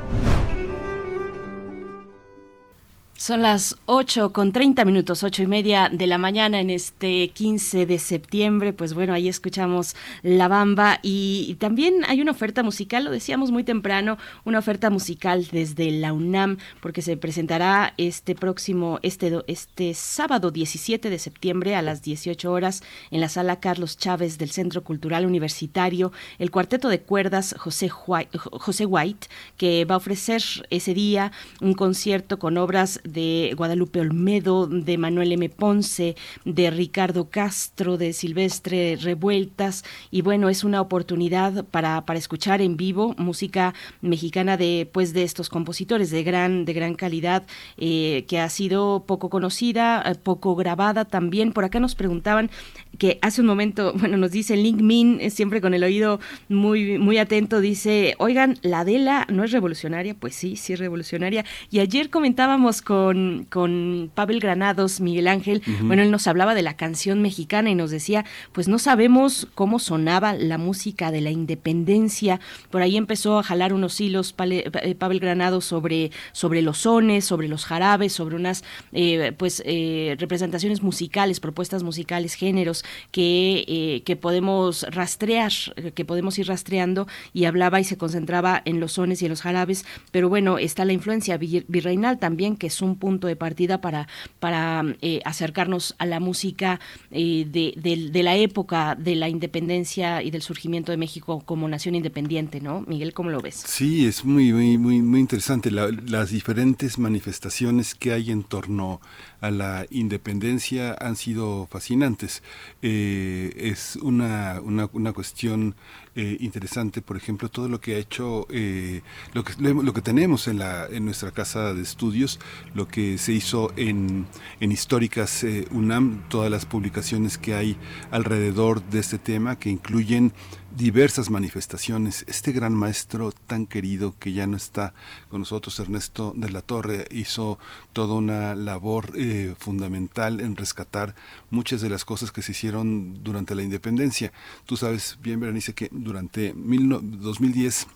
Son 3.27 3.43
las 3.43 3.77
8 3.87 4.33
con 4.33 4.53
30 4.53 4.85
minutos, 4.85 5.25
ocho 5.25 5.43
y 5.43 5.49
media 5.49 5.91
de 5.93 6.07
la 6.07 6.17
mañana 6.17 6.61
en 6.61 6.71
este 6.71 7.27
15 7.31 7.85
de 7.85 7.99
septiembre. 7.99 8.73
Pues 8.73 8.95
bueno, 8.95 9.15
ahí 9.15 9.27
escuchamos 9.27 9.97
La 10.23 10.47
Bamba 10.47 11.01
y, 11.03 11.57
también 11.59 12.05
hay 12.07 12.21
una 12.21 12.31
oferta 12.31 12.63
musical, 12.63 13.03
lo 13.05 13.11
decíamos 13.11 13.51
muy 13.51 13.65
temprano, 13.65 14.17
una 14.45 14.61
oferta 14.61 14.91
musical 14.91 15.49
desde 15.51 15.91
la 15.91 16.13
UNAM, 16.13 16.59
porque 16.81 17.03
se 17.03 17.17
presentará 17.17 17.95
este 17.97 18.37
próximo, 18.37 19.01
este, 19.03 19.43
este 19.49 19.95
sábado 19.95 20.53
17 20.53 21.11
de 21.11 21.19
septiembre 21.19 21.75
a 21.75 21.83
las 21.83 22.03
18 22.03 22.53
horas 22.53 22.85
en 23.11 23.21
la 23.21 23.29
sala 23.29 23.59
Carlos 23.59 23.99
Chávez 23.99 24.39
del 24.39 24.53
Centro 24.53 24.85
Cultural 24.85 25.27
Universitario, 25.27 26.13
el 26.39 26.53
cuarteto 26.53 26.89
de 26.89 27.01
cuerdas 27.01 27.57
José, 27.59 27.91
White, 28.07 28.39
José 28.39 28.87
White, 28.87 29.27
que 29.57 29.85
va 29.85 29.97
a 29.97 29.99
ofrecer 29.99 30.45
ese 30.71 30.95
día 30.95 31.33
un 31.61 31.75
concierto 31.75 32.39
con 32.39 32.57
obras 32.57 33.01
de 33.03 33.16
Guadalupe 33.57 34.01
Olmedo, 34.01 34.67
de 34.67 34.99
Manuel 34.99 35.33
M. 35.33 35.49
Ponce, 35.49 36.17
de 36.45 36.71
Ricardo 36.71 37.31
Castro, 37.31 37.97
de 37.97 38.13
Silvestre 38.13 38.97
Revueltas. 38.97 39.85
Y 40.11 40.23
bueno, 40.23 40.49
es 40.49 40.65
una 40.65 40.81
oportunidad 40.81 41.65
para, 41.65 42.05
para 42.07 42.19
escuchar 42.19 42.61
en 42.61 42.77
vivo 42.77 43.15
música 43.19 43.75
mexicana 44.01 44.57
de, 44.57 44.89
pues, 44.93 45.13
de 45.13 45.23
estos 45.23 45.49
compositores 45.49 46.11
de 46.11 46.23
gran, 46.23 46.65
de 46.65 46.73
gran 46.73 46.95
calidad, 46.95 47.45
eh, 47.79 48.25
que 48.29 48.41
ha 48.41 48.49
sido 48.49 49.05
poco 49.07 49.31
conocida, 49.31 50.03
eh, 50.07 50.15
poco 50.15 50.55
grabada 50.57 51.05
también. 51.05 51.53
Por 51.53 51.65
acá 51.65 51.81
nos 51.81 51.95
preguntaban 51.95 52.51
que 52.99 53.19
hace 53.23 53.41
un 53.41 53.47
momento, 53.47 53.93
bueno, 53.99 54.17
nos 54.17 54.31
dice 54.31 54.57
Link 54.57 54.81
Min, 54.81 55.19
eh, 55.21 55.31
siempre 55.31 55.61
con 55.61 55.75
el 55.75 55.85
oído 55.85 56.21
muy, 56.49 56.99
muy 56.99 57.19
atento, 57.19 57.61
dice, 57.61 58.15
oigan, 58.19 58.59
la 58.63 58.81
Adela 58.81 59.27
no 59.31 59.45
es 59.45 59.53
revolucionaria, 59.53 60.15
pues 60.15 60.35
sí, 60.35 60.57
sí 60.57 60.73
es 60.73 60.79
revolucionaria. 60.79 61.45
Y 61.71 61.81
ayer 61.81 62.11
comentábamos 62.11 62.83
con, 62.83 63.06
con 63.51 64.11
Pavel 64.15 64.41
Granados, 64.41 65.01
Miguel 65.01 65.29
Ángel, 65.29 65.63
bueno, 65.83 66.03
él 66.03 66.11
nos 66.11 66.27
hablaba 66.27 66.55
de 66.55 66.63
la 66.63 66.77
canción 66.77 67.23
mexicana 67.23 67.71
y 67.71 67.75
nos 67.75 67.91
decía, 67.91 68.25
pues 68.53 68.69
no 68.69 68.79
sabemos 68.79 69.49
cómo 69.55 69.79
sonaba 69.79 70.33
la 70.35 70.59
música 70.59 71.11
de 71.11 71.21
la 71.21 71.31
independencia. 71.31 72.41
Por 72.71 72.83
ahí 72.83 72.97
empezó 72.97 73.39
a 73.39 73.43
jalar 73.43 73.73
unos 73.73 74.01
hilos 74.01 74.33
Pale- 74.33 74.71
eh, 74.83 74.95
Pavel 74.95 75.21
Granados 75.21 75.65
sobre, 75.65 76.11
sobre 76.33 76.63
los 76.63 76.79
sones, 76.79 77.25
sobre 77.25 77.49
los 77.49 77.65
jarabes, 77.65 78.13
sobre 78.13 78.37
unas 78.37 78.65
eh, 78.93 79.33
pues 79.37 79.63
eh, 79.67 80.17
representaciones 80.19 80.83
musicales, 80.83 81.41
propuestas 81.41 81.83
musicales, 81.83 82.35
géneros 82.35 82.85
que, 83.11 83.65
eh, 83.69 84.03
que 84.05 84.17
podemos 84.17 84.85
rastrear, 84.91 85.53
que 85.95 86.05
podemos 86.05 86.39
ir 86.39 86.47
rastreando 86.49 87.07
y 87.33 87.45
hablaba 87.45 87.81
y 87.81 87.85
se 87.85 87.97
concentraba 87.97 88.63
en 88.65 88.81
los 88.81 88.93
sones 88.93 89.23
y 89.23 89.27
en 89.27 89.31
los 89.31 89.43
jarabes, 89.43 89.85
pero 90.11 90.29
bueno, 90.29 90.59
está 90.59 90.85
la 90.85 90.93
influencia 90.93 91.39
vir- 91.39 91.65
virreinal 91.69 92.19
también, 92.19 92.57
que 92.57 92.67
es 92.69 92.81
un 92.83 92.96
punto 92.97 93.27
de 93.27 93.37
partida 93.37 93.81
para, 93.81 94.09
para 94.41 94.85
eh, 95.01 95.21
acercarnos 95.25 95.95
a 95.99 96.07
la 96.07 96.21
música 96.21 96.81
eh, 97.11 97.47
de, 97.47 98.23
la 98.23 98.37
época 98.37 98.95
de 98.95 99.15
la 99.15 99.29
independencia 99.29 100.23
y 100.23 100.31
del 100.31 100.43
surgimiento 100.43 100.93
de 100.93 100.99
México 100.99 101.43
como 101.45 101.69
nación 101.69 101.95
independiente, 101.95 102.61
¿no? 102.61 102.83
Miguel, 102.87 103.13
¿cómo 103.15 103.31
lo 103.31 103.41
ves? 103.41 103.55
Sí, 103.55 104.07
es 104.07 104.25
muy, 104.25 104.53
muy, 104.53 105.03
muy 105.03 105.21
interesante 105.21 105.71
las 105.71 106.31
diferentes 106.31 106.99
manifestaciones 106.99 107.95
que 107.95 108.13
hay 108.13 108.31
en 108.31 108.43
torno 108.43 109.01
a 109.47 109.51
la 109.51 109.87
independencia 109.91 110.97
han 111.01 111.17
sido 111.17 111.69
fascinantes. 111.71 112.43
Eh, 112.83 113.53
es 113.57 113.97
una, 113.97 114.61
una, 114.63 114.89
una 114.93 115.13
cuestión 115.13 115.77
eh, 116.17 116.37
interesante, 116.41 117.03
por 117.03 117.17
ejemplo, 117.17 117.49
todo 117.49 117.69
lo 117.69 117.81
que 117.81 117.95
ha 117.95 117.99
hecho, 117.99 118.47
eh, 118.51 119.03
lo, 119.35 119.45
que, 119.45 119.53
lo 119.63 119.93
que 119.93 120.03
tenemos 120.03 120.49
en, 120.49 120.59
la, 120.59 120.87
en 120.87 121.05
nuestra 121.05 121.31
casa 121.31 121.75
de 121.75 121.83
estudios, 121.83 122.41
lo 122.75 122.89
que 122.89 123.19
se 123.19 123.33
hizo 123.33 123.73
en, 123.77 124.27
en 124.61 124.73
Históricas 124.73 125.45
UNAM, 125.71 126.25
todas 126.29 126.51
las 126.51 126.67
publicaciones 126.67 127.39
que 127.39 127.55
hay 127.55 127.77
alrededor 128.11 128.83
de 128.83 128.99
este 128.99 129.19
tema, 129.19 129.59
que 129.59 129.71
incluyen 129.71 130.33
diversas 130.77 131.31
manifestaciones. 131.31 132.25
Este 132.29 132.53
gran 132.53 132.75
maestro 132.75 133.33
tan 133.33 133.67
querido 133.67 134.15
que 134.19 134.33
ya 134.33 134.47
no 134.47 134.57
está 134.57 134.93
con 135.31 135.41
nosotros, 135.41 135.79
Ernesto 135.81 136.35
de 136.37 136.51
la 136.51 136.61
Torre, 136.61 137.07
hizo 137.11 137.59
toda 137.93 138.15
una 138.15 138.55
labor 138.55 139.13
eh, 139.17 139.55
fundamental 139.59 140.41
en 140.41 140.57
rescatar 140.57 141.15
muchas 141.51 141.81
de 141.81 141.89
las 141.89 142.05
cosas 142.05 142.31
que 142.31 142.43
se 142.43 142.53
hicieron 142.53 143.25
durante 143.25 143.55
la 143.55 143.63
independencia. 143.63 144.33
Tú 144.67 144.77
sabes 144.77 145.19
bien, 145.23 145.41
Berenice, 145.41 145.73
que 145.73 145.89
durante 145.91 146.53
2010 146.55 147.87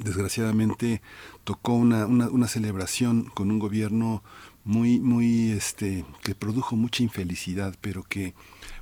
desgraciadamente 0.00 1.02
tocó 1.42 1.74
una, 1.74 2.06
una, 2.06 2.28
una 2.28 2.46
celebración 2.46 3.24
con 3.24 3.50
un 3.50 3.58
gobierno 3.58 4.22
muy, 4.64 4.98
muy, 4.98 5.50
este, 5.50 6.04
que 6.22 6.34
produjo 6.34 6.74
mucha 6.74 7.02
infelicidad, 7.02 7.76
pero 7.80 8.02
que 8.02 8.34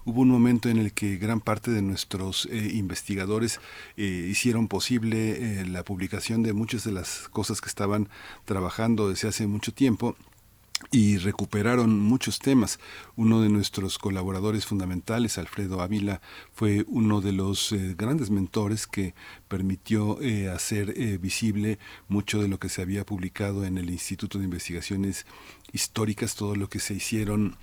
hubo 0.05 0.23
un 0.23 0.29
momento 0.29 0.69
en 0.69 0.79
el 0.79 0.93
que 0.93 1.16
gran 1.16 1.41
parte 1.41 1.70
de 1.70 1.83
nuestros 1.83 2.47
eh, 2.51 2.70
investigadores 2.74 3.61
eh, 3.97 4.05
hicieron 4.31 4.69
posible 4.69 5.61
eh, 5.61 5.66
la 5.66 5.85
publicación 5.85 6.43
de 6.43 6.53
muchas 6.53 6.85
de 6.85 6.93
las 6.93 7.29
cosas 7.29 7.61
que 7.61 7.69
estaban 7.69 8.09
trabajando 8.45 9.09
desde 9.09 9.29
hace 9.29 9.47
mucho 9.47 9.73
tiempo 9.73 10.16
y 10.91 11.19
recuperaron 11.19 12.01
muchos 12.01 12.41
temas. 12.41 12.81
Uno 13.15 13.41
de 13.41 13.49
nuestros 13.49 13.99
colaboradores 13.99 14.66
fundamentales, 14.66 15.39
Alfredo 15.39 15.81
Ávila, 15.81 16.20
fue 16.53 16.85
uno 16.89 17.20
de 17.20 17.31
los 17.31 17.73
grandes 17.97 18.31
mentores 18.31 18.89
que 18.89 19.15
permitió 19.47 20.19
hacer 20.53 21.19
visible 21.20 21.79
mucho 22.09 22.43
de 22.43 22.49
lo 22.49 22.59
que 22.59 22.69
se 22.69 22.83
había 22.83 23.07
publicado 23.07 23.65
en 23.65 23.79
el 23.79 23.91
Instituto 23.91 24.39
de 24.39 24.45
Investigaciones 24.45 25.24
Históricas, 25.73 26.35
todo 26.35 26.57
lo 26.57 26.69
que 26.69 26.81
se 26.81 26.95
hicieron 26.95 27.57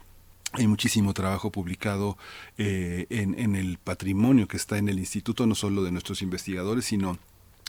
hay 0.54 0.68
muchísimo 0.68 1.14
trabajo 1.14 1.52
publicado 1.52 2.18
eh, 2.58 3.06
en, 3.10 3.56
el 3.56 3.78
patrimonio 3.78 4.48
que 4.48 4.58
está 4.58 4.78
en 4.78 4.90
el 4.90 4.98
instituto, 4.98 5.46
no 5.46 5.56
solo 5.56 5.84
de 5.84 5.92
nuestros 5.92 6.22
investigadores, 6.22 6.86
sino 6.86 7.20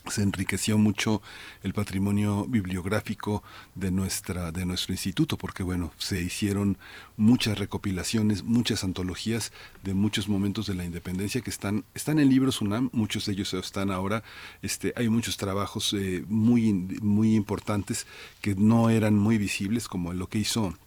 se 0.08 0.22
enriqueció 0.22 0.78
mucho 0.78 1.20
el 1.62 1.74
patrimonio 1.74 2.46
bibliográfico 2.46 3.42
de 3.74 3.90
nuestra 3.90 4.50
de 4.50 4.64
nuestro 4.64 4.94
instituto 4.94 5.36
porque 5.36 5.62
bueno 5.62 5.92
se 5.98 6.22
hicieron 6.22 6.78
muchas 7.18 7.58
recopilaciones 7.58 8.42
muchas 8.42 8.82
antologías 8.82 9.52
de 9.82 9.92
muchos 9.92 10.26
momentos 10.26 10.66
de 10.66 10.74
la 10.74 10.86
independencia 10.86 11.42
que 11.42 11.50
están 11.50 11.84
están 11.92 12.18
en 12.18 12.30
libros 12.30 12.62
UNAM 12.62 12.88
muchos 12.94 13.26
de 13.26 13.32
ellos 13.32 13.52
están 13.52 13.90
ahora 13.90 14.22
este 14.62 14.94
hay 14.96 15.10
muchos 15.10 15.36
trabajos 15.36 15.92
eh, 15.92 16.24
muy 16.28 16.72
muy 16.72 17.34
importantes 17.34 18.06
que 18.40 18.54
no 18.54 18.88
eran 18.88 19.18
muy 19.18 19.36
visibles 19.36 19.86
como 19.86 20.14
lo 20.14 20.28
que 20.30 20.38
hizo 20.38 20.78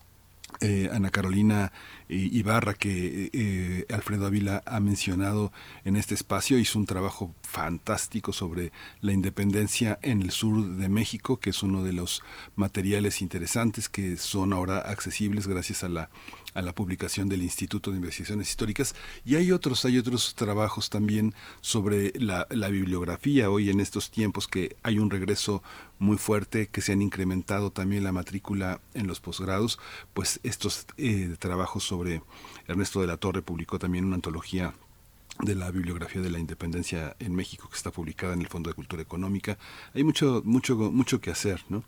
eh, 0.64 0.90
Ana 0.94 1.10
Carolina 1.10 1.74
Ibarra, 2.08 2.74
que 2.74 3.30
eh, 3.34 3.86
Alfredo 3.94 4.28
Ávila 4.28 4.64
ha 4.66 4.80
mencionado 4.80 5.52
en 5.84 5.98
este 5.98 6.14
espacio, 6.14 6.58
hizo 6.58 6.80
un 6.80 6.86
trabajo 6.86 7.36
fantástico 7.42 8.32
sobre 8.32 8.72
la 9.02 9.12
independencia 9.12 10.00
en 10.02 10.22
el 10.22 10.32
sur 10.32 10.66
de 10.78 10.88
México, 10.88 11.38
que 11.38 11.50
es 11.50 11.64
uno 11.64 11.84
de 11.84 11.92
los 11.92 12.24
materiales 12.56 13.22
interesantes 13.22 13.90
que 13.90 14.16
son 14.16 14.54
ahora 14.54 14.80
accesibles 14.80 15.48
gracias 15.48 15.84
a 15.84 15.90
la 15.90 16.10
a 16.54 16.62
la 16.62 16.74
publicación 16.74 17.30
del 17.30 17.42
Instituto 17.42 17.92
de 17.92 17.98
Investigaciones 17.98 18.50
Históricas 18.50 18.96
y 19.26 19.36
hay 19.36 19.52
otros 19.52 19.86
hay 19.86 19.98
otros 19.98 20.36
trabajos 20.36 20.90
también 20.90 21.34
sobre 21.62 22.14
la, 22.16 22.46
bibliografía 22.70 23.50
hoy 23.50 23.70
en 23.70 23.80
estos 23.80 24.10
tiempos 24.10 24.48
que 24.48 24.76
hay 24.84 25.00
un 25.00 25.10
regreso 25.10 25.62
muy 26.00 26.18
fuerte, 26.18 26.68
que 26.68 26.82
se 26.82 26.94
han 26.94 27.02
incrementado 27.02 27.72
también 27.72 28.04
la 28.04 28.12
matrícula 28.12 28.82
en 28.94 29.08
los 29.08 29.20
posgrados, 29.20 29.80
pues 30.14 30.40
estos 30.44 30.86
eh, 30.98 31.36
trabajos 31.40 31.84
sobre 31.84 32.22
Ernesto 32.68 33.02
de 33.02 33.08
la 33.08 33.18
Torre 33.18 33.42
publicó 33.42 33.80
también 33.80 34.06
una 34.06 34.16
antología 34.16 34.74
de 35.40 35.56
la 35.56 35.72
bibliografía 35.72 36.22
de 36.22 36.30
la 36.30 36.40
independencia 36.40 37.16
en 37.20 37.36
México 37.36 37.68
que 37.70 37.76
está 37.76 37.92
publicada 37.92 38.34
en 38.34 38.42
el 38.42 38.48
Fondo 38.48 38.70
de 38.70 38.76
Cultura 38.76 39.02
Económica. 39.02 39.58
Hay 39.94 40.04
mucho 40.04 40.42
mucho 40.46 40.76
mucho 40.76 41.20
que 41.22 41.32
hacer, 41.32 41.64
¿no? 41.70 41.84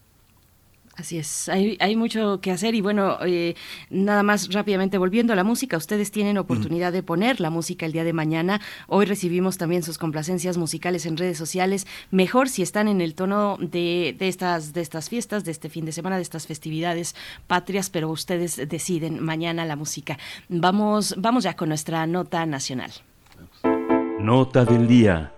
Así 0.97 1.17
es, 1.17 1.49
hay, 1.49 1.75
hay, 1.81 1.97
mucho 1.97 2.39
que 2.39 2.51
hacer 2.51 2.73
y 2.73 2.79
bueno, 2.79 3.17
eh, 3.25 3.55
nada 3.89 4.23
más 4.23 4.53
rápidamente 4.53 4.97
volviendo 4.97 5.33
a 5.33 5.35
la 5.35 5.43
música, 5.43 5.75
ustedes 5.75 6.09
tienen 6.09 6.37
oportunidad 6.37 6.93
de 6.93 7.03
poner 7.03 7.41
la 7.41 7.49
música 7.49 7.85
el 7.85 7.91
día 7.91 8.05
de 8.05 8.13
mañana. 8.13 8.61
Hoy 8.87 9.05
recibimos 9.05 9.57
también 9.57 9.83
sus 9.83 9.97
complacencias 9.97 10.57
musicales 10.57 11.05
en 11.05 11.17
redes 11.17 11.37
sociales. 11.37 11.85
Mejor 12.11 12.47
si 12.47 12.61
están 12.61 12.87
en 12.87 13.01
el 13.01 13.13
tono 13.13 13.57
de, 13.59 14.15
de, 14.17 14.29
estas, 14.29 14.71
de 14.71 14.79
estas 14.79 15.09
fiestas, 15.09 15.43
de 15.43 15.51
este 15.51 15.67
fin 15.67 15.83
de 15.83 15.91
semana, 15.91 16.15
de 16.15 16.21
estas 16.21 16.47
festividades 16.47 17.13
patrias, 17.47 17.89
pero 17.89 18.09
ustedes 18.09 18.55
deciden 18.55 19.21
mañana 19.21 19.65
la 19.65 19.75
música. 19.75 20.17
Vamos, 20.47 21.13
vamos 21.17 21.43
ya 21.43 21.57
con 21.57 21.67
nuestra 21.69 22.07
nota 22.07 22.45
nacional. 22.45 22.91
Nota 24.19 24.63
del 24.63 24.87
día. 24.87 25.34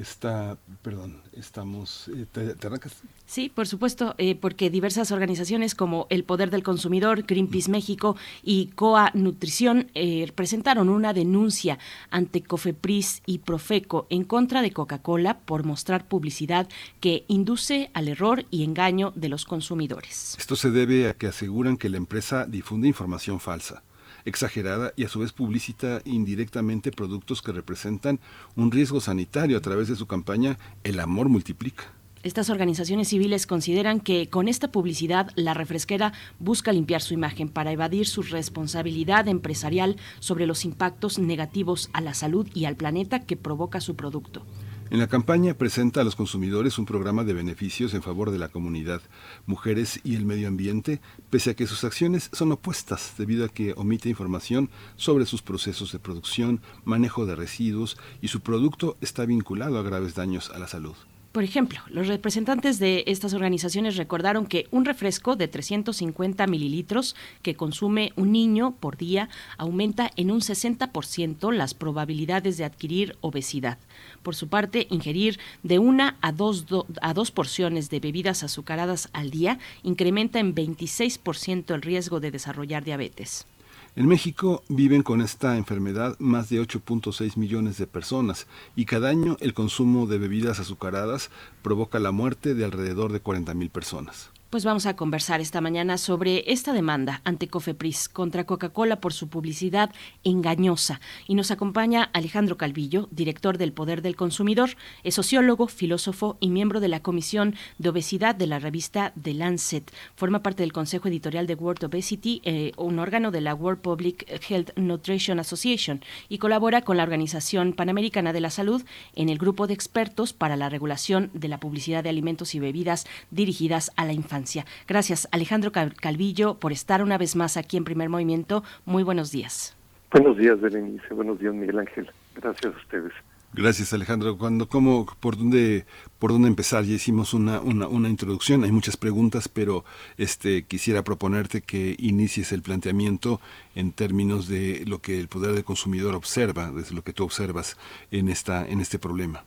Está, 0.00 0.56
perdón, 0.80 1.20
estamos, 1.34 2.08
eh, 2.08 2.24
¿te, 2.32 2.66
arrancas? 2.66 2.94
Sí, 3.26 3.52
por 3.54 3.66
supuesto, 3.66 4.14
eh, 4.16 4.34
porque 4.34 4.70
diversas 4.70 5.12
organizaciones 5.12 5.74
como 5.74 6.06
El 6.08 6.24
Poder 6.24 6.50
del 6.50 6.62
Consumidor, 6.62 7.24
Greenpeace 7.24 7.70
México 7.70 8.16
y 8.42 8.68
COA 8.68 9.10
Nutrición 9.12 9.90
eh, 9.94 10.32
presentaron 10.34 10.88
una 10.88 11.12
denuncia 11.12 11.78
ante 12.08 12.42
Cofepris 12.42 13.20
y 13.26 13.40
Profeco 13.40 14.06
en 14.08 14.24
contra 14.24 14.62
de 14.62 14.72
Coca-Cola 14.72 15.40
por 15.40 15.64
mostrar 15.64 16.08
publicidad 16.08 16.66
que 17.00 17.26
induce 17.28 17.90
al 17.92 18.08
error 18.08 18.46
y 18.50 18.64
engaño 18.64 19.12
de 19.14 19.28
los 19.28 19.44
consumidores. 19.44 20.34
Esto 20.38 20.56
se 20.56 20.70
debe 20.70 21.10
a 21.10 21.14
que 21.14 21.26
aseguran 21.26 21.76
que 21.76 21.90
la 21.90 21.98
empresa 21.98 22.46
difunde 22.46 22.88
información 22.88 23.38
falsa 23.38 23.82
exagerada 24.24 24.92
y 24.96 25.04
a 25.04 25.08
su 25.08 25.20
vez 25.20 25.32
publicita 25.32 26.00
indirectamente 26.04 26.90
productos 26.90 27.42
que 27.42 27.52
representan 27.52 28.20
un 28.56 28.70
riesgo 28.70 29.00
sanitario 29.00 29.56
a 29.56 29.60
través 29.60 29.88
de 29.88 29.96
su 29.96 30.06
campaña 30.06 30.58
El 30.84 31.00
amor 31.00 31.28
multiplica. 31.28 31.92
Estas 32.22 32.50
organizaciones 32.50 33.08
civiles 33.08 33.46
consideran 33.46 33.98
que 33.98 34.28
con 34.28 34.46
esta 34.46 34.70
publicidad 34.70 35.30
la 35.36 35.54
refresquera 35.54 36.12
busca 36.38 36.70
limpiar 36.70 37.00
su 37.00 37.14
imagen 37.14 37.48
para 37.48 37.72
evadir 37.72 38.06
su 38.06 38.20
responsabilidad 38.20 39.26
empresarial 39.26 39.96
sobre 40.18 40.46
los 40.46 40.66
impactos 40.66 41.18
negativos 41.18 41.88
a 41.94 42.02
la 42.02 42.12
salud 42.12 42.46
y 42.52 42.66
al 42.66 42.76
planeta 42.76 43.20
que 43.20 43.38
provoca 43.38 43.80
su 43.80 43.96
producto. 43.96 44.44
En 44.90 44.98
la 44.98 45.06
campaña 45.06 45.54
presenta 45.54 46.00
a 46.00 46.04
los 46.04 46.16
consumidores 46.16 46.76
un 46.76 46.84
programa 46.84 47.22
de 47.22 47.32
beneficios 47.32 47.94
en 47.94 48.02
favor 48.02 48.32
de 48.32 48.38
la 48.38 48.48
comunidad, 48.48 49.00
mujeres 49.46 50.00
y 50.02 50.16
el 50.16 50.26
medio 50.26 50.48
ambiente, 50.48 51.00
pese 51.30 51.50
a 51.50 51.54
que 51.54 51.68
sus 51.68 51.84
acciones 51.84 52.28
son 52.32 52.50
opuestas 52.50 53.14
debido 53.16 53.44
a 53.44 53.50
que 53.50 53.72
omite 53.76 54.08
información 54.08 54.68
sobre 54.96 55.26
sus 55.26 55.42
procesos 55.42 55.92
de 55.92 56.00
producción, 56.00 56.60
manejo 56.82 57.24
de 57.24 57.36
residuos 57.36 57.98
y 58.20 58.28
su 58.28 58.40
producto 58.40 58.96
está 59.00 59.24
vinculado 59.26 59.78
a 59.78 59.82
graves 59.82 60.16
daños 60.16 60.50
a 60.50 60.58
la 60.58 60.66
salud. 60.66 60.96
Por 61.32 61.44
ejemplo, 61.44 61.78
los 61.88 62.08
representantes 62.08 62.80
de 62.80 63.04
estas 63.06 63.34
organizaciones 63.34 63.96
recordaron 63.96 64.46
que 64.46 64.66
un 64.72 64.84
refresco 64.84 65.36
de 65.36 65.46
350 65.46 66.44
mililitros 66.48 67.14
que 67.42 67.54
consume 67.54 68.12
un 68.16 68.32
niño 68.32 68.74
por 68.80 68.96
día 68.96 69.28
aumenta 69.56 70.10
en 70.16 70.32
un 70.32 70.40
60% 70.40 71.52
las 71.52 71.74
probabilidades 71.74 72.56
de 72.56 72.64
adquirir 72.64 73.16
obesidad. 73.20 73.78
Por 74.24 74.34
su 74.34 74.48
parte, 74.48 74.88
ingerir 74.90 75.38
de 75.62 75.78
una 75.78 76.16
a 76.20 76.32
dos, 76.32 76.66
a 77.00 77.14
dos 77.14 77.30
porciones 77.30 77.90
de 77.90 78.00
bebidas 78.00 78.42
azucaradas 78.42 79.08
al 79.12 79.30
día 79.30 79.60
incrementa 79.84 80.40
en 80.40 80.52
26% 80.52 81.72
el 81.72 81.82
riesgo 81.82 82.18
de 82.18 82.32
desarrollar 82.32 82.82
diabetes. 82.82 83.46
En 83.96 84.06
México 84.06 84.62
viven 84.68 85.02
con 85.02 85.20
esta 85.20 85.56
enfermedad 85.56 86.14
más 86.20 86.48
de 86.48 86.62
8.6 86.62 87.36
millones 87.36 87.76
de 87.76 87.88
personas 87.88 88.46
y 88.76 88.84
cada 88.84 89.08
año 89.08 89.36
el 89.40 89.52
consumo 89.52 90.06
de 90.06 90.18
bebidas 90.18 90.60
azucaradas 90.60 91.30
provoca 91.62 91.98
la 91.98 92.12
muerte 92.12 92.54
de 92.54 92.64
alrededor 92.64 93.12
de 93.12 93.18
40 93.18 93.52
mil 93.54 93.68
personas. 93.68 94.30
Pues 94.50 94.64
vamos 94.64 94.86
a 94.86 94.96
conversar 94.96 95.40
esta 95.40 95.60
mañana 95.60 95.96
sobre 95.96 96.42
esta 96.50 96.72
demanda 96.72 97.20
ante 97.22 97.46
Cofepris 97.46 98.08
contra 98.08 98.46
Coca-Cola 98.46 99.00
por 99.00 99.12
su 99.12 99.28
publicidad 99.28 99.92
engañosa. 100.24 101.00
Y 101.28 101.36
nos 101.36 101.52
acompaña 101.52 102.10
Alejandro 102.14 102.56
Calvillo, 102.56 103.06
director 103.12 103.58
del 103.58 103.72
Poder 103.72 104.02
del 104.02 104.16
Consumidor, 104.16 104.70
es 105.04 105.14
sociólogo, 105.14 105.68
filósofo 105.68 106.36
y 106.40 106.50
miembro 106.50 106.80
de 106.80 106.88
la 106.88 106.98
Comisión 106.98 107.54
de 107.78 107.90
Obesidad 107.90 108.34
de 108.34 108.48
la 108.48 108.58
revista 108.58 109.12
The 109.22 109.34
Lancet. 109.34 109.88
Forma 110.16 110.42
parte 110.42 110.64
del 110.64 110.72
Consejo 110.72 111.06
Editorial 111.06 111.46
de 111.46 111.54
World 111.54 111.84
Obesity, 111.84 112.42
eh, 112.42 112.72
un 112.76 112.98
órgano 112.98 113.30
de 113.30 113.42
la 113.42 113.54
World 113.54 113.82
Public 113.82 114.26
Health 114.48 114.76
Nutrition 114.76 115.38
Association, 115.38 116.02
y 116.28 116.38
colabora 116.38 116.82
con 116.82 116.96
la 116.96 117.04
Organización 117.04 117.72
Panamericana 117.72 118.32
de 118.32 118.40
la 118.40 118.50
Salud 118.50 118.82
en 119.14 119.28
el 119.28 119.38
grupo 119.38 119.68
de 119.68 119.74
expertos 119.74 120.32
para 120.32 120.56
la 120.56 120.68
regulación 120.68 121.30
de 121.34 121.46
la 121.46 121.60
publicidad 121.60 122.02
de 122.02 122.10
alimentos 122.10 122.56
y 122.56 122.58
bebidas 122.58 123.06
dirigidas 123.30 123.92
a 123.94 124.04
la 124.04 124.12
infancia. 124.12 124.39
Gracias, 124.86 125.28
Alejandro 125.32 125.72
Calvillo, 125.72 126.58
por 126.58 126.72
estar 126.72 127.02
una 127.02 127.18
vez 127.18 127.36
más 127.36 127.56
aquí 127.56 127.76
en 127.76 127.84
Primer 127.84 128.08
Movimiento. 128.08 128.62
Muy 128.84 129.02
buenos 129.02 129.30
días. 129.30 129.76
Buenos 130.12 130.36
días, 130.36 130.60
Berenice. 130.60 131.14
Buenos 131.14 131.38
días, 131.38 131.54
Miguel 131.54 131.78
Ángel. 131.78 132.10
Gracias 132.34 132.74
a 132.74 132.76
ustedes. 132.76 133.12
Gracias, 133.52 133.92
Alejandro. 133.92 134.38
Cuando, 134.38 134.68
cómo, 134.68 135.06
por 135.18 135.36
dónde, 135.36 135.84
por 136.20 136.30
dónde 136.30 136.46
empezar? 136.46 136.84
Ya 136.84 136.94
hicimos 136.94 137.34
una, 137.34 137.60
una, 137.60 137.88
una, 137.88 138.08
introducción. 138.08 138.62
Hay 138.62 138.70
muchas 138.70 138.96
preguntas, 138.96 139.48
pero 139.48 139.84
este 140.18 140.64
quisiera 140.64 141.02
proponerte 141.02 141.60
que 141.60 141.96
inicies 141.98 142.52
el 142.52 142.62
planteamiento 142.62 143.40
en 143.74 143.90
términos 143.90 144.48
de 144.48 144.84
lo 144.86 145.00
que 145.00 145.18
el 145.18 145.26
poder 145.26 145.52
del 145.52 145.64
consumidor 145.64 146.14
observa, 146.14 146.70
desde 146.70 146.94
lo 146.94 147.02
que 147.02 147.12
tú 147.12 147.24
observas 147.24 147.76
en 148.12 148.28
esta, 148.28 148.66
en 148.68 148.80
este 148.80 149.00
problema. 149.00 149.42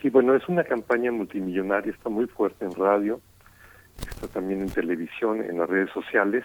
Sí, 0.00 0.10
bueno, 0.10 0.36
es 0.36 0.48
una 0.48 0.62
campaña 0.62 1.10
multimillonaria, 1.10 1.90
está 1.90 2.10
muy 2.10 2.26
fuerte 2.26 2.64
en 2.64 2.74
radio, 2.74 3.20
está 4.00 4.28
también 4.28 4.62
en 4.62 4.70
televisión, 4.70 5.42
en 5.42 5.58
las 5.58 5.68
redes 5.68 5.90
sociales. 5.90 6.44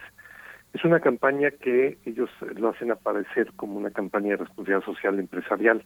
Es 0.73 0.83
una 0.85 0.99
campaña 0.99 1.51
que 1.51 1.97
ellos 2.05 2.29
lo 2.55 2.69
hacen 2.69 2.91
aparecer 2.91 3.51
como 3.55 3.77
una 3.77 3.91
campaña 3.91 4.31
de 4.31 4.37
responsabilidad 4.37 4.85
social 4.85 5.19
empresarial. 5.19 5.83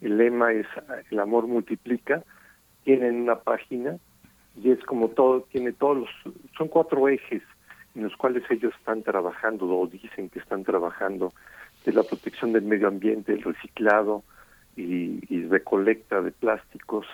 El 0.00 0.18
lema 0.18 0.52
es 0.52 0.66
el 1.10 1.20
amor 1.20 1.46
multiplica. 1.46 2.22
Tienen 2.84 3.22
una 3.22 3.36
página 3.36 3.98
y 4.62 4.70
es 4.70 4.82
como 4.84 5.08
todo, 5.08 5.42
tiene 5.50 5.72
todos 5.72 5.98
los, 5.98 6.34
son 6.56 6.68
cuatro 6.68 7.08
ejes 7.08 7.42
en 7.94 8.04
los 8.04 8.16
cuales 8.16 8.42
ellos 8.50 8.74
están 8.78 9.02
trabajando 9.02 9.66
o 9.66 9.86
dicen 9.86 10.28
que 10.28 10.38
están 10.38 10.64
trabajando, 10.64 11.32
de 11.84 11.92
la 11.92 12.02
protección 12.02 12.52
del 12.52 12.64
medio 12.64 12.88
ambiente, 12.88 13.32
el 13.32 13.42
reciclado 13.42 14.22
y, 14.76 15.20
y 15.34 15.46
recolecta 15.46 16.20
de 16.20 16.32
plásticos, 16.32 17.06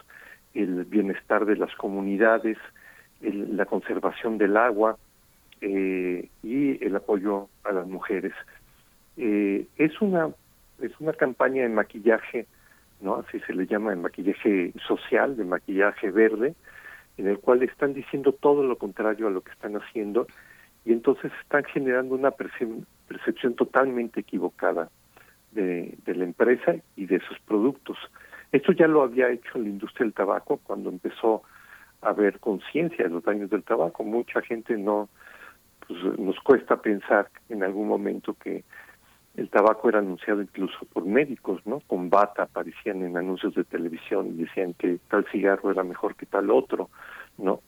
el 0.54 0.84
bienestar 0.84 1.44
de 1.44 1.56
las 1.56 1.74
comunidades, 1.76 2.58
la 3.22 3.66
conservación 3.66 4.38
del 4.38 4.56
agua 4.56 4.96
eh, 5.60 6.28
y 6.42 6.84
el 6.84 6.96
apoyo 6.96 7.48
a 7.64 7.72
las 7.72 7.86
mujeres. 7.86 8.32
Eh, 9.16 9.66
es 9.76 10.00
una 10.00 10.30
es 10.80 10.92
una 10.98 11.12
campaña 11.12 11.62
de 11.62 11.68
maquillaje, 11.68 12.46
no 13.00 13.16
así 13.16 13.38
se 13.40 13.54
le 13.54 13.66
llama 13.66 13.90
de 13.90 13.96
maquillaje 13.96 14.72
social, 14.86 15.36
de 15.36 15.44
maquillaje 15.44 16.10
verde, 16.10 16.54
en 17.18 17.28
el 17.28 17.38
cual 17.38 17.62
están 17.62 17.94
diciendo 17.94 18.32
todo 18.32 18.64
lo 18.64 18.76
contrario 18.76 19.28
a 19.28 19.30
lo 19.30 19.42
que 19.42 19.52
están 19.52 19.76
haciendo 19.76 20.26
y 20.84 20.92
entonces 20.92 21.30
están 21.40 21.62
generando 21.64 22.16
una 22.16 22.32
percepción 22.32 23.54
totalmente 23.54 24.20
equivocada 24.20 24.90
de, 25.52 25.94
de 26.04 26.14
la 26.16 26.24
empresa 26.24 26.74
y 26.96 27.06
de 27.06 27.20
sus 27.20 27.38
productos. 27.40 27.96
Esto 28.50 28.72
ya 28.72 28.88
lo 28.88 29.02
había 29.02 29.30
hecho 29.30 29.58
la 29.58 29.68
industria 29.68 30.04
del 30.04 30.14
tabaco 30.14 30.58
cuando 30.64 30.90
empezó 30.90 31.42
haber 32.02 32.40
conciencia 32.40 33.04
de 33.04 33.10
los 33.10 33.24
daños 33.24 33.50
del 33.50 33.62
tabaco. 33.62 34.04
Mucha 34.04 34.42
gente 34.42 34.76
no, 34.76 35.08
pues 35.86 36.18
nos 36.18 36.38
cuesta 36.40 36.80
pensar 36.80 37.30
en 37.48 37.62
algún 37.62 37.88
momento 37.88 38.34
que 38.34 38.64
el 39.36 39.48
tabaco 39.48 39.88
era 39.88 40.00
anunciado 40.00 40.42
incluso 40.42 40.76
por 40.92 41.06
médicos, 41.06 41.64
¿no? 41.64 41.80
Con 41.86 42.10
bata 42.10 42.42
aparecían 42.42 43.02
en 43.02 43.16
anuncios 43.16 43.54
de 43.54 43.64
televisión 43.64 44.26
y 44.28 44.44
decían 44.44 44.74
que 44.74 44.98
tal 45.08 45.24
cigarro 45.32 45.70
era 45.70 45.82
mejor 45.84 46.16
que 46.16 46.26
tal 46.26 46.50
otro, 46.50 46.90
¿no? 47.38 47.60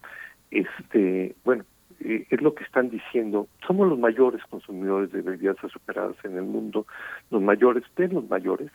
Este, 0.51 1.35
bueno, 1.43 1.65
eh, 2.01 2.27
es 2.29 2.41
lo 2.41 2.53
que 2.53 2.63
están 2.63 2.89
diciendo. 2.89 3.47
Somos 3.65 3.87
los 3.87 3.97
mayores 3.97 4.43
consumidores 4.49 5.11
de 5.11 5.21
bebidas 5.21 5.57
azucaradas 5.63 6.15
en 6.23 6.37
el 6.37 6.43
mundo, 6.43 6.85
los 7.31 7.41
mayores 7.41 7.83
de 7.95 8.09
los 8.09 8.29
mayores. 8.29 8.71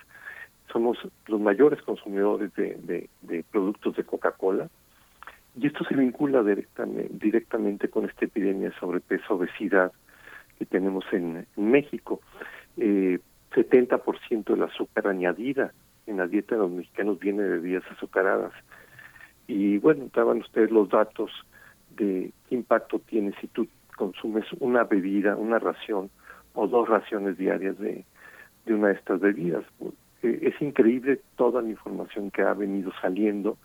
Somos 0.72 0.98
los 1.26 1.40
mayores 1.40 1.80
consumidores 1.82 2.52
de, 2.54 2.74
de, 2.82 3.08
de 3.22 3.44
productos 3.50 3.96
de 3.96 4.04
Coca-Cola, 4.04 4.68
y 5.60 5.66
esto 5.66 5.84
se 5.84 5.94
vincula 5.94 6.42
directamente, 6.42 7.08
directamente 7.12 7.90
con 7.90 8.06
esta 8.06 8.24
epidemia 8.24 8.70
de 8.70 8.76
sobrepeso, 8.76 9.34
obesidad 9.34 9.92
que 10.58 10.64
tenemos 10.64 11.04
en, 11.12 11.46
México. 11.56 12.20
Eh, 12.78 13.18
70% 13.50 14.44
del 14.44 14.62
azúcar 14.62 15.08
añadida 15.08 15.72
en 16.06 16.16
la 16.16 16.26
dieta 16.26 16.54
de 16.54 16.62
los 16.62 16.70
mexicanos 16.70 17.18
viene 17.18 17.42
de 17.42 17.50
bebidas 17.50 17.84
azucaradas. 17.90 18.52
Y 19.48 19.76
bueno, 19.78 20.08
daban 20.14 20.38
ustedes 20.38 20.70
los 20.70 20.88
datos 20.88 21.30
de 21.94 22.32
qué 22.48 22.54
impacto 22.54 22.98
tiene 23.00 23.34
si 23.40 23.48
tú 23.48 23.68
consumes 23.96 24.46
una 24.60 24.84
bebida, 24.84 25.36
una 25.36 25.58
ración 25.58 26.08
o 26.54 26.68
dos 26.68 26.88
raciones 26.88 27.36
diarias 27.36 27.78
de, 27.78 28.06
de 28.64 28.74
una 28.74 28.88
de 28.88 28.94
estas 28.94 29.20
bebidas. 29.20 29.64
Eh, 30.22 30.38
es 30.40 30.62
increíble 30.62 31.20
toda 31.36 31.60
la 31.60 31.68
información 31.68 32.30
que 32.30 32.40
ha 32.40 32.54
venido 32.54 32.92
saliendo. 33.02 33.58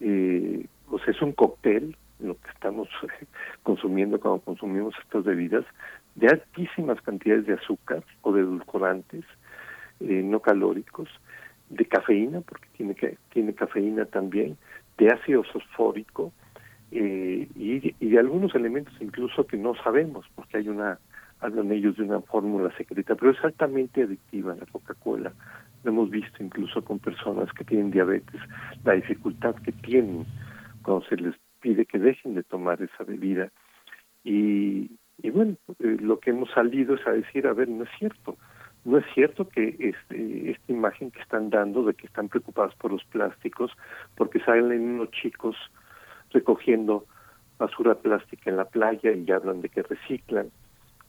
Eh, 0.00 0.66
pues 0.90 1.06
es 1.08 1.20
un 1.22 1.32
cóctel 1.32 1.96
lo 2.20 2.34
que 2.34 2.50
estamos 2.50 2.88
consumiendo 3.62 4.18
cuando 4.20 4.40
consumimos 4.40 4.94
estas 5.02 5.24
bebidas 5.24 5.64
de 6.14 6.28
altísimas 6.28 7.00
cantidades 7.02 7.46
de 7.46 7.54
azúcar 7.54 8.02
o 8.22 8.32
de 8.32 8.40
edulcorantes 8.40 9.24
eh, 10.00 10.22
no 10.24 10.40
calóricos, 10.40 11.08
de 11.70 11.84
cafeína, 11.84 12.40
porque 12.40 12.66
tiene 12.76 12.96
tiene 13.32 13.54
cafeína 13.54 14.04
también, 14.06 14.56
de 14.96 15.10
ácido 15.10 15.42
fosfórico 15.44 16.32
eh, 16.90 17.48
y, 17.54 17.94
y, 18.00 18.08
de 18.08 18.18
algunos 18.18 18.54
elementos 18.54 18.94
incluso 19.00 19.46
que 19.46 19.56
no 19.56 19.74
sabemos, 19.82 20.26
porque 20.34 20.58
hay 20.58 20.68
una 20.68 20.98
hablan 21.40 21.70
ellos 21.70 21.96
de 21.96 22.02
una 22.02 22.20
fórmula 22.20 22.74
secreta, 22.76 23.14
pero 23.14 23.30
es 23.30 23.44
altamente 23.44 24.02
adictiva 24.02 24.56
la 24.56 24.66
Coca-Cola. 24.66 25.32
Lo 25.84 25.90
hemos 25.90 26.10
visto 26.10 26.42
incluso 26.42 26.82
con 26.82 26.98
personas 26.98 27.52
que 27.52 27.64
tienen 27.64 27.92
diabetes, 27.92 28.40
la 28.84 28.94
dificultad 28.94 29.54
que 29.56 29.72
tienen 29.72 30.26
se 31.08 31.16
les 31.16 31.34
pide 31.60 31.86
que 31.86 31.98
dejen 31.98 32.34
de 32.34 32.42
tomar 32.42 32.80
esa 32.82 33.04
bebida. 33.04 33.50
Y, 34.24 34.90
y 35.18 35.30
bueno, 35.30 35.56
eh, 35.80 35.96
lo 36.00 36.18
que 36.20 36.30
hemos 36.30 36.50
salido 36.50 36.94
es 36.94 37.06
a 37.06 37.12
decir, 37.12 37.46
a 37.46 37.52
ver, 37.52 37.68
no 37.68 37.84
es 37.84 37.90
cierto. 37.98 38.36
No 38.84 38.98
es 38.98 39.04
cierto 39.14 39.48
que 39.48 39.76
este, 39.78 40.50
esta 40.50 40.72
imagen 40.72 41.10
que 41.10 41.20
están 41.20 41.50
dando 41.50 41.82
de 41.84 41.94
que 41.94 42.06
están 42.06 42.28
preocupados 42.28 42.74
por 42.76 42.92
los 42.92 43.04
plásticos, 43.04 43.72
porque 44.16 44.40
salen 44.40 44.82
unos 44.82 45.10
chicos 45.10 45.56
recogiendo 46.30 47.04
basura 47.58 47.96
plástica 47.96 48.50
en 48.50 48.56
la 48.56 48.64
playa 48.64 49.12
y 49.12 49.30
hablan 49.30 49.60
de 49.60 49.68
que 49.68 49.82
reciclan. 49.82 50.50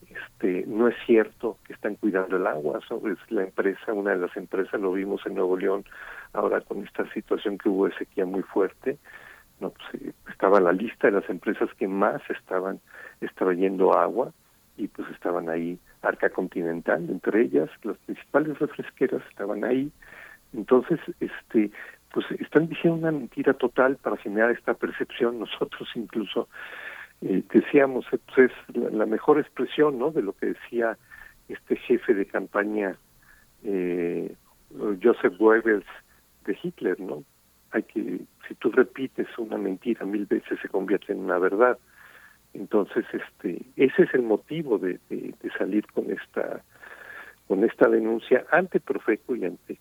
Este, 0.10 0.66
no 0.66 0.88
es 0.88 0.96
cierto 1.06 1.58
que 1.66 1.74
están 1.74 1.96
cuidando 1.96 2.38
el 2.38 2.48
agua, 2.48 2.80
es 2.80 3.32
la 3.32 3.44
empresa, 3.44 3.94
una 3.94 4.12
de 4.12 4.18
las 4.18 4.36
empresas, 4.36 4.82
lo 4.82 4.94
vimos 4.94 5.22
en 5.26 5.36
Nuevo 5.36 5.56
León 5.56 5.86
ahora 6.34 6.62
con 6.62 6.84
esta 6.84 7.12
situación 7.14 7.58
que 7.58 7.70
hubo 7.70 7.86
de 7.86 7.96
sequía 7.96 8.26
muy 8.26 8.42
fuerte, 8.42 8.98
no 9.60 9.72
pues, 9.72 10.03
eh, 10.03 10.14
estaba 10.30 10.60
la 10.60 10.72
lista 10.72 11.07
de 11.07 11.19
las 11.19 11.30
empresas 11.30 11.69
que 11.77 11.88
más 11.88 12.22
estaban 12.30 12.80
extrayendo 13.22 13.98
agua 13.98 14.31
y 14.77 14.88
pues 14.88 15.10
estaban 15.11 15.49
ahí 15.49 15.77
Arca 16.02 16.30
Continental 16.30 17.06
entre 17.10 17.41
ellas 17.41 17.69
las 17.84 17.98
principales 17.98 18.57
refresqueras 18.60 19.22
estaban 19.30 19.64
ahí. 19.64 19.91
Entonces 20.53 20.99
este 21.19 21.72
pues 22.14 22.26
están 22.40 22.68
diciendo 22.68 22.99
una 22.99 23.11
mentira 23.11 23.53
total 23.53 23.98
para 23.98 24.18
generar 24.18 24.52
esta 24.52 24.73
percepción. 24.73 25.40
Nosotros 25.40 25.88
incluso 25.95 26.48
eh, 27.22 27.44
decíamos 27.53 28.06
eh, 28.11 28.19
pues 28.34 28.52
es 28.69 28.76
la, 28.94 29.06
mejor 29.06 29.40
expresión 29.40 29.99
no 29.99 30.11
de 30.11 30.22
lo 30.22 30.34
que 30.34 30.48
decía 30.48 30.98
este 31.49 31.76
jefe 31.76 32.14
de 32.14 32.26
campaña 32.26 32.95
eh, 33.64 34.34
Joseph 35.03 35.38
Goebbels 35.38 35.86
de 36.45 36.57
Hitler 36.61 36.99
no 36.99 37.23
hay 37.72 37.84
que 37.84 38.22
si 38.48 38.56
tú 38.56 38.72
repites 38.72 39.28
una 39.38 39.58
mentira 39.58 40.06
mil 40.06 40.26
veces 40.26 40.60
se 40.62 40.70
convierte 40.70 41.14
en 41.14 41.20
una 41.20 41.38
verdad. 41.38 41.78
Entonces 42.54 43.06
este 43.14 43.62
ese 43.76 44.04
es 44.04 44.14
el 44.14 44.24
motivo 44.24 44.78
de, 44.78 45.00
de, 45.10 45.34
salir 45.58 45.86
con 45.88 46.10
esta 46.12 46.64
con 47.48 47.64
esta 47.64 47.90
denuncia 47.90 48.46
ante 48.52 48.80
Profeco 48.80 49.36
y 49.36 49.46
ante 49.46 49.80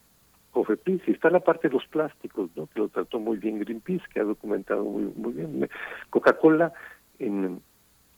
Cofepris. 0.51 1.02
Y 1.06 1.12
está 1.12 1.31
la 1.31 1.40
parte 1.40 1.69
de 1.69 1.74
los 1.74 1.86
plásticos 1.86 2.51
no 2.56 2.66
que 2.66 2.81
lo 2.81 2.89
trató 2.89 3.19
muy 3.19 3.39
bien 3.39 3.60
Greenpeace 3.60 4.05
que 4.12 4.20
ha 4.20 4.24
documentado 4.24 4.85
muy 4.85 5.12
muy 5.16 5.32
bien. 5.32 5.69
Coca-Cola 6.10 6.73
en 7.19 7.60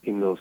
en 0.03 0.21
las 0.21 0.41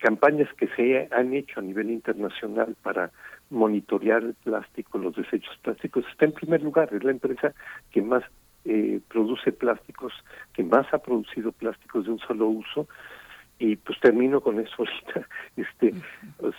campañas 0.00 0.48
que 0.54 0.68
se 0.68 1.08
han 1.12 1.32
hecho 1.34 1.60
a 1.60 1.62
nivel 1.62 1.90
internacional 1.90 2.76
para 2.82 3.10
monitorear 3.50 4.22
el 4.22 4.34
plástico, 4.34 4.98
los 4.98 5.14
desechos 5.14 5.56
plásticos, 5.62 6.04
está 6.10 6.24
en 6.24 6.32
primer 6.32 6.62
lugar, 6.62 6.92
es 6.92 7.04
la 7.04 7.12
empresa 7.12 7.54
que 7.90 8.02
más 8.02 8.24
eh, 8.66 9.00
produce 9.08 9.52
plásticos, 9.52 10.12
que 10.52 10.64
más 10.64 10.92
ha 10.92 10.98
producido 10.98 11.52
plásticos 11.52 12.04
de 12.04 12.12
un 12.12 12.18
solo 12.18 12.48
uso, 12.48 12.88
y 13.58 13.76
pues 13.76 13.98
termino 14.00 14.40
con 14.40 14.60
eso 14.60 14.74
ahorita, 14.78 15.28
este, 15.56 15.94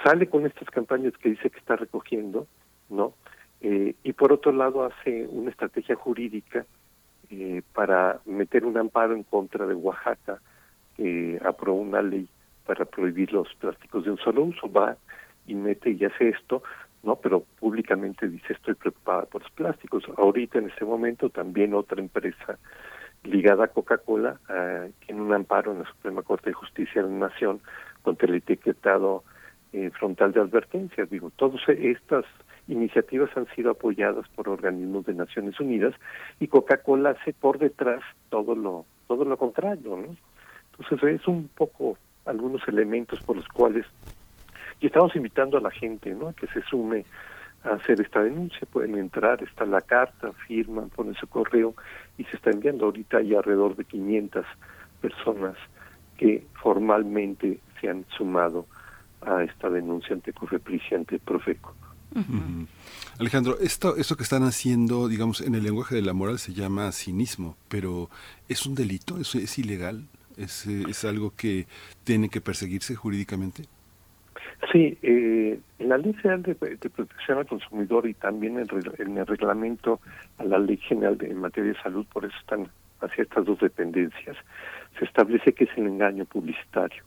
sale 0.03 0.27
con 0.27 0.45
estas 0.45 0.69
campañas 0.69 1.13
que 1.17 1.29
dice 1.29 1.49
que 1.49 1.59
está 1.59 1.75
recogiendo, 1.75 2.47
¿no? 2.89 3.13
Eh, 3.61 3.95
y 4.03 4.13
por 4.13 4.31
otro 4.31 4.51
lado 4.51 4.85
hace 4.85 5.27
una 5.27 5.49
estrategia 5.49 5.95
jurídica 5.95 6.65
eh, 7.29 7.61
para 7.73 8.21
meter 8.25 8.65
un 8.65 8.77
amparo 8.77 9.13
en 9.13 9.23
contra 9.23 9.65
de 9.65 9.73
Oaxaca, 9.73 10.39
que 10.95 11.39
aprobó 11.43 11.81
una 11.81 12.01
ley 12.01 12.27
para 12.65 12.85
prohibir 12.85 13.33
los 13.33 13.53
plásticos 13.55 14.05
de 14.05 14.11
un 14.11 14.17
solo 14.17 14.43
uso, 14.43 14.71
va 14.71 14.95
y 15.45 15.55
mete 15.55 15.91
y 15.91 16.05
hace 16.05 16.29
esto, 16.29 16.63
no, 17.03 17.15
pero 17.15 17.43
públicamente 17.59 18.27
dice 18.27 18.53
estoy 18.53 18.73
preocupada 18.75 19.25
por 19.25 19.41
los 19.41 19.51
plásticos. 19.51 20.03
Ahorita 20.17 20.59
en 20.59 20.69
este 20.69 20.85
momento 20.85 21.29
también 21.29 21.73
otra 21.73 22.01
empresa 22.01 22.57
ligada 23.23 23.65
a 23.65 23.67
Coca-Cola 23.67 24.39
eh, 24.49 24.91
tiene 25.05 25.21
un 25.21 25.33
amparo 25.33 25.71
en 25.71 25.79
la 25.79 25.85
Suprema 25.85 26.21
Corte 26.21 26.49
de 26.49 26.53
Justicia 26.53 27.03
de 27.03 27.09
la 27.09 27.27
Nación 27.29 27.61
contra 28.01 28.27
el 28.27 28.35
etiquetado 28.35 29.23
eh, 29.73 29.89
frontal 29.91 30.31
de 30.31 30.41
advertencias. 30.41 31.09
Digo, 31.09 31.31
todas 31.35 31.61
estas 31.67 32.25
iniciativas 32.67 33.29
han 33.35 33.47
sido 33.55 33.71
apoyadas 33.71 34.27
por 34.29 34.49
organismos 34.49 35.05
de 35.05 35.13
Naciones 35.13 35.59
Unidas 35.59 35.93
y 36.39 36.47
Coca-Cola 36.47 37.11
hace 37.11 37.33
por 37.33 37.59
detrás 37.59 38.01
todo 38.29 38.55
lo 38.55 38.85
todo 39.07 39.23
lo 39.23 39.37
contrario, 39.37 39.97
¿no? 39.97 40.15
Entonces 40.71 41.21
es 41.21 41.27
un 41.27 41.47
poco 41.55 41.97
algunos 42.25 42.67
elementos 42.67 43.21
por 43.21 43.37
los 43.37 43.47
cuales 43.47 43.85
y 44.79 44.87
estamos 44.87 45.15
invitando 45.15 45.57
a 45.57 45.61
la 45.61 45.71
gente, 45.71 46.13
¿no? 46.13 46.29
A 46.29 46.33
que 46.33 46.47
se 46.47 46.61
sume 46.63 47.05
a 47.63 47.71
hacer 47.71 47.99
esta 48.01 48.23
denuncia, 48.23 48.59
pueden 48.71 48.97
entrar, 48.97 49.41
está 49.43 49.65
la 49.65 49.81
carta, 49.81 50.31
firman, 50.47 50.89
ponen 50.89 51.15
su 51.15 51.27
correo 51.27 51.75
y 52.17 52.23
se 52.25 52.37
está 52.37 52.51
enviando. 52.51 52.85
Ahorita 52.85 53.17
hay 53.17 53.33
alrededor 53.33 53.75
de 53.75 53.85
500 53.85 54.45
personas 55.01 55.55
que 56.17 56.45
formalmente 56.61 57.59
se 57.79 57.89
han 57.89 58.05
sumado 58.15 58.65
a 59.21 59.43
esta 59.43 59.69
denuncia 59.69 60.15
ante 60.15 60.33
Cofepris 60.33 60.81
y 60.91 60.95
ante 60.95 61.19
Profeco. 61.19 61.75
Alejandro, 63.19 63.59
esto, 63.59 63.95
esto 63.97 64.15
que 64.15 64.23
están 64.23 64.43
haciendo, 64.43 65.07
digamos, 65.07 65.41
en 65.41 65.55
el 65.55 65.63
lenguaje 65.63 65.95
de 65.95 66.01
la 66.01 66.13
moral 66.13 66.39
se 66.39 66.53
llama 66.53 66.91
cinismo, 66.91 67.57
pero 67.67 68.09
¿es 68.47 68.65
un 68.65 68.75
delito? 68.75 69.19
¿Es, 69.19 69.35
es 69.35 69.59
ilegal? 69.59 70.07
¿Es, 70.37 70.65
¿Es 70.67 71.03
algo 71.03 71.33
que 71.35 71.67
tiene 72.03 72.29
que 72.29 72.41
perseguirse 72.41 72.95
jurídicamente? 72.95 73.65
Sí, 74.71 74.97
eh, 75.03 75.59
en 75.79 75.89
la 75.89 75.97
Ley 75.97 76.13
General 76.13 76.41
de, 76.41 76.55
Protección 76.55 77.37
al 77.37 77.45
Consumidor 77.45 78.07
y 78.07 78.13
también 78.15 78.57
en, 78.57 78.67
el 79.17 79.25
reglamento 79.27 79.99
a 80.39 80.43
la 80.43 80.57
Ley 80.57 80.77
General 80.77 81.17
de, 81.17 81.27
en 81.27 81.37
materia 81.37 81.73
de 81.73 81.81
salud, 81.81 82.05
por 82.11 82.25
eso 82.25 82.35
están 82.39 82.67
hacia 83.01 83.23
estas 83.23 83.45
dos 83.45 83.59
dependencias, 83.59 84.35
se 84.97 85.05
establece 85.05 85.53
que 85.53 85.65
es 85.65 85.69
el 85.77 85.87
engaño 85.87 86.25
publicitario. 86.25 87.03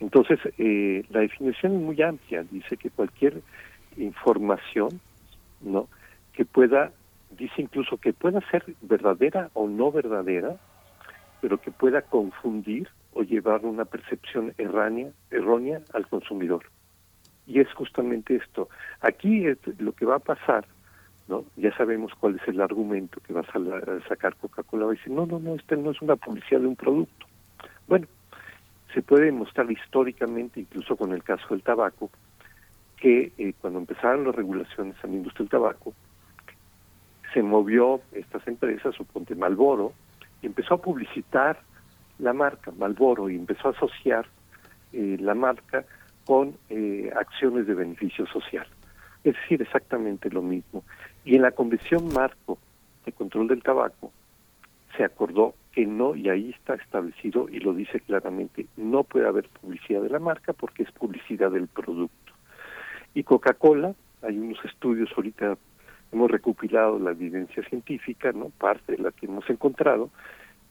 Entonces, 0.00 0.38
eh, 0.58 1.04
la 1.10 1.20
definición 1.20 1.74
es 1.74 1.80
muy 1.80 2.00
amplia, 2.00 2.44
dice 2.48 2.76
que 2.76 2.90
cualquier 2.90 3.42
información, 3.96 5.00
¿no? 5.60 5.88
Que 6.32 6.44
pueda, 6.44 6.92
dice 7.36 7.60
incluso 7.60 7.96
que 7.96 8.12
pueda 8.12 8.40
ser 8.52 8.64
verdadera 8.82 9.50
o 9.54 9.66
no 9.66 9.90
verdadera, 9.90 10.56
pero 11.40 11.58
que 11.58 11.72
pueda 11.72 12.02
confundir 12.02 12.88
o 13.12 13.22
llevar 13.22 13.64
una 13.64 13.84
percepción 13.84 14.54
errónea, 14.58 15.10
errónea 15.30 15.80
al 15.92 16.06
consumidor. 16.06 16.64
Y 17.46 17.60
es 17.60 17.72
justamente 17.72 18.36
esto. 18.36 18.68
Aquí 19.00 19.46
es 19.46 19.58
lo 19.78 19.92
que 19.92 20.04
va 20.04 20.16
a 20.16 20.20
pasar, 20.20 20.66
¿no? 21.28 21.44
Ya 21.56 21.74
sabemos 21.76 22.12
cuál 22.18 22.36
es 22.36 22.46
el 22.48 22.60
argumento 22.60 23.20
que 23.20 23.32
va 23.32 23.40
a 23.40 24.08
sacar 24.08 24.36
Coca-Cola. 24.36 24.86
Va 24.86 24.92
a 24.92 24.94
decir, 24.94 25.12
no, 25.12 25.26
no, 25.26 25.38
no, 25.38 25.54
este 25.54 25.76
no 25.76 25.90
es 25.90 26.02
una 26.02 26.16
publicidad 26.16 26.60
de 26.60 26.66
un 26.66 26.76
producto. 26.76 27.26
Bueno, 27.86 28.06
se 28.92 29.02
puede 29.02 29.26
demostrar 29.26 29.70
históricamente, 29.70 30.60
incluso 30.60 30.96
con 30.96 31.12
el 31.12 31.22
caso 31.22 31.46
del 31.50 31.62
tabaco, 31.62 32.10
que 32.96 33.32
eh, 33.38 33.54
cuando 33.60 33.78
empezaron 33.78 34.24
las 34.24 34.34
regulaciones 34.34 34.96
en 35.02 35.10
la 35.10 35.16
industria 35.16 35.44
del 35.44 35.50
tabaco, 35.50 35.94
se 37.32 37.42
movió 37.42 38.00
estas 38.12 38.46
empresas, 38.48 38.94
suponte 38.94 39.34
Malboro, 39.34 39.92
y 40.42 40.46
empezó 40.46 40.74
a 40.74 40.82
publicitar 40.82 41.60
la 42.18 42.32
marca 42.32 42.72
Malboro 42.72 43.30
y 43.30 43.36
empezó 43.36 43.68
a 43.68 43.70
asociar 43.72 44.26
eh, 44.92 45.16
la 45.20 45.34
marca 45.34 45.84
con 46.24 46.56
eh, 46.68 47.10
acciones 47.16 47.66
de 47.66 47.74
beneficio 47.74 48.26
social. 48.26 48.66
Es 49.24 49.34
decir, 49.34 49.62
exactamente 49.62 50.30
lo 50.30 50.42
mismo. 50.42 50.84
Y 51.24 51.36
en 51.36 51.42
la 51.42 51.52
Convención 51.52 52.12
Marco 52.12 52.58
de 53.04 53.12
Control 53.12 53.48
del 53.48 53.62
Tabaco 53.62 54.12
se 54.96 55.04
acordó 55.04 55.54
que 55.72 55.86
no, 55.86 56.14
y 56.14 56.28
ahí 56.28 56.50
está 56.50 56.74
establecido 56.74 57.48
y 57.48 57.60
lo 57.60 57.72
dice 57.72 58.00
claramente, 58.00 58.66
no 58.76 59.04
puede 59.04 59.28
haber 59.28 59.48
publicidad 59.48 60.02
de 60.02 60.08
la 60.10 60.18
marca 60.18 60.52
porque 60.52 60.82
es 60.82 60.92
publicidad 60.92 61.50
del 61.50 61.68
producto. 61.68 62.32
Y 63.14 63.22
Coca-Cola, 63.22 63.94
hay 64.22 64.38
unos 64.38 64.62
estudios 64.64 65.10
ahorita, 65.16 65.56
hemos 66.12 66.30
recopilado 66.30 66.98
la 66.98 67.12
evidencia 67.12 67.62
científica, 67.68 68.32
no 68.32 68.50
parte 68.50 68.96
de 68.96 69.02
la 69.02 69.12
que 69.12 69.26
hemos 69.26 69.48
encontrado, 69.48 70.10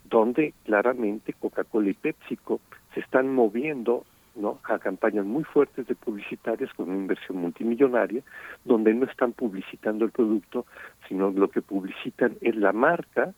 donde 0.10 0.54
claramente 0.66 1.34
Coca-Cola 1.34 1.90
y 1.90 1.94
PepsiCo 1.94 2.60
se 2.94 3.02
están 3.02 3.34
moviendo 3.34 4.06
¿no? 4.36 4.60
a 4.64 4.80
campañas 4.80 5.26
muy 5.26 5.44
fuertes 5.44 5.88
de 5.88 5.96
publicitarias 5.96 6.72
con 6.74 6.90
una 6.90 7.00
inversión 7.00 7.40
multimillonaria, 7.40 8.22
donde 8.64 8.94
no 8.94 9.06
están 9.06 9.34
publicitando 9.34 10.06
el 10.06 10.12
producto, 10.12 10.66
sino 11.08 11.32
lo 11.32 11.50
que 11.50 11.62
publicitan 11.62 12.38
es 12.42 12.56
la 12.56 12.72
marca, 12.72 13.34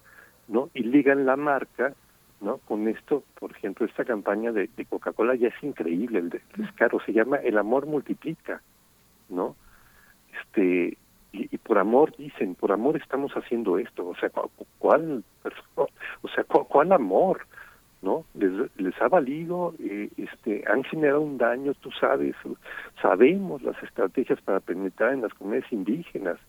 ¿no? 0.47 0.69
Y 0.73 0.83
ligan 0.83 1.25
la 1.25 1.37
marca, 1.37 1.93
¿no? 2.41 2.57
Con 2.57 2.87
esto, 2.87 3.23
por 3.39 3.51
ejemplo, 3.51 3.85
esta 3.85 4.03
campaña 4.03 4.51
de, 4.51 4.69
Coca-Cola 4.89 5.35
ya 5.35 5.49
es 5.49 5.63
increíble, 5.63 6.19
el 6.19 6.41
descaro, 6.57 6.99
se 7.05 7.13
llama 7.13 7.37
El 7.37 7.57
amor 7.57 7.85
multiplica, 7.85 8.61
¿no? 9.29 9.55
Este, 10.41 10.97
y, 11.31 11.57
por 11.57 11.77
amor 11.77 12.15
dicen, 12.18 12.56
por 12.56 12.72
amor 12.72 12.97
estamos 12.97 13.31
haciendo 13.34 13.77
esto, 13.77 14.07
o 14.07 14.15
sea, 14.15 14.30
¿cuál, 14.80 15.23
o 16.22 16.27
sea, 16.27 16.43
cuál, 16.43 16.91
amor? 16.91 17.45
¿no? 18.01 18.26
Les, 18.34 18.51
les 18.77 18.99
ha 19.01 19.10
valido, 19.10 19.76
eh, 19.80 20.10
este, 20.18 20.64
han 20.68 20.84
generado 20.84 21.22
un 21.22 21.38
daño, 21.38 21.73
tú 21.76 21.91
sabes, 21.91 22.35
sabemos 23.01 23.61
las 23.61 23.81
estrategias 23.84 24.41
para 24.41 24.60
penetrar 24.60 25.14
en 25.14 25.22
las 25.22 25.34
comunidades 25.34 25.72
indígenas, 25.72 26.39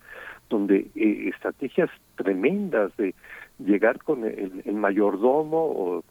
donde 0.48 0.90
eh, 0.94 1.28
estrategias 1.28 1.90
tremendas 2.16 2.96
de 2.96 3.14
llegar 3.58 4.02
con 4.02 4.24
el, 4.24 4.62
mayordomo 4.72 5.58
o 5.58 6.04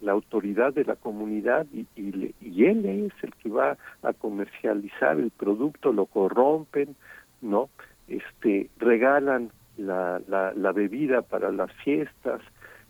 la 0.00 0.12
autoridad 0.12 0.74
de 0.74 0.84
la 0.84 0.96
comunidad 0.96 1.66
y, 1.72 1.86
y, 1.94 2.34
y, 2.40 2.64
él 2.64 2.84
es 2.86 3.12
el 3.22 3.34
que 3.34 3.50
va 3.50 3.76
a 4.02 4.12
comercializar 4.14 5.18
el 5.18 5.30
producto, 5.30 5.92
lo 5.92 6.06
corrompen, 6.06 6.96
¿no? 7.40 7.68
Este 8.08 8.70
regalan 8.78 9.50
la, 9.76 10.20
la, 10.28 10.72
bebida 10.72 11.22
para 11.22 11.50
las 11.50 11.72
fiestas, 11.84 12.40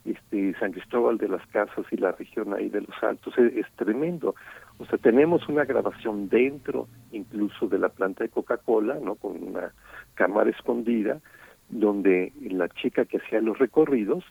este 0.05 0.55
San 0.59 0.73
Cristóbal 0.73 1.19
de 1.19 1.29
las 1.29 1.45
Casas 1.49 1.85
y 1.91 1.97
la 1.97 2.13
región 2.13 2.55
ahí 2.55 2.69
de 2.69 2.83
los 2.83 3.03
Altos, 3.03 3.37
es, 3.39 3.67
tremendo. 3.77 4.35
O 4.79 4.87
sea, 4.87 4.99
tenemos 4.99 5.49
una 5.49 5.65
grabación 5.65 6.29
dentro 6.29 6.87
incluso 7.11 7.67
de 7.67 7.79
la 7.79 7.89
planta 7.89 8.25
de 8.25 8.31
Coca-Cola, 8.31 8.99
¿no? 9.03 9.17
Con 9.17 9.43
una 9.43 9.73
cámara 10.15 10.51
escondida, 10.51 11.21
donde 11.69 12.33
la 12.41 12.69
chica 12.69 13.05
que 13.05 13.19
hacía 13.19 13.41
los 13.41 13.59
recorridos 13.59 14.25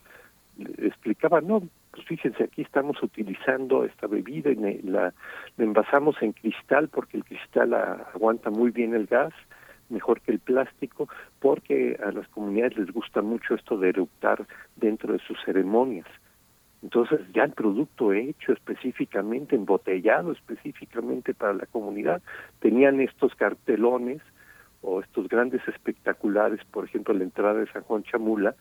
explicaba, 0.77 1.41
no, 1.41 1.63
pues 1.91 2.07
fíjense, 2.07 2.45
aquí 2.45 2.61
estamos 2.61 3.01
utilizando 3.03 3.83
esta 3.83 4.07
bebida 4.07 4.51
y 4.51 4.81
la, 4.83 5.13
la 5.57 5.63
envasamos 5.63 6.15
en 6.21 6.31
cristal 6.31 6.87
porque 6.87 7.17
el 7.17 7.25
cristal 7.25 7.73
aguanta 7.73 8.49
muy 8.49 8.71
bien 8.71 8.93
el 8.93 9.05
gas, 9.05 9.33
mejor 9.89 10.21
que 10.21 10.31
el 10.31 10.39
plástico, 10.39 11.07
porque 11.39 11.97
a 12.03 12.11
las 12.11 12.27
comunidades 12.29 12.77
les 12.77 12.91
gusta 12.91 13.21
mucho 13.21 13.55
esto 13.55 13.77
de 13.77 13.89
eructar 13.89 14.45
dentro 14.75 15.13
de 15.13 15.19
sus 15.19 15.37
ceremonias. 15.43 16.07
Entonces 16.81 17.19
ya 17.33 17.43
el 17.43 17.53
producto 17.53 18.13
hecho 18.13 18.53
específicamente, 18.53 19.55
embotellado 19.55 20.31
específicamente 20.31 21.33
para 21.33 21.53
la 21.53 21.65
comunidad, 21.65 22.21
tenían 22.59 23.01
estos 23.01 23.33
cartelones 23.35 24.21
o 24.81 25.01
estos 25.01 25.27
grandes 25.27 25.67
espectaculares, 25.67 26.59
por 26.65 26.85
ejemplo 26.85 27.13
la 27.13 27.23
entrada 27.23 27.59
de 27.59 27.71
San 27.71 27.81
Juan 27.83 28.03
Chamula, 28.03 28.53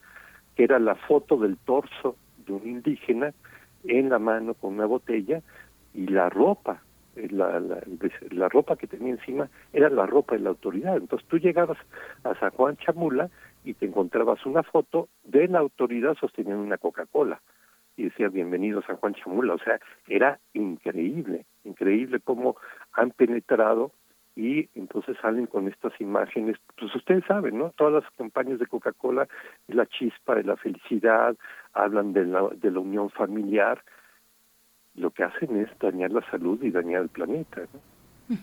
que 0.56 0.64
era 0.64 0.78
la 0.78 0.94
foto 0.94 1.36
del 1.36 1.58
torso 1.58 2.16
de 2.46 2.52
un 2.54 2.66
indígena 2.66 3.34
en 3.84 4.08
la 4.08 4.18
mano 4.18 4.54
con 4.54 4.74
una 4.74 4.86
botella 4.86 5.42
y 5.92 6.06
la 6.06 6.30
ropa 6.30 6.80
eh, 7.16 7.28
la, 7.30 7.60
la, 7.60 8.48
ropa 8.48 8.76
que 8.76 8.86
tenía 8.86 9.12
encima 9.12 9.48
era 9.72 9.88
la 9.88 10.06
ropa 10.06 10.34
de 10.34 10.42
la 10.42 10.50
autoridad. 10.50 10.96
Entonces 10.96 11.26
tú 11.28 11.38
llegabas 11.38 11.78
a 12.24 12.34
San 12.36 12.50
Juan 12.50 12.76
Chamula 12.76 13.30
y 13.64 13.74
te 13.74 13.86
encontrabas 13.86 14.44
una 14.46 14.62
foto 14.62 15.08
de 15.24 15.48
la 15.48 15.60
autoridad 15.60 16.16
sosteniendo 16.20 16.62
una 16.62 16.78
Coca-Cola 16.78 17.40
y 17.96 18.04
decía 18.04 18.28
bienvenido 18.28 18.82
San 18.82 18.96
Juan 18.96 19.14
Chamula. 19.14 19.54
O 19.54 19.58
sea, 19.58 19.80
era 20.08 20.38
increíble, 20.52 21.46
increíble 21.64 22.20
cómo 22.20 22.56
han 22.92 23.10
penetrado 23.10 23.92
y 24.36 24.68
entonces 24.74 25.16
salen 25.22 25.46
con 25.46 25.68
estas 25.68 25.92
imágenes, 26.00 26.56
pues 26.76 26.94
ustedes 26.94 27.24
saben, 27.26 27.56
¿no? 27.56 27.70
Todas 27.76 28.02
las 28.02 28.12
campañas 28.16 28.58
de 28.58 28.66
Coca-Cola 28.66 29.28
la 29.68 29.86
chispa 29.86 30.34
de 30.34 30.44
la 30.44 30.56
felicidad, 30.56 31.36
hablan 31.72 32.12
de 32.12 32.26
la, 32.26 32.48
de 32.54 32.70
la 32.70 32.80
unión 32.80 33.10
familiar, 33.10 33.82
lo 34.96 35.10
que 35.10 35.24
hacen 35.24 35.56
es 35.56 35.68
dañar 35.78 36.12
la 36.12 36.22
salud 36.30 36.62
y 36.62 36.70
dañar 36.70 37.02
el 37.02 37.08
planeta, 37.08 37.62
¿no? 37.72 38.36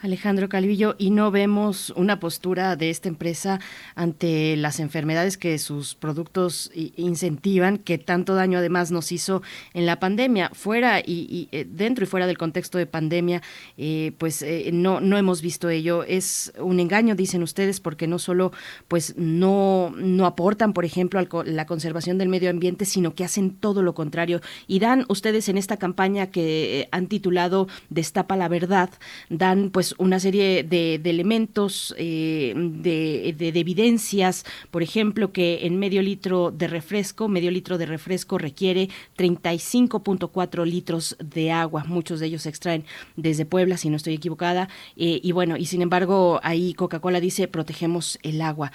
Alejandro 0.00 0.48
Calvillo, 0.48 0.94
y 0.98 1.10
no 1.10 1.30
vemos 1.30 1.90
una 1.96 2.20
postura 2.20 2.76
de 2.76 2.90
esta 2.90 3.08
empresa 3.08 3.60
ante 3.94 4.56
las 4.56 4.80
enfermedades 4.80 5.38
que 5.38 5.58
sus 5.58 5.94
productos 5.94 6.70
incentivan, 6.74 7.78
que 7.78 7.98
tanto 7.98 8.34
daño 8.34 8.58
además 8.58 8.90
nos 8.90 9.12
hizo 9.12 9.42
en 9.72 9.86
la 9.86 10.00
pandemia, 10.00 10.50
fuera 10.52 11.00
y, 11.00 11.48
eh, 11.52 11.66
dentro 11.68 12.04
y 12.04 12.06
fuera 12.06 12.26
del 12.26 12.38
contexto 12.38 12.78
de 12.78 12.86
pandemia, 12.86 13.42
eh, 13.76 14.12
pues 14.18 14.42
eh, 14.42 14.70
no, 14.72 15.00
no 15.00 15.18
hemos 15.18 15.42
visto 15.42 15.68
ello. 15.68 16.04
Es 16.04 16.52
un 16.58 16.80
engaño, 16.80 17.14
dicen 17.14 17.42
ustedes, 17.42 17.80
porque 17.80 18.06
no 18.06 18.18
solo 18.18 18.52
pues 18.88 19.14
no, 19.16 19.92
no 19.96 20.26
aportan, 20.26 20.72
por 20.72 20.84
ejemplo, 20.84 21.20
a 21.20 21.44
la 21.44 21.66
conservación 21.66 22.18
del 22.18 22.28
medio 22.28 22.50
ambiente, 22.50 22.84
sino 22.84 23.14
que 23.14 23.24
hacen 23.24 23.50
todo 23.50 23.82
lo 23.82 23.94
contrario. 23.94 24.40
Y 24.66 24.78
dan 24.78 25.04
ustedes 25.08 25.48
en 25.48 25.58
esta 25.58 25.76
campaña 25.76 26.30
que 26.30 26.88
han 26.92 27.06
titulado 27.06 27.68
Destapa 27.90 28.36
la 28.36 28.48
verdad, 28.48 28.90
dan 29.28 29.70
pues 29.70 29.83
una 29.98 30.18
serie 30.20 30.62
de, 30.62 30.94
elementos, 31.04 31.94
eh, 31.98 32.54
de, 32.56 33.48
evidencias, 33.48 34.44
por 34.70 34.82
ejemplo, 34.82 35.32
que 35.32 35.66
en 35.66 35.78
medio 35.78 36.02
litro 36.02 36.50
de 36.50 36.68
refresco, 36.68 37.28
medio 37.28 37.50
litro 37.50 37.78
de 37.78 37.86
refresco 37.86 38.38
requiere 38.38 38.88
35.4 39.16 40.64
litros 40.64 41.16
de 41.18 41.50
agua. 41.52 41.84
Muchos 41.86 42.20
de 42.20 42.26
ellos 42.26 42.42
se 42.42 42.48
extraen 42.48 42.84
desde 43.16 43.46
Puebla, 43.46 43.76
si 43.76 43.90
no 43.90 43.96
estoy 43.96 44.14
equivocada. 44.14 44.68
Eh, 44.96 45.20
y 45.22 45.32
bueno, 45.32 45.56
y 45.56 45.66
sin 45.66 45.82
embargo, 45.82 46.40
ahí 46.42 46.74
Coca-Cola 46.74 47.20
dice 47.20 47.48
protegemos 47.48 48.18
el 48.22 48.40
agua. 48.40 48.72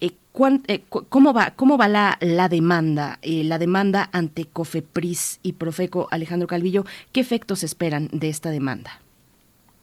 Eh, 0.00 0.82
¿Cómo 1.10 1.34
va, 1.34 1.52
cómo 1.54 1.76
va 1.76 1.88
la, 1.88 2.16
la 2.20 2.48
demanda, 2.48 3.18
la 3.22 3.58
demanda 3.58 4.08
ante 4.12 4.46
Cofepris 4.46 5.40
y 5.42 5.52
Profeco, 5.52 6.08
Alejandro 6.10 6.48
Calvillo? 6.48 6.84
¿Qué 7.12 7.20
efectos 7.20 7.62
esperan 7.62 8.08
de 8.12 8.30
esta 8.30 8.50
demanda? 8.50 9.01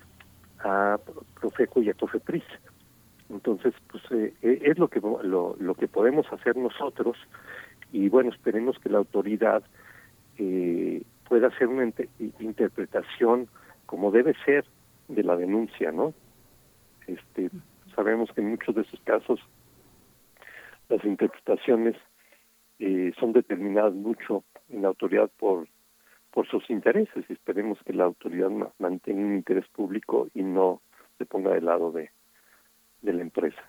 a 0.60 0.98
Profeco 1.40 1.82
y 1.82 1.90
a 1.90 1.94
Cofepris. 1.94 2.44
Entonces, 3.30 3.74
pues 3.90 4.02
eh, 4.10 4.34
eh, 4.42 4.62
es 4.64 4.78
lo 4.78 4.88
que 4.88 5.00
lo, 5.00 5.56
lo 5.58 5.74
que 5.74 5.88
podemos 5.88 6.26
hacer 6.32 6.56
nosotros 6.56 7.16
y 7.92 8.08
bueno, 8.08 8.30
esperemos 8.30 8.78
que 8.78 8.88
la 8.88 8.98
autoridad 8.98 9.62
eh, 10.38 11.02
pueda 11.28 11.48
hacer 11.48 11.68
una 11.68 11.90
interpretación 12.38 13.48
como 13.86 14.10
debe 14.10 14.34
ser 14.44 14.64
de 15.08 15.22
la 15.22 15.36
denuncia, 15.36 15.90
¿no? 15.92 16.14
Este, 17.06 17.50
sabemos 17.94 18.30
que 18.32 18.42
en 18.42 18.50
muchos 18.50 18.74
de 18.74 18.82
esos 18.82 19.00
casos 19.00 19.40
las 20.88 21.04
interpretaciones 21.04 21.96
eh, 22.78 23.12
son 23.18 23.32
determinadas 23.32 23.94
mucho 23.94 24.44
en 24.68 24.82
la 24.82 24.88
autoridad 24.88 25.30
por 25.38 25.66
por 26.38 26.48
sus 26.48 26.70
intereses 26.70 27.24
y 27.28 27.32
esperemos 27.32 27.78
que 27.84 27.92
la 27.92 28.04
autoridad 28.04 28.48
mantenga 28.78 29.20
un 29.20 29.34
interés 29.34 29.66
público 29.74 30.28
y 30.34 30.42
no 30.44 30.80
se 31.18 31.26
ponga 31.26 31.50
del 31.50 31.64
lado 31.64 31.90
de, 31.90 32.12
de 33.02 33.12
la 33.12 33.22
empresa. 33.22 33.60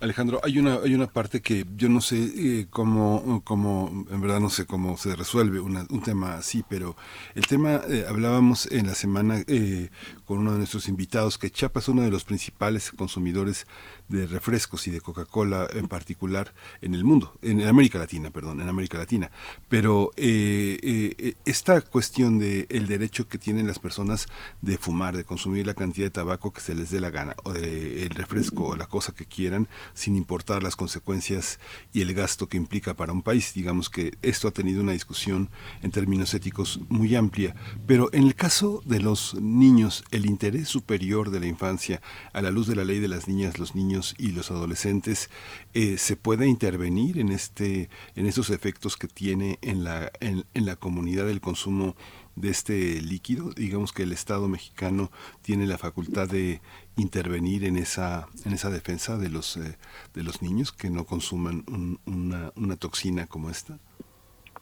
Alejandro, 0.00 0.40
hay 0.42 0.58
una 0.58 0.80
hay 0.82 0.94
una 0.94 1.06
parte 1.06 1.42
que 1.42 1.64
yo 1.76 1.88
no 1.88 2.00
sé 2.00 2.16
eh, 2.16 2.66
cómo, 2.70 3.40
cómo, 3.44 4.04
en 4.10 4.20
verdad 4.20 4.40
no 4.40 4.50
sé 4.50 4.66
cómo 4.66 4.96
se 4.96 5.14
resuelve 5.14 5.60
un 5.60 6.02
tema 6.02 6.34
así, 6.34 6.64
pero 6.68 6.96
el 7.36 7.46
tema, 7.46 7.82
eh, 7.88 8.06
hablábamos 8.08 8.66
en 8.72 8.88
la 8.88 8.94
semana 8.94 9.44
eh, 9.46 9.90
con 10.24 10.38
uno 10.38 10.52
de 10.52 10.58
nuestros 10.58 10.88
invitados 10.88 11.38
que 11.38 11.50
Chiapas 11.50 11.84
es 11.84 11.88
uno 11.90 12.02
de 12.02 12.10
los 12.10 12.24
principales 12.24 12.90
consumidores 12.90 13.64
de 14.10 14.26
refrescos 14.26 14.86
y 14.88 14.90
de 14.90 15.00
Coca-Cola 15.00 15.68
en 15.72 15.86
particular 15.86 16.52
en 16.82 16.94
el 16.94 17.04
mundo, 17.04 17.32
en 17.42 17.62
América 17.62 17.98
Latina, 17.98 18.30
perdón, 18.30 18.60
en 18.60 18.68
América 18.68 18.98
Latina. 18.98 19.30
Pero 19.68 20.10
eh, 20.16 20.78
eh, 20.82 21.34
esta 21.44 21.80
cuestión 21.80 22.38
de 22.38 22.66
el 22.70 22.86
derecho 22.86 23.28
que 23.28 23.38
tienen 23.38 23.68
las 23.68 23.78
personas 23.78 24.26
de 24.62 24.78
fumar, 24.78 25.16
de 25.16 25.24
consumir 25.24 25.66
la 25.66 25.74
cantidad 25.74 26.06
de 26.06 26.10
tabaco 26.10 26.52
que 26.52 26.60
se 26.60 26.74
les 26.74 26.90
dé 26.90 27.00
la 27.00 27.10
gana, 27.10 27.36
o 27.44 27.52
de 27.52 28.02
el 28.02 28.10
refresco 28.10 28.66
o 28.66 28.76
la 28.76 28.86
cosa 28.86 29.14
que 29.14 29.26
quieran, 29.26 29.68
sin 29.94 30.16
importar 30.16 30.62
las 30.62 30.74
consecuencias 30.74 31.60
y 31.92 32.00
el 32.00 32.12
gasto 32.12 32.48
que 32.48 32.56
implica 32.56 32.94
para 32.94 33.12
un 33.12 33.22
país. 33.22 33.54
Digamos 33.54 33.88
que 33.90 34.16
esto 34.22 34.48
ha 34.48 34.52
tenido 34.52 34.82
una 34.82 34.92
discusión 34.92 35.50
en 35.82 35.92
términos 35.92 36.34
éticos 36.34 36.80
muy 36.88 37.14
amplia. 37.14 37.54
Pero 37.86 38.10
en 38.12 38.24
el 38.24 38.34
caso 38.34 38.82
de 38.84 38.98
los 38.98 39.34
niños, 39.34 40.04
el 40.10 40.26
interés 40.26 40.68
superior 40.68 41.30
de 41.30 41.38
la 41.38 41.46
infancia, 41.46 42.02
a 42.32 42.42
la 42.42 42.50
luz 42.50 42.66
de 42.66 42.74
la 42.74 42.84
ley 42.84 42.98
de 42.98 43.08
las 43.08 43.28
niñas, 43.28 43.58
los 43.58 43.76
niños 43.76 43.99
y 44.18 44.32
los 44.32 44.50
adolescentes 44.50 45.30
eh, 45.74 45.96
se 45.98 46.16
puede 46.16 46.46
intervenir 46.46 47.18
en 47.18 47.30
este 47.30 47.88
en 48.16 48.26
esos 48.26 48.50
efectos 48.50 48.96
que 48.96 49.08
tiene 49.08 49.58
en 49.62 49.84
la 49.84 50.10
en, 50.20 50.44
la 50.54 50.76
comunidad 50.76 51.26
del 51.26 51.40
consumo 51.40 51.96
de 52.36 52.50
este 52.50 53.00
líquido 53.00 53.50
digamos 53.50 53.92
que 53.92 54.02
el 54.02 54.12
Estado 54.12 54.48
mexicano 54.48 55.10
tiene 55.42 55.66
la 55.66 55.78
facultad 55.78 56.28
de 56.28 56.60
intervenir 56.96 57.64
en 57.64 57.76
esa 57.76 58.28
en 58.44 58.52
esa 58.52 58.70
defensa 58.70 59.18
de 59.18 59.28
los 59.28 59.56
eh, 59.56 59.76
de 60.14 60.22
los 60.22 60.42
niños 60.42 60.72
que 60.72 60.90
no 60.90 61.04
consuman 61.04 61.64
una, 62.06 62.52
una 62.56 62.76
toxina 62.76 63.26
como 63.26 63.50
esta. 63.50 63.78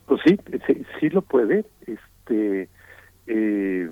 Pues 0.07 0.21
sí, 0.25 0.39
sí, 0.99 1.11
lo 1.11 1.23
puede. 1.23 1.67
Este 1.87 2.69
eh, 3.27 3.91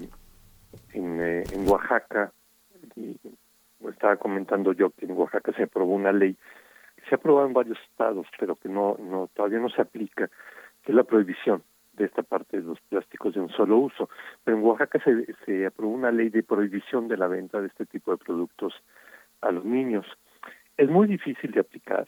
en, 0.95 1.21
en 1.21 1.69
Oaxaca 1.69 2.33
estaba 3.91 4.17
comentando 4.17 4.73
yo 4.73 4.91
que 4.91 5.07
en 5.07 5.13
Oaxaca 5.13 5.53
se 5.53 5.65
aprobó 5.65 5.95
una 5.95 6.13
ley 6.13 6.37
que 6.97 7.03
se 7.09 7.15
ha 7.15 7.19
aprobado 7.19 7.47
en 7.47 7.53
varios 7.53 7.79
estados, 7.91 8.27
pero 8.39 8.57
que 8.57 8.69
no, 8.69 8.97
no 8.99 9.29
todavía 9.35 9.59
no 9.59 9.69
se 9.69 9.83
aplica, 9.83 10.29
que 10.83 10.93
es 10.93 10.95
la 10.95 11.05
prohibición 11.05 11.63
de 11.95 12.05
esta 12.05 12.23
parte 12.23 12.59
de 12.59 12.63
los 12.63 12.81
plásticos 12.83 13.35
de 13.35 13.41
un 13.41 13.51
solo 13.51 13.79
uso. 13.79 14.09
Pero 14.45 14.57
en 14.57 14.65
Oaxaca 14.65 15.01
se, 15.03 15.35
se 15.45 15.67
aprobó 15.67 15.93
una 15.93 16.11
ley 16.11 16.29
de 16.29 16.43
prohibición 16.43 17.09
de 17.09 17.17
la 17.17 17.27
venta 17.27 17.61
de 17.61 17.69
este 17.69 17.87
tipo 17.87 18.11
de 18.11 18.19
productos 18.19 18.75
a 19.41 19.51
los 19.51 19.65
niños. 19.65 20.07
Es 20.77 20.91
muy 20.91 21.07
difícil 21.07 21.53
de 21.53 21.61
aplicar, 21.61 22.07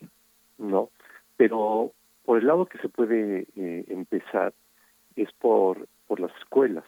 ¿no? 0.59 0.91
Pero 1.37 1.93
por 2.25 2.39
el 2.39 2.47
lado 2.47 2.67
que 2.67 2.79
se 2.79 2.91
puede 2.91 3.47
eh, 3.57 3.85
empezar 3.89 4.53
es 5.17 5.33
por, 5.33 5.89
por 6.07 6.21
las 6.21 6.35
escuelas. 6.37 6.85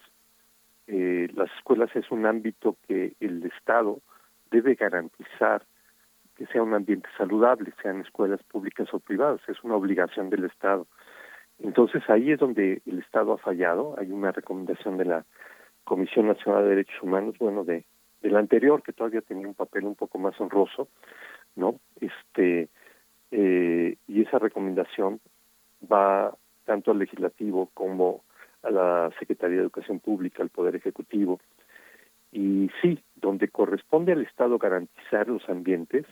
Eh, 0.86 1.28
las 1.34 1.50
escuelas 1.56 1.88
es 1.96 2.10
un 2.10 2.26
ámbito 2.26 2.76
que 2.86 3.14
el 3.20 3.44
Estado 3.46 4.00
debe 4.50 4.74
garantizar 4.74 5.64
que 6.36 6.46
sea 6.46 6.62
un 6.62 6.74
ambiente 6.74 7.08
saludable, 7.18 7.72
sean 7.82 8.00
escuelas 8.00 8.42
públicas 8.44 8.88
o 8.92 8.98
privadas, 8.98 9.40
es 9.48 9.62
una 9.62 9.76
obligación 9.76 10.30
del 10.30 10.44
Estado. 10.44 10.86
Entonces 11.58 12.02
ahí 12.08 12.32
es 12.32 12.38
donde 12.38 12.80
el 12.86 13.00
Estado 13.00 13.34
ha 13.34 13.38
fallado, 13.38 13.94
hay 13.98 14.10
una 14.10 14.32
recomendación 14.32 14.96
de 14.96 15.04
la 15.04 15.24
Comisión 15.84 16.28
Nacional 16.28 16.62
de 16.62 16.70
Derechos 16.70 17.02
Humanos, 17.02 17.36
bueno, 17.38 17.64
de 17.64 17.84
del 18.22 18.36
anterior 18.36 18.82
que 18.82 18.92
todavía 18.92 19.22
tenía 19.22 19.46
un 19.46 19.54
papel 19.54 19.84
un 19.84 19.94
poco 19.94 20.18
más 20.18 20.38
honroso, 20.40 20.88
¿no? 21.56 21.80
Este 22.00 22.68
eh, 23.30 23.96
y 24.08 24.22
esa 24.22 24.38
recomendación 24.38 25.20
va 25.90 26.34
tanto 26.64 26.90
al 26.90 26.98
legislativo 26.98 27.70
como 27.74 28.22
a 28.62 28.70
la 28.70 29.10
Secretaría 29.18 29.56
de 29.56 29.62
Educación 29.62 30.00
Pública, 30.00 30.42
al 30.42 30.50
Poder 30.50 30.76
Ejecutivo. 30.76 31.40
Y 32.32 32.70
sí, 32.80 33.02
donde 33.16 33.48
corresponde 33.48 34.12
al 34.12 34.22
Estado 34.22 34.58
garantizar 34.58 35.28
los 35.28 35.48
ambientes, 35.48 36.06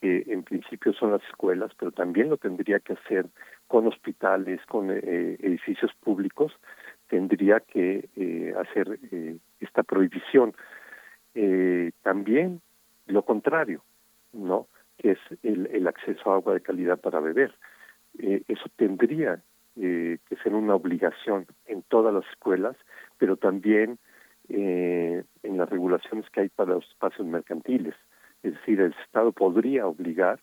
que 0.00 0.24
en 0.28 0.42
principio 0.42 0.92
son 0.92 1.12
las 1.12 1.22
escuelas, 1.24 1.72
pero 1.78 1.90
también 1.90 2.28
lo 2.28 2.36
tendría 2.36 2.78
que 2.80 2.94
hacer 2.94 3.26
con 3.66 3.86
hospitales, 3.86 4.60
con 4.66 4.90
eh, 4.90 5.36
edificios 5.40 5.92
públicos, 6.00 6.52
tendría 7.08 7.60
que 7.60 8.08
eh, 8.16 8.54
hacer 8.58 8.98
eh, 9.10 9.38
esta 9.60 9.82
prohibición. 9.82 10.54
también 12.02 12.60
lo 13.06 13.22
contrario, 13.22 13.82
¿no? 14.32 14.66
Que 14.96 15.12
es 15.12 15.18
el, 15.42 15.66
el 15.66 15.86
acceso 15.86 16.30
a 16.30 16.34
agua 16.34 16.54
de 16.54 16.60
calidad 16.60 16.98
para 16.98 17.20
beber. 17.20 17.54
eso 18.18 18.66
tendría 18.76 19.40
que 19.76 20.36
ser 20.42 20.54
una 20.54 20.74
obligación 20.74 21.46
en 21.66 21.82
todas 21.82 22.12
las 22.12 22.26
escuelas, 22.32 22.76
pero 23.18 23.36
también 23.36 23.98
en 24.48 25.56
las 25.56 25.68
regulaciones 25.68 26.28
que 26.30 26.40
hay 26.40 26.48
para 26.48 26.74
los 26.74 26.88
espacios 26.88 27.26
mercantiles. 27.26 27.94
Es 28.42 28.54
decir, 28.54 28.80
el 28.80 28.94
Estado 29.04 29.32
podría 29.32 29.86
obligar 29.86 30.40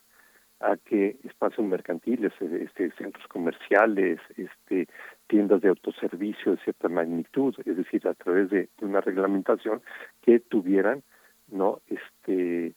a 0.60 0.78
que 0.78 1.18
espacios 1.24 1.66
mercantiles, 1.68 2.32
eh, 2.40 2.66
este, 2.66 2.92
centros 2.92 3.28
comerciales, 3.28 4.20
este, 4.38 4.88
tiendas 5.28 5.62
de 5.62 5.70
autoservicio 5.70 6.54
de 6.54 6.64
cierta 6.64 6.88
magnitud, 6.88 7.54
es 7.66 7.78
decir, 7.78 8.08
a 8.08 8.14
través 8.14 8.50
de, 8.50 8.70
una 8.82 9.02
reglamentación 9.02 9.82
que 10.22 10.40
tuvieran 10.40 11.04
no 11.48 11.82
este 11.88 12.74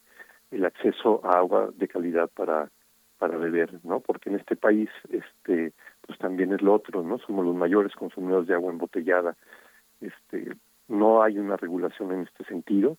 el 0.50 0.64
acceso 0.64 1.20
a 1.24 1.38
agua 1.38 1.70
de 1.74 1.88
calidad 1.88 2.28
para 2.34 2.70
para 3.18 3.36
beber, 3.36 3.80
¿no? 3.84 4.00
Porque 4.00 4.28
en 4.30 4.36
este 4.36 4.56
país 4.56 4.90
este 5.10 5.72
pues 6.06 6.18
también 6.18 6.52
es 6.52 6.62
lo 6.62 6.74
otro, 6.74 7.02
¿no? 7.02 7.18
Somos 7.18 7.44
los 7.44 7.54
mayores 7.54 7.94
consumidores 7.94 8.46
de 8.48 8.54
agua 8.54 8.72
embotellada. 8.72 9.36
Este 10.00 10.52
no 10.88 11.22
hay 11.22 11.38
una 11.38 11.56
regulación 11.56 12.12
en 12.12 12.22
este 12.22 12.44
sentido 12.44 12.96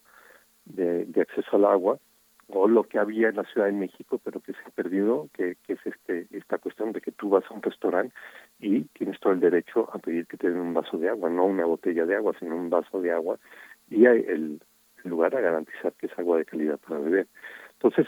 de, 0.65 1.07
acceso 1.19 1.55
al 1.55 1.65
agua 1.65 1.99
o 2.47 2.67
lo 2.67 2.83
que 2.83 2.97
había 2.97 3.29
en 3.29 3.35
la 3.35 3.43
Ciudad 3.43 3.67
de 3.67 3.73
México, 3.73 4.19
pero 4.23 4.39
que 4.39 4.53
se 4.53 4.59
ha 4.65 4.69
perdido, 4.71 5.29
que, 5.33 5.55
que 5.67 5.73
es 5.73 5.79
este 5.85 6.27
esta 6.31 6.57
cuestión 6.57 6.91
de 6.93 7.01
que 7.01 7.11
tú 7.11 7.29
vas 7.29 7.43
a 7.49 7.53
un 7.53 7.61
restaurante 7.61 8.13
y 8.59 8.85
tienes 8.85 9.19
todo 9.19 9.33
el 9.33 9.39
derecho 9.39 9.87
a 9.93 9.99
pedir 9.99 10.25
que 10.25 10.37
te 10.37 10.49
den 10.49 10.59
un 10.59 10.73
vaso 10.73 10.97
de 10.97 11.09
agua, 11.09 11.29
no 11.29 11.45
una 11.45 11.65
botella 11.65 12.05
de 12.05 12.15
agua, 12.15 12.33
sino 12.39 12.55
un 12.55 12.69
vaso 12.69 13.01
de 13.01 13.11
agua, 13.11 13.37
y 13.89 14.05
hay 14.05 14.25
el, 14.27 14.61
lugar 15.03 15.35
a 15.35 15.41
garantizar 15.41 15.93
que 15.93 16.07
es 16.07 16.19
agua 16.19 16.37
de 16.37 16.45
calidad 16.45 16.77
para 16.79 16.99
beber. 16.99 17.27
Entonces, 17.73 18.07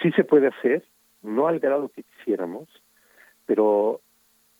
sí 0.00 0.12
se 0.12 0.24
puede 0.24 0.48
hacer, 0.48 0.84
no 1.22 1.48
al 1.48 1.58
grado 1.58 1.88
que 1.88 2.04
quisiéramos, 2.04 2.68
pero 3.46 4.00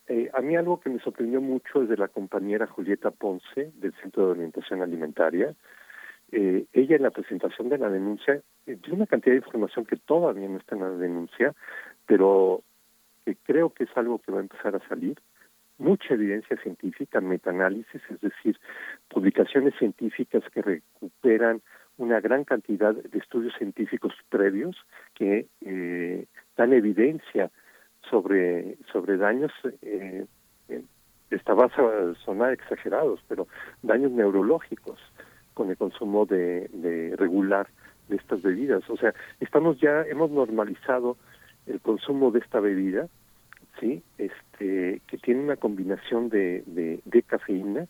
eh, 0.09 0.31
a 0.35 0.41
mí 0.41 0.57
algo 0.57 0.81
que 0.81 0.91
me 0.91 1.01
sorprendió 1.01 1.41
mucho 1.41 1.83
es 1.83 1.89
de 1.89 1.97
la 1.97 2.09
compañera 2.09 2.67
Julieta 2.67 3.11
Ponce, 3.11 3.73
del 3.77 3.95
Centro 4.03 4.27
de 4.27 4.33
Orientación 4.33 4.83
Alimentaria, 4.83 5.55
eh, 6.33 6.67
ella 6.73 6.97
en 6.97 7.03
la 7.03 7.11
presentación 7.11 7.69
de 7.69 7.79
la 7.79 7.89
denuncia 7.89 8.41
eh, 8.67 8.77
dio 8.83 8.95
una 8.95 9.07
cantidad 9.07 9.35
de 9.35 9.39
información 9.39 9.85
que 9.85 9.97
todavía 9.97 10.49
no 10.49 10.59
está 10.59 10.75
en 10.75 10.83
la 10.83 10.91
denuncia, 10.91 11.55
pero 12.07 12.63
que 13.25 13.37
creo 13.37 13.71
que 13.71 13.85
es 13.85 13.97
algo 13.97 14.19
que 14.19 14.33
va 14.33 14.39
a 14.39 14.43
empezar 14.43 14.75
a 14.75 14.89
salir. 14.89 15.19
Mucha 15.79 16.15
evidencia 16.15 16.57
científica, 16.59 17.21
metaanálisis, 17.21 18.01
es 18.11 18.21
decir, 18.21 18.59
publicaciones 19.09 19.75
científicas 19.79 20.43
que 20.53 20.63
recuperan 20.63 21.63
una 21.97 22.21
gran 22.21 22.45
cantidad 22.45 22.95
de 22.95 23.19
estudios 23.19 23.55
científicos 23.57 24.13
previos 24.29 24.77
que 25.15 25.47
eh, 25.61 26.27
dan 26.57 26.73
evidencia 26.73 27.51
sobre 28.11 28.77
sobre 28.93 29.17
daños 29.17 29.53
eh, 29.83 30.27
esta 31.31 31.55
va 31.55 31.71
sonar 32.25 32.53
exagerados 32.53 33.21
pero 33.29 33.47
daños 33.83 34.13
neurológicos 34.13 35.01
con 35.55 35.71
el 35.71 35.77
consumo 35.77 36.27
de, 36.27 36.69
de 36.73 37.17
regular 37.17 37.69
de 38.09 38.17
estas 38.17 38.43
bebidas. 38.43 38.89
O 38.91 38.97
sea, 38.97 39.15
estamos 39.41 39.79
ya, 39.81 40.03
hemos 40.03 40.31
normalizado 40.31 41.17
el 41.67 41.81
consumo 41.81 42.31
de 42.31 42.41
esta 42.41 42.61
bebida, 42.61 43.09
sí, 43.81 44.03
este, 44.19 45.01
que 45.07 45.19
tiene 45.19 45.41
una 45.41 45.57
combinación 45.57 46.29
de, 46.29 46.63
de, 46.67 47.23
cafeína 47.23 47.87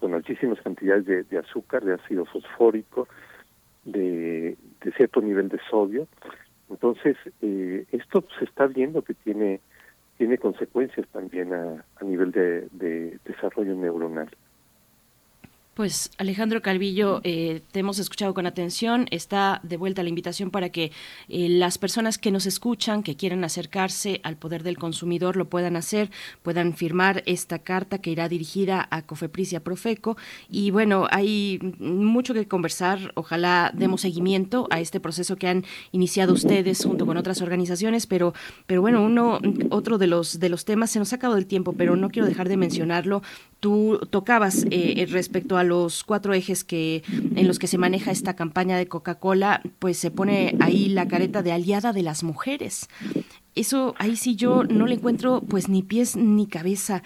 con 0.00 0.14
altísimas 0.14 0.60
cantidades 0.62 1.28
de, 1.28 1.38
azúcar, 1.38 1.84
de 1.84 1.94
ácido 1.94 2.24
fosfórico, 2.24 3.08
de 3.84 4.56
cierto 4.96 5.20
nivel 5.20 5.48
de 5.48 5.60
sodio. 5.70 6.08
Entonces, 6.70 7.16
eh, 7.42 7.84
esto 7.92 8.24
se 8.38 8.44
está 8.44 8.66
viendo 8.66 9.02
que 9.02 9.14
tiene 9.14 9.60
tiene 10.16 10.38
consecuencias 10.38 11.06
también 11.08 11.52
a, 11.52 11.84
a 11.96 12.04
nivel 12.04 12.30
de, 12.30 12.68
de 12.70 13.18
desarrollo 13.24 13.74
neuronal. 13.74 14.28
Pues 15.74 16.12
Alejandro 16.18 16.62
Calvillo, 16.62 17.20
eh, 17.24 17.60
te 17.72 17.80
hemos 17.80 17.98
escuchado 17.98 18.32
con 18.32 18.46
atención. 18.46 19.08
Está 19.10 19.58
de 19.64 19.76
vuelta 19.76 20.04
la 20.04 20.08
invitación 20.08 20.52
para 20.52 20.68
que 20.68 20.92
eh, 21.28 21.48
las 21.48 21.78
personas 21.78 22.16
que 22.16 22.30
nos 22.30 22.46
escuchan, 22.46 23.02
que 23.02 23.16
quieran 23.16 23.42
acercarse 23.42 24.20
al 24.22 24.36
poder 24.36 24.62
del 24.62 24.78
consumidor, 24.78 25.34
lo 25.34 25.48
puedan 25.48 25.74
hacer, 25.74 26.12
puedan 26.44 26.74
firmar 26.74 27.24
esta 27.26 27.58
carta 27.58 27.98
que 27.98 28.10
irá 28.10 28.28
dirigida 28.28 28.86
a 28.92 29.02
Cofepris 29.02 29.52
y 29.52 29.56
a 29.56 29.64
Profeco. 29.64 30.16
Y 30.48 30.70
bueno, 30.70 31.08
hay 31.10 31.58
mucho 31.80 32.34
que 32.34 32.46
conversar. 32.46 33.10
Ojalá 33.16 33.72
demos 33.74 34.02
seguimiento 34.02 34.68
a 34.70 34.78
este 34.78 35.00
proceso 35.00 35.34
que 35.34 35.48
han 35.48 35.64
iniciado 35.90 36.34
ustedes 36.34 36.84
junto 36.84 37.04
con 37.04 37.16
otras 37.16 37.42
organizaciones. 37.42 38.06
Pero, 38.06 38.32
pero 38.66 38.80
bueno, 38.80 39.02
uno, 39.02 39.40
otro 39.70 39.98
de 39.98 40.06
los 40.06 40.38
de 40.38 40.50
los 40.50 40.64
temas 40.64 40.92
se 40.92 41.00
nos 41.00 41.12
ha 41.12 41.16
acabado 41.16 41.36
el 41.38 41.46
tiempo, 41.46 41.72
pero 41.72 41.96
no 41.96 42.10
quiero 42.10 42.28
dejar 42.28 42.48
de 42.48 42.56
mencionarlo 42.56 43.22
tú 43.64 43.98
tocabas 44.10 44.66
eh, 44.70 45.06
respecto 45.08 45.56
a 45.56 45.64
los 45.64 46.04
cuatro 46.04 46.34
ejes 46.34 46.64
que 46.64 47.02
en 47.34 47.48
los 47.48 47.58
que 47.58 47.66
se 47.66 47.78
maneja 47.78 48.10
esta 48.10 48.36
campaña 48.36 48.76
de 48.76 48.88
Coca-Cola, 48.88 49.62
pues 49.78 49.96
se 49.96 50.10
pone 50.10 50.54
ahí 50.60 50.90
la 50.90 51.08
careta 51.08 51.42
de 51.42 51.50
aliada 51.50 51.94
de 51.94 52.02
las 52.02 52.24
mujeres. 52.24 52.90
Eso 53.54 53.94
ahí 53.98 54.16
sí 54.16 54.34
yo 54.36 54.64
no 54.64 54.86
le 54.86 54.94
encuentro 54.94 55.42
pues 55.48 55.68
ni 55.68 55.82
pies 55.82 56.16
ni 56.16 56.46
cabeza. 56.46 57.02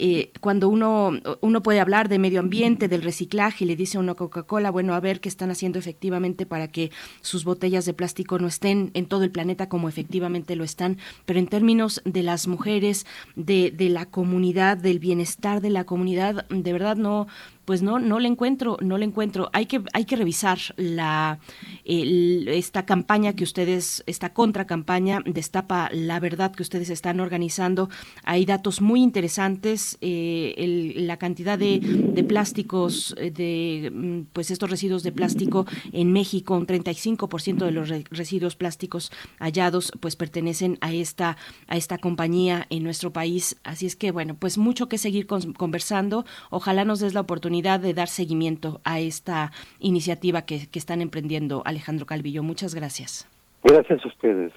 Eh, 0.00 0.30
cuando 0.40 0.68
uno, 0.68 1.10
uno 1.40 1.60
puede 1.60 1.80
hablar 1.80 2.08
de 2.08 2.20
medio 2.20 2.38
ambiente, 2.38 2.86
del 2.86 3.02
reciclaje, 3.02 3.64
y 3.64 3.66
le 3.66 3.74
dice 3.74 3.96
a 3.96 4.00
uno 4.00 4.14
Coca-Cola, 4.14 4.70
bueno, 4.70 4.94
a 4.94 5.00
ver 5.00 5.20
qué 5.20 5.28
están 5.28 5.50
haciendo 5.50 5.80
efectivamente 5.80 6.46
para 6.46 6.68
que 6.68 6.92
sus 7.20 7.44
botellas 7.44 7.84
de 7.84 7.94
plástico 7.94 8.38
no 8.38 8.46
estén 8.46 8.92
en 8.94 9.06
todo 9.06 9.24
el 9.24 9.32
planeta 9.32 9.68
como 9.68 9.88
efectivamente 9.88 10.54
lo 10.54 10.62
están, 10.62 10.98
pero 11.26 11.40
en 11.40 11.48
términos 11.48 12.00
de 12.04 12.22
las 12.22 12.46
mujeres, 12.46 13.06
de, 13.34 13.72
de 13.72 13.88
la 13.88 14.06
comunidad, 14.06 14.76
del 14.76 15.00
bienestar 15.00 15.60
de 15.60 15.70
la 15.70 15.82
comunidad, 15.82 16.46
de 16.48 16.72
verdad 16.72 16.96
no, 16.96 17.26
pues 17.68 17.82
no, 17.82 17.98
no 17.98 18.18
le 18.18 18.28
encuentro, 18.28 18.78
no 18.80 18.96
le 18.96 19.04
encuentro. 19.04 19.50
Hay 19.52 19.66
que, 19.66 19.82
hay 19.92 20.06
que 20.06 20.16
revisar 20.16 20.58
la, 20.78 21.38
esta 21.84 22.86
campaña 22.86 23.34
que 23.34 23.44
ustedes, 23.44 24.02
esta 24.06 24.32
contracampaña, 24.32 25.20
destapa 25.26 25.90
la 25.92 26.18
verdad 26.18 26.52
que 26.52 26.62
ustedes 26.62 26.88
están 26.88 27.20
organizando. 27.20 27.90
Hay 28.24 28.46
datos 28.46 28.80
muy 28.80 29.02
interesantes, 29.02 29.98
eh, 30.00 30.94
la 30.96 31.18
cantidad 31.18 31.58
de, 31.58 31.80
de 31.80 32.24
plásticos, 32.24 33.14
eh, 33.18 33.30
de 33.30 33.90
mm, 33.92 34.20
pues 34.32 34.50
estos 34.50 34.70
residuos 34.70 35.02
de 35.02 35.12
plástico 35.12 35.66
en 35.92 36.10
México, 36.10 36.56
un 36.56 36.66
35% 36.66 37.66
de 37.66 37.70
los 37.70 37.90
residuos 38.08 38.56
plásticos 38.56 39.12
hallados, 39.40 39.92
pues 40.00 40.16
pertenecen 40.16 40.78
a 40.80 40.94
esta, 40.94 41.36
a 41.66 41.76
esta 41.76 41.98
compañía 41.98 42.66
en 42.70 42.82
nuestro 42.82 43.12
país. 43.12 43.56
Así 43.62 43.84
es 43.84 43.94
que, 43.94 44.10
bueno, 44.10 44.36
pues 44.36 44.56
mucho 44.56 44.88
que 44.88 44.96
seguir 44.96 45.26
conversando. 45.26 46.24
Ojalá 46.48 46.86
nos 46.86 47.00
des 47.00 47.12
la 47.12 47.20
oportunidad 47.20 47.57
de 47.62 47.92
dar 47.94 48.08
seguimiento 48.08 48.80
a 48.84 49.00
esta 49.00 49.52
iniciativa 49.80 50.42
que, 50.42 50.68
están 50.72 51.02
emprendiendo 51.02 51.62
Alejandro 51.64 52.06
Calvillo. 52.06 52.42
Muchas 52.42 52.74
gracias. 52.74 53.26
Gracias 53.64 54.04
a 54.04 54.08
ustedes. 54.08 54.52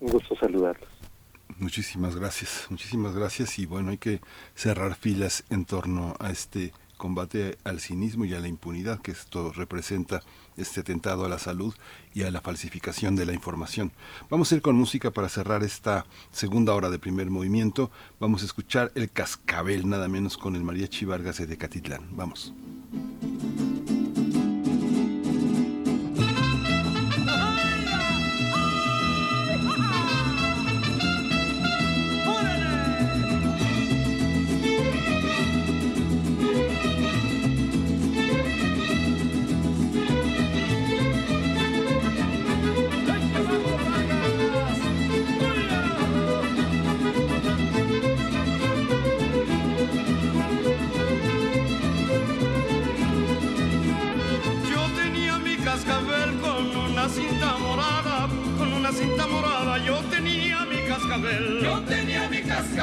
Un 0.00 0.12
gusto 0.12 0.36
saludarlos. 0.36 0.88
Muchísimas 1.58 2.14
gracias, 2.14 2.66
muchísimas 2.70 3.16
gracias 3.16 3.58
y 3.58 3.66
bueno, 3.66 3.90
hay 3.90 3.98
que 3.98 4.20
cerrar 4.54 4.94
filas 4.94 5.44
en 5.50 5.64
torno 5.64 6.14
a 6.20 6.30
este 6.30 6.72
combate 6.98 7.56
al 7.64 7.80
cinismo 7.80 8.24
y 8.26 8.34
a 8.34 8.40
la 8.40 8.48
impunidad 8.48 9.00
que 9.00 9.10
esto 9.12 9.52
representa 9.52 10.22
este 10.56 10.80
atentado 10.80 11.24
a 11.24 11.28
la 11.28 11.38
salud 11.38 11.74
y 12.14 12.22
a 12.22 12.30
la 12.30 12.40
falsificación 12.40 13.16
de 13.16 13.26
la 13.26 13.34
información. 13.34 13.92
Vamos 14.30 14.50
a 14.50 14.56
ir 14.56 14.62
con 14.62 14.76
música 14.76 15.10
para 15.10 15.28
cerrar 15.28 15.62
esta 15.62 16.06
segunda 16.30 16.74
hora 16.74 16.90
de 16.90 16.98
primer 16.98 17.30
movimiento. 17.30 17.90
Vamos 18.20 18.42
a 18.42 18.46
escuchar 18.46 18.92
el 18.94 19.10
cascabel, 19.10 19.88
nada 19.88 20.08
menos 20.08 20.36
con 20.36 20.56
el 20.56 20.62
Mariachi 20.62 21.04
Vargas 21.04 21.38
de 21.38 21.46
Decatitlán. 21.46 22.08
Vamos. 22.16 22.52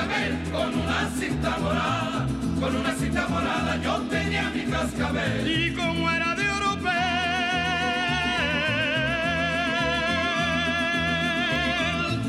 Cascabel 0.03 0.37
con 0.51 0.73
una 0.79 1.09
cinta 1.17 1.57
morada, 1.59 2.27
con 2.59 2.75
una 2.75 2.93
cinta 2.95 3.27
morada 3.27 3.77
yo 3.81 4.01
tenía 4.09 4.49
mi 4.49 4.63
cascabel. 4.63 5.47
Y 5.47 5.73
como 5.73 6.11
era 6.11 6.35
de 6.35 6.49
oropel. 6.49 6.93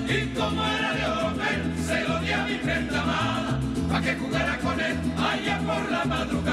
Y 0.09 0.27
como 0.39 0.67
era 0.67 0.95
de 0.95 1.05
oropel, 1.07 1.75
se 1.87 2.05
lo 2.05 2.19
di 2.21 2.33
a 2.33 2.45
mi 2.45 2.55
prenda 2.55 3.03
amada, 3.03 3.61
pa' 3.91 4.01
que 4.01 4.15
jugara 4.15 4.59
con 4.59 4.81
él 4.81 4.97
allá 5.19 5.59
por 5.59 5.91
la 5.91 6.05
madrugada. 6.05 6.44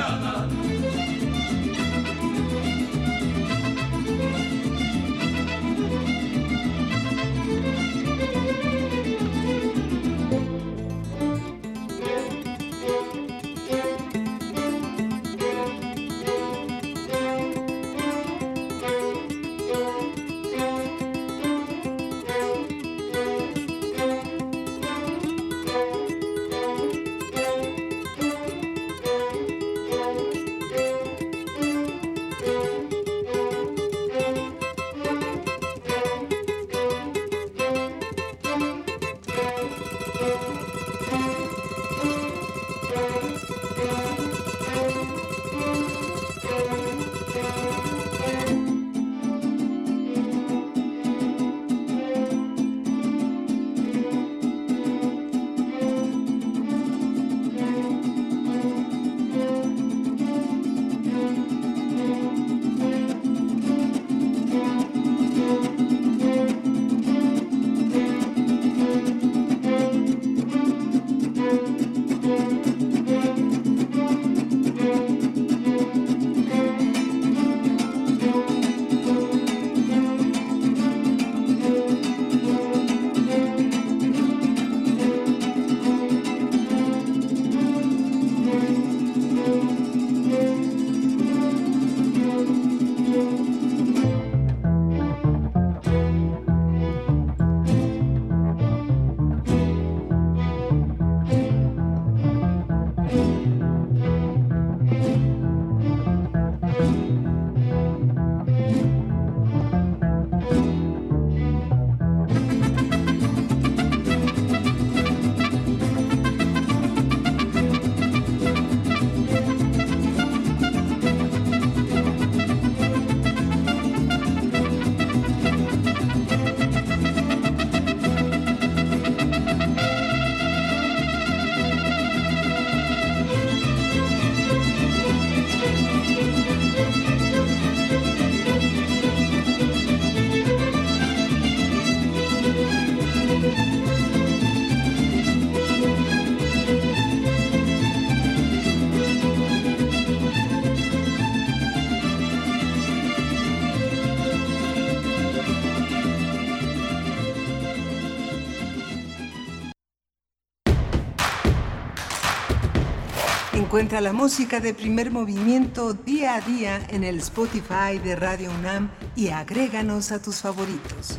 Encuentra 163.71 164.01
la 164.01 164.11
música 164.11 164.59
de 164.59 164.73
primer 164.73 165.11
movimiento 165.11 165.93
día 165.93 166.35
a 166.35 166.41
día 166.41 166.81
en 166.89 167.05
el 167.05 167.19
Spotify 167.19 167.99
de 168.03 168.17
Radio 168.17 168.51
UNAM 168.51 168.91
y 169.15 169.29
agréganos 169.29 170.11
a 170.11 170.21
tus 170.21 170.41
favoritos. 170.41 171.17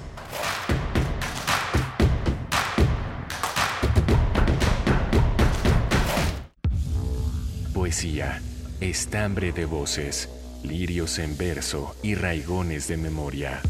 Poesía, 7.72 8.42
estambre 8.82 9.52
de 9.52 9.64
voces, 9.64 10.28
lirios 10.62 11.18
en 11.20 11.38
verso 11.38 11.96
y 12.02 12.16
raigones 12.16 12.86
de 12.86 12.98
memoria. 12.98 13.62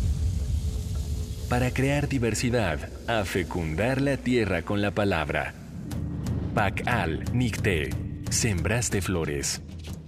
Para 1.49 1.71
crear 1.71 2.09
diversidad, 2.09 2.89
a 3.07 3.25
fecundar 3.25 4.01
la 4.01 4.17
tierra 4.17 4.63
con 4.63 4.83
la 4.83 4.91
palabra. 4.91 5.55
Pacal 6.53 7.25
Nicté, 7.33 8.02
Sembraste 8.33 9.03
Flores. 9.03 9.61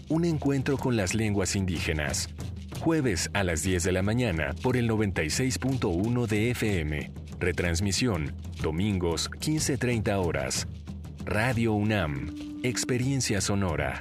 Un 0.09 0.25
encuentro 0.25 0.79
con 0.79 0.97
las 0.97 1.15
lenguas 1.15 1.55
indígenas. 1.57 2.31
Jueves 2.81 3.31
a 3.35 3.45
las 3.45 3.63
10 3.63 3.85
de 3.85 3.93
la 3.93 4.03
mañana 4.03 4.55
por 4.63 4.79
el 4.79 4.89
96.1 4.89 6.27
de 6.27 6.51
FM. 6.51 7.13
Retransmisión, 7.39 8.35
domingos 8.63 9.31
15.30 9.31 10.25
horas. 10.25 10.67
Radio 11.27 11.75
UNAM, 11.75 12.35
Experiencia 12.63 13.43
Sonora. 13.43 14.01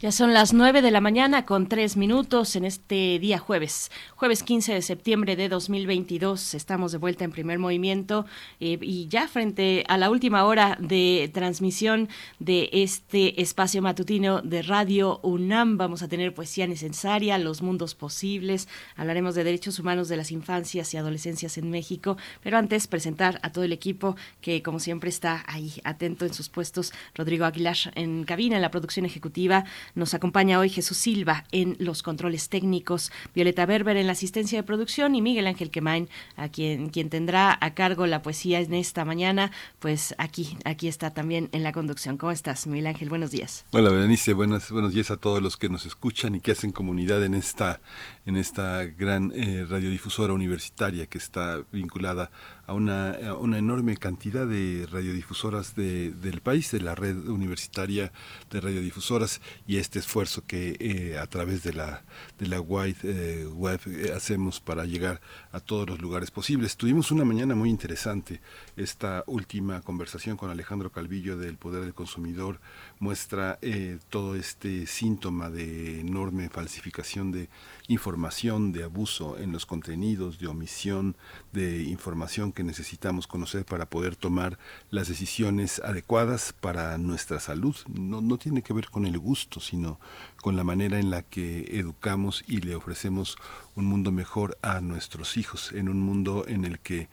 Ya 0.00 0.12
son 0.12 0.32
las 0.32 0.54
9 0.54 0.80
de 0.80 0.92
la 0.92 1.00
mañana 1.00 1.44
con 1.44 1.66
tres 1.66 1.96
minutos 1.96 2.54
en 2.54 2.64
este 2.64 3.18
día 3.18 3.40
jueves, 3.40 3.90
jueves 4.14 4.44
15 4.44 4.74
de 4.74 4.82
septiembre 4.82 5.34
de 5.34 5.48
2022. 5.48 6.54
Estamos 6.54 6.92
de 6.92 6.98
vuelta 6.98 7.24
en 7.24 7.32
primer 7.32 7.58
movimiento 7.58 8.24
eh, 8.60 8.78
y 8.80 9.08
ya 9.08 9.26
frente 9.26 9.84
a 9.88 9.98
la 9.98 10.08
última 10.08 10.44
hora 10.44 10.78
de 10.80 11.28
transmisión 11.34 12.08
de 12.38 12.70
este 12.72 13.42
espacio 13.42 13.82
matutino 13.82 14.40
de 14.40 14.62
Radio 14.62 15.18
UNAM. 15.24 15.78
Vamos 15.78 16.04
a 16.04 16.08
tener 16.08 16.32
poesía 16.32 16.68
necesaria, 16.68 17.36
los 17.36 17.60
mundos 17.60 17.96
posibles. 17.96 18.68
Hablaremos 18.94 19.34
de 19.34 19.42
derechos 19.42 19.80
humanos 19.80 20.08
de 20.08 20.16
las 20.16 20.30
infancias 20.30 20.94
y 20.94 20.96
adolescencias 20.96 21.58
en 21.58 21.72
México. 21.72 22.16
Pero 22.40 22.56
antes, 22.56 22.86
presentar 22.86 23.40
a 23.42 23.50
todo 23.50 23.64
el 23.64 23.72
equipo 23.72 24.14
que, 24.42 24.62
como 24.62 24.78
siempre, 24.78 25.10
está 25.10 25.42
ahí 25.48 25.72
atento 25.82 26.24
en 26.24 26.34
sus 26.34 26.48
puestos. 26.48 26.92
Rodrigo 27.16 27.46
Aguilar 27.46 27.78
en 27.96 28.22
cabina, 28.22 28.54
en 28.54 28.62
la 28.62 28.70
producción 28.70 29.04
ejecutiva. 29.04 29.64
Nos 29.94 30.14
acompaña 30.14 30.58
hoy 30.58 30.68
Jesús 30.68 30.96
Silva 30.96 31.44
en 31.52 31.76
los 31.78 32.02
controles 32.02 32.48
técnicos, 32.48 33.12
Violeta 33.34 33.66
Berber 33.66 33.96
en 33.96 34.06
la 34.06 34.12
asistencia 34.12 34.58
de 34.58 34.62
producción 34.62 35.14
y 35.14 35.22
Miguel 35.22 35.46
Ángel 35.46 35.70
Quemain, 35.70 36.08
a 36.36 36.48
quien, 36.48 36.90
quien 36.90 37.10
tendrá 37.10 37.56
a 37.60 37.74
cargo 37.74 38.06
la 38.06 38.22
poesía 38.22 38.60
en 38.60 38.74
esta 38.74 39.04
mañana, 39.04 39.50
pues 39.78 40.14
aquí, 40.18 40.56
aquí 40.64 40.88
está 40.88 41.12
también 41.12 41.48
en 41.52 41.62
la 41.62 41.72
conducción. 41.72 42.16
¿Cómo 42.16 42.32
estás, 42.32 42.66
Miguel 42.66 42.88
Ángel? 42.88 43.08
Buenos 43.08 43.30
días. 43.30 43.64
Hola, 43.70 43.90
Berenice, 43.90 44.32
buenos, 44.32 44.70
buenos 44.70 44.92
días 44.92 45.10
a 45.10 45.16
todos 45.16 45.42
los 45.42 45.56
que 45.56 45.68
nos 45.68 45.86
escuchan 45.86 46.34
y 46.34 46.40
que 46.40 46.52
hacen 46.52 46.72
comunidad 46.72 47.24
en 47.24 47.34
esta, 47.34 47.80
en 48.28 48.36
esta 48.36 48.84
gran 48.84 49.32
eh, 49.34 49.64
radiodifusora 49.66 50.34
universitaria 50.34 51.06
que 51.06 51.16
está 51.16 51.64
vinculada 51.72 52.30
a 52.66 52.74
una, 52.74 53.16
una 53.40 53.56
enorme 53.56 53.96
cantidad 53.96 54.46
de 54.46 54.86
radiodifusoras 54.92 55.74
de, 55.74 56.10
del 56.10 56.42
país, 56.42 56.70
de 56.70 56.82
la 56.82 56.94
red 56.94 57.16
universitaria 57.26 58.12
de 58.50 58.60
radiodifusoras 58.60 59.40
y 59.66 59.78
este 59.78 59.98
esfuerzo 59.98 60.44
que 60.46 60.76
eh, 60.78 61.16
a 61.16 61.26
través 61.26 61.62
de 61.62 61.72
la, 61.72 62.02
de 62.38 62.48
la 62.48 62.60
Wide 62.60 62.98
eh, 63.02 63.46
Web 63.46 63.80
hacemos 64.14 64.60
para 64.60 64.84
llegar 64.84 65.22
a 65.50 65.60
todos 65.60 65.88
los 65.88 65.98
lugares 65.98 66.30
posibles. 66.30 66.76
Tuvimos 66.76 67.10
una 67.10 67.24
mañana 67.24 67.54
muy 67.54 67.70
interesante. 67.70 68.42
Esta 68.76 69.24
última 69.26 69.80
conversación 69.80 70.36
con 70.36 70.50
Alejandro 70.50 70.92
Calvillo 70.92 71.38
del 71.38 71.56
Poder 71.56 71.80
del 71.80 71.94
Consumidor 71.94 72.60
muestra 73.00 73.58
todo 74.10 74.34
este 74.34 74.86
síntoma 74.86 75.50
de 75.50 76.00
enorme 76.00 76.48
falsificación 76.48 77.32
de 77.32 77.48
información, 77.88 78.72
de 78.72 78.84
abuso 78.84 79.38
en 79.38 79.52
los 79.52 79.66
contenidos, 79.66 80.38
de 80.38 80.46
omisión 80.46 81.16
de 81.52 81.82
información 81.82 82.52
que 82.52 82.62
necesitamos 82.62 83.26
conocer 83.26 83.64
para 83.64 83.86
poder 83.86 84.16
tomar 84.16 84.58
las 84.90 85.08
decisiones 85.08 85.80
adecuadas 85.80 86.52
para 86.52 86.98
nuestra 86.98 87.40
salud. 87.40 87.76
No, 87.88 88.20
no 88.20 88.38
tiene 88.38 88.62
que 88.62 88.72
ver 88.72 88.88
con 88.90 89.06
el 89.06 89.18
gusto, 89.18 89.60
sino 89.60 89.98
con 90.42 90.56
la 90.56 90.64
manera 90.64 90.98
en 90.98 91.10
la 91.10 91.22
que 91.22 91.78
educamos 91.78 92.44
y 92.46 92.60
le 92.60 92.74
ofrecemos 92.74 93.36
un 93.74 93.86
mundo 93.86 94.12
mejor 94.12 94.58
a 94.62 94.80
nuestros 94.80 95.36
hijos, 95.36 95.72
en 95.72 95.88
un 95.88 96.00
mundo 96.00 96.44
en 96.46 96.64
el 96.64 96.78
que 96.80 97.08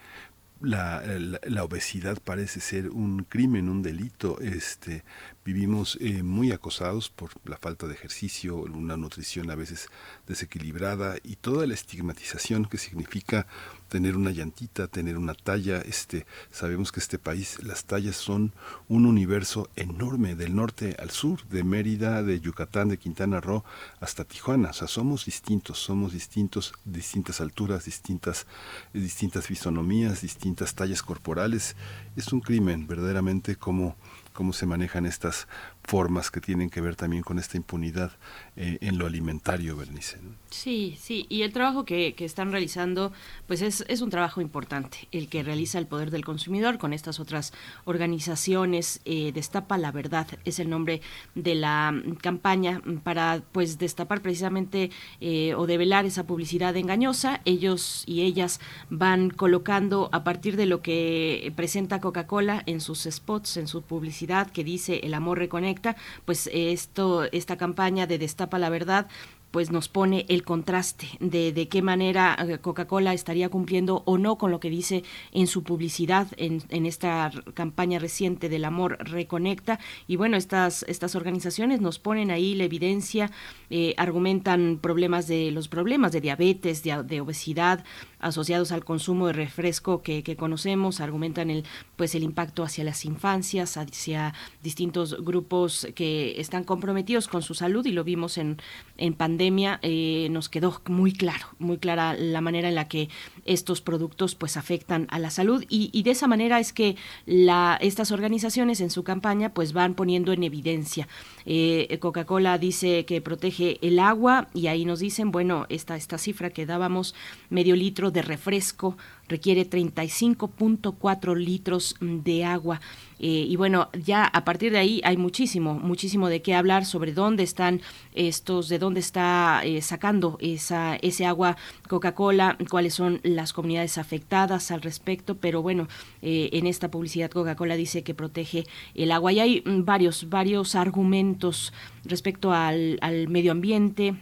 la, 0.62 1.02
la, 1.06 1.40
la, 1.44 1.64
obesidad 1.64 2.18
parece 2.24 2.60
ser 2.60 2.90
un 2.90 3.24
crimen, 3.24 3.70
un 3.70 3.82
delito. 3.82 4.40
Este, 4.40 5.04
vivimos 5.46 6.00
eh, 6.02 6.24
muy 6.24 6.52
acosados 6.52 7.12
por 7.12 7.30
la 7.46 7.58
falta 7.58 7.86
de 7.86 7.94
ejercicio, 7.94 8.58
una 8.58 8.98
nutrición 8.98 9.52
a 9.52 9.56
veces 9.56 9.90
desequilibrada 10.28 11.18
y 11.24 11.36
toda 11.36 11.68
la 11.68 11.76
estigmatización 11.76 12.66
que 12.66 12.80
significa 12.80 13.46
tener 13.88 14.18
una 14.18 14.32
llantita, 14.32 14.88
tener 14.88 15.18
una 15.18 15.36
talla. 15.36 15.82
Este, 15.82 16.26
sabemos 16.50 16.92
que 16.92 17.00
este 17.00 17.20
país, 17.20 17.64
las 17.64 17.86
tallas 17.86 18.16
son 18.16 18.54
un 18.88 19.06
universo 19.06 19.70
enorme, 19.76 20.36
del 20.36 20.56
norte 20.56 20.96
al 20.98 21.12
sur, 21.12 21.48
de 21.48 21.64
Mérida, 21.64 22.24
de 22.24 22.40
Yucatán, 22.40 22.90
de 22.90 22.98
Quintana 22.98 23.40
Roo 23.40 23.64
hasta 24.00 24.26
Tijuana. 24.26 24.72
O 24.72 24.74
sea, 24.74 24.88
somos 24.88 25.26
distintos, 25.26 25.78
somos 25.78 26.12
distintos, 26.12 26.74
distintas 26.86 27.40
alturas, 27.40 27.86
distintas, 27.86 28.48
distintas 28.94 29.46
fisonomías, 29.46 30.22
distintas 30.22 30.74
tallas 30.74 31.04
corporales. 31.04 31.76
Es 32.16 32.34
un 32.34 32.42
crimen 32.42 32.88
verdaderamente 32.88 33.58
como 33.58 33.96
cómo 34.36 34.54
se 34.54 34.68
manejan 34.68 35.08
estas 35.08 35.48
formas 35.84 36.30
que 36.30 36.42
tienen 36.42 36.70
que 36.70 36.82
ver 36.82 36.96
también 36.96 37.24
con 37.24 37.40
esta 37.40 37.58
impunidad 37.58 38.12
eh, 38.58 38.78
en 38.80 38.98
lo 38.98 39.06
alimentario, 39.06 39.76
Bernice. 39.76 40.18
¿no? 40.22 40.30
Sí, 40.50 40.96
sí, 40.98 41.26
y 41.28 41.42
el 41.42 41.52
trabajo 41.52 41.84
que, 41.84 42.16
que 42.16 42.24
están 42.24 42.54
realizando, 42.54 43.12
pues 43.48 43.62
es, 43.62 43.84
es, 43.90 44.00
un 44.00 44.10
trabajo 44.10 44.40
importante, 44.40 45.10
el 45.12 45.28
que 45.28 45.44
realiza 45.44 45.78
el 45.78 45.88
Poder 45.88 46.10
del 46.10 46.24
Consumidor 46.24 46.78
con 46.78 46.94
estas 46.94 47.20
otras 47.20 47.52
organizaciones. 47.84 49.02
Eh, 49.04 49.34
Destapa 49.34 49.78
la 49.78 49.92
Verdad 49.92 50.28
es 50.46 50.60
el 50.60 50.70
nombre 50.70 51.02
de 51.34 51.56
la 51.56 52.02
campaña 52.22 52.82
para 53.04 53.44
pues 53.52 53.78
destapar 53.78 54.22
precisamente 54.22 54.90
eh, 55.20 55.54
o 55.56 55.68
develar 55.68 56.06
esa 56.06 56.26
publicidad 56.26 56.78
engañosa. 56.78 57.42
Ellos 57.44 58.06
y 58.08 58.22
ellas 58.22 58.62
van 58.90 59.32
colocando 59.32 60.08
a 60.14 60.24
partir 60.24 60.56
de 60.56 60.66
lo 60.66 60.82
que 60.82 61.52
presenta 61.58 62.00
Coca-Cola 62.00 62.64
en 62.68 62.80
sus 62.80 63.04
spots, 63.04 63.58
en 63.58 63.68
su 63.68 63.82
publicidad, 63.82 64.50
que 64.50 64.64
dice 64.64 65.02
el 65.04 65.14
amor 65.14 65.40
reconecta, 65.40 65.98
pues 66.24 66.50
esto, 66.54 67.26
esta 67.34 67.58
campaña 67.58 68.08
de 68.08 68.18
Destapa 68.18 68.45
la 68.52 68.70
Verdad 68.70 69.08
pues 69.56 69.72
nos 69.72 69.88
pone 69.88 70.26
el 70.28 70.44
contraste 70.44 71.08
de, 71.22 71.54
de 71.54 71.70
qué 71.70 71.82
manera 71.82 72.38
Coca-Cola 72.62 73.14
estaría 73.14 73.48
cumpliendo 73.48 74.04
o 74.06 74.18
no 74.18 74.38
con 74.38 74.52
lo 74.52 74.60
que 74.60 74.70
dice 74.70 75.06
en 75.32 75.48
su 75.48 75.64
publicidad 75.64 76.28
en, 76.36 76.62
en, 76.68 76.86
esta 76.86 77.32
campaña 77.54 77.98
reciente 77.98 78.50
del 78.50 78.66
amor 78.66 78.98
reconecta. 79.00 79.80
Y 80.08 80.18
bueno 80.18 80.36
estas 80.36 80.84
estas 80.90 81.16
organizaciones 81.16 81.80
nos 81.80 82.00
ponen 82.00 82.32
ahí 82.32 82.54
la 82.54 82.66
evidencia 82.66 83.32
eh, 83.70 83.94
argumentan 83.96 84.78
problemas 84.82 85.26
de 85.26 85.52
los 85.52 85.70
problemas 85.70 86.12
de 86.12 86.20
diabetes 86.20 86.84
de 86.84 87.22
obesidad 87.22 87.86
asociados 88.26 88.72
al 88.72 88.84
consumo 88.84 89.28
de 89.28 89.34
refresco 89.34 90.02
que, 90.02 90.24
conocemos, 90.36 91.00
argumentan 91.00 91.50
el, 91.50 91.64
pues 91.96 92.16
el 92.16 92.24
impacto 92.24 92.64
hacia 92.64 92.84
las 92.84 93.06
infancias, 93.06 93.78
hacia 93.78 94.34
distintos 94.64 95.24
grupos 95.24 95.88
que 95.96 96.40
están 96.42 96.64
comprometidos 96.64 97.28
con 97.28 97.42
su 97.42 97.54
salud 97.54 97.86
y 97.86 97.92
lo 97.92 98.04
vimos 98.04 98.38
en, 98.38 98.58
en 98.98 99.14
pandemia, 99.14 99.80
eh, 99.84 100.28
nos 100.32 100.50
quedó 100.50 100.82
muy 100.88 101.14
claro, 101.14 101.48
muy 101.60 101.78
clara 101.78 102.16
la 102.16 102.42
manera 102.42 102.70
en 102.70 102.76
la 102.76 102.88
que 102.88 103.10
estos 103.46 103.82
productos 103.82 104.36
pues 104.36 104.58
afectan 104.58 105.06
a 105.10 105.20
la 105.20 105.30
salud 105.30 105.64
y, 105.70 105.90
y 105.94 106.04
de 106.04 106.12
esa 106.12 106.28
manera 106.28 106.60
es 106.60 106.74
que 106.74 106.96
la, 107.26 107.78
estas 107.80 108.12
organizaciones 108.12 108.82
en 108.82 108.90
su 108.90 109.04
campaña 109.04 109.54
pues 109.54 109.72
van 109.72 109.94
poniendo 109.94 110.34
en 110.34 110.44
evidencia. 110.44 111.08
Eh, 111.46 111.98
Coca-Cola 112.02 112.58
dice 112.58 113.06
que 113.06 113.22
protege 113.22 113.78
el 113.82 114.00
agua 114.00 114.48
y 114.54 114.68
ahí 114.68 114.86
nos 114.86 115.00
dicen, 115.00 115.32
bueno, 115.32 115.68
esta, 115.70 115.96
esta 115.96 116.18
cifra 116.18 116.50
que 116.50 116.66
dábamos, 116.66 117.14
medio 117.50 117.76
litro 117.76 118.12
de 118.16 118.24
refresco 118.24 118.98
requiere 119.28 119.70
35.4 119.70 121.36
litros 121.36 121.96
de 122.00 122.46
agua. 122.46 122.82
Eh, 123.18 123.46
y 123.48 123.56
bueno, 123.56 123.90
ya 123.94 124.26
a 124.26 124.44
partir 124.44 124.72
de 124.72 124.78
ahí 124.78 125.02
hay 125.04 125.18
muchísimo, 125.18 125.76
muchísimo 125.76 126.28
de 126.28 126.42
qué 126.42 126.54
hablar 126.54 126.86
sobre 126.86 127.14
dónde 127.14 127.44
están 127.44 127.82
estos, 128.14 128.68
de 128.68 128.78
dónde 128.78 129.00
está 129.00 129.62
eh, 129.64 129.82
sacando 129.82 130.38
esa, 130.42 130.96
ese 130.98 131.26
agua 131.26 131.56
Coca-Cola, 131.88 132.58
cuáles 132.70 132.94
son 132.94 133.22
las 133.24 133.54
comunidades 133.54 133.98
afectadas 133.98 134.72
al 134.72 134.82
respecto, 134.82 135.36
pero 135.36 135.62
bueno, 135.62 135.88
eh, 136.22 136.50
en 136.54 136.68
esta 136.68 136.92
publicidad 136.92 137.32
Coca-Cola 137.32 137.76
dice 137.76 138.04
que 138.04 138.14
protege 138.14 138.66
el 138.96 139.12
agua 139.12 139.32
y 139.32 139.40
hay 139.40 139.64
varios, 139.66 140.30
varios 140.30 140.76
argumentos 140.76 141.74
respecto 142.04 142.52
al, 142.52 142.98
al 143.02 143.28
medio 143.30 143.52
ambiente, 143.54 144.16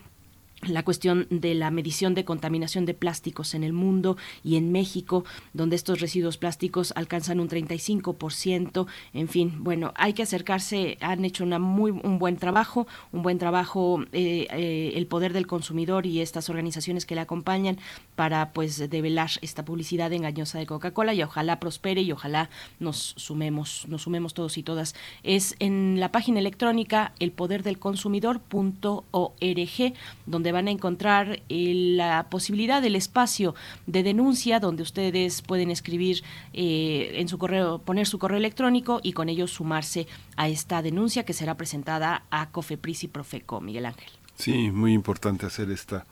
la 0.68 0.84
cuestión 0.84 1.28
de 1.30 1.56
la 1.56 1.72
medición 1.72 2.14
de 2.14 2.26
contaminación 2.26 2.86
de 2.86 2.94
plásticos 2.94 3.54
en 3.54 3.64
el 3.64 3.74
mundo 3.74 4.18
y 4.44 4.58
en 4.58 4.72
México, 4.72 5.26
donde 5.54 5.76
estos 5.76 6.00
residuos 6.00 6.38
plásticos 6.38 6.94
alcanzan 6.96 7.40
un 7.40 7.50
35%. 7.50 8.88
En 9.14 9.28
fin, 9.28 9.64
bueno, 9.64 9.94
hay 9.96 10.14
que 10.14 10.24
acercarse, 10.24 10.98
han 11.02 11.26
hecho 11.26 11.44
una 11.44 11.60
muy, 11.60 11.92
un 11.92 12.20
buen 12.20 12.38
trabajo, 12.38 12.88
un 13.12 13.24
buen 13.24 13.38
trabajo 13.38 14.04
eh, 14.12 14.48
eh, 14.52 14.94
el 14.96 15.08
poder 15.08 15.34
del 15.34 15.48
consumidor 15.48 16.06
y 16.06 16.22
estas 16.22 16.50
organizaciones 16.50 17.06
que 17.06 17.16
le 17.16 17.22
acompañan 17.22 17.78
para 18.16 18.54
pues 18.54 18.90
develar 18.90 19.32
esta 19.42 19.66
publicidad 19.66 20.14
engañosa 20.14 20.60
de 20.60 20.66
Coca-Cola 20.66 21.14
y 21.14 21.24
ojalá 21.24 21.60
prospere 21.60 22.02
y 22.02 22.12
ojalá 22.12 22.50
nos 22.80 23.14
sumemos, 23.18 23.86
nos 23.88 24.04
sumemos 24.04 24.34
todos 24.34 24.58
y 24.58 24.64
todas. 24.64 24.96
Es 25.24 25.56
en 25.60 26.00
la 26.00 26.12
página 26.12 26.40
electrónica 26.40 27.14
elpoderdelconsumidor.org, 27.20 29.94
donde 30.26 30.52
van 30.54 30.70
a 30.70 30.72
encontrar 30.72 31.42
la 31.50 32.28
posibilidad 32.30 32.82
del 32.82 32.96
espacio 32.96 33.56
de 33.86 34.04
denuncia 34.04 34.62
donde 34.62 34.84
ustedes 34.84 35.42
pueden 35.42 35.70
escribir 35.70 36.24
eh, 36.54 37.12
en 37.16 37.28
su 37.28 37.38
correo, 37.38 37.80
poner 37.80 38.08
su 38.08 38.20
correo 38.20 38.38
electrónico 38.38 39.02
y 39.04 39.12
con 39.12 39.28
ello 39.28 39.48
sumarse 39.48 40.08
a 40.38 40.48
esta 40.48 40.82
denuncia 40.82 41.26
que 41.26 41.34
será 41.34 41.58
presentada 41.58 42.24
a 42.30 42.50
COFEPRIS 42.52 43.04
y 43.04 43.08
Profeco, 43.10 43.60
Miguel 43.60 43.88
Ángel. 43.88 44.10
Sí, 44.36 44.72
muy 44.72 44.94
importante 44.94 45.46
hacer 45.46 45.70
esta, 45.70 46.06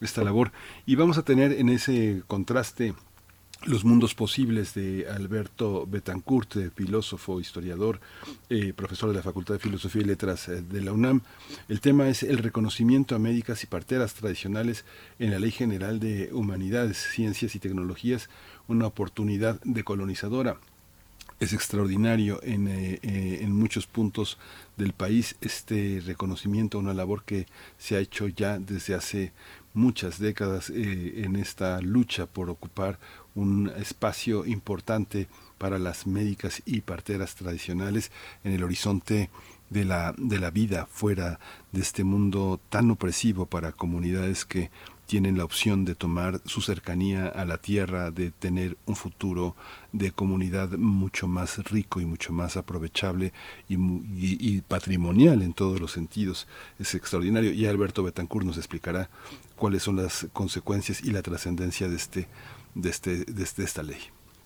esta 0.00 0.24
labor. 0.24 0.52
Y 0.86 0.96
vamos 0.96 1.18
a 1.18 1.22
tener 1.22 1.52
en 1.52 1.68
ese 1.68 2.22
contraste 2.26 2.94
los 3.64 3.84
mundos 3.84 4.14
posibles 4.14 4.74
de 4.74 5.06
Alberto 5.08 5.84
Betancourt, 5.86 6.56
filósofo, 6.74 7.40
historiador, 7.40 8.00
eh, 8.48 8.72
profesor 8.72 9.10
de 9.10 9.16
la 9.16 9.22
Facultad 9.22 9.54
de 9.54 9.60
Filosofía 9.60 10.02
y 10.02 10.04
Letras 10.04 10.48
eh, 10.48 10.62
de 10.62 10.80
la 10.80 10.92
UNAM. 10.92 11.22
El 11.68 11.80
tema 11.80 12.08
es 12.08 12.22
el 12.22 12.38
reconocimiento 12.38 13.14
a 13.16 13.18
médicas 13.18 13.62
y 13.64 13.66
parteras 13.66 14.14
tradicionales 14.14 14.84
en 15.18 15.32
la 15.32 15.38
Ley 15.38 15.50
General 15.50 15.98
de 15.98 16.30
Humanidades, 16.32 16.98
Ciencias 16.98 17.54
y 17.54 17.58
Tecnologías, 17.58 18.30
una 18.68 18.86
oportunidad 18.86 19.60
decolonizadora. 19.64 20.58
Es 21.40 21.52
extraordinario 21.52 22.40
en, 22.42 22.66
eh, 22.68 22.98
en 23.02 23.52
muchos 23.52 23.86
puntos 23.86 24.38
del 24.76 24.92
país 24.92 25.36
este 25.40 26.02
reconocimiento 26.04 26.78
a 26.78 26.80
una 26.80 26.94
labor 26.94 27.22
que 27.24 27.46
se 27.76 27.96
ha 27.96 28.00
hecho 28.00 28.26
ya 28.28 28.58
desde 28.58 28.94
hace 28.94 29.32
muchas 29.72 30.18
décadas 30.18 30.70
en 30.70 31.36
esta 31.36 31.80
lucha 31.80 32.26
por 32.26 32.50
ocupar 32.50 32.98
un 33.38 33.72
espacio 33.76 34.44
importante 34.44 35.28
para 35.58 35.78
las 35.78 36.06
médicas 36.06 36.62
y 36.66 36.80
parteras 36.80 37.36
tradicionales 37.36 38.10
en 38.44 38.52
el 38.52 38.64
horizonte 38.64 39.30
de 39.70 39.84
la, 39.84 40.14
de 40.16 40.38
la 40.38 40.50
vida 40.50 40.86
fuera 40.90 41.38
de 41.72 41.80
este 41.80 42.04
mundo 42.04 42.60
tan 42.68 42.90
opresivo 42.90 43.46
para 43.46 43.72
comunidades 43.72 44.44
que 44.44 44.70
tienen 45.06 45.38
la 45.38 45.44
opción 45.44 45.86
de 45.86 45.94
tomar 45.94 46.42
su 46.44 46.60
cercanía 46.60 47.28
a 47.28 47.46
la 47.46 47.56
tierra, 47.56 48.10
de 48.10 48.30
tener 48.30 48.76
un 48.84 48.94
futuro 48.94 49.56
de 49.92 50.12
comunidad 50.12 50.72
mucho 50.72 51.26
más 51.26 51.56
rico 51.70 52.00
y 52.00 52.04
mucho 52.04 52.30
más 52.34 52.58
aprovechable 52.58 53.32
y, 53.70 53.76
y, 53.76 54.60
patrimonial 54.60 55.40
en 55.40 55.54
todos 55.54 55.80
los 55.80 55.92
sentidos. 55.92 56.46
Es 56.78 56.94
extraordinario. 56.94 57.52
Y 57.52 57.64
Alberto 57.64 58.02
Betancourt 58.02 58.44
nos 58.44 58.58
explicará 58.58 59.08
cuáles 59.56 59.82
son 59.82 59.96
las 59.96 60.26
consecuencias 60.34 61.02
y 61.02 61.10
la 61.10 61.22
trascendencia 61.22 61.88
de 61.88 61.96
este 61.96 62.28
de, 62.78 62.90
este, 62.90 63.24
de, 63.24 63.42
este, 63.42 63.64
esta 63.64 63.82
ley. 63.82 63.98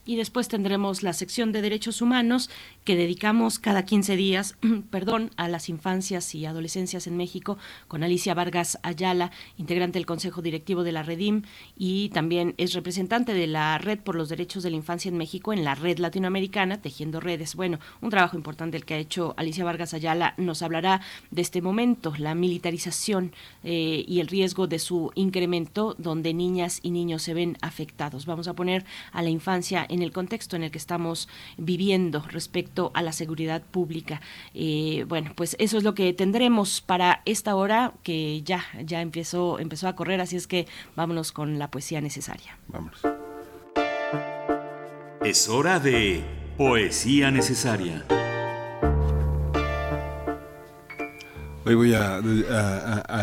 Y 0.04 0.16
después 0.16 0.48
tendremos 0.48 1.04
la 1.04 1.12
sección 1.12 1.52
de 1.52 1.62
derechos 1.62 2.02
humanos 2.02 2.50
que 2.84 2.96
dedicamos 2.96 3.60
cada 3.60 3.84
15 3.84 4.16
días, 4.16 4.56
perdón, 4.90 5.30
a 5.36 5.48
las 5.48 5.68
infancias 5.68 6.34
y 6.34 6.44
adolescencias 6.44 7.06
en 7.06 7.16
México 7.16 7.56
con 7.86 8.02
Alicia 8.02 8.34
Vargas 8.34 8.80
Ayala, 8.82 9.30
integrante 9.58 10.00
del 10.00 10.06
Consejo 10.06 10.42
Directivo 10.42 10.82
de 10.82 10.90
la 10.90 11.04
Redim 11.04 11.42
y 11.76 12.08
también 12.08 12.54
es 12.58 12.72
representante 12.72 13.32
de 13.32 13.46
la 13.46 13.78
Red 13.78 14.00
por 14.00 14.16
los 14.16 14.28
Derechos 14.28 14.64
de 14.64 14.70
la 14.70 14.76
Infancia 14.76 15.08
en 15.08 15.16
México 15.16 15.52
en 15.52 15.62
la 15.62 15.76
Red 15.76 15.98
Latinoamericana 15.98 16.82
Tejiendo 16.82 17.20
Redes. 17.20 17.54
Bueno, 17.54 17.78
un 18.00 18.10
trabajo 18.10 18.36
importante 18.36 18.76
el 18.76 18.84
que 18.84 18.94
ha 18.94 18.98
hecho 18.98 19.34
Alicia 19.36 19.64
Vargas 19.64 19.94
Ayala 19.94 20.34
nos 20.36 20.62
hablará 20.62 21.00
de 21.30 21.42
este 21.42 21.62
momento, 21.62 22.12
la 22.18 22.34
militarización 22.34 23.32
eh, 23.62 24.04
y 24.08 24.18
el 24.18 24.26
riesgo 24.26 24.66
de 24.66 24.80
su 24.80 25.12
incremento 25.14 25.94
donde 25.98 26.34
niñas 26.34 26.80
y 26.82 26.90
niños 26.90 27.22
se 27.22 27.34
ven 27.34 27.56
afectados. 27.60 28.26
Vamos 28.26 28.48
a 28.48 28.54
poner 28.54 28.84
a 29.12 29.22
la 29.22 29.30
infancia 29.30 29.86
en 29.92 30.02
el 30.02 30.12
contexto 30.12 30.56
en 30.56 30.64
el 30.64 30.70
que 30.70 30.78
estamos 30.78 31.28
viviendo 31.56 32.24
respecto 32.28 32.90
a 32.94 33.02
la 33.02 33.12
seguridad 33.12 33.62
pública. 33.62 34.20
Eh, 34.54 35.04
bueno, 35.08 35.32
pues 35.36 35.56
eso 35.58 35.78
es 35.78 35.84
lo 35.84 35.94
que 35.94 36.12
tendremos 36.12 36.80
para 36.80 37.22
esta 37.24 37.54
hora 37.54 37.92
que 38.02 38.42
ya, 38.42 38.64
ya 38.84 39.00
empezó, 39.00 39.58
empezó 39.58 39.88
a 39.88 39.94
correr, 39.94 40.20
así 40.20 40.36
es 40.36 40.46
que 40.46 40.66
vámonos 40.96 41.32
con 41.32 41.58
la 41.58 41.70
poesía 41.70 42.00
necesaria. 42.00 42.58
Vámonos. 42.68 43.00
Es 45.24 45.48
hora 45.48 45.78
de 45.78 46.24
poesía 46.56 47.30
necesaria. 47.30 48.04
Hoy 51.64 51.76
voy 51.76 51.94
a, 51.94 52.20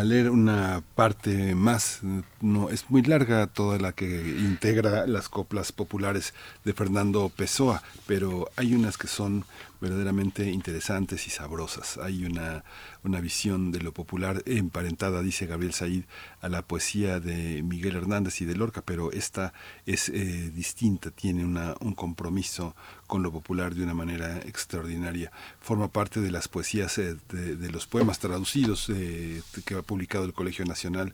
leer 0.04 0.30
una 0.30 0.82
parte 0.96 1.56
más, 1.56 2.00
no 2.40 2.70
es 2.70 2.90
muy 2.90 3.02
larga 3.02 3.48
toda 3.48 3.78
la 3.80 3.92
que 3.92 4.06
integra 4.06 5.06
las 5.08 5.28
coplas 5.28 5.74
populares 5.74 6.34
de 6.64 6.72
Fernando 6.72 7.28
Pessoa, 7.28 7.84
pero 8.08 8.50
hay 8.56 8.74
unas 8.76 8.98
que 8.98 9.08
son 9.08 9.44
verdaderamente 9.82 10.50
interesantes 10.50 11.28
y 11.28 11.32
sabrosas. 11.32 11.98
Hay 11.98 12.24
una, 12.24 12.64
una 13.04 13.22
visión 13.22 13.72
de 13.72 13.82
lo 13.82 13.94
popular 13.94 14.44
emparentada, 14.46 15.22
dice 15.22 15.46
Gabriel 15.46 15.74
Said, 15.74 16.04
a 16.42 16.50
la 16.50 16.64
poesía 16.64 17.20
de 17.20 17.64
Miguel 17.64 17.96
Hernández 17.96 18.42
y 18.42 18.46
de 18.46 18.56
Lorca, 18.56 18.82
pero 18.82 19.12
esta 19.12 19.54
es 19.86 20.10
eh, 20.10 20.52
distinta, 20.54 21.12
tiene 21.12 21.46
una, 21.46 21.76
un 21.80 21.94
compromiso 21.94 22.76
con 23.08 23.24
lo 23.24 23.32
popular 23.32 23.74
de 23.74 23.84
una 23.84 23.94
manera 23.94 24.38
extraordinaria. 24.40 25.32
Forma 25.60 25.88
parte 25.88 26.22
de 26.22 26.30
las 26.30 26.48
poesías, 26.48 26.98
eh, 26.98 27.16
de, 27.32 27.70
los 27.70 27.88
poemas 27.88 28.20
traducidos 28.20 28.90
eh, 28.90 29.42
que 29.66 29.76
ha 29.76 29.82
publicado 29.82 30.26
el 30.26 30.34
Colegio 30.34 30.66
Nacional 30.66 31.14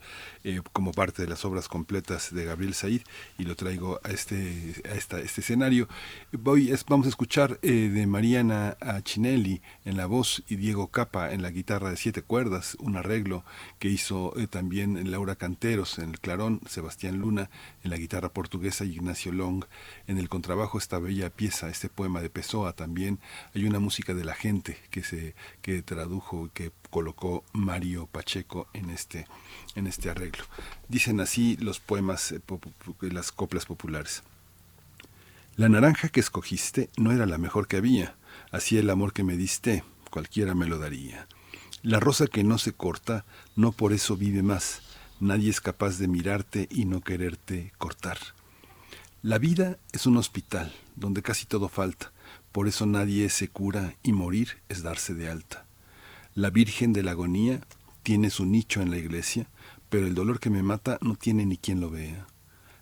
como 0.73 0.91
parte 0.91 1.21
de 1.21 1.27
las 1.27 1.43
obras 1.43 1.67
completas 1.67 2.33
de 2.33 2.45
Gabriel 2.45 2.73
Said 2.73 3.01
y 3.37 3.43
lo 3.43 3.55
traigo 3.55 3.99
a 4.03 4.11
este, 4.11 4.75
a 4.89 4.93
esta, 4.93 5.19
este 5.19 5.41
escenario. 5.41 5.87
Voy, 6.31 6.71
es, 6.71 6.85
vamos 6.85 7.07
a 7.07 7.09
escuchar 7.09 7.59
de 7.59 8.07
Mariana 8.07 8.77
Chinelli 9.03 9.61
en 9.85 9.97
la 9.97 10.05
voz 10.05 10.43
y 10.47 10.55
Diego 10.55 10.87
Capa 10.87 11.33
en 11.33 11.41
la 11.41 11.49
guitarra 11.49 11.74
de 11.83 11.97
siete 11.97 12.21
cuerdas, 12.21 12.77
un 12.79 12.95
arreglo 12.95 13.43
que 13.79 13.89
hizo 13.89 14.33
también 14.49 14.97
en 14.97 15.11
Laura 15.11 15.35
Canteros 15.35 15.99
en 15.99 16.11
el 16.11 16.19
clarón, 16.19 16.61
Sebastián 16.67 17.19
Luna 17.19 17.49
en 17.83 17.91
la 17.91 17.97
guitarra 17.97 18.29
portuguesa 18.29 18.85
y 18.85 18.93
Ignacio 18.93 19.31
Long 19.31 19.65
en 20.07 20.17
el 20.17 20.29
contrabajo 20.29 20.77
esta 20.77 20.99
bella 20.99 21.29
pieza, 21.29 21.69
este 21.69 21.89
poema 21.89 22.21
de 22.21 22.29
Pessoa 22.29 22.73
también. 22.73 23.19
Hay 23.53 23.65
una 23.65 23.79
música 23.79 24.13
de 24.13 24.23
la 24.23 24.33
gente 24.33 24.77
que 24.89 25.03
se 25.03 25.35
que 25.61 25.81
tradujo 25.81 26.49
que 26.53 26.71
colocó 26.89 27.43
Mario 27.53 28.07
Pacheco 28.07 28.67
en 28.73 28.89
este 28.89 29.27
en 29.75 29.87
este 29.87 30.09
arreglo. 30.09 30.45
Dicen 30.87 31.19
así 31.19 31.57
los 31.57 31.79
poemas 31.79 32.31
eh, 32.31 32.39
las 33.01 33.31
coplas 33.31 33.65
populares. 33.65 34.23
La 35.57 35.69
naranja 35.69 36.09
que 36.09 36.19
escogiste 36.19 36.89
no 36.97 37.11
era 37.13 37.25
la 37.25 37.37
mejor 37.37 37.67
que 37.67 37.77
había, 37.77 38.15
así 38.51 38.77
el 38.77 38.89
amor 38.89 39.13
que 39.13 39.23
me 39.23 39.37
diste, 39.37 39.85
cualquiera 40.09 40.53
me 40.53 40.65
lo 40.65 40.79
daría. 40.79 41.27
La 41.85 41.99
rosa 41.99 42.25
que 42.25 42.43
no 42.43 42.57
se 42.57 42.73
corta, 42.73 43.25
no 43.55 43.71
por 43.71 43.93
eso 43.93 44.17
vive 44.17 44.41
más, 44.41 44.81
Nadie 45.19 45.51
es 45.51 45.61
capaz 45.61 45.97
de 45.97 46.07
mirarte 46.07 46.67
y 46.71 46.85
no 46.85 47.01
quererte 47.01 47.71
cortar. 47.77 48.17
La 49.21 49.37
vida 49.37 49.77
es 49.93 50.07
un 50.07 50.17
hospital 50.17 50.73
donde 50.95 51.21
casi 51.21 51.45
todo 51.45 51.69
falta, 51.69 52.11
por 52.51 52.67
eso 52.67 52.87
nadie 52.87 53.29
se 53.29 53.47
cura 53.47 53.95
y 54.01 54.13
morir 54.13 54.57
es 54.67 54.81
darse 54.81 55.13
de 55.13 55.29
alta. 55.29 55.67
La 56.33 56.49
Virgen 56.49 56.91
de 56.91 57.03
la 57.03 57.11
Agonía 57.11 57.61
tiene 58.03 58.31
su 58.31 58.45
nicho 58.45 58.81
en 58.81 58.89
la 58.89 58.97
iglesia, 58.97 59.47
pero 59.89 60.07
el 60.07 60.15
dolor 60.15 60.39
que 60.39 60.49
me 60.49 60.63
mata 60.63 60.97
no 61.01 61.15
tiene 61.15 61.45
ni 61.45 61.55
quien 61.55 61.81
lo 61.81 61.91
vea. 61.91 62.25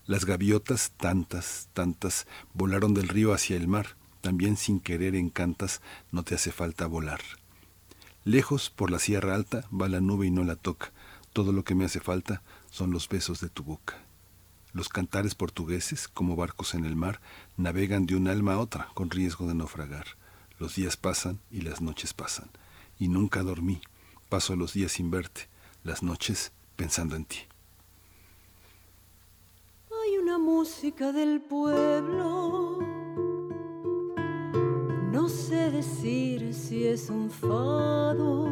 Las 0.08 0.26
gaviotas, 0.26 0.94
tantas, 0.98 1.68
tantas, 1.74 2.26
volaron 2.54 2.94
del 2.94 3.10
río 3.10 3.34
hacia 3.34 3.58
el 3.58 3.68
mar, 3.68 3.96
también 4.22 4.56
sin 4.56 4.80
querer 4.80 5.14
encantas, 5.14 5.82
no 6.12 6.24
te 6.24 6.36
hace 6.36 6.54
falta 6.54 6.88
volar. 6.88 7.22
Lejos 8.26 8.70
por 8.70 8.90
la 8.90 9.00
sierra 9.00 9.36
alta 9.36 9.68
va 9.70 9.90
la 9.90 10.00
nube 10.00 10.28
y 10.28 10.32
no 10.32 10.44
la 10.44 10.56
toca, 10.56 10.92
todo 11.34 11.52
lo 11.52 11.64
que 11.64 11.76
me 11.76 11.84
hace 11.84 12.00
falta 12.00 12.42
son 12.72 12.92
los 12.92 13.10
besos 13.10 13.42
de 13.42 13.50
tu 13.50 13.64
boca. 13.64 13.98
Los 14.72 14.88
cantares 14.88 15.36
portugueses, 15.36 16.08
como 16.08 16.36
barcos 16.36 16.74
en 16.74 16.86
el 16.86 16.96
mar, 16.96 17.20
navegan 17.58 18.06
de 18.06 18.16
un 18.16 18.28
alma 18.28 18.54
a 18.54 18.60
otra 18.60 18.90
con 18.94 19.10
riesgo 19.10 19.48
de 19.48 19.56
naufragar. 19.56 20.06
Los 20.58 20.76
días 20.76 20.96
pasan 20.96 21.40
y 21.52 21.62
las 21.62 21.82
noches 21.82 22.14
pasan. 22.14 22.50
Y 22.98 23.08
nunca 23.08 23.44
dormí. 23.44 23.82
Paso 24.30 24.56
los 24.56 24.74
días 24.74 24.94
sin 24.94 25.12
verte, 25.12 25.50
las 25.84 26.02
noches 26.02 26.54
pensando 26.76 27.16
en 27.16 27.26
ti. 27.26 27.40
Hay 30.04 30.18
una 30.18 30.38
música 30.38 31.12
del 31.12 31.42
pueblo. 31.42 32.93
No 35.24 35.30
sé 35.30 35.72
decir 35.72 36.54
si 36.54 36.86
es 36.86 37.10
un 37.10 37.30
fado 37.30 38.50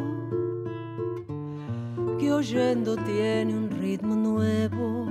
que 2.18 2.32
oyendo 2.32 2.96
tiene 2.96 3.54
un 3.54 3.68
ritmo 3.68 4.14
nuevo 4.14 5.06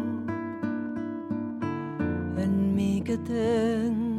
en 2.36 2.74
mí 2.76 3.04
que 3.06 3.16
tengo 3.16 4.11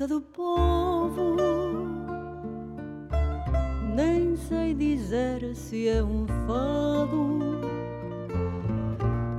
música 0.00 0.08
do 0.08 0.20
povo. 0.20 1.36
Nem 3.94 4.36
sei 4.36 4.74
dizer 4.74 5.54
se 5.54 5.88
é 5.88 6.02
um 6.02 6.26
fado 6.46 7.38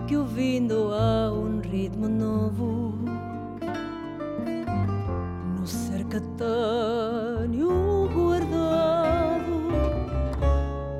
que 0.07 0.15
ouvindo 0.15 0.93
há 0.93 1.31
um 1.31 1.59
ritmo 1.61 2.07
novo 2.07 2.93
no 5.57 5.65
sercatânio 5.65 7.71
guardado. 8.13 9.71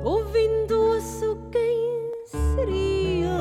Ouvindo 0.04 0.96
isso, 0.96 1.38
quem 1.50 2.10
seria? 2.26 3.38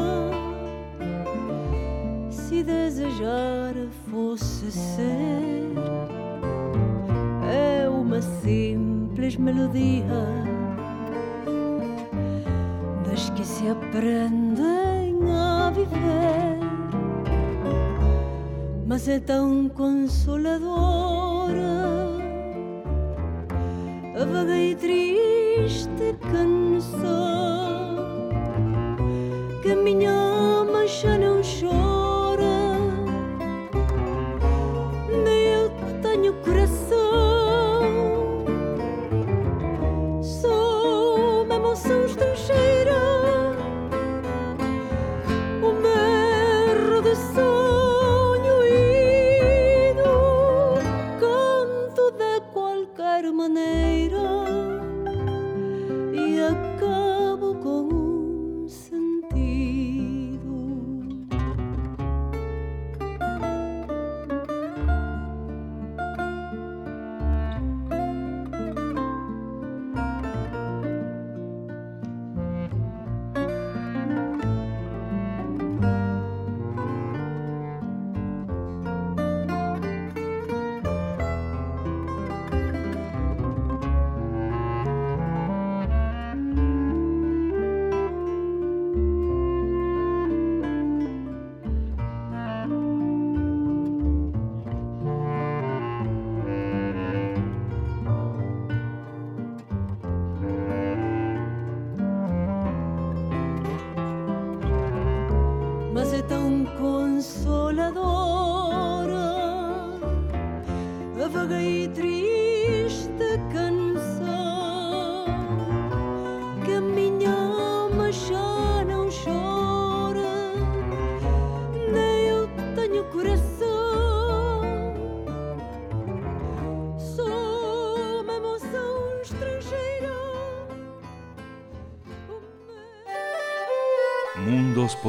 se 2.30 2.62
desejar 2.64 3.74
fosse 4.10 4.72
ser 4.72 5.61
é 7.52 7.90
uma 7.90 8.22
simples 8.22 9.36
melodia 9.36 10.06
das 13.06 13.30
que 13.32 13.46
se 13.46 13.68
aprendem 13.68 15.18
a 15.32 15.70
viver. 15.70 16.58
Mas 18.86 19.08
é 19.08 19.20
tão 19.20 19.70
consoladora 19.70 20.62
a 24.16 24.26
vaga 24.26 24.58
e 24.58 24.76
triste 24.76 26.16
canção 26.32 27.12
que 29.62 29.76
minha 29.76 30.12
alma 30.12 30.86
já 30.88 31.18
não 31.18 31.31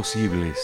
posibles. 0.03 0.59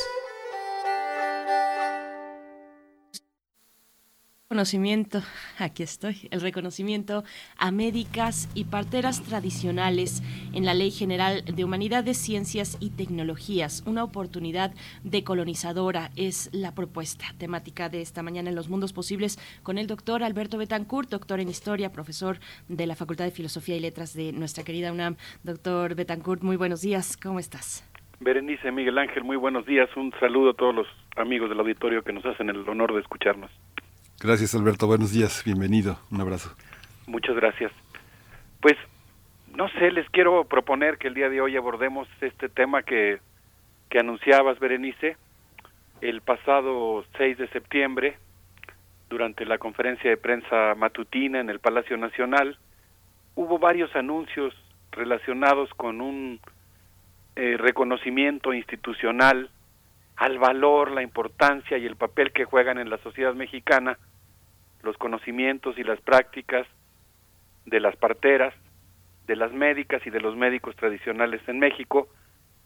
Aquí 5.59 5.85
estoy, 5.85 6.27
el 6.33 6.41
reconocimiento 6.41 7.23
a 7.57 7.71
médicas 7.71 8.49
y 8.55 8.65
parteras 8.65 9.23
tradicionales 9.23 10.25
en 10.53 10.65
la 10.65 10.75
Ley 10.75 10.91
General 10.91 11.45
de 11.45 11.65
Humanidades, 11.65 12.19
Ciencias 12.19 12.79
y 12.81 12.91
Tecnologías. 12.91 13.85
Una 13.87 14.03
oportunidad 14.03 14.75
decolonizadora 15.05 16.11
es 16.17 16.49
la 16.51 16.75
propuesta 16.75 17.27
temática 17.39 17.89
de 17.89 18.01
esta 18.01 18.25
mañana 18.25 18.49
en 18.49 18.57
Los 18.57 18.69
Mundos 18.69 18.93
Posibles 18.93 19.39
con 19.63 19.79
el 19.79 19.87
doctor 19.87 20.25
Alberto 20.25 20.59
Betancourt, 20.59 21.11
doctor 21.11 21.39
en 21.39 21.49
Historia, 21.49 21.93
profesor 21.93 22.41
de 22.67 22.89
la 22.89 22.97
Facultad 22.97 23.27
de 23.27 23.31
Filosofía 23.31 23.77
y 23.77 23.81
Letras 23.81 24.15
de 24.15 24.33
nuestra 24.33 24.65
querida 24.65 24.91
UNAM. 24.91 25.17
Doctor 25.45 25.95
Betancourt, 25.95 26.43
muy 26.43 26.57
buenos 26.57 26.81
días, 26.81 27.17
¿cómo 27.17 27.39
estás? 27.39 27.85
Berenice, 28.21 28.73
Miguel 28.73 28.99
Ángel, 28.99 29.23
muy 29.23 29.37
buenos 29.37 29.65
días. 29.65 29.89
Un 29.97 30.13
saludo 30.19 30.51
a 30.51 30.55
todos 30.55 30.75
los 30.75 30.87
amigos 31.17 31.49
del 31.49 31.61
auditorio 31.61 32.03
que 32.03 32.13
nos 32.13 32.25
hacen 32.27 32.51
el 32.51 32.69
honor 32.69 32.93
de 32.93 33.01
escucharnos. 33.01 33.51
Gracias 34.21 34.55
Alberto, 34.55 34.89
buenos 34.89 35.13
días, 35.13 35.43
bienvenido, 35.45 35.99
un 36.11 36.21
abrazo. 36.21 36.53
Muchas 37.07 37.37
gracias. 37.37 37.71
Pues, 38.61 38.77
no 39.55 39.69
sé, 39.69 39.93
les 39.93 40.09
quiero 40.11 40.45
proponer 40.45 40.99
que 40.99 41.09
el 41.09 41.15
día 41.15 41.29
de 41.29 41.41
hoy 41.41 41.57
abordemos 41.57 42.09
este 42.21 42.49
tema 42.49 42.83
que, 42.83 43.21
que 43.89 44.01
anunciabas, 44.01 44.59
Berenice. 44.59 45.17
El 46.01 46.21
pasado 46.21 47.05
6 47.17 47.39
de 47.39 47.49
septiembre 47.49 48.19
durante 49.09 49.45
la 49.47 49.59
conferencia 49.59 50.11
de 50.11 50.17
prensa 50.17 50.75
matutina 50.77 51.41
en 51.41 51.51
el 51.51 51.61
Palacio 51.61 51.97
Nacional, 51.97 52.59
hubo 53.35 53.59
varios 53.59 53.95
anuncios 53.97 54.55
relacionados 54.93 55.71
con 55.75 56.01
un 56.01 56.41
eh, 57.41 57.57
reconocimiento 57.57 58.53
institucional 58.53 59.49
al 60.17 60.41
valor, 60.41 60.91
la 60.91 61.03
importancia 61.03 61.79
y 61.79 61.87
el 61.87 61.95
papel 61.95 62.33
que 62.33 62.45
juegan 62.45 62.79
en 62.79 62.91
la 62.91 62.99
sociedad 62.99 63.33
mexicana 63.33 63.97
los 64.83 64.97
conocimientos 64.97 65.79
y 65.79 65.85
las 65.85 66.01
prácticas 66.01 66.67
de 67.65 67.79
las 67.79 67.95
parteras, 67.95 68.53
de 69.29 69.37
las 69.37 69.53
médicas 69.53 70.05
y 70.05 70.11
de 70.11 70.21
los 70.21 70.35
médicos 70.35 70.75
tradicionales 70.75 71.41
en 71.47 71.61
México, 71.61 72.09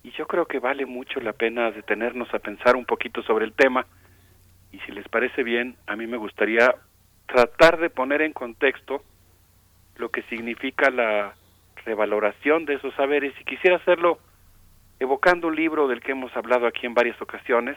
y 0.03 0.11
yo 0.13 0.27
creo 0.27 0.47
que 0.47 0.59
vale 0.59 0.87
mucho 0.87 1.21
la 1.21 1.35
pena 1.35 1.71
detenernos 1.71 2.33
a 2.33 2.39
pensar 2.39 2.75
un 2.75 2.87
poquito 2.87 3.23
sobre 3.25 3.45
el 3.45 3.53
tema, 3.53 3.85
y 4.73 4.79
si 4.79 4.93
les 4.93 5.07
parece 5.09 5.43
bien, 5.43 5.77
a 5.87 5.97
mí 5.97 6.07
me 6.07 6.17
gustaría 6.17 6.75
tratar 7.27 7.79
de 7.79 7.91
poner 7.91 8.23
en 8.23 8.33
contexto 8.33 9.05
lo 9.97 10.09
que 10.09 10.23
significa 10.23 10.89
la 10.89 11.35
revaloración 11.85 12.65
de 12.65 12.77
esos 12.77 12.95
saberes, 12.95 13.35
y 13.39 13.45
quisiera 13.45 13.77
hacerlo 13.77 14.19
evocando 15.03 15.49
un 15.49 15.57
libro 15.57 15.89
del 15.89 16.01
que 16.01 16.13
hemos 16.13 16.35
hablado 16.37 16.65
aquí 16.65 16.87
en 16.87 16.95
varias 16.95 17.21
ocasiones, 17.21 17.77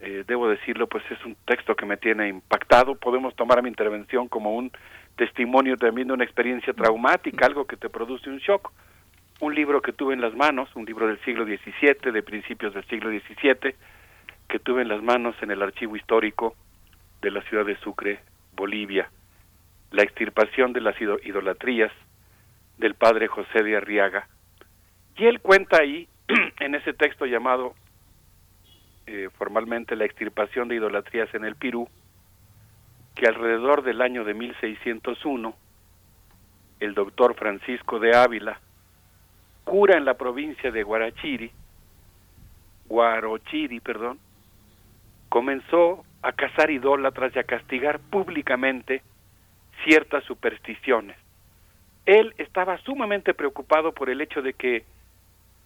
eh, 0.00 0.24
debo 0.26 0.48
decirlo, 0.48 0.86
pues 0.86 1.04
es 1.10 1.22
un 1.26 1.36
texto 1.44 1.76
que 1.76 1.84
me 1.84 1.98
tiene 1.98 2.28
impactado. 2.28 2.94
Podemos 2.94 3.36
tomar 3.36 3.62
mi 3.62 3.68
intervención 3.68 4.28
como 4.28 4.56
un 4.56 4.72
testimonio 5.16 5.76
también 5.76 6.08
de 6.08 6.14
una 6.14 6.24
experiencia 6.24 6.72
traumática, 6.72 7.44
algo 7.44 7.66
que 7.66 7.76
te 7.76 7.90
produce 7.90 8.30
un 8.30 8.38
shock. 8.38 8.72
Un 9.40 9.54
libro 9.54 9.82
que 9.82 9.92
tuve 9.92 10.14
en 10.14 10.22
las 10.22 10.34
manos, 10.34 10.74
un 10.74 10.86
libro 10.86 11.06
del 11.06 11.20
siglo 11.24 11.44
XVII, 11.44 12.10
de 12.10 12.22
principios 12.22 12.72
del 12.72 12.84
siglo 12.86 13.10
XVII, 13.10 13.74
que 14.48 14.58
tuve 14.58 14.80
en 14.80 14.88
las 14.88 15.02
manos 15.02 15.34
en 15.42 15.50
el 15.50 15.60
archivo 15.60 15.94
histórico 15.94 16.54
de 17.20 17.32
la 17.32 17.42
ciudad 17.42 17.66
de 17.66 17.76
Sucre, 17.80 18.20
Bolivia. 18.56 19.10
La 19.90 20.02
extirpación 20.02 20.72
de 20.72 20.80
las 20.80 20.96
idolatrías 21.00 21.92
del 22.78 22.94
padre 22.94 23.28
José 23.28 23.62
de 23.62 23.76
Arriaga. 23.76 24.26
Y 25.16 25.26
él 25.26 25.40
cuenta 25.40 25.78
ahí, 25.80 26.08
en 26.60 26.74
ese 26.74 26.92
texto 26.92 27.26
llamado 27.26 27.74
eh, 29.06 29.28
formalmente 29.36 29.96
la 29.96 30.04
extirpación 30.04 30.68
de 30.68 30.76
idolatrías 30.76 31.32
en 31.34 31.44
el 31.44 31.56
Pirú, 31.56 31.88
que 33.14 33.26
alrededor 33.26 33.82
del 33.82 34.00
año 34.00 34.24
de 34.24 34.34
1601, 34.34 35.54
el 36.80 36.94
doctor 36.94 37.34
Francisco 37.34 37.98
de 37.98 38.16
Ávila, 38.16 38.60
cura 39.64 39.96
en 39.96 40.04
la 40.04 40.14
provincia 40.14 40.70
de 40.70 40.82
Guarachiri, 40.82 41.50
Guarochiri, 42.86 43.80
perdón, 43.80 44.18
comenzó 45.28 46.04
a 46.22 46.32
cazar 46.32 46.70
idólatras 46.70 47.34
y 47.34 47.38
a 47.38 47.44
castigar 47.44 47.98
públicamente 47.98 49.02
ciertas 49.84 50.24
supersticiones. 50.24 51.16
Él 52.06 52.34
estaba 52.38 52.78
sumamente 52.78 53.34
preocupado 53.34 53.92
por 53.92 54.10
el 54.10 54.20
hecho 54.20 54.42
de 54.42 54.54
que 54.54 54.84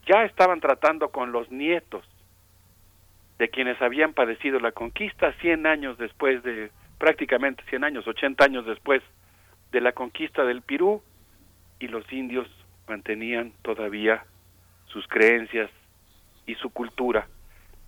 ya 0.08 0.24
estaban 0.24 0.60
tratando 0.60 1.10
con 1.10 1.32
los 1.32 1.50
nietos 1.50 2.04
de 3.38 3.48
quienes 3.50 3.80
habían 3.80 4.14
padecido 4.14 4.58
la 4.58 4.72
conquista 4.72 5.32
100 5.34 5.66
años 5.66 5.98
después 5.98 6.42
de, 6.42 6.70
prácticamente 6.98 7.62
100 7.68 7.84
años, 7.84 8.06
80 8.08 8.44
años 8.44 8.66
después 8.66 9.02
de 9.70 9.80
la 9.80 9.92
conquista 9.92 10.44
del 10.44 10.62
Perú, 10.62 11.02
y 11.78 11.88
los 11.88 12.10
indios 12.12 12.48
mantenían 12.88 13.52
todavía 13.62 14.24
sus 14.86 15.06
creencias 15.06 15.70
y 16.46 16.54
su 16.56 16.70
cultura. 16.70 17.28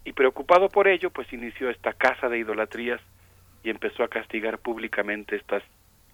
Y 0.04 0.12
preocupado 0.12 0.68
por 0.68 0.86
ello, 0.86 1.10
pues 1.10 1.32
inició 1.32 1.70
esta 1.70 1.92
casa 1.94 2.28
de 2.28 2.38
idolatrías 2.38 3.00
y 3.64 3.70
empezó 3.70 4.04
a 4.04 4.08
castigar 4.08 4.58
públicamente 4.58 5.36
estas 5.36 5.62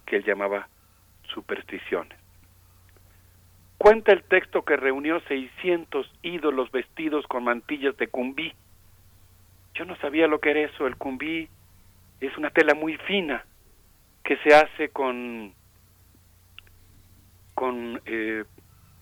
que 0.06 0.16
él 0.16 0.24
llamaba 0.24 0.68
supersticiones. 1.34 2.25
Cuenta 3.78 4.12
el 4.12 4.24
texto 4.24 4.62
que 4.62 4.76
reunió 4.76 5.20
600 5.20 6.10
ídolos 6.22 6.70
vestidos 6.70 7.26
con 7.26 7.44
mantillas 7.44 7.96
de 7.96 8.08
cumbí, 8.08 8.52
yo 9.74 9.84
no 9.84 9.96
sabía 9.96 10.26
lo 10.26 10.40
que 10.40 10.50
era 10.50 10.60
eso. 10.60 10.86
El 10.86 10.96
cumbí 10.96 11.48
es 12.20 12.36
una 12.38 12.50
tela 12.50 12.74
muy 12.74 12.96
fina 12.96 13.44
que 14.24 14.36
se 14.38 14.54
hace 14.54 14.88
con 14.88 15.52
con 17.54 18.00
eh, 18.04 18.44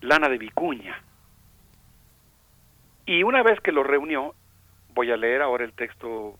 lana 0.01 0.29
de 0.29 0.37
vicuña. 0.37 1.01
Y 3.05 3.23
una 3.23 3.43
vez 3.43 3.59
que 3.59 3.71
lo 3.71 3.83
reunió, 3.83 4.33
voy 4.93 5.11
a 5.11 5.17
leer 5.17 5.41
ahora 5.41 5.65
el 5.65 5.73
texto 5.73 6.39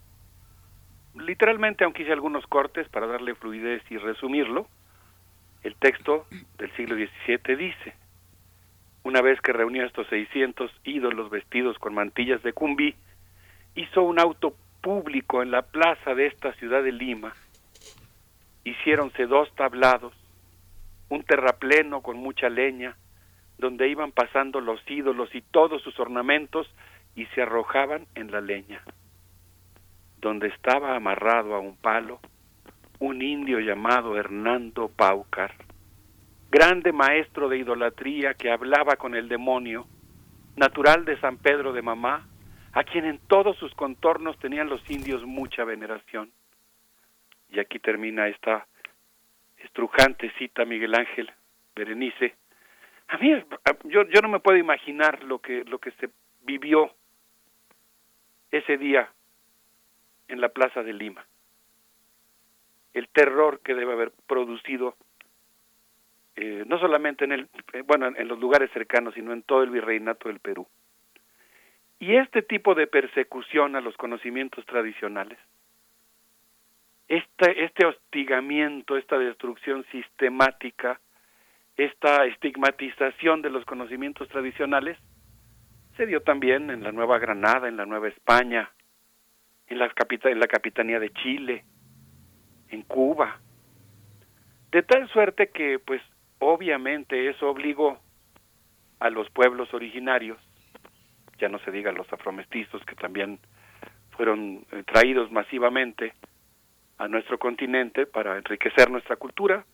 literalmente, 1.16 1.84
aunque 1.84 2.04
hice 2.04 2.12
algunos 2.12 2.46
cortes 2.48 2.88
para 2.90 3.08
darle 3.08 3.36
fluidez 3.36 3.84
y 3.90 3.98
resumirlo, 3.98 4.68
el 5.64 5.76
texto 5.76 6.28
del 6.58 6.72
siglo 6.76 6.96
XVII 6.96 7.56
dice, 7.56 7.94
una 9.06 9.22
vez 9.22 9.40
que 9.40 9.54
reunió 9.54 9.86
estos 9.86 10.08
600 10.08 10.72
ídolos 10.84 11.30
vestidos 11.30 11.78
con 11.78 11.94
mantillas 11.94 12.42
de 12.42 12.54
cumbí, 12.54 12.96
hizo 13.76 14.02
un 14.02 14.20
auto 14.20 14.56
público 14.82 15.44
en 15.44 15.52
la 15.52 15.62
plaza 15.62 16.16
de 16.16 16.26
esta 16.26 16.54
ciudad 16.54 16.82
de 16.82 16.92
Lima. 16.92 17.36
Hiciéronse 18.64 19.28
dos 19.28 19.54
tablados, 19.54 20.12
un 21.10 21.22
terrapleno 21.22 22.02
con 22.02 22.18
mucha 22.18 22.50
leña, 22.50 22.98
donde 23.60 23.88
iban 23.90 24.12
pasando 24.12 24.60
los 24.60 24.82
ídolos 24.90 25.34
y 25.36 25.42
todos 25.42 25.84
sus 25.84 26.00
ornamentos 26.00 26.68
y 27.16 27.28
se 27.28 27.44
arrojaban 27.44 28.08
en 28.16 28.32
la 28.32 28.42
leña. 28.42 28.82
Donde 30.18 30.48
estaba 30.48 30.96
amarrado 30.96 31.54
a 31.54 31.60
un 31.60 31.78
palo 31.78 32.20
un 32.98 33.22
indio 33.22 33.60
llamado 33.60 34.18
Hernando 34.18 34.88
Paucar, 34.88 35.54
grande 36.56 36.94
maestro 36.94 37.50
de 37.50 37.58
idolatría 37.58 38.34
que 38.34 38.50
hablaba 38.50 38.96
con 38.96 39.14
el 39.14 39.28
demonio, 39.28 39.88
natural 40.56 41.04
de 41.04 41.20
San 41.20 41.36
Pedro 41.36 41.74
de 41.74 41.82
Mamá, 41.82 42.30
a 42.72 42.86
quien 42.86 43.04
en 43.04 43.20
todos 43.28 43.58
sus 43.58 43.76
contornos 43.76 44.40
tenían 44.40 44.70
los 44.70 44.90
indios 44.90 45.26
mucha 45.26 45.66
veneración. 45.66 46.32
Y 47.50 47.60
aquí 47.60 47.80
termina 47.80 48.30
esta 48.30 48.66
estrujante 49.58 50.32
cita 50.38 50.64
Miguel 50.64 50.96
Ángel 50.96 51.30
Berenice. 51.76 52.38
A 53.10 53.18
mí, 53.18 53.34
yo, 53.84 54.04
yo 54.04 54.22
no 54.22 54.30
me 54.30 54.40
puedo 54.40 54.58
imaginar 54.58 55.26
lo 55.26 55.40
que, 55.40 55.66
lo 55.66 55.80
que 55.80 55.92
se 56.00 56.10
vivió 56.44 56.90
ese 58.50 58.78
día 58.78 59.12
en 60.30 60.40
la 60.40 60.48
Plaza 60.48 60.84
de 60.84 60.94
Lima. 60.94 61.26
El 62.94 63.10
terror 63.10 63.60
que 63.60 63.76
debe 63.76 63.92
haber 63.92 64.14
producido 64.26 64.96
eh, 66.36 66.64
no 66.68 66.80
solamente 66.80 67.26
en 67.26 67.32
el 67.32 67.50
eh, 67.74 67.84
bueno 67.86 68.08
en 68.08 68.28
los 68.28 68.40
lugares 68.40 68.70
cercanos 68.72 69.14
sino 69.14 69.34
en 69.34 69.44
todo 69.44 69.64
el 69.64 69.70
virreinato 69.70 70.30
del 70.30 70.40
Perú 70.40 70.68
y 72.00 72.16
este 72.16 72.42
tipo 72.42 72.76
de 72.76 72.88
persecución 72.88 73.76
a 73.76 73.82
los 73.82 73.96
conocimientos 73.98 74.66
tradicionales, 74.66 75.40
este, 77.08 77.64
este 77.64 77.86
hostigamiento, 77.86 78.98
esta 78.98 79.18
destrucción 79.18 79.86
sistemática, 79.92 81.00
esta 81.78 82.26
estigmatización 82.26 83.42
de 83.42 83.50
los 83.50 83.64
conocimientos 83.66 84.28
tradicionales, 84.30 84.98
se 85.98 86.06
dio 86.06 86.22
también 86.22 86.70
en 86.70 86.84
la 86.84 86.92
Nueva 86.92 87.20
Granada, 87.20 87.68
en 87.68 87.78
la 87.78 87.86
Nueva 87.86 88.10
España, 88.10 88.70
en 89.68 89.80
la, 89.80 89.92
en 90.24 90.40
la 90.40 90.48
Capitanía 90.48 91.00
de 91.00 91.12
Chile, 91.12 91.64
en 92.70 92.82
Cuba. 92.82 93.40
De 94.72 94.84
tal 94.84 95.08
suerte 95.10 95.50
que, 95.50 95.80
pues, 95.80 96.02
obviamente 96.40 97.30
eso 97.30 97.50
obligó 97.50 97.98
a 99.00 99.10
los 99.10 99.30
pueblos 99.30 99.74
originarios 99.74 100.40
ya 101.38 101.50
no 101.50 101.60
se 101.60 101.72
diga 101.72 101.92
los 101.92 102.12
afromestizos 102.12 102.84
que 102.86 102.96
también 102.96 103.40
fueron 104.12 104.66
eh, 104.72 104.84
traídos 104.86 105.32
masivamente 105.32 106.14
a 106.98 107.08
nuestro 107.08 107.38
continente 107.38 108.06
para 108.06 108.38
enriquecer 108.38 108.90
nuestra 108.90 109.18
cultura, 109.18 109.66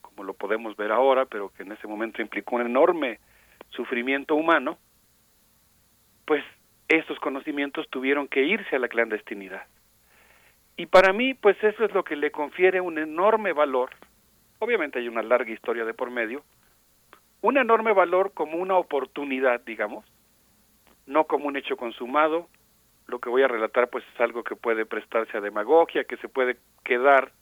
como 0.00 0.24
lo 0.24 0.34
podemos 0.34 0.76
ver 0.76 0.90
ahora, 0.90 1.26
pero 1.26 1.50
que 1.50 1.64
en 1.64 1.72
ese 1.72 1.86
momento 1.86 2.22
implicó 2.22 2.56
un 2.56 2.62
enorme 2.62 3.20
sufrimiento 3.70 4.34
humano, 4.34 4.78
pues 6.24 6.42
esos 6.88 7.18
conocimientos 7.18 7.88
tuvieron 7.90 8.26
que 8.26 8.44
irse 8.44 8.76
a 8.76 8.78
la 8.78 8.88
clandestinidad. 8.88 9.66
Y 10.78 10.86
para 10.86 11.12
mí, 11.12 11.34
pues 11.34 11.62
eso 11.62 11.84
es 11.84 11.92
lo 11.92 12.04
que 12.04 12.16
le 12.16 12.30
confiere 12.30 12.80
un 12.80 12.98
enorme 12.98 13.52
valor, 13.52 13.90
obviamente 14.58 14.98
hay 14.98 15.08
una 15.08 15.22
larga 15.22 15.50
historia 15.50 15.84
de 15.84 15.94
por 15.94 16.10
medio, 16.10 16.42
un 17.42 17.58
enorme 17.58 17.92
valor 17.92 18.32
como 18.32 18.56
una 18.58 18.76
oportunidad, 18.76 19.60
digamos, 19.64 20.04
no 21.06 21.24
como 21.24 21.46
un 21.46 21.56
hecho 21.56 21.76
consumado. 21.76 22.48
Lo 23.06 23.20
que 23.20 23.28
voy 23.28 23.42
a 23.42 23.48
relatar 23.48 23.88
pues 23.88 24.04
es 24.12 24.20
algo 24.20 24.42
que 24.42 24.56
puede 24.56 24.84
prestarse 24.84 25.36
a 25.36 25.40
demagogia, 25.40 26.04
que 26.04 26.16
se 26.16 26.28
puede 26.28 26.56
quedar 26.84 27.32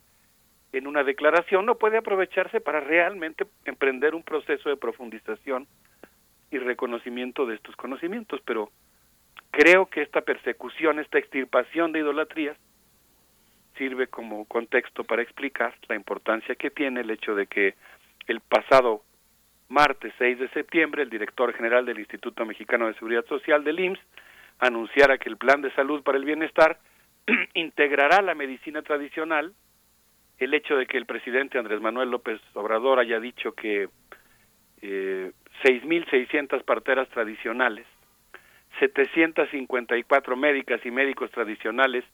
en 0.73 0.86
una 0.86 1.05
declaración, 1.05 1.67
no 1.67 1.76
puede 1.76 1.99
aprovecharse 1.99 2.60
para 2.60 2.81
realmente 2.81 3.47
emprender 3.65 4.15
un 4.15 4.25
proceso 4.25 4.68
de 4.68 4.76
profundización 4.76 5.67
y 6.51 6.59
reconocimiento 6.59 7.47
de 7.47 7.55
estos 7.55 7.76
conocimientos, 7.76 8.41
pero 8.44 8.70
creo 9.52 9.86
que 9.86 10.02
esta 10.02 10.23
persecución, 10.23 10.99
esta 10.99 11.18
extirpación 11.18 11.93
de 11.93 12.01
idolatrías 12.01 12.59
sirve 13.77 14.07
como 14.09 14.44
contexto 14.47 15.05
para 15.05 15.23
explicar 15.23 15.75
la 15.89 15.97
importancia 15.97 16.55
que 16.55 16.70
tiene 16.70 17.01
el 17.01 17.11
hecho 17.11 17.35
de 17.35 17.47
que 17.47 17.75
el 18.27 18.41
pasado 18.41 19.03
martes 19.69 20.12
6 20.19 20.39
de 20.39 20.49
septiembre 20.51 21.03
el 21.03 21.11
director 21.11 21.53
general 21.55 21.86
del 21.86 21.99
Instituto 21.99 22.44
Mexicano 22.44 22.86
de 22.86 22.94
Seguridad 22.94 23.25
Social 23.27 23.65
del 23.65 23.81
IMSS 23.81 24.01
anunciara 24.59 25.19
que 25.19 25.28
el 25.28 25.36
plan 25.36 25.62
de 25.62 25.73
salud 25.73 26.03
para 26.03 26.19
el 26.19 26.25
bienestar 26.25 26.78
integrará 27.55 28.23
la 28.23 28.35
medicina 28.35 28.83
tradicional, 28.83 29.55
el 30.39 30.55
hecho 30.55 30.77
de 30.77 30.86
que 30.86 30.97
el 30.97 31.07
presidente 31.07 31.59
Andrés 31.59 31.81
Manuel 31.81 32.11
López 32.11 32.41
Obrador 32.55 32.99
haya 32.99 33.20
dicho 33.20 33.53
que 33.53 33.89
eh, 34.83 35.33
6.600 35.65 36.62
parteras 36.65 37.09
tradicionales, 37.09 37.86
754 38.81 40.36
médicas 40.36 40.85
y 40.85 40.91
médicos 40.91 41.31
tradicionales 41.31 42.05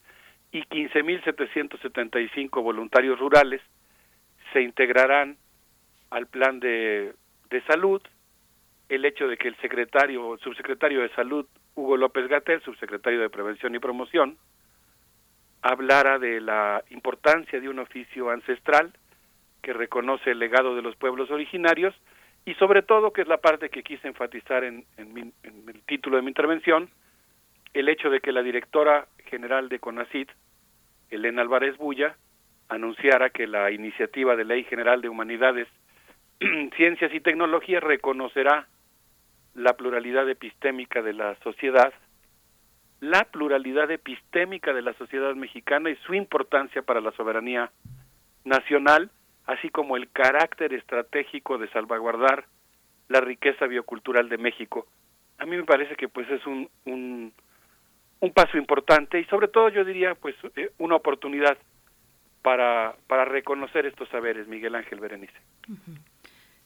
y 0.53 0.63
15.775 0.63 2.63
voluntarios 2.63 3.19
rurales 3.19 3.61
se 4.53 4.63
integrarán 4.63 5.37
al 6.11 6.27
plan 6.27 6.61
de, 6.61 7.15
de 7.51 7.63
salud, 7.63 8.01
el 8.89 9.05
hecho 9.05 9.29
de 9.29 9.37
que 9.37 9.49
el 9.49 9.57
secretario, 9.59 10.39
subsecretario 10.39 11.03
de 11.03 11.11
salud 11.11 11.47
Hugo 11.75 11.97
López 11.97 12.29
Gatel, 12.29 12.63
subsecretario 12.63 13.21
de 13.21 13.31
Prevención 13.31 13.75
y 13.75 13.79
Promoción, 13.79 14.37
hablara 15.63 16.19
de 16.19 16.41
la 16.41 16.83
importancia 16.91 17.61
de 17.61 17.69
un 17.69 17.79
oficio 17.79 18.31
ancestral 18.31 18.93
que 19.63 19.73
reconoce 19.73 20.31
el 20.31 20.39
legado 20.39 20.75
de 20.75 20.83
los 20.83 20.97
pueblos 20.97 21.31
originarios 21.31 21.95
y 22.45 22.55
sobre 22.55 22.83
todo, 22.83 23.13
que 23.13 23.23
es 23.23 23.29
la 23.29 23.37
parte 23.37 23.69
que 23.69 23.83
quise 23.83 24.09
enfatizar 24.09 24.65
en, 24.65 24.85
en, 24.97 25.33
el 25.45 25.83
título 25.83 26.17
de 26.17 26.23
mi 26.23 26.29
intervención, 26.29 26.89
el 27.75 27.89
hecho 27.89 28.11
de 28.11 28.21
que 28.21 28.33
la 28.33 28.43
directora 28.43 29.07
general 29.27 29.69
de 29.69 29.79
CONACIT, 29.79 30.31
Elena 31.11 31.43
Álvarez 31.43 31.77
Bulla, 31.77 32.17
anunciara 32.69 33.31
que 33.31 33.47
la 33.47 33.71
iniciativa 33.71 34.37
de 34.37 34.45
Ley 34.45 34.65
General 34.65 35.01
de 35.01 35.09
Humanidades, 35.09 35.69
Ciencias 36.77 37.13
y 37.13 37.21
Tecnología 37.21 37.81
reconocerá 37.81 38.69
la 39.55 39.75
pluralidad 39.75 40.29
epistémica 40.29 41.03
de 41.03 41.13
la 41.13 41.35
sociedad 41.43 41.93
la 43.01 43.25
pluralidad 43.25 43.91
epistémica 43.91 44.73
de 44.73 44.83
la 44.83 44.93
sociedad 44.95 45.35
mexicana 45.35 45.91
y 45.91 45.97
su 46.07 46.15
importancia 46.15 46.83
para 46.83 47.01
la 47.01 47.13
soberanía 47.13 47.71
nacional, 48.45 49.11
así 49.47 49.71
como 49.71 49.97
el 49.97 50.11
carácter 50.11 50.75
estratégico 50.75 51.59
de 51.59 51.69
salvaguardar 51.71 52.45
la 53.09 53.21
riqueza 53.21 53.67
biocultural 53.67 54.29
de 54.29 54.39
México. 54.39 54.87
A 55.39 55.47
mí 55.47 55.57
me 55.57 55.65
parece 55.65 55.97
que 55.97 56.09
pues 56.09 56.31
es 56.31 56.47
un, 56.47 56.69
un, 56.85 57.33
un 58.21 58.33
paso 58.33 58.59
importante 58.59 59.19
y 59.19 59.25
sobre 59.25 59.49
todo 59.49 59.69
yo 59.71 59.85
diría 59.85 60.15
pues 60.15 60.35
eh, 60.57 60.71
una 60.79 60.97
oportunidad 60.97 61.57
para, 62.43 62.95
para 63.07 63.25
reconocer 63.25 63.87
estos 63.87 64.09
saberes, 64.09 64.49
Miguel 64.49 64.75
Ángel 64.75 65.01
Berenice. 65.01 65.35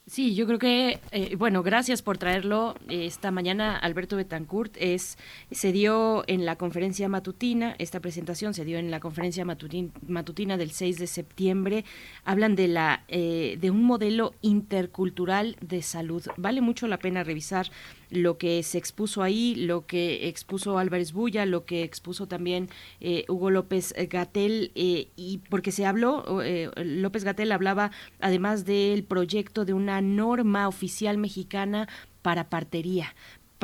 Sí, 0.06 0.34
yo 0.34 0.44
creo 0.44 0.58
que, 0.58 1.00
eh, 1.12 1.34
bueno, 1.36 1.62
gracias 1.62 2.02
por 2.02 2.18
traerlo 2.18 2.74
esta 2.90 3.30
mañana, 3.30 3.74
Alberto 3.78 4.16
Betancourt. 4.16 4.76
Es, 4.78 5.16
se 5.50 5.72
dio 5.72 6.24
en 6.26 6.44
la 6.44 6.56
conferencia 6.56 7.08
matutina, 7.08 7.74
esta 7.78 8.00
presentación 8.00 8.52
se 8.52 8.66
dio 8.66 8.76
en 8.76 8.90
la 8.90 9.00
conferencia 9.00 9.46
matutina 9.46 10.58
del 10.58 10.72
6 10.72 10.98
de 10.98 11.06
septiembre. 11.06 11.84
Hablan 12.22 12.54
de, 12.54 12.68
la, 12.68 13.04
eh, 13.08 13.56
de 13.58 13.70
un 13.70 13.82
modelo 13.82 14.34
intercultural 14.42 15.56
de 15.62 15.80
salud. 15.80 16.22
Vale 16.36 16.60
mucho 16.60 16.86
la 16.86 16.98
pena 16.98 17.24
revisar 17.24 17.70
lo 18.10 18.38
que 18.38 18.62
se 18.62 18.78
expuso 18.78 19.22
ahí, 19.22 19.54
lo 19.54 19.86
que 19.86 20.28
expuso 20.28 20.78
Álvarez 20.78 21.12
Bulla, 21.12 21.46
lo 21.46 21.64
que 21.64 21.82
expuso 21.82 22.26
también 22.26 22.68
eh, 23.00 23.24
Hugo 23.28 23.50
López 23.50 23.94
Gatel, 24.08 24.72
eh, 24.74 25.08
y 25.16 25.38
porque 25.50 25.72
se 25.72 25.86
habló, 25.86 26.42
eh, 26.42 26.70
López 26.76 27.24
Gatel 27.24 27.52
hablaba 27.52 27.90
además 28.20 28.64
del 28.64 29.04
proyecto 29.04 29.64
de 29.64 29.72
una 29.72 30.00
norma 30.00 30.68
oficial 30.68 31.18
mexicana 31.18 31.88
para 32.22 32.48
partería, 32.48 33.14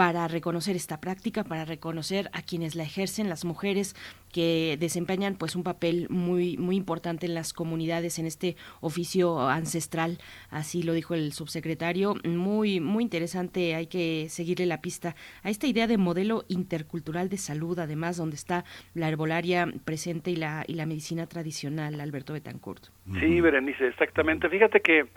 para 0.01 0.29
reconocer 0.29 0.77
esta 0.77 0.99
práctica, 0.99 1.45
para 1.45 1.67
reconocer 1.67 2.31
a 2.33 2.41
quienes 2.41 2.75
la 2.75 2.85
ejercen, 2.85 3.29
las 3.29 3.45
mujeres 3.45 3.95
que 4.33 4.79
desempeñan 4.81 5.35
pues 5.35 5.55
un 5.57 5.63
papel 5.63 6.07
muy 6.09 6.57
muy 6.57 6.77
importante 6.77 7.27
en 7.27 7.35
las 7.35 7.53
comunidades 7.53 8.19
en 8.19 8.25
este 8.25 8.57
oficio 8.81 9.47
ancestral, 9.51 10.17
así 10.49 10.83
lo 10.83 10.95
dijo 10.95 11.13
el 11.13 11.35
subsecretario, 11.35 12.15
muy 12.25 12.81
muy 12.81 13.05
interesante, 13.05 13.75
hay 13.75 13.89
que 13.89 14.29
seguirle 14.31 14.65
la 14.65 14.81
pista 14.81 15.17
a 15.43 15.51
esta 15.51 15.67
idea 15.67 15.87
de 15.87 15.99
modelo 15.99 16.45
intercultural 16.49 17.29
de 17.29 17.37
salud, 17.37 17.79
además 17.79 18.17
donde 18.17 18.37
está 18.37 18.65
la 18.95 19.07
herbolaria 19.07 19.71
presente 19.85 20.31
y 20.31 20.37
la 20.37 20.65
y 20.67 20.77
la 20.77 20.87
medicina 20.87 21.27
tradicional, 21.27 22.01
Alberto 22.01 22.33
Betancourt. 22.33 22.87
Sí, 23.21 23.43
Berenice, 23.43 23.89
exactamente. 23.89 24.49
Fíjate 24.49 24.81
que 24.81 25.11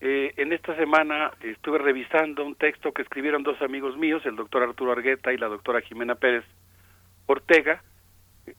eh, 0.00 0.34
en 0.36 0.52
esta 0.52 0.76
semana 0.76 1.32
estuve 1.40 1.78
revisando 1.78 2.44
un 2.44 2.54
texto 2.54 2.92
que 2.92 3.02
escribieron 3.02 3.42
dos 3.42 3.60
amigos 3.62 3.96
míos, 3.96 4.22
el 4.26 4.36
doctor 4.36 4.62
Arturo 4.62 4.92
Argueta 4.92 5.32
y 5.32 5.38
la 5.38 5.48
doctora 5.48 5.80
Jimena 5.80 6.16
Pérez 6.16 6.44
Ortega. 7.26 7.82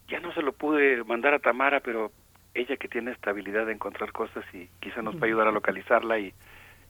Ya 0.07 0.19
no 0.19 0.33
se 0.33 0.41
lo 0.41 0.53
pude 0.53 1.03
mandar 1.03 1.35
a 1.35 1.39
Tamara, 1.39 1.79
pero 1.79 2.11
ella 2.55 2.75
que 2.77 2.87
tiene 2.87 3.11
esta 3.11 3.29
habilidad 3.29 3.67
de 3.67 3.73
encontrar 3.73 4.11
cosas 4.11 4.43
y 4.53 4.67
quizá 4.79 5.01
nos 5.01 5.15
pueda 5.15 5.27
ayudar 5.27 5.47
a 5.47 5.51
localizarla 5.51 6.17
y, 6.17 6.33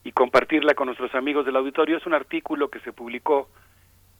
y 0.03 0.13
compartirla 0.13 0.75
con 0.75 0.85
nuestros 0.87 1.13
amigos 1.13 1.45
del 1.45 1.57
auditorio. 1.57 1.97
Es 1.97 2.05
un 2.05 2.13
artículo 2.13 2.69
que 2.69 2.79
se 2.79 2.93
publicó 2.93 3.49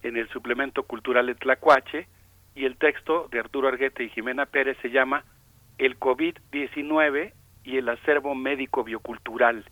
en 0.03 0.17
el 0.17 0.27
suplemento 0.29 0.83
cultural 0.83 1.25
de 1.27 1.35
Tlacuache 1.35 2.07
y 2.53 2.65
el 2.65 2.75
texto 2.77 3.29
de 3.31 3.39
Arturo 3.39 3.69
Argueta 3.69 4.03
y 4.03 4.09
Jimena 4.09 4.45
Pérez 4.45 4.77
se 4.81 4.91
llama 4.91 5.23
El 5.77 5.97
COVID-19 5.97 7.31
y 7.63 7.77
el 7.77 7.87
acervo 7.89 8.35
médico 8.35 8.83
biocultural 8.83 9.63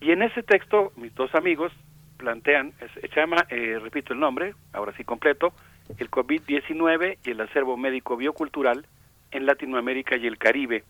y 0.00 0.12
en 0.12 0.22
ese 0.22 0.42
texto, 0.42 0.92
mis 0.96 1.14
dos 1.14 1.34
amigos 1.34 1.72
plantean, 2.16 2.72
se 3.00 3.08
llama, 3.14 3.46
eh, 3.48 3.78
repito 3.80 4.12
el 4.12 4.20
nombre, 4.20 4.54
ahora 4.72 4.92
sí 4.96 5.04
completo, 5.04 5.52
el 5.98 6.10
COVID-19 6.10 7.18
y 7.24 7.30
el 7.30 7.40
acervo 7.40 7.76
médico 7.76 8.16
biocultural 8.16 8.86
en 9.30 9.46
Latinoamérica 9.46 10.16
y 10.16 10.26
el 10.26 10.38
Caribe. 10.38 10.84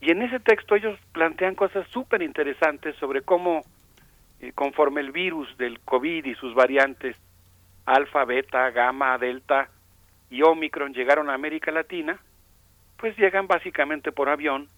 Y 0.00 0.10
en 0.10 0.22
ese 0.22 0.40
texto 0.40 0.74
ellos 0.76 0.98
plantean 1.12 1.54
cosas 1.54 1.88
súper 1.88 2.22
interesantes 2.22 2.96
sobre 2.96 3.22
cómo, 3.22 3.62
eh, 4.40 4.52
conforme 4.54 5.00
el 5.00 5.12
virus 5.12 5.56
del 5.56 5.80
COVID 5.80 6.24
y 6.24 6.34
sus 6.34 6.54
variantes, 6.54 7.16
alfa, 7.86 8.24
beta, 8.24 8.70
gamma, 8.70 9.16
delta 9.18 9.68
y 10.30 10.42
omicron 10.42 10.92
llegaron 10.92 11.30
a 11.30 11.34
América 11.34 11.70
Latina, 11.70 12.18
pues 12.96 13.16
llegan 13.16 13.46
básicamente 13.46 14.12
por 14.12 14.28
avión 14.28 14.68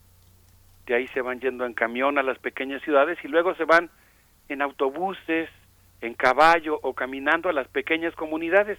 de 0.87 0.95
ahí 0.95 1.09
se 1.09 1.21
van 1.21 1.41
yendo 1.41 1.67
en 1.67 1.75
camión 1.75 2.19
a 2.19 2.23
las 2.23 2.39
pequeñas 2.39 2.83
ciudades 2.83 3.19
y 3.25 3.29
luego 3.29 3.55
se 3.57 3.65
van 3.65 3.91
en 4.49 4.63
autobuses, 4.63 5.51
en 6.01 6.15
caballo 6.15 6.79
o 6.83 6.95
caminando 6.95 7.49
a 7.49 7.53
las 7.53 7.69
pequeñas 7.69 8.15
comunidades. 8.15 8.79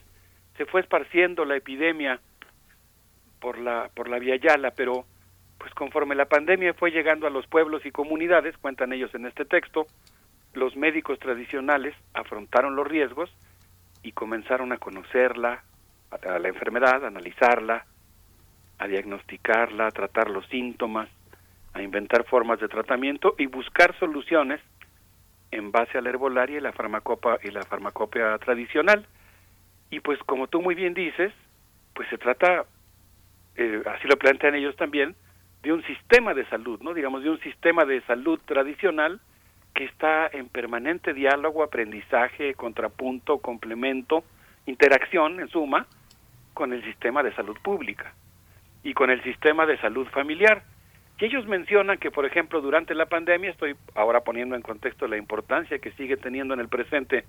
Se 0.58 0.66
fue 0.66 0.82
esparciendo 0.82 1.46
la 1.46 1.58
epidemia 1.58 2.20
por 3.40 3.58
la 3.60 3.90
por 3.94 4.08
la 4.08 4.20
Vía 4.20 4.38
Yala, 4.38 4.72
pero 4.72 5.06
pues 5.58 5.74
conforme 5.74 6.16
la 6.16 6.26
pandemia 6.26 6.74
fue 6.74 6.92
llegando 6.92 7.28
a 7.28 7.30
los 7.30 7.46
pueblos 7.48 7.86
y 7.86 7.92
comunidades, 7.92 8.58
cuentan 8.58 8.94
ellos 8.94 9.14
en 9.14 9.26
este 9.26 9.46
texto, 9.46 9.88
los 10.54 10.76
médicos 10.76 11.20
tradicionales 11.20 11.96
afrontaron 12.14 12.76
los 12.76 12.88
riesgos 12.88 13.30
y 14.04 14.12
comenzaron 14.14 14.72
a 14.72 14.78
conocerla, 14.78 15.64
a 16.12 16.40
la 16.40 16.48
enfermedad, 16.48 17.04
a 17.04 17.08
analizarla, 17.08 17.86
a 18.78 18.88
diagnosticarla, 18.88 19.88
a 19.88 19.92
tratar 19.92 20.30
los 20.30 20.46
síntomas, 20.48 21.10
a 21.78 21.84
inventar 21.84 22.26
formas 22.26 22.60
de 22.60 22.68
tratamiento 22.68 23.36
y 23.38 23.46
buscar 23.46 23.98
soluciones 24.00 24.60
en 25.52 25.72
base 25.72 25.98
a 25.98 26.02
la 26.02 26.10
herbolaria 26.10 26.58
y 26.58 26.62
la 26.62 26.74
farmacopea 26.74 27.40
y 27.44 27.52
la 27.52 27.64
farmacopea 27.64 28.38
tradicional. 28.40 29.06
Y 29.90 30.00
pues 30.00 30.20
como 30.26 30.48
tú 30.48 30.62
muy 30.62 30.76
bien 30.76 30.94
dices, 30.94 31.32
pues 31.94 32.10
se 32.10 32.18
trata, 32.18 32.66
eh, 33.56 33.82
así 33.86 34.08
lo 34.08 34.18
plantean 34.18 34.56
ellos 34.56 34.76
también, 34.76 35.16
de 35.62 35.72
un 35.72 35.84
sistema 35.84 36.34
de 36.34 36.46
salud, 36.50 36.82
¿no? 36.82 36.94
Digamos, 36.94 37.24
de 37.24 37.30
un 37.30 37.40
sistema 37.40 37.86
de 37.86 38.02
salud 38.02 38.40
tradicional 38.46 39.20
que 39.74 39.86
está 39.86 40.28
en 40.28 40.50
permanente 40.50 41.14
diálogo, 41.14 41.64
aprendizaje, 41.64 42.56
contrapunto, 42.56 43.38
complemento, 43.38 44.24
interacción, 44.66 45.40
en 45.40 45.48
suma, 45.50 45.86
con 46.54 46.74
el 46.74 46.84
sistema 46.84 47.22
de 47.22 47.34
salud 47.36 47.58
pública 47.62 48.14
y 48.84 48.94
con 48.94 49.12
el 49.12 49.22
sistema 49.24 49.66
de 49.66 49.78
salud 49.78 50.08
familiar 50.08 50.64
que 51.18 51.26
ellos 51.26 51.48
mencionan 51.48 51.98
que, 51.98 52.12
por 52.12 52.26
ejemplo, 52.26 52.62
durante 52.62 52.94
la 52.94 53.08
pandemia, 53.08 53.50
estoy 53.50 53.76
ahora 53.96 54.22
poniendo 54.22 54.56
en 54.56 54.62
contexto 54.62 55.08
la 55.08 55.18
importancia 55.18 55.80
que 55.80 55.92
sigue 55.92 56.16
teniendo 56.16 56.54
en 56.54 56.60
el 56.60 56.70
presente 56.70 57.26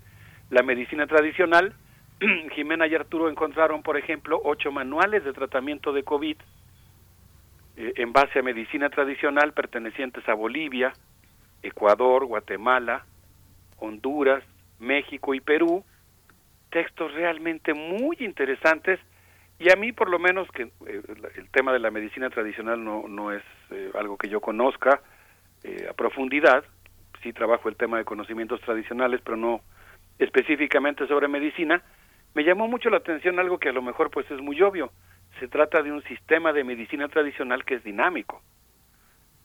la 0.51 0.61
medicina 0.61 1.07
tradicional, 1.07 1.73
Jimena 2.55 2.85
y 2.87 2.95
Arturo 2.95 3.29
encontraron, 3.29 3.81
por 3.81 3.97
ejemplo, 3.97 4.39
ocho 4.43 4.71
manuales 4.71 5.23
de 5.23 5.33
tratamiento 5.33 5.91
de 5.91 6.03
COVID 6.03 6.37
eh, 7.77 7.93
en 7.95 8.13
base 8.13 8.39
a 8.39 8.43
medicina 8.43 8.89
tradicional 8.89 9.53
pertenecientes 9.53 10.27
a 10.27 10.33
Bolivia, 10.33 10.93
Ecuador, 11.63 12.25
Guatemala, 12.25 13.05
Honduras, 13.77 14.43
México 14.79 15.33
y 15.33 15.39
Perú, 15.39 15.83
textos 16.69 17.13
realmente 17.13 17.73
muy 17.73 18.17
interesantes 18.19 18.99
Y 19.59 19.69
a 19.71 19.75
mí, 19.75 19.91
por 19.91 20.09
lo 20.09 20.19
menos, 20.19 20.49
que 20.51 20.63
eh, 20.87 21.01
el 21.35 21.49
tema 21.49 21.73
de 21.73 21.79
la 21.79 21.91
medicina 21.91 22.29
tradicional 22.29 22.81
no, 22.81 23.07
no 23.09 23.33
es 23.33 23.43
eh, 23.71 23.91
algo 23.93 24.17
que 24.17 24.29
yo 24.29 24.39
conozca 24.39 25.01
eh, 25.63 25.85
a 25.89 25.93
profundidad. 25.93 26.63
Sí 27.21 27.33
trabajo 27.33 27.67
el 27.67 27.75
tema 27.75 27.97
de 27.97 28.05
conocimientos 28.05 28.61
tradicionales, 28.61 29.19
pero 29.21 29.35
no 29.35 29.61
específicamente 30.17 31.05
sobre 31.07 31.27
medicina. 31.27 31.83
Me 32.33 32.45
llamó 32.45 32.69
mucho 32.69 32.89
la 32.89 32.97
atención 32.97 33.37
algo 33.37 33.59
que 33.59 33.67
a 33.67 33.73
lo 33.73 33.81
mejor 33.81 34.09
pues 34.11 34.31
es 34.31 34.39
muy 34.39 34.61
obvio. 34.61 34.93
Se 35.41 35.49
trata 35.49 35.83
de 35.83 35.91
un 35.91 36.03
sistema 36.03 36.53
de 36.53 36.63
medicina 36.63 37.09
tradicional 37.09 37.65
que 37.65 37.75
es 37.75 37.83
dinámico, 37.83 38.41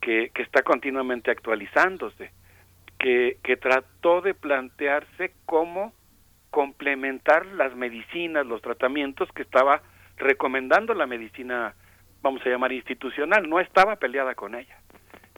que, 0.00 0.30
que 0.32 0.42
está 0.42 0.62
continuamente 0.62 1.32
actualizándose, 1.32 2.30
que, 3.00 3.38
que 3.42 3.56
trató 3.56 4.20
de 4.20 4.34
plantearse 4.34 5.32
cómo 5.44 5.92
complementar 6.50 7.46
las 7.46 7.74
medicinas, 7.74 8.46
los 8.46 8.62
tratamientos 8.62 9.28
que 9.32 9.42
estaba 9.42 9.82
recomendando 10.16 10.94
la 10.94 11.06
medicina, 11.06 11.74
vamos 12.22 12.44
a 12.44 12.48
llamar 12.48 12.72
institucional, 12.72 13.48
no 13.48 13.60
estaba 13.60 13.96
peleada 13.96 14.34
con 14.34 14.54
ella, 14.54 14.78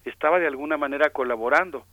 estaba 0.04 0.38
de 0.38 0.46
alguna 0.46 0.76
manera 0.76 1.10
colaborando. 1.10 1.84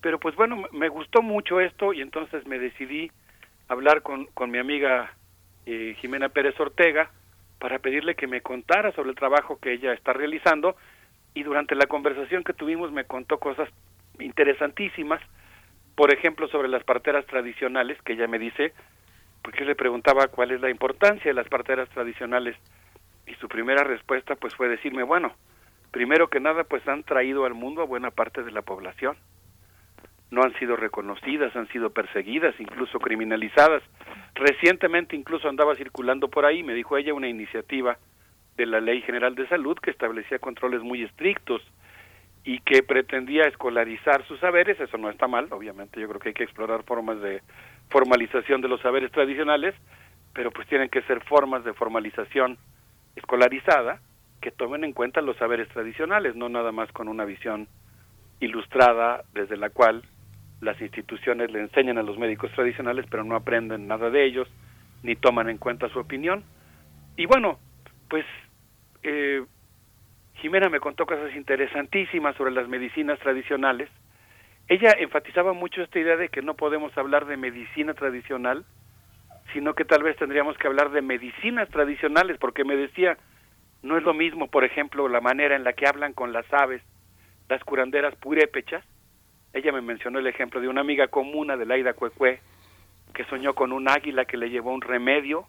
Pero 0.00 0.18
pues 0.18 0.34
bueno, 0.34 0.64
me 0.72 0.88
gustó 0.88 1.22
mucho 1.22 1.60
esto 1.60 1.92
y 1.92 2.00
entonces 2.00 2.46
me 2.46 2.58
decidí 2.58 3.10
hablar 3.68 4.02
con, 4.02 4.26
con 4.34 4.50
mi 4.50 4.58
amiga 4.58 5.12
eh, 5.64 5.96
Jimena 6.00 6.28
Pérez 6.28 6.58
Ortega 6.58 7.10
para 7.58 7.78
pedirle 7.78 8.16
que 8.16 8.26
me 8.26 8.40
contara 8.40 8.90
sobre 8.92 9.10
el 9.10 9.16
trabajo 9.16 9.60
que 9.60 9.72
ella 9.72 9.92
está 9.92 10.12
realizando. 10.12 10.76
Y 11.34 11.44
durante 11.44 11.76
la 11.76 11.86
conversación 11.86 12.42
que 12.42 12.52
tuvimos 12.52 12.90
me 12.90 13.04
contó 13.04 13.38
cosas 13.38 13.68
interesantísimas, 14.18 15.20
por 15.94 16.12
ejemplo 16.12 16.48
sobre 16.48 16.68
las 16.68 16.84
parteras 16.84 17.24
tradicionales, 17.26 18.00
que 18.02 18.14
ella 18.14 18.26
me 18.26 18.38
dice, 18.38 18.72
porque 19.42 19.60
yo 19.60 19.64
le 19.64 19.74
preguntaba 19.74 20.28
cuál 20.28 20.52
es 20.52 20.60
la 20.60 20.70
importancia 20.70 21.30
de 21.30 21.34
las 21.34 21.48
parteras 21.48 21.88
tradicionales 21.90 22.56
y 23.26 23.34
su 23.34 23.48
primera 23.48 23.84
respuesta 23.84 24.36
pues 24.36 24.54
fue 24.54 24.68
decirme, 24.68 25.02
bueno, 25.02 25.34
primero 25.90 26.28
que 26.28 26.40
nada 26.40 26.64
pues 26.64 26.86
han 26.88 27.02
traído 27.02 27.44
al 27.44 27.54
mundo 27.54 27.82
a 27.82 27.86
buena 27.86 28.10
parte 28.10 28.42
de 28.42 28.52
la 28.52 28.62
población. 28.62 29.16
No 30.30 30.42
han 30.42 30.54
sido 30.58 30.76
reconocidas, 30.76 31.54
han 31.54 31.68
sido 31.68 31.90
perseguidas, 31.90 32.54
incluso 32.58 32.98
criminalizadas. 32.98 33.82
Recientemente 34.34 35.14
incluso 35.14 35.48
andaba 35.48 35.74
circulando 35.76 36.28
por 36.28 36.46
ahí, 36.46 36.62
me 36.62 36.74
dijo 36.74 36.96
ella, 36.96 37.12
una 37.12 37.28
iniciativa 37.28 37.98
de 38.56 38.66
la 38.66 38.80
Ley 38.80 39.02
General 39.02 39.34
de 39.34 39.46
Salud 39.48 39.76
que 39.78 39.90
establecía 39.90 40.38
controles 40.38 40.82
muy 40.82 41.02
estrictos 41.02 41.62
y 42.44 42.60
que 42.60 42.82
pretendía 42.82 43.44
escolarizar 43.44 44.26
sus 44.26 44.40
saberes, 44.40 44.80
eso 44.80 44.98
no 44.98 45.10
está 45.10 45.28
mal, 45.28 45.46
obviamente 45.50 46.00
yo 46.00 46.08
creo 46.08 46.20
que 46.20 46.28
hay 46.30 46.34
que 46.34 46.44
explorar 46.44 46.82
formas 46.82 47.20
de 47.20 47.40
formalización 47.92 48.60
de 48.62 48.68
los 48.68 48.80
saberes 48.80 49.12
tradicionales, 49.12 49.74
pero 50.32 50.50
pues 50.50 50.66
tienen 50.66 50.88
que 50.88 51.02
ser 51.02 51.22
formas 51.24 51.64
de 51.64 51.74
formalización 51.74 52.58
escolarizada 53.14 54.00
que 54.40 54.50
tomen 54.50 54.82
en 54.82 54.92
cuenta 54.92 55.20
los 55.20 55.36
saberes 55.36 55.68
tradicionales, 55.68 56.34
no 56.34 56.48
nada 56.48 56.72
más 56.72 56.90
con 56.92 57.06
una 57.08 57.24
visión 57.24 57.68
ilustrada 58.40 59.22
desde 59.34 59.56
la 59.56 59.70
cual 59.70 60.02
las 60.60 60.80
instituciones 60.80 61.50
le 61.52 61.60
enseñan 61.60 61.98
a 61.98 62.02
los 62.02 62.18
médicos 62.18 62.50
tradicionales, 62.52 63.06
pero 63.10 63.24
no 63.24 63.36
aprenden 63.36 63.86
nada 63.86 64.10
de 64.10 64.24
ellos, 64.24 64.48
ni 65.02 65.14
toman 65.14 65.48
en 65.48 65.58
cuenta 65.58 65.88
su 65.90 65.98
opinión. 65.98 66.42
Y 67.16 67.26
bueno, 67.26 67.58
pues 68.08 68.24
eh, 69.02 69.44
Jimena 70.34 70.68
me 70.68 70.80
contó 70.80 71.06
cosas 71.06 71.34
interesantísimas 71.36 72.36
sobre 72.36 72.52
las 72.52 72.68
medicinas 72.68 73.18
tradicionales. 73.20 73.88
Ella 74.68 74.92
enfatizaba 74.98 75.52
mucho 75.52 75.82
esta 75.82 75.98
idea 75.98 76.16
de 76.16 76.28
que 76.28 76.42
no 76.42 76.54
podemos 76.54 76.96
hablar 76.96 77.26
de 77.26 77.36
medicina 77.36 77.94
tradicional, 77.94 78.64
sino 79.52 79.74
que 79.74 79.84
tal 79.84 80.02
vez 80.02 80.16
tendríamos 80.16 80.56
que 80.56 80.66
hablar 80.66 80.90
de 80.90 81.02
medicinas 81.02 81.68
tradicionales, 81.68 82.38
porque 82.38 82.64
me 82.64 82.76
decía, 82.76 83.18
no 83.82 83.98
es 83.98 84.02
lo 84.04 84.14
mismo, 84.14 84.48
por 84.48 84.64
ejemplo, 84.64 85.08
la 85.08 85.20
manera 85.20 85.56
en 85.56 85.64
la 85.64 85.74
que 85.74 85.86
hablan 85.86 86.12
con 86.12 86.32
las 86.32 86.50
aves, 86.52 86.82
las 87.48 87.62
curanderas 87.64 88.14
purépechas, 88.16 88.84
ella 89.52 89.72
me 89.72 89.82
mencionó 89.82 90.18
el 90.18 90.26
ejemplo 90.26 90.60
de 90.60 90.68
una 90.68 90.80
amiga 90.80 91.08
comuna 91.08 91.56
de 91.56 91.66
Laida 91.66 91.92
Cuecue 91.92 92.40
que 93.12 93.24
soñó 93.24 93.54
con 93.54 93.72
un 93.72 93.88
águila 93.88 94.24
que 94.24 94.38
le 94.38 94.50
llevó 94.50 94.72
un 94.72 94.80
remedio. 94.80 95.46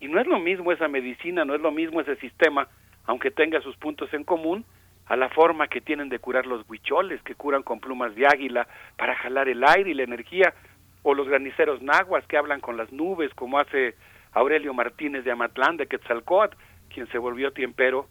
Y 0.00 0.08
no 0.08 0.20
es 0.20 0.26
lo 0.26 0.38
mismo 0.38 0.72
esa 0.72 0.88
medicina, 0.88 1.44
no 1.44 1.54
es 1.54 1.60
lo 1.60 1.70
mismo 1.70 2.00
ese 2.00 2.16
sistema, 2.16 2.68
aunque 3.04 3.30
tenga 3.30 3.60
sus 3.60 3.76
puntos 3.76 4.12
en 4.12 4.24
común, 4.24 4.64
a 5.10 5.16
la 5.16 5.28
forma 5.28 5.66
que 5.66 5.80
tienen 5.80 6.08
de 6.08 6.20
curar 6.20 6.46
los 6.46 6.64
huicholes, 6.70 7.20
que 7.24 7.34
curan 7.34 7.64
con 7.64 7.80
plumas 7.80 8.14
de 8.14 8.28
águila 8.28 8.68
para 8.96 9.16
jalar 9.16 9.48
el 9.48 9.64
aire 9.64 9.90
y 9.90 9.94
la 9.94 10.04
energía, 10.04 10.54
o 11.02 11.14
los 11.14 11.26
graniceros 11.26 11.82
nahuas 11.82 12.24
que 12.28 12.36
hablan 12.36 12.60
con 12.60 12.76
las 12.76 12.92
nubes, 12.92 13.34
como 13.34 13.58
hace 13.58 13.96
Aurelio 14.30 14.72
Martínez 14.72 15.24
de 15.24 15.32
Amatlán, 15.32 15.76
de 15.76 15.88
Quetzalcoatl, 15.88 16.56
quien 16.94 17.08
se 17.08 17.18
volvió 17.18 17.52
tiempero 17.52 18.06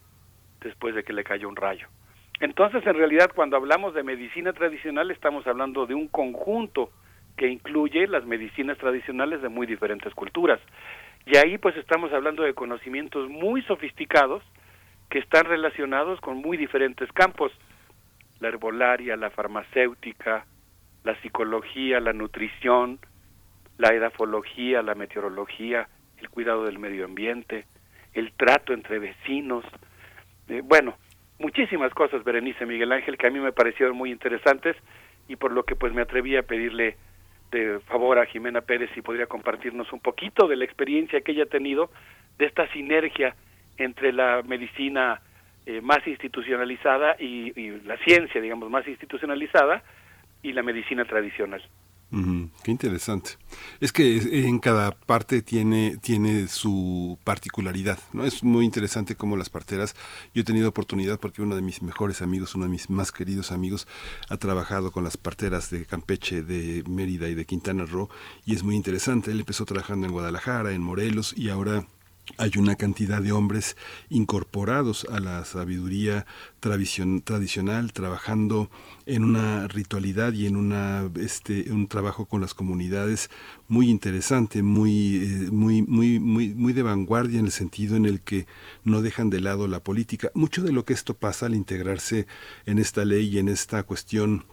después 0.60 0.94
de 0.94 1.02
que 1.02 1.14
le 1.14 1.24
cayó 1.24 1.48
un 1.48 1.56
rayo. 1.56 1.88
Entonces, 2.38 2.86
en 2.86 2.94
realidad, 2.94 3.30
cuando 3.34 3.56
hablamos 3.56 3.94
de 3.94 4.02
medicina 4.02 4.52
tradicional, 4.52 5.10
estamos 5.10 5.46
hablando 5.46 5.86
de 5.86 5.94
un 5.94 6.06
conjunto 6.08 6.90
que 7.38 7.48
incluye 7.48 8.06
las 8.08 8.26
medicinas 8.26 8.76
tradicionales 8.76 9.40
de 9.40 9.48
muy 9.48 9.66
diferentes 9.66 10.12
culturas. 10.12 10.60
Y 11.24 11.38
ahí 11.38 11.56
pues 11.56 11.74
estamos 11.78 12.12
hablando 12.12 12.42
de 12.42 12.52
conocimientos 12.52 13.30
muy 13.30 13.62
sofisticados 13.62 14.42
que 15.10 15.18
están 15.18 15.44
relacionados 15.44 16.20
con 16.20 16.38
muy 16.38 16.56
diferentes 16.56 17.12
campos. 17.12 17.52
La 18.38 18.48
herbolaria, 18.48 19.16
la 19.16 19.30
farmacéutica, 19.30 20.46
la 21.04 21.20
psicología, 21.20 22.00
la 22.00 22.12
nutrición, 22.12 22.98
la 23.76 23.92
edafología, 23.92 24.82
la 24.82 24.94
meteorología, 24.94 25.88
el 26.18 26.30
cuidado 26.30 26.64
del 26.64 26.78
medio 26.78 27.04
ambiente, 27.04 27.66
el 28.14 28.32
trato 28.32 28.72
entre 28.72 28.98
vecinos. 28.98 29.64
Eh, 30.48 30.62
bueno, 30.64 30.96
muchísimas 31.38 31.92
cosas, 31.92 32.22
Berenice 32.24 32.64
Miguel 32.64 32.92
Ángel, 32.92 33.18
que 33.18 33.26
a 33.26 33.30
mí 33.30 33.40
me 33.40 33.52
parecieron 33.52 33.96
muy 33.96 34.12
interesantes 34.12 34.76
y 35.28 35.36
por 35.36 35.52
lo 35.52 35.64
que 35.64 35.76
pues 35.76 35.92
me 35.92 36.02
atreví 36.02 36.36
a 36.36 36.42
pedirle 36.42 36.96
de 37.50 37.80
favor 37.80 38.18
a 38.18 38.26
Jimena 38.26 38.60
Pérez 38.60 38.90
si 38.94 39.02
podría 39.02 39.26
compartirnos 39.26 39.92
un 39.92 40.00
poquito 40.00 40.46
de 40.46 40.56
la 40.56 40.64
experiencia 40.64 41.20
que 41.20 41.32
ella 41.32 41.44
ha 41.44 41.46
tenido 41.46 41.90
de 42.38 42.46
esta 42.46 42.70
sinergia 42.72 43.34
entre 43.80 44.12
la 44.12 44.42
medicina 44.42 45.20
eh, 45.66 45.80
más 45.80 46.06
institucionalizada 46.06 47.16
y, 47.18 47.52
la 47.84 47.96
ciencia, 47.98 48.40
digamos, 48.40 48.70
más 48.70 48.86
institucionalizada 48.86 49.82
y 50.42 50.52
la 50.52 50.62
medicina 50.62 51.04
tradicional 51.04 51.62
qué 52.64 52.70
interesante. 52.70 53.32
Es 53.80 53.92
que 53.92 54.46
en 54.48 54.58
cada 54.58 54.90
parte 54.90 55.42
tiene, 55.42 55.96
tiene 55.98 56.48
su 56.48 57.18
particularidad, 57.22 57.98
¿no? 58.12 58.24
Es 58.24 58.42
muy 58.42 58.64
interesante 58.64 59.14
cómo 59.14 59.36
las 59.36 59.48
parteras, 59.48 59.94
yo 60.34 60.42
he 60.42 60.44
tenido 60.44 60.68
oportunidad 60.68 61.20
porque 61.20 61.42
uno 61.42 61.54
de 61.54 61.62
mis 61.62 61.82
mejores 61.82 62.20
amigos, 62.20 62.54
uno 62.54 62.64
de 62.64 62.70
mis 62.70 62.90
más 62.90 63.12
queridos 63.12 63.52
amigos, 63.52 63.86
ha 64.28 64.36
trabajado 64.38 64.90
con 64.90 65.04
las 65.04 65.16
parteras 65.16 65.70
de 65.70 65.86
Campeche, 65.86 66.42
de 66.42 66.82
Mérida 66.88 67.28
y 67.28 67.34
de 67.34 67.44
Quintana 67.44 67.84
Roo, 67.84 68.10
y 68.44 68.54
es 68.54 68.64
muy 68.64 68.74
interesante. 68.74 69.30
Él 69.30 69.40
empezó 69.40 69.64
trabajando 69.64 70.06
en 70.06 70.12
Guadalajara, 70.12 70.72
en 70.72 70.82
Morelos, 70.82 71.32
y 71.36 71.50
ahora 71.50 71.84
hay 72.38 72.52
una 72.56 72.76
cantidad 72.76 73.22
de 73.22 73.32
hombres 73.32 73.76
incorporados 74.08 75.06
a 75.10 75.20
la 75.20 75.44
sabiduría 75.44 76.26
tradicional, 76.60 77.92
trabajando 77.92 78.70
en 79.06 79.24
una 79.24 79.68
ritualidad 79.68 80.32
y 80.32 80.46
en 80.46 80.56
una, 80.56 81.10
este, 81.16 81.70
un 81.72 81.88
trabajo 81.88 82.26
con 82.26 82.40
las 82.40 82.54
comunidades 82.54 83.30
muy 83.68 83.88
interesante, 83.88 84.62
muy, 84.62 85.16
eh, 85.16 85.50
muy, 85.50 85.82
muy, 85.82 86.18
muy, 86.18 86.54
muy 86.54 86.72
de 86.72 86.82
vanguardia 86.82 87.38
en 87.38 87.46
el 87.46 87.52
sentido 87.52 87.96
en 87.96 88.06
el 88.06 88.20
que 88.20 88.46
no 88.84 89.02
dejan 89.02 89.30
de 89.30 89.40
lado 89.40 89.68
la 89.68 89.82
política. 89.82 90.30
Mucho 90.34 90.62
de 90.62 90.72
lo 90.72 90.84
que 90.84 90.92
esto 90.92 91.14
pasa 91.14 91.46
al 91.46 91.54
integrarse 91.54 92.26
en 92.66 92.78
esta 92.78 93.04
ley 93.04 93.28
y 93.28 93.38
en 93.38 93.48
esta 93.48 93.82
cuestión 93.82 94.44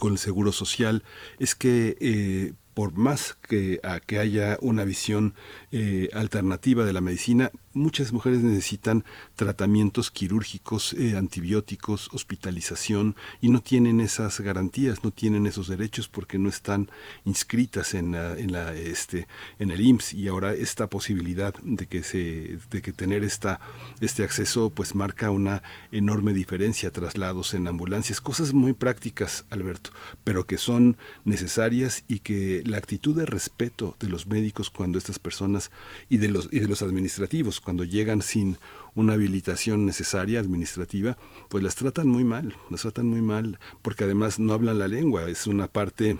con 0.00 0.12
el 0.12 0.18
seguro 0.18 0.52
social 0.52 1.02
es 1.38 1.54
que 1.54 1.96
eh, 2.00 2.52
por 2.78 2.96
más 2.96 3.36
que, 3.42 3.80
a, 3.82 3.98
que 3.98 4.20
haya 4.20 4.56
una 4.60 4.84
visión 4.84 5.34
eh, 5.72 6.10
alternativa 6.12 6.84
de 6.84 6.92
la 6.92 7.00
medicina, 7.00 7.50
muchas 7.72 8.12
mujeres 8.12 8.40
necesitan 8.40 9.04
tratamientos 9.36 10.10
quirúrgicos, 10.10 10.94
eh, 10.94 11.16
antibióticos, 11.16 12.08
hospitalización 12.12 13.16
y 13.40 13.48
no 13.48 13.60
tienen 13.60 14.00
esas 14.00 14.40
garantías, 14.40 15.04
no 15.04 15.10
tienen 15.10 15.46
esos 15.46 15.68
derechos 15.68 16.08
porque 16.08 16.38
no 16.38 16.48
están 16.48 16.90
inscritas 17.24 17.94
en, 17.94 18.14
en, 18.14 18.52
la, 18.52 18.74
este, 18.74 19.28
en 19.58 19.70
el 19.70 19.80
IMSS 19.80 20.14
y 20.14 20.28
ahora 20.28 20.54
esta 20.54 20.88
posibilidad 20.88 21.54
de 21.62 21.86
que, 21.86 22.02
se, 22.02 22.58
de 22.70 22.82
que 22.82 22.92
tener 22.92 23.24
esta, 23.24 23.60
este 24.00 24.24
acceso 24.24 24.70
pues 24.70 24.94
marca 24.94 25.30
una 25.30 25.62
enorme 25.92 26.32
diferencia, 26.32 26.90
traslados 26.90 27.54
en 27.54 27.68
ambulancias, 27.68 28.20
cosas 28.20 28.52
muy 28.52 28.72
prácticas, 28.72 29.44
Alberto, 29.50 29.90
pero 30.24 30.46
que 30.46 30.58
son 30.58 30.96
necesarias 31.24 32.04
y 32.08 32.20
que 32.20 32.62
la 32.64 32.78
actitud 32.78 33.16
de 33.16 33.26
respeto 33.26 33.96
de 34.00 34.08
los 34.08 34.26
médicos 34.26 34.70
cuando 34.70 34.98
estas 34.98 35.18
personas 35.18 35.70
y 36.08 36.18
de 36.18 36.28
los 36.28 36.48
y 36.50 36.60
de 36.60 36.68
los 36.68 36.82
administrativos 36.82 37.57
cuando 37.60 37.84
llegan 37.84 38.22
sin 38.22 38.58
una 38.94 39.14
habilitación 39.14 39.86
necesaria 39.86 40.40
administrativa, 40.40 41.16
pues 41.48 41.62
las 41.62 41.76
tratan 41.76 42.08
muy 42.08 42.24
mal, 42.24 42.54
las 42.70 42.82
tratan 42.82 43.06
muy 43.06 43.22
mal 43.22 43.58
porque 43.82 44.04
además 44.04 44.38
no 44.38 44.52
hablan 44.52 44.78
la 44.78 44.88
lengua, 44.88 45.28
es 45.28 45.46
una 45.46 45.68
parte 45.68 46.18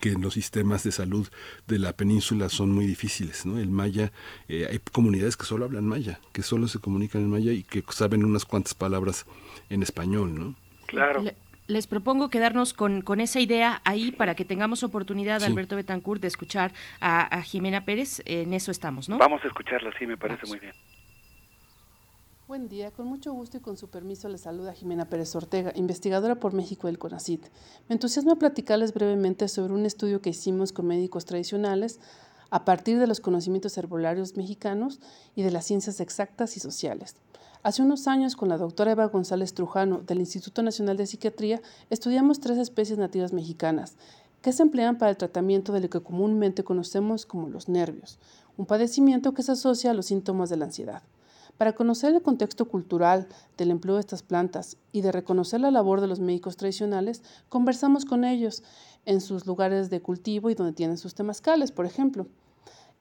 que 0.00 0.12
los 0.12 0.34
sistemas 0.34 0.84
de 0.84 0.92
salud 0.92 1.28
de 1.66 1.78
la 1.78 1.92
península 1.94 2.48
son 2.48 2.70
muy 2.70 2.86
difíciles, 2.86 3.44
¿no? 3.44 3.58
El 3.58 3.70
maya, 3.70 4.12
eh, 4.48 4.66
hay 4.70 4.78
comunidades 4.78 5.36
que 5.36 5.44
solo 5.44 5.64
hablan 5.64 5.86
maya, 5.86 6.20
que 6.32 6.42
solo 6.42 6.68
se 6.68 6.78
comunican 6.78 7.22
en 7.22 7.30
maya 7.30 7.52
y 7.52 7.64
que 7.64 7.82
saben 7.90 8.24
unas 8.24 8.44
cuantas 8.44 8.74
palabras 8.74 9.26
en 9.68 9.82
español, 9.82 10.38
¿no? 10.38 10.54
Claro. 10.86 11.24
Les 11.70 11.86
propongo 11.86 12.28
quedarnos 12.28 12.74
con, 12.74 13.00
con, 13.00 13.20
esa 13.20 13.40
idea 13.40 13.80
ahí 13.84 14.10
para 14.10 14.34
que 14.34 14.44
tengamos 14.44 14.82
oportunidad, 14.82 15.42
Alberto 15.42 15.76
Betancourt, 15.76 16.20
de 16.20 16.28
escuchar 16.28 16.72
a, 17.00 17.40
Jimena 17.42 17.84
Pérez. 17.84 18.22
En 18.26 18.52
eso 18.52 18.70
estamos, 18.70 19.08
¿no? 19.08 19.18
Vamos 19.18 19.40
a 19.44 19.46
escucharla, 19.46 19.90
sí, 19.98 20.06
me 20.06 20.16
parece 20.16 20.46
muy 20.46 20.58
bien. 20.58 20.72
Buen 22.48 22.68
día, 22.68 22.90
con 22.90 23.06
mucho 23.06 23.32
gusto 23.32 23.58
y 23.58 23.60
con 23.60 23.76
su 23.76 23.88
permiso 23.88 24.28
le 24.28 24.36
saluda 24.36 24.72
Jimena 24.72 25.04
Pérez 25.04 25.36
Ortega, 25.36 25.72
investigadora 25.76 26.34
por 26.34 26.52
México 26.52 26.88
del 26.88 26.98
CONACIT. 26.98 27.46
Me 27.88 27.94
entusiasma 27.94 28.36
platicarles 28.36 28.92
brevemente 28.92 29.46
sobre 29.46 29.72
un 29.72 29.86
estudio 29.86 30.20
que 30.20 30.30
hicimos 30.30 30.72
con 30.72 30.88
médicos 30.88 31.24
tradicionales 31.24 32.00
a 32.50 32.64
partir 32.64 32.98
de 32.98 33.06
los 33.06 33.20
conocimientos 33.20 33.78
herbolarios 33.78 34.36
mexicanos 34.36 34.98
y 35.36 35.44
de 35.44 35.52
las 35.52 35.64
ciencias 35.64 36.00
exactas 36.00 36.56
y 36.56 36.60
sociales. 36.60 37.14
Hace 37.62 37.82
unos 37.82 38.08
años, 38.08 38.36
con 38.36 38.48
la 38.48 38.56
doctora 38.56 38.92
Eva 38.92 39.04
González 39.08 39.52
Trujano 39.52 39.98
del 39.98 40.20
Instituto 40.20 40.62
Nacional 40.62 40.96
de 40.96 41.06
Psiquiatría, 41.06 41.60
estudiamos 41.90 42.40
tres 42.40 42.56
especies 42.56 42.98
nativas 42.98 43.34
mexicanas 43.34 43.96
que 44.40 44.54
se 44.54 44.62
emplean 44.62 44.96
para 44.96 45.10
el 45.10 45.18
tratamiento 45.18 45.70
de 45.74 45.80
lo 45.80 45.90
que 45.90 46.00
comúnmente 46.00 46.64
conocemos 46.64 47.26
como 47.26 47.50
los 47.50 47.68
nervios, 47.68 48.18
un 48.56 48.64
padecimiento 48.64 49.34
que 49.34 49.42
se 49.42 49.52
asocia 49.52 49.90
a 49.90 49.94
los 49.94 50.06
síntomas 50.06 50.48
de 50.48 50.56
la 50.56 50.64
ansiedad. 50.64 51.02
Para 51.58 51.74
conocer 51.74 52.14
el 52.14 52.22
contexto 52.22 52.66
cultural 52.66 53.28
del 53.58 53.70
empleo 53.70 53.96
de 53.96 54.00
estas 54.00 54.22
plantas 54.22 54.78
y 54.90 55.02
de 55.02 55.12
reconocer 55.12 55.60
la 55.60 55.70
labor 55.70 56.00
de 56.00 56.06
los 56.06 56.18
médicos 56.18 56.56
tradicionales, 56.56 57.22
conversamos 57.50 58.06
con 58.06 58.24
ellos 58.24 58.62
en 59.04 59.20
sus 59.20 59.44
lugares 59.44 59.90
de 59.90 60.00
cultivo 60.00 60.48
y 60.48 60.54
donde 60.54 60.72
tienen 60.72 60.96
sus 60.96 61.14
temazcales, 61.14 61.72
por 61.72 61.84
ejemplo. 61.84 62.26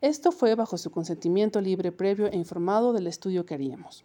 Esto 0.01 0.33
fue 0.33 0.55
bajo 0.55 0.77
su 0.77 0.91
consentimiento 0.91 1.61
libre, 1.61 1.93
previo 1.93 2.27
e 2.27 2.35
informado 2.35 2.91
del 2.91 3.07
estudio 3.07 3.45
que 3.45 3.53
haríamos. 3.53 4.03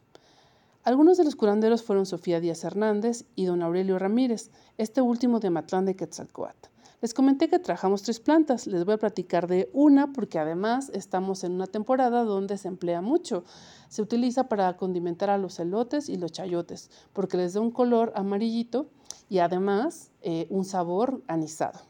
Algunos 0.85 1.17
de 1.17 1.25
los 1.25 1.35
curanderos 1.35 1.83
fueron 1.83 2.05
Sofía 2.05 2.41
Díaz 2.41 2.63
Hernández 2.63 3.25
y 3.35 3.47
don 3.47 3.63
Aurelio 3.63 3.99
Ramírez, 3.99 4.51
este 4.77 5.01
último 5.01 5.41
de 5.41 5.49
Matlán 5.49 5.87
de 5.87 5.97
Quetzalcoatl. 5.97 6.69
Les 7.01 7.15
comenté 7.15 7.49
que 7.49 7.59
trabajamos 7.59 8.03
tres 8.03 8.21
plantas, 8.21 8.67
les 8.67 8.85
voy 8.85 8.93
a 8.93 8.99
platicar 8.99 9.47
de 9.47 9.71
una 9.73 10.13
porque 10.13 10.39
además 10.39 10.91
estamos 10.93 11.43
en 11.43 11.53
una 11.53 11.67
temporada 11.67 12.25
donde 12.25 12.59
se 12.59 12.69
emplea 12.69 13.01
mucho. 13.01 13.45
Se 13.89 14.03
utiliza 14.03 14.51
para 14.51 14.77
condimentar 14.77 15.31
a 15.31 15.39
los 15.39 15.59
elotes 15.59 16.11
y 16.11 16.19
los 16.19 16.33
chayotes 16.33 16.91
porque 17.15 17.39
les 17.39 17.55
da 17.55 17.63
un 17.63 17.71
color 17.71 18.13
amarillito 18.15 18.91
y 19.31 19.39
además 19.39 20.11
eh, 20.21 20.47
un 20.51 20.67
sabor 20.67 21.23
anisado. 21.29 21.81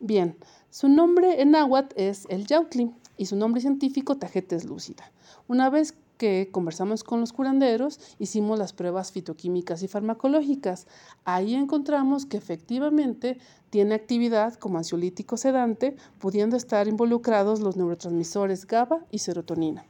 Bien, 0.00 0.36
su 0.68 0.88
nombre 0.88 1.42
en 1.42 1.52
náhuatl 1.52 1.94
es 1.94 2.26
el 2.28 2.44
yautli 2.48 2.92
y 3.16 3.26
su 3.26 3.36
nombre 3.36 3.60
científico 3.60 4.16
tajetes 4.16 4.64
lúcida. 4.64 5.12
Una 5.46 5.70
vez 5.70 5.94
que 6.16 6.48
conversamos 6.50 7.04
con 7.04 7.20
los 7.20 7.32
curanderos, 7.32 8.00
hicimos 8.18 8.58
las 8.58 8.72
pruebas 8.72 9.12
fitoquímicas 9.12 9.82
y 9.82 9.88
farmacológicas. 9.88 10.86
Ahí 11.24 11.54
encontramos 11.54 12.26
que 12.26 12.36
efectivamente 12.36 13.38
tiene 13.70 13.94
actividad 13.94 14.54
como 14.54 14.78
ansiolítico 14.78 15.36
sedante, 15.36 15.96
pudiendo 16.18 16.56
estar 16.56 16.88
involucrados 16.88 17.60
los 17.60 17.76
neurotransmisores 17.76 18.66
GABA 18.66 19.04
y 19.10 19.18
serotonina. 19.18 19.84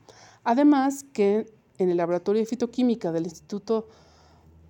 Además 0.44 1.04
que 1.12 1.52
en 1.78 1.90
el 1.90 1.98
laboratorio 1.98 2.40
de 2.40 2.46
fitoquímica 2.46 3.12
del 3.12 3.24
Instituto 3.24 3.88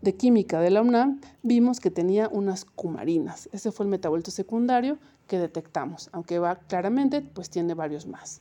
de 0.02 0.14
Química 0.14 0.60
de 0.60 0.70
la 0.70 0.82
UNAM 0.82 1.20
vimos 1.42 1.80
que 1.80 1.90
tenía 1.90 2.28
unas 2.28 2.64
cumarinas. 2.64 3.48
Ese 3.52 3.72
fue 3.72 3.84
el 3.84 3.90
metabolito 3.90 4.30
secundario 4.30 4.98
que 5.26 5.38
detectamos, 5.38 6.10
aunque 6.12 6.38
va 6.38 6.56
claramente, 6.56 7.22
pues 7.22 7.50
tiene 7.50 7.74
varios 7.74 8.06
más. 8.06 8.40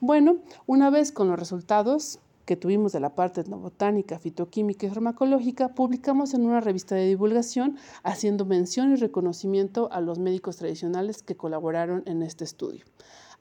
Bueno, 0.00 0.38
una 0.66 0.90
vez 0.90 1.12
con 1.12 1.28
los 1.28 1.38
resultados 1.38 2.18
que 2.44 2.56
tuvimos 2.56 2.92
de 2.92 3.00
la 3.00 3.14
parte 3.14 3.40
etnobotánica, 3.40 4.18
fitoquímica 4.18 4.86
y 4.86 4.90
farmacológica, 4.90 5.74
publicamos 5.74 6.34
en 6.34 6.44
una 6.44 6.60
revista 6.60 6.94
de 6.94 7.06
divulgación 7.06 7.76
haciendo 8.02 8.44
mención 8.44 8.92
y 8.92 8.96
reconocimiento 8.96 9.88
a 9.92 10.00
los 10.00 10.18
médicos 10.18 10.56
tradicionales 10.56 11.22
que 11.22 11.36
colaboraron 11.36 12.02
en 12.06 12.22
este 12.22 12.44
estudio. 12.44 12.84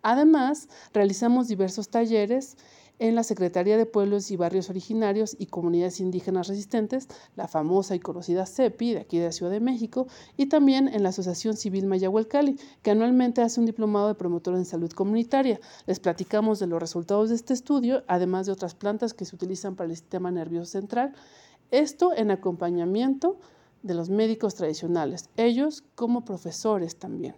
Además, 0.02 0.68
realizamos 0.94 1.48
diversos 1.48 1.90
talleres 1.90 2.58
en 3.00 3.16
la 3.16 3.24
Secretaría 3.24 3.78
de 3.78 3.86
Pueblos 3.86 4.32
y 4.32 4.36
Barrios 4.36 4.70
Originarios 4.70 5.36
y 5.40 5.48
Comunidades 5.48 6.00
Indígenas 6.00 6.48
Resistentes, 6.48 7.08
la 7.36 7.48
famosa 7.48 7.96
y 7.96 8.00
conocida 8.00 8.46
CEPI 8.46 8.94
de 8.94 9.00
aquí 9.00 9.20
de 9.20 9.26
la 9.26 9.32
Ciudad 9.32 9.52
de 9.52 9.60
México, 9.60 10.08
y 10.38 10.46
también 10.46 10.88
en 10.88 11.04
la 11.04 11.10
Asociación 11.10 11.58
Civil 11.58 11.86
Mayahuelcali, 11.88 12.58
que 12.82 12.92
anualmente 12.92 13.42
hace 13.42 13.60
un 13.60 13.66
diplomado 13.66 14.08
de 14.08 14.16
promotor 14.16 14.56
en 14.56 14.66
salud 14.66 14.92
comunitaria. 14.92 15.60
Les 15.86 16.00
platicamos 16.00 16.60
de 16.60 16.68
los 16.68 16.80
resultados 16.80 17.30
de 17.30 17.36
este 17.36 17.54
estudio, 17.54 18.04
además 18.08 18.46
de 18.46 18.52
otras 18.52 18.76
plantas 18.76 19.14
que 19.14 19.26
se 19.26 19.36
utilizan 19.36 19.76
para 19.76 19.90
el 19.90 19.96
sistema 19.96 20.32
nervioso 20.32 20.72
central. 20.72 21.14
Esto 21.72 22.14
en 22.16 22.32
acompañamiento 22.32 23.38
de 23.82 23.96
los 23.96 24.10
médicos 24.10 24.56
tradicionales, 24.56 25.30
ellos 25.36 25.84
como 25.96 26.24
profesores 26.24 26.96
también. 26.96 27.36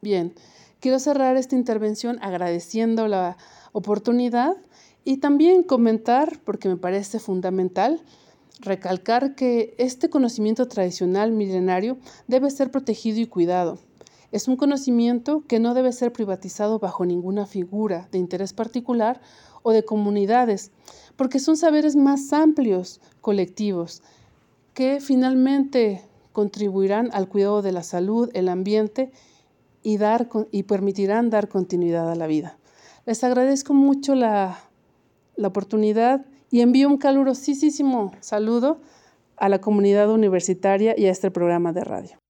Bien, 0.00 0.34
quiero 0.80 0.98
cerrar 0.98 1.36
esta 1.36 1.56
intervención 1.56 2.18
agradeciendo 2.22 3.08
la 3.08 3.36
oportunidad 3.74 4.56
y 5.04 5.18
también 5.18 5.64
comentar, 5.64 6.40
porque 6.44 6.68
me 6.68 6.76
parece 6.76 7.18
fundamental, 7.18 8.00
recalcar 8.60 9.34
que 9.34 9.74
este 9.78 10.08
conocimiento 10.08 10.68
tradicional 10.68 11.32
milenario 11.32 11.98
debe 12.28 12.50
ser 12.50 12.70
protegido 12.70 13.20
y 13.20 13.26
cuidado. 13.26 13.78
Es 14.30 14.48
un 14.48 14.56
conocimiento 14.56 15.44
que 15.46 15.60
no 15.60 15.74
debe 15.74 15.92
ser 15.92 16.12
privatizado 16.12 16.78
bajo 16.78 17.04
ninguna 17.04 17.46
figura 17.46 18.08
de 18.12 18.18
interés 18.18 18.52
particular 18.52 19.20
o 19.62 19.72
de 19.72 19.84
comunidades, 19.84 20.70
porque 21.16 21.40
son 21.40 21.56
saberes 21.56 21.96
más 21.96 22.32
amplios, 22.32 23.00
colectivos, 23.20 24.02
que 24.72 25.00
finalmente 25.00 26.02
contribuirán 26.32 27.10
al 27.12 27.28
cuidado 27.28 27.60
de 27.60 27.72
la 27.72 27.82
salud, 27.82 28.30
el 28.34 28.48
ambiente 28.48 29.10
y, 29.82 29.96
dar, 29.96 30.28
y 30.52 30.62
permitirán 30.62 31.28
dar 31.30 31.48
continuidad 31.48 32.10
a 32.10 32.14
la 32.14 32.26
vida. 32.26 32.56
Les 33.06 33.22
agradezco 33.22 33.74
mucho 33.74 34.14
la, 34.14 34.58
la 35.36 35.48
oportunidad 35.48 36.24
y 36.50 36.60
envío 36.60 36.88
un 36.88 36.98
calurosísimo 36.98 38.12
saludo 38.20 38.80
a 39.36 39.48
la 39.48 39.60
comunidad 39.60 40.10
universitaria 40.10 40.94
y 40.96 41.06
a 41.06 41.10
este 41.10 41.30
programa 41.30 41.72
de 41.72 41.84
radio. 41.84 42.23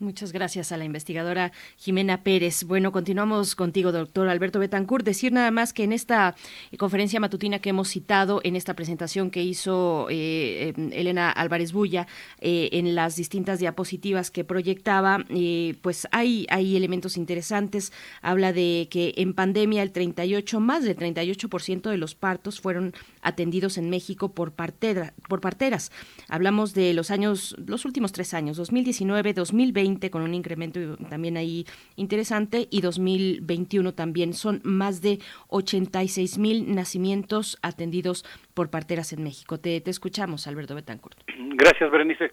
Muchas 0.00 0.32
gracias 0.32 0.72
a 0.72 0.78
la 0.78 0.86
investigadora 0.86 1.52
Jimena 1.76 2.22
Pérez. 2.22 2.64
Bueno, 2.64 2.90
continuamos 2.90 3.54
contigo, 3.54 3.92
doctor 3.92 4.30
Alberto 4.30 4.58
Betancourt. 4.58 5.04
Decir 5.04 5.30
nada 5.30 5.50
más 5.50 5.74
que 5.74 5.84
en 5.84 5.92
esta 5.92 6.36
conferencia 6.78 7.20
matutina 7.20 7.58
que 7.58 7.68
hemos 7.68 7.88
citado, 7.88 8.40
en 8.42 8.56
esta 8.56 8.72
presentación 8.72 9.30
que 9.30 9.42
hizo 9.42 10.06
eh, 10.08 10.72
em, 10.74 10.90
Elena 10.94 11.30
Álvarez 11.30 11.72
Bulla, 11.74 12.06
eh, 12.40 12.70
en 12.72 12.94
las 12.94 13.16
distintas 13.16 13.58
diapositivas 13.58 14.30
que 14.30 14.42
proyectaba, 14.42 15.26
eh, 15.28 15.74
pues 15.82 16.08
hay, 16.12 16.46
hay 16.48 16.76
elementos 16.76 17.18
interesantes. 17.18 17.92
Habla 18.22 18.54
de 18.54 18.88
que 18.90 19.12
en 19.18 19.34
pandemia 19.34 19.82
el 19.82 19.92
38, 19.92 20.60
más 20.60 20.82
del 20.82 20.96
38% 20.96 21.90
de 21.90 21.98
los 21.98 22.14
partos 22.14 22.58
fueron 22.58 22.94
atendidos 23.20 23.76
en 23.76 23.90
México 23.90 24.30
por, 24.30 24.52
partera, 24.52 25.12
por 25.28 25.42
parteras. 25.42 25.92
Hablamos 26.26 26.72
de 26.72 26.94
los 26.94 27.10
años, 27.10 27.54
los 27.66 27.84
últimos 27.84 28.12
tres 28.12 28.32
años, 28.32 28.56
2019, 28.56 29.34
2020 29.34 29.89
con 30.10 30.22
un 30.22 30.34
incremento 30.34 30.96
también 31.08 31.36
ahí 31.36 31.64
interesante 31.96 32.68
y 32.70 32.80
2021 32.80 33.92
también 33.94 34.32
son 34.32 34.60
más 34.62 35.02
de 35.02 35.18
86 35.48 36.38
mil 36.38 36.74
nacimientos 36.74 37.58
atendidos 37.62 38.24
por 38.54 38.70
parteras 38.70 39.12
en 39.12 39.24
México. 39.24 39.58
Te, 39.58 39.80
te 39.80 39.90
escuchamos, 39.90 40.46
Alberto 40.46 40.74
Betancourt. 40.74 41.18
Gracias, 41.26 41.90
Berenice. 41.90 42.32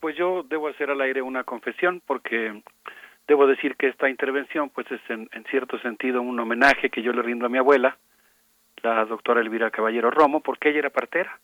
Pues 0.00 0.16
yo 0.16 0.42
debo 0.48 0.68
hacer 0.68 0.90
al 0.90 1.00
aire 1.00 1.22
una 1.22 1.44
confesión 1.44 2.02
porque 2.06 2.62
debo 3.28 3.46
decir 3.46 3.76
que 3.76 3.88
esta 3.88 4.08
intervención 4.08 4.70
pues 4.70 4.90
es 4.90 5.00
en, 5.08 5.28
en 5.32 5.44
cierto 5.44 5.78
sentido 5.80 6.22
un 6.22 6.38
homenaje 6.38 6.90
que 6.90 7.02
yo 7.02 7.12
le 7.12 7.22
rindo 7.22 7.46
a 7.46 7.48
mi 7.48 7.58
abuela, 7.58 7.96
la 8.82 9.04
doctora 9.04 9.40
Elvira 9.40 9.70
Caballero 9.70 10.10
Romo, 10.10 10.40
porque 10.40 10.70
ella 10.70 10.80
era 10.80 10.90
partera. 10.90 11.38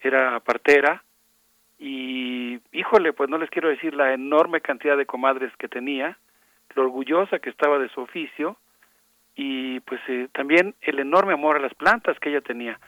Era 0.00 0.40
partera 0.40 1.02
y 1.78 2.60
híjole, 2.72 3.12
pues 3.12 3.30
no 3.30 3.38
les 3.38 3.50
quiero 3.50 3.68
decir 3.68 3.94
la 3.94 4.12
enorme 4.12 4.60
cantidad 4.60 4.96
de 4.96 5.06
comadres 5.06 5.54
que 5.56 5.68
tenía, 5.68 6.18
lo 6.74 6.82
orgullosa 6.82 7.38
que 7.38 7.50
estaba 7.50 7.78
de 7.78 7.88
su 7.88 8.00
oficio 8.00 8.56
y 9.34 9.80
pues 9.80 10.00
eh, 10.08 10.28
también 10.32 10.74
el 10.80 10.98
enorme 10.98 11.34
amor 11.34 11.56
a 11.56 11.60
las 11.60 11.74
plantas 11.74 12.18
que 12.18 12.30
ella 12.30 12.40
tenía. 12.40 12.78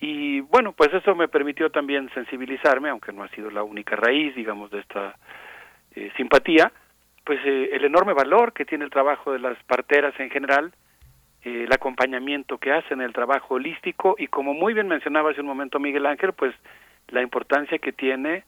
Y 0.00 0.40
bueno, 0.42 0.72
pues 0.72 0.92
eso 0.92 1.14
me 1.14 1.28
permitió 1.28 1.70
también 1.70 2.10
sensibilizarme, 2.14 2.88
aunque 2.90 3.12
no 3.12 3.24
ha 3.24 3.28
sido 3.30 3.50
la 3.50 3.62
única 3.62 3.96
raíz, 3.96 4.34
digamos, 4.34 4.70
de 4.70 4.80
esta 4.80 5.16
eh, 5.94 6.12
simpatía, 6.16 6.70
pues 7.24 7.40
eh, 7.44 7.70
el 7.72 7.84
enorme 7.84 8.12
valor 8.12 8.52
que 8.52 8.64
tiene 8.64 8.84
el 8.84 8.90
trabajo 8.90 9.32
de 9.32 9.38
las 9.38 9.60
parteras 9.64 10.14
en 10.20 10.30
general, 10.30 10.72
el 11.42 11.72
acompañamiento 11.72 12.58
que 12.58 12.72
hacen, 12.72 13.00
el 13.00 13.12
trabajo 13.12 13.54
holístico 13.54 14.16
y 14.18 14.26
como 14.26 14.54
muy 14.54 14.74
bien 14.74 14.88
mencionaba 14.88 15.30
hace 15.30 15.40
un 15.40 15.46
momento 15.46 15.80
Miguel 15.80 16.06
Ángel, 16.06 16.32
pues 16.32 16.54
la 17.08 17.22
importancia 17.22 17.78
que 17.78 17.92
tiene 17.92 18.44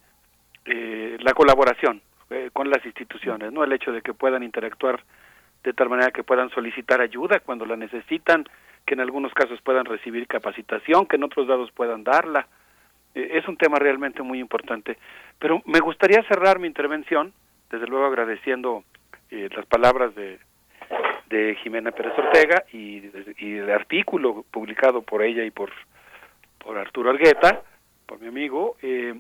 eh, 0.65 1.17
la 1.21 1.33
colaboración, 1.33 2.03
eh, 2.31 2.51
con 2.53 2.71
las 2.71 2.85
instituciones, 2.85 3.53
¿no? 3.53 3.65
El 3.65 3.73
hecho 3.73 3.93
de 3.93 4.03
que 4.03 4.15
puedan 4.15 4.43
interactuar 4.43 5.03
de 5.65 5.73
tal 5.73 5.89
manera 5.89 6.11
que 6.11 6.23
puedan 6.23 6.51
solicitar 6.51 7.01
ayuda 7.01 7.41
cuando 7.41 7.67
la 7.67 7.77
necesitan, 7.77 8.45
que 8.87 8.95
en 8.95 9.01
algunos 9.01 9.33
casos 9.35 9.61
puedan 9.63 9.85
recibir 9.85 10.27
capacitación, 10.27 11.07
que 11.07 11.17
en 11.17 11.25
otros 11.25 11.47
lados 11.47 11.71
puedan 11.73 12.05
darla. 12.05 12.47
Eh, 13.15 13.31
es 13.33 13.49
un 13.49 13.57
tema 13.57 13.79
realmente 13.79 14.23
muy 14.23 14.39
importante. 14.39 14.97
Pero 15.39 15.63
me 15.67 15.81
gustaría 15.81 16.23
cerrar 16.25 16.59
mi 16.59 16.67
intervención, 16.67 17.33
desde 17.71 17.87
luego 17.87 18.07
agradeciendo 18.07 18.85
eh, 19.31 19.49
las 19.55 19.67
palabras 19.67 20.15
de, 20.15 20.39
de 21.29 21.57
Jimena 21.63 21.93
Pérez 21.93 22.13
Ortega 22.17 22.65
y, 22.73 23.11
y 23.39 23.57
el 23.57 23.71
artículo 23.71 24.45
publicado 24.51 25.03
por 25.03 25.23
ella 25.23 25.45
y 25.45 25.51
por, 25.51 25.71
por 26.59 26.79
Arturo 26.79 27.11
Argueta, 27.11 27.63
por 28.11 28.21
mi 28.21 28.27
amigo, 28.27 28.77
eh, 28.83 29.15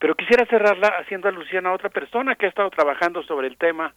pero 0.00 0.16
quisiera 0.16 0.44
cerrarla 0.46 0.88
haciendo 0.98 1.28
alusión 1.28 1.66
a 1.66 1.72
otra 1.72 1.88
persona 1.88 2.34
que 2.34 2.46
ha 2.46 2.48
estado 2.48 2.68
trabajando 2.68 3.22
sobre 3.22 3.46
el 3.46 3.56
tema 3.56 3.94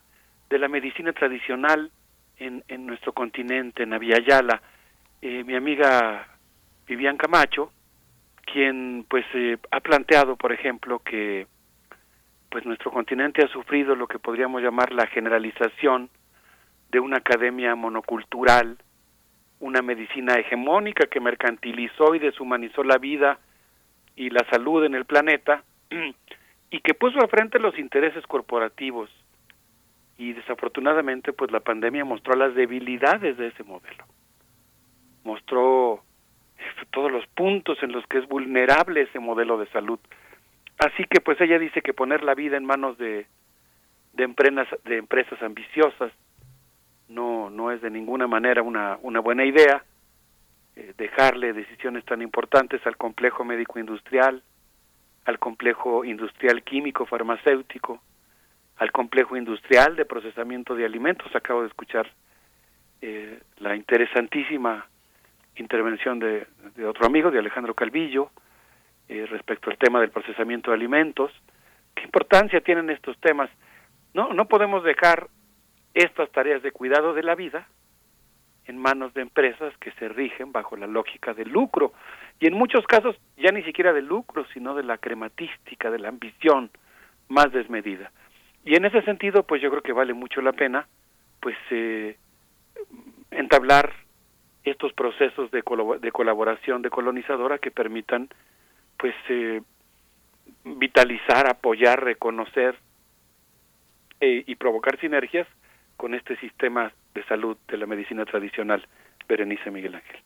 de 0.47 0.59
la 0.59 0.67
medicina 0.67 1.11
tradicional 1.11 1.89
en, 2.37 2.63
en 2.67 2.85
nuestro 2.85 3.13
continente, 3.13 3.81
en 3.81 3.93
Aviala, 3.93 4.61
eh, 5.23 5.43
mi 5.43 5.55
amiga 5.55 6.27
Vivian 6.85 7.17
Camacho, 7.17 7.71
quien 8.45 9.07
pues 9.09 9.25
eh, 9.33 9.57
ha 9.71 9.79
planteado, 9.79 10.35
por 10.35 10.51
ejemplo, 10.53 10.99
que 10.99 11.47
pues 12.51 12.63
nuestro 12.63 12.91
continente 12.91 13.43
ha 13.43 13.47
sufrido 13.47 13.95
lo 13.95 14.05
que 14.05 14.19
podríamos 14.19 14.61
llamar 14.61 14.91
la 14.91 15.07
generalización 15.07 16.11
de 16.91 16.99
una 16.99 17.17
academia 17.17 17.73
monocultural, 17.73 18.77
una 19.59 19.81
medicina 19.81 20.35
hegemónica 20.35 21.07
que 21.07 21.19
mercantilizó 21.19 22.13
y 22.13 22.19
deshumanizó 22.19 22.83
la 22.83 22.99
vida 22.99 23.39
y 24.17 24.31
la 24.31 24.45
salud 24.49 24.83
en 24.83 24.95
el 24.95 25.05
planeta 25.05 25.63
y 26.71 26.79
que 26.81 26.93
puso 26.93 27.19
al 27.21 27.29
frente 27.29 27.59
los 27.59 27.77
intereses 27.77 28.25
corporativos. 28.27 29.09
Y 30.17 30.33
desafortunadamente 30.33 31.31
pues 31.31 31.51
la 31.51 31.61
pandemia 31.61 32.03
mostró 32.03 32.35
las 32.35 32.55
debilidades 32.55 33.37
de 33.37 33.47
ese 33.47 33.63
modelo. 33.63 34.03
Mostró 35.23 36.03
todos 36.91 37.11
los 37.11 37.25
puntos 37.27 37.77
en 37.83 37.91
los 37.91 38.05
que 38.07 38.17
es 38.17 38.27
vulnerable 38.27 39.03
ese 39.03 39.19
modelo 39.19 39.59
de 39.59 39.67
salud. 39.67 39.99
Así 40.79 41.03
que 41.09 41.21
pues 41.21 41.39
ella 41.39 41.59
dice 41.59 41.81
que 41.81 41.93
poner 41.93 42.23
la 42.23 42.33
vida 42.33 42.57
en 42.57 42.65
manos 42.65 42.97
de 42.97 43.27
de 44.13 44.23
empresas 44.23 44.67
de 44.83 44.97
empresas 44.97 45.39
ambiciosas 45.43 46.11
no 47.07 47.51
no 47.51 47.71
es 47.71 47.81
de 47.81 47.91
ninguna 47.91 48.25
manera 48.25 48.63
una 48.63 48.97
una 49.03 49.19
buena 49.19 49.45
idea 49.45 49.83
eh, 50.79 50.93
dejarle 50.95 51.53
decisiones 51.53 52.05
tan 52.05 52.21
importantes 52.21 52.85
al 52.85 52.97
complejo 52.97 53.43
médico 53.43 53.79
industrial 53.79 54.43
al 55.25 55.39
complejo 55.39 56.05
industrial 56.05 56.61
químico 56.61 57.07
farmacéutico 57.07 57.99
al 58.75 58.91
complejo 58.91 59.35
industrial 59.35 59.95
de 59.95 60.05
procesamiento 60.05 60.75
de 60.75 60.85
alimentos. 60.85 61.35
Acabo 61.35 61.61
de 61.61 61.67
escuchar 61.69 62.07
eh, 63.01 63.39
la 63.57 63.75
interesantísima 63.75 64.87
intervención 65.55 66.19
de, 66.19 66.45
de, 66.75 66.85
otro 66.85 67.07
amigo, 67.07 67.31
de 67.31 67.39
Alejandro 67.39 67.73
Calvillo, 67.73 68.29
eh, 69.09 69.25
respecto 69.25 69.71
al 69.71 69.79
tema 69.79 69.99
del 69.99 70.11
procesamiento 70.11 70.69
de 70.69 70.77
alimentos. 70.77 71.31
¿Qué 71.95 72.03
importancia 72.03 72.61
tienen 72.61 72.91
estos 72.91 73.19
temas? 73.19 73.49
No, 74.13 74.31
no 74.31 74.47
podemos 74.47 74.83
dejar 74.83 75.27
estas 75.95 76.31
tareas 76.31 76.61
de 76.61 76.71
cuidado 76.71 77.15
de 77.15 77.23
la 77.23 77.33
vida 77.33 77.67
en 78.67 78.77
manos 78.77 79.13
de 79.13 79.21
empresas 79.21 79.75
que 79.77 79.91
se 79.93 80.09
rigen 80.09 80.51
bajo 80.51 80.75
la 80.75 80.87
lógica 80.87 81.33
del 81.33 81.49
lucro 81.49 81.93
y 82.39 82.47
en 82.47 82.53
muchos 82.53 82.85
casos 82.85 83.15
ya 83.37 83.51
ni 83.51 83.63
siquiera 83.63 83.93
del 83.93 84.05
lucro, 84.05 84.45
sino 84.53 84.75
de 84.75 84.83
la 84.83 84.97
crematística, 84.97 85.89
de 85.89 85.99
la 85.99 86.09
ambición 86.09 86.69
más 87.29 87.51
desmedida. 87.51 88.11
Y 88.63 88.75
en 88.75 88.85
ese 88.85 89.01
sentido, 89.03 89.43
pues 89.43 89.61
yo 89.61 89.69
creo 89.69 89.81
que 89.81 89.93
vale 89.93 90.13
mucho 90.13 90.41
la 90.41 90.53
pena, 90.53 90.87
pues 91.39 91.55
eh, 91.71 92.17
entablar 93.31 93.93
estos 94.63 94.91
procesos 94.93 95.49
de, 95.51 95.63
de 96.01 96.11
colaboración 96.11 96.81
decolonizadora 96.81 97.59
que 97.59 97.71
permitan, 97.71 98.27
pues, 98.97 99.15
eh, 99.29 99.61
vitalizar, 100.63 101.49
apoyar, 101.49 102.03
reconocer 102.03 102.77
eh, 104.19 104.43
y 104.45 104.55
provocar 104.55 104.99
sinergias 104.99 105.47
con 105.97 106.13
este 106.13 106.37
sistema 106.37 106.93
de 107.13 107.23
salud 107.25 107.57
de 107.67 107.77
la 107.77 107.85
medicina 107.85 108.25
tradicional. 108.25 108.87
Berenice 109.27 109.69
Miguel 109.71 109.95
Ángel. 109.95 110.21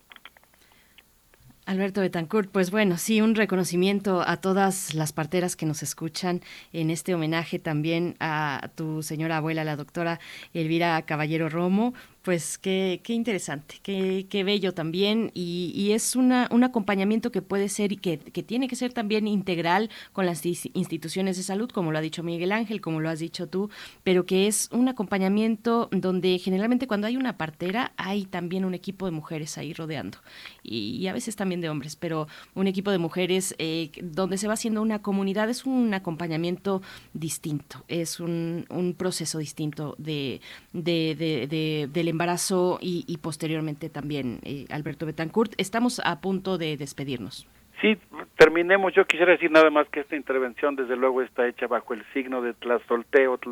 Alberto 1.65 2.01
Betancourt, 2.01 2.51
pues 2.51 2.71
bueno, 2.71 2.97
sí, 2.97 3.21
un 3.21 3.35
reconocimiento 3.35 4.23
a 4.27 4.37
todas 4.37 4.93
las 4.93 5.13
parteras 5.13 5.55
que 5.55 5.65
nos 5.65 5.83
escuchan 5.83 6.41
en 6.73 6.89
este 6.89 7.15
homenaje 7.15 7.59
también 7.59 8.15
a 8.19 8.71
tu 8.75 9.03
señora 9.03 9.37
abuela, 9.37 9.63
la 9.63 9.75
doctora 9.75 10.19
Elvira 10.53 11.01
Caballero 11.03 11.49
Romo, 11.49 11.93
pues 12.23 12.57
qué, 12.59 13.01
qué 13.03 13.13
interesante, 13.13 13.79
qué, 13.81 14.27
qué 14.29 14.43
bello 14.43 14.73
también. 14.73 15.31
Y, 15.33 15.71
y 15.75 15.93
es 15.93 16.15
una, 16.15 16.47
un 16.51 16.63
acompañamiento 16.63 17.31
que 17.31 17.41
puede 17.41 17.67
ser 17.69 17.91
y 17.91 17.97
que, 17.97 18.19
que, 18.19 18.43
tiene 18.43 18.67
que 18.67 18.75
ser 18.75 18.93
también 18.93 19.27
integral 19.27 19.89
con 20.13 20.25
las 20.25 20.45
instituciones 20.45 21.37
de 21.37 21.43
salud, 21.43 21.69
como 21.69 21.91
lo 21.91 21.97
ha 21.97 22.01
dicho 22.01 22.21
Miguel 22.21 22.51
Ángel, 22.51 22.81
como 22.81 22.99
lo 22.99 23.09
has 23.09 23.19
dicho 23.19 23.47
tú, 23.47 23.69
pero 24.03 24.25
que 24.25 24.47
es 24.47 24.69
un 24.71 24.87
acompañamiento 24.87 25.89
donde 25.91 26.37
generalmente 26.37 26.87
cuando 26.87 27.07
hay 27.07 27.17
una 27.17 27.37
partera 27.37 27.93
hay 27.97 28.25
también 28.25 28.65
un 28.65 28.73
equipo 28.73 29.05
de 29.05 29.11
mujeres 29.11 29.57
ahí 29.57 29.73
rodeando 29.73 30.19
y, 30.63 31.07
a 31.07 31.13
veces 31.13 31.35
también 31.35 31.61
de 31.61 31.69
hombres, 31.69 31.95
pero 31.95 32.27
un 32.53 32.67
equipo 32.67 32.91
de 32.91 32.97
mujeres 32.97 33.55
eh, 33.57 33.91
donde 34.01 34.37
se 34.37 34.47
va 34.47 34.53
haciendo 34.53 34.81
una 34.81 35.01
comunidad 35.01 35.49
es 35.49 35.65
un 35.65 35.93
acompañamiento 35.93 36.81
distinto, 37.13 37.83
es 37.87 38.19
un, 38.19 38.65
un 38.69 38.93
proceso 38.93 39.39
distinto 39.39 39.95
de, 39.97 40.41
de 40.71 41.87
embarazo 42.11 42.77
y, 42.79 43.03
y 43.07 43.17
posteriormente 43.17 43.89
también, 43.89 44.39
eh, 44.43 44.65
Alberto 44.69 45.05
Betancourt. 45.05 45.53
Estamos 45.57 45.99
a 46.05 46.21
punto 46.21 46.57
de 46.57 46.77
despedirnos. 46.77 47.47
Sí, 47.81 47.97
terminemos. 48.37 48.93
Yo 48.93 49.05
quisiera 49.05 49.31
decir 49.31 49.49
nada 49.49 49.71
más 49.71 49.89
que 49.89 50.01
esta 50.01 50.15
intervención, 50.15 50.75
desde 50.75 50.95
luego, 50.95 51.23
está 51.23 51.47
hecha 51.47 51.65
bajo 51.65 51.95
el 51.95 52.03
signo 52.13 52.41
de 52.43 52.53
Tlazolteotl 52.53 53.51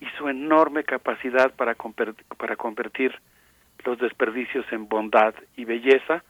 y 0.00 0.06
su 0.18 0.28
enorme 0.28 0.84
capacidad 0.84 1.50
para, 1.54 1.74
para 2.36 2.56
convertir 2.56 3.18
los 3.84 3.98
desperdicios 3.98 4.66
en 4.70 4.88
bondad 4.88 5.34
y 5.56 5.64
belleza, 5.64 6.22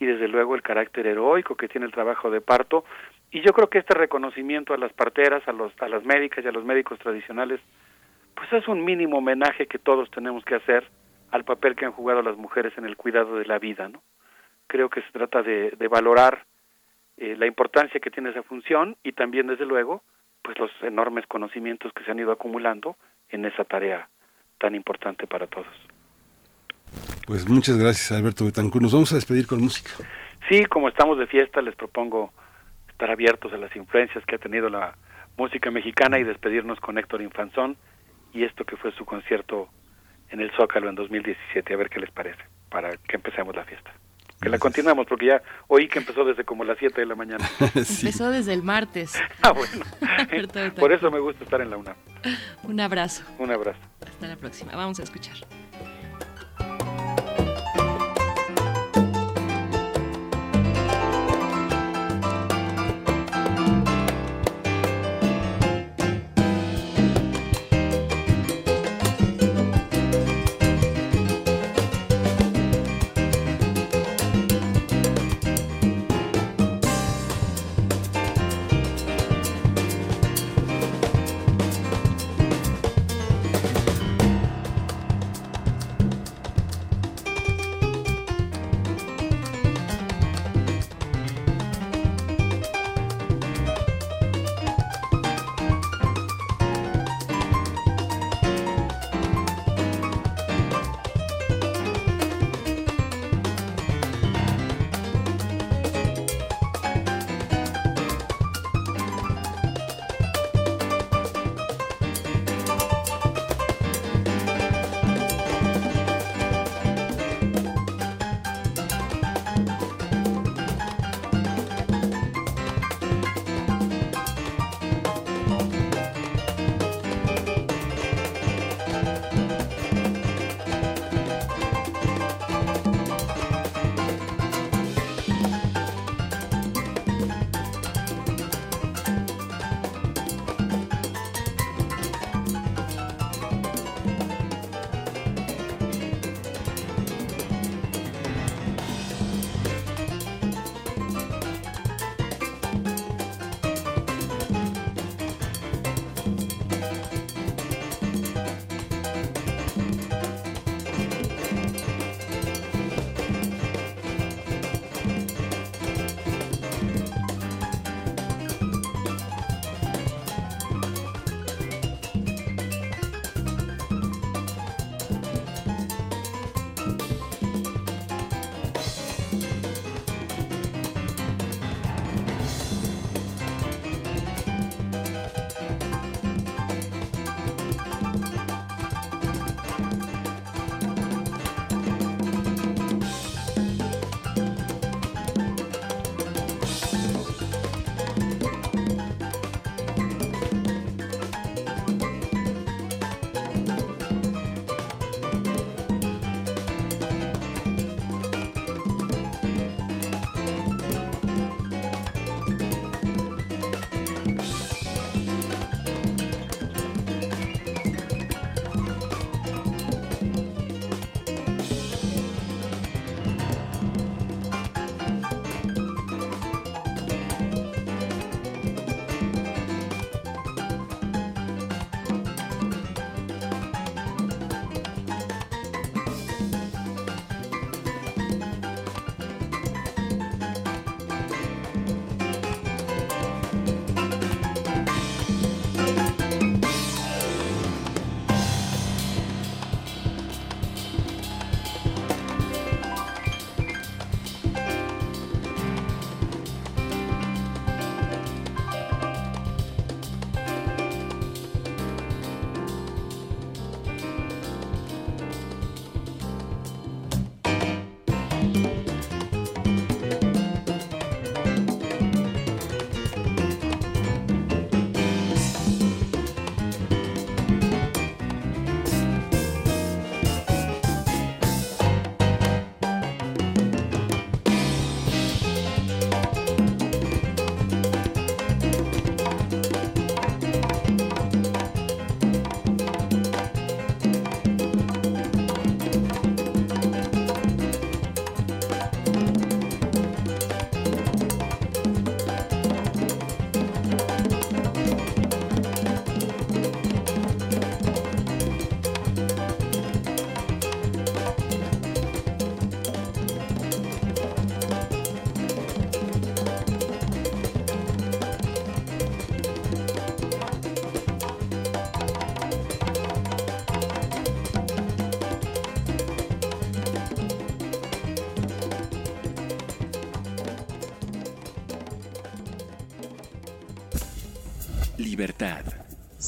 y 0.00 0.06
desde 0.06 0.28
luego 0.28 0.54
el 0.54 0.62
carácter 0.62 1.06
heroico 1.06 1.54
que 1.54 1.68
tiene 1.68 1.86
el 1.86 1.92
trabajo 1.92 2.30
de 2.30 2.40
parto. 2.40 2.84
Y 3.30 3.42
yo 3.42 3.52
creo 3.52 3.68
que 3.68 3.78
este 3.78 3.94
reconocimiento 3.94 4.74
a 4.74 4.78
las 4.78 4.92
parteras, 4.92 5.46
a, 5.46 5.52
los, 5.52 5.72
a 5.80 5.88
las 5.88 6.04
médicas 6.04 6.44
y 6.44 6.48
a 6.48 6.52
los 6.52 6.64
médicos 6.64 6.98
tradicionales, 6.98 7.60
pues 8.34 8.52
es 8.52 8.66
un 8.66 8.84
mínimo 8.84 9.18
homenaje 9.18 9.66
que 9.66 9.78
todos 9.78 10.10
tenemos 10.10 10.44
que 10.44 10.56
hacer 10.56 10.88
al 11.30 11.44
papel 11.44 11.76
que 11.76 11.84
han 11.84 11.92
jugado 11.92 12.22
las 12.22 12.36
mujeres 12.36 12.72
en 12.76 12.84
el 12.84 12.96
cuidado 12.96 13.36
de 13.36 13.46
la 13.46 13.58
vida, 13.58 13.88
¿no? 13.88 14.02
Creo 14.66 14.88
que 14.88 15.02
se 15.02 15.10
trata 15.12 15.42
de, 15.42 15.70
de 15.70 15.88
valorar 15.88 16.44
eh, 17.16 17.36
la 17.36 17.46
importancia 17.46 18.00
que 18.00 18.10
tiene 18.10 18.30
esa 18.30 18.42
función 18.42 18.96
y 19.02 19.12
también, 19.12 19.46
desde 19.46 19.66
luego, 19.66 20.02
pues 20.42 20.58
los 20.58 20.70
enormes 20.82 21.26
conocimientos 21.26 21.92
que 21.92 22.04
se 22.04 22.10
han 22.10 22.18
ido 22.18 22.32
acumulando 22.32 22.96
en 23.28 23.44
esa 23.44 23.64
tarea 23.64 24.08
tan 24.58 24.74
importante 24.74 25.26
para 25.26 25.46
todos. 25.46 25.68
Pues 27.26 27.48
muchas 27.48 27.78
gracias, 27.78 28.12
Alberto 28.12 28.44
Betancourt. 28.44 28.82
Nos 28.82 28.92
vamos 28.92 29.12
a 29.12 29.16
despedir 29.16 29.46
con 29.46 29.60
música. 29.60 29.90
Sí, 30.48 30.64
como 30.64 30.88
estamos 30.88 31.18
de 31.18 31.26
fiesta, 31.26 31.62
les 31.62 31.76
propongo 31.76 32.32
estar 32.88 33.10
abiertos 33.10 33.52
a 33.52 33.56
las 33.56 33.74
influencias 33.76 34.24
que 34.26 34.36
ha 34.36 34.38
tenido 34.38 34.68
la 34.68 34.96
música 35.36 35.70
mexicana 35.70 36.18
y 36.18 36.24
despedirnos 36.24 36.80
con 36.80 36.98
Héctor 36.98 37.22
Infanzón 37.22 37.76
y 38.32 38.44
esto 38.44 38.64
que 38.64 38.76
fue 38.76 38.92
su 38.92 39.04
concierto 39.04 39.68
en 40.30 40.40
el 40.40 40.50
Zócalo 40.52 40.88
en 40.88 40.94
2017, 40.94 41.74
a 41.74 41.76
ver 41.76 41.88
qué 41.88 42.00
les 42.00 42.10
parece, 42.10 42.42
para 42.68 42.90
que 42.90 43.16
empecemos 43.16 43.54
la 43.54 43.64
fiesta. 43.64 43.92
Que 44.40 44.48
la 44.48 44.58
continuemos, 44.58 45.06
porque 45.06 45.26
ya 45.26 45.42
oí 45.68 45.86
que 45.86 45.98
empezó 45.98 46.24
desde 46.24 46.44
como 46.44 46.64
las 46.64 46.78
7 46.78 46.98
de 46.98 47.06
la 47.06 47.14
mañana. 47.14 47.46
sí. 47.84 48.06
Empezó 48.06 48.30
desde 48.30 48.54
el 48.54 48.62
martes. 48.62 49.12
ah, 49.42 49.52
bueno. 49.52 49.84
Por 50.78 50.92
eso 50.92 51.10
me 51.10 51.20
gusta 51.20 51.44
estar 51.44 51.60
en 51.60 51.70
la 51.70 51.76
UNAM. 51.76 51.96
Un 52.62 52.80
abrazo. 52.80 53.22
Un 53.38 53.50
abrazo. 53.50 53.80
Hasta 54.06 54.26
la 54.26 54.36
próxima. 54.36 54.72
Vamos 54.74 54.98
a 54.98 55.02
escuchar. 55.02 55.36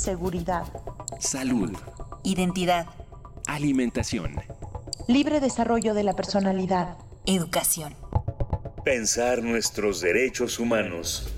Seguridad. 0.02 0.64
Salud. 1.20 1.70
Identidad. 2.24 2.86
Alimentación. 3.46 4.34
Libre 5.06 5.38
desarrollo 5.38 5.94
de 5.94 6.02
la 6.02 6.16
personalidad. 6.16 6.96
Educación. 7.24 7.94
Pensar 8.84 9.44
nuestros 9.44 10.00
derechos 10.00 10.58
humanos. 10.58 11.32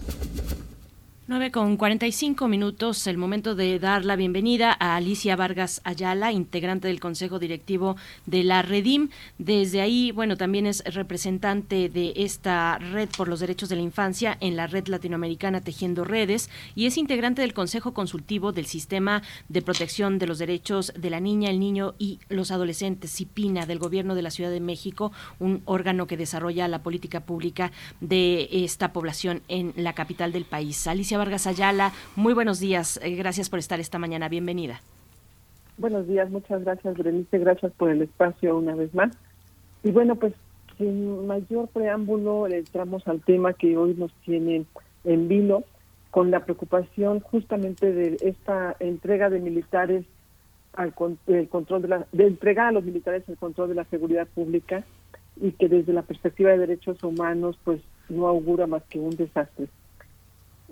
9 1.27 1.51
con 1.51 1.77
45 1.77 2.49
minutos, 2.49 3.07
el 3.07 3.19
momento 3.19 3.55
de 3.55 3.79
dar 3.79 4.07
la 4.07 4.17
bienvenida 4.17 4.74
Alicia 4.93 5.37
Vargas 5.37 5.81
Ayala, 5.85 6.33
integrante 6.33 6.89
del 6.89 7.01
Consejo 7.01 7.39
Directivo 7.39 7.97
de 8.27 8.45
la 8.45 8.63
Redim. 8.63 9.09
Desde 9.39 9.81
ahí, 9.81 10.13
bueno, 10.13 10.37
también 10.37 10.67
es 10.67 10.85
representante 10.85 11.89
de 11.89 12.13
esta 12.17 12.79
red 12.79 13.09
por 13.17 13.29
los 13.29 13.41
derechos 13.41 13.69
de 13.69 13.77
la 13.77 13.83
infancia 13.83 14.37
en 14.41 14.57
la 14.57 14.67
red 14.67 14.87
latinoamericana 14.89 15.61
Tejiendo 15.61 16.05
Redes 16.05 16.51
y 16.75 16.87
es 16.87 16.99
integrante 16.99 17.43
del 17.43 17.55
Consejo 17.55 17.95
Consultivo 17.95 18.53
del 18.53 18.67
Sistema 18.67 19.23
de 19.49 19.63
Protección 19.63 20.19
de 20.19 20.27
los 20.27 20.39
Derechos 20.39 20.93
de 20.97 21.11
la 21.11 21.21
Niña, 21.21 21.51
el 21.51 21.61
Niño 21.61 21.95
y 21.99 22.19
los 22.29 22.51
Adolescentes, 22.51 23.15
CIPINA, 23.15 23.67
del 23.67 23.79
Gobierno 23.79 24.15
de 24.15 24.23
la 24.23 24.31
Ciudad 24.31 24.51
de 24.51 24.61
México, 24.61 25.13
un 25.39 25.63
órgano 25.65 26.07
que 26.07 26.17
desarrolla 26.17 26.69
la 26.69 26.83
política 26.83 27.21
pública 27.21 27.73
de 28.01 28.49
esta 28.51 28.93
población 28.93 29.43
en 29.49 29.73
la 29.77 29.95
capital 29.95 30.33
del 30.33 30.45
país. 30.45 30.87
Alicia 30.87 31.19
Vargas 31.19 31.47
Ayala, 31.47 31.93
muy 32.17 32.35
buenos 32.35 32.61
días. 32.61 32.99
Eh, 33.03 33.15
gracias 33.15 33.49
por 33.49 33.59
estar 33.59 33.81
esta 33.81 33.99
mañana. 33.99 34.29
Bienvenida. 34.29 34.74
Buenos 35.77 36.07
días, 36.07 36.31
muchas 36.31 36.63
gracias, 36.63 36.97
Berenice. 36.97 37.39
Gracias 37.39 37.73
por 37.73 37.91
el 37.91 38.03
espacio 38.03 38.57
una 38.57 38.75
vez 38.75 38.95
más. 38.95 39.11
Y 39.83 39.91
bueno, 39.91 40.17
pues 40.17 40.33
sin 40.79 41.27
mayor 41.27 41.69
preámbulo, 41.69 42.47
entramos 42.47 43.07
al 43.09 43.21
tema 43.23 43.53
que 43.53 43.77
hoy 43.77 43.95
nos 43.95 44.13
tiene 44.25 44.65
en 45.05 45.29
vilo, 45.29 45.65
con 46.11 46.31
la 46.31 46.45
preocupación 46.45 47.21
justamente 47.21 47.93
de 47.93 48.17
esta 48.21 48.77
entrega 48.79 49.31
de 49.31 49.41
militares 49.41 50.05
al 50.75 50.95
el 51.27 51.49
control 51.49 51.83
de 51.83 51.89
la 51.89 52.07
de 52.13 52.27
entregar 52.27 52.67
a 52.67 52.73
los 52.73 52.85
militares 52.85 53.25
el 53.29 53.37
control 53.37 53.69
de 53.69 53.75
la 53.75 53.85
seguridad 53.85 54.27
pública 54.29 54.85
y 55.41 55.53
que 55.53 55.69
desde 55.69 55.93
la 55.93 56.03
perspectiva 56.03 56.51
de 56.51 56.59
derechos 56.59 57.03
humanos 57.03 57.59
pues 57.65 57.81
no 58.09 58.27
augura 58.29 58.67
más 58.67 58.83
que 58.85 58.99
un 58.99 59.11
desastre. 59.11 59.67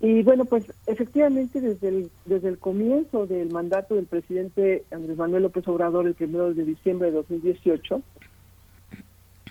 Y 0.03 0.25
bueno, 0.25 0.45
pues 0.45 0.65
efectivamente 0.89 1.61
desde 1.61 1.89
el, 1.89 2.11
desde 2.25 2.49
el 2.49 2.59
comienzo 2.59 3.25
del 3.25 3.53
mandato 3.53 3.95
del 3.95 4.07
presidente 4.07 4.83
Andrés 4.91 5.17
Manuel 5.17 5.45
López 5.45 5.67
Obrador 5.69 6.09
el 6.09 6.15
primero 6.15 6.53
de 6.53 6.65
diciembre 6.65 7.13
de 7.13 7.19
2018, 7.19 8.03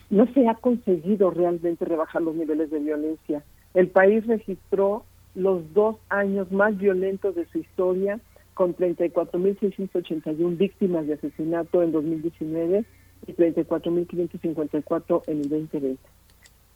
no 0.09 0.33
se 0.33 0.49
ha 0.49 0.55
conseguido 0.55 1.31
realmente 1.31 1.85
rebajar 1.85 2.21
los 2.21 2.35
niveles 2.35 2.69
de 2.69 2.79
violencia. 2.79 3.45
El 3.73 3.87
país 3.87 4.27
registró 4.27 5.05
los 5.35 5.73
dos 5.73 5.95
años 6.09 6.51
más 6.51 6.77
violentos 6.77 7.33
de 7.33 7.45
su 7.45 7.59
historia, 7.59 8.19
con 8.53 8.75
34.681 8.75 10.57
víctimas 10.57 11.07
de 11.07 11.13
asesinato 11.13 11.81
en 11.81 11.93
2019 11.93 12.83
y 13.25 13.31
34.554 13.31 15.23
en 15.27 15.37
el 15.37 15.49
2020. 15.49 15.97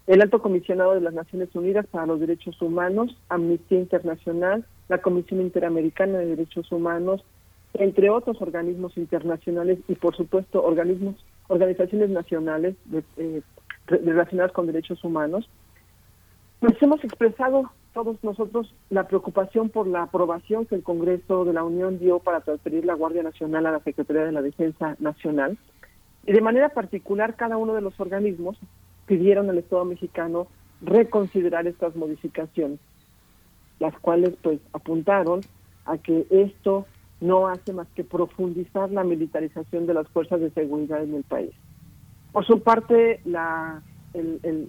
El 0.08 0.22
Alto 0.22 0.42
Comisionado 0.42 0.94
de 0.94 1.02
las 1.02 1.14
Naciones 1.14 1.50
Unidas 1.56 1.88
para 1.88 2.06
los 2.06 2.20
Derechos 2.20 2.62
Humanos, 2.62 3.18
Amnistía 3.28 3.80
Internacional, 3.80 4.66
la 4.88 5.00
Comisión 5.00 5.42
Interamericana 5.42 6.20
de 6.20 6.28
Derechos 6.28 6.72
Humanos, 6.72 7.24
entre 7.74 8.10
otros 8.10 8.40
organismos 8.42 8.96
internacionales 8.98 9.80
y, 9.88 9.96
por 9.96 10.16
supuesto, 10.16 10.64
organismos, 10.64 11.16
organizaciones 11.48 12.10
nacionales 12.10 12.76
eh, 13.18 13.42
relacionadas 13.88 14.52
con 14.52 14.68
derechos 14.68 15.04
humanos, 15.04 15.50
pues 16.60 16.74
hemos 16.82 17.04
expresado 17.04 17.72
todos 17.94 18.24
nosotros 18.24 18.74
la 18.90 19.08
preocupación 19.08 19.70
por 19.70 19.88
la 19.88 20.04
aprobación 20.04 20.66
que 20.66 20.76
el 20.76 20.84
Congreso 20.84 21.46
de 21.46 21.54
la 21.54 21.64
Unión 21.64 21.98
dio 21.98 22.20
para 22.20 22.42
transferir 22.42 22.86
la 22.86 22.94
Guardia 22.94 23.24
Nacional 23.24 23.66
a 23.66 23.72
la 23.72 23.80
Secretaría 23.80 24.26
de 24.26 24.32
la 24.32 24.42
Defensa 24.42 24.96
Nacional. 25.00 25.58
Y 26.26 26.34
de 26.34 26.42
manera 26.42 26.70
particular, 26.70 27.36
cada 27.36 27.58
uno 27.58 27.74
de 27.74 27.82
los 27.82 28.00
organismos 28.00 28.58
pidieron 29.06 29.50
al 29.50 29.58
Estado 29.58 29.86
mexicano 29.86 30.48
reconsiderar 30.82 31.68
estas 31.68 31.96
modificaciones, 31.96 32.80
las 33.80 33.98
cuales 34.00 34.36
pues 34.42 34.60
apuntaron 34.74 35.42
a 35.86 35.98
que 35.98 36.26
esto 36.30 36.86
no 37.22 37.48
hace 37.48 37.74
más 37.74 37.88
que 37.96 38.04
profundizar 38.04 38.92
la 38.92 39.04
militarización 39.04 39.88
de 39.88 39.94
las 39.94 40.08
fuerzas 40.10 40.42
de 40.42 40.52
seguridad 40.52 41.04
en 41.04 41.16
el 41.16 41.24
país. 41.24 41.52
Por 42.32 42.46
su 42.46 42.62
parte, 42.62 43.22
la, 43.24 43.82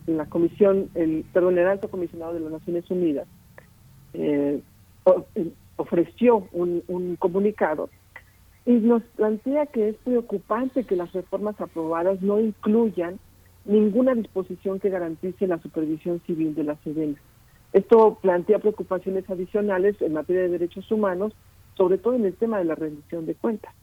la 0.06 0.26
comisión, 0.26 0.89
el, 0.94 1.24
perdón, 1.32 1.58
el 1.58 1.66
alto 1.66 1.89
comisionado 1.89 2.34
de 2.34 2.40
las 2.40 2.52
Naciones 2.52 2.89
Unidas 2.90 3.26
eh, 4.15 4.60
ofreció 5.76 6.48
un, 6.52 6.82
un 6.86 7.16
comunicado 7.16 7.90
y 8.65 8.73
nos 8.73 9.02
plantea 9.16 9.66
que 9.66 9.90
es 9.90 9.97
preocupante 9.97 10.84
que 10.84 10.97
las 10.97 11.12
reformas 11.12 11.60
aprobadas 11.60 12.20
no 12.23 12.40
incluyan 12.40 13.18
ninguna 13.66 14.14
disposición 14.14 14.80
que 14.80 14.90
garantice 14.90 15.46
la 15.46 15.58
supervisión 15.58 16.20
civil 16.26 16.54
de 16.54 16.64
la 16.64 16.76
Sedena. 16.76 17.16
Esto 17.72 18.18
plantea 18.22 18.58
preocupaciones 18.58 19.28
adicionales 19.28 20.00
en 20.00 20.14
materia 20.14 20.42
de 20.42 20.48
derechos 20.50 20.90
humanos, 20.90 21.34
sobre 21.76 21.98
todo 21.98 22.14
en 22.14 22.24
el 22.24 22.34
tema 22.34 22.58
de 22.58 22.64
la 22.64 22.74
rendición 22.74 23.26
de 23.26 23.34
cuentas. 23.34 23.74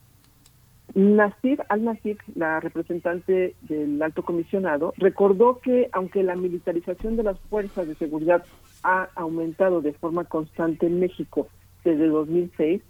Nasir 0.95 1.63
al-Nasir, 1.69 2.17
la 2.35 2.59
representante 2.59 3.55
del 3.61 4.01
alto 4.01 4.23
comisionado, 4.23 4.93
recordó 4.97 5.59
que 5.59 5.89
aunque 5.91 6.23
la 6.23 6.35
militarización 6.35 7.17
de 7.17 7.23
las 7.23 7.39
fuerzas 7.49 7.87
de 7.87 7.95
seguridad 7.95 8.43
ha 8.83 9.09
aumentado 9.15 9.81
de 9.81 9.93
forma 9.93 10.25
constante 10.25 10.85
en 10.85 10.99
México 10.99 11.47
desde 11.83 12.07
2006, 12.07 12.81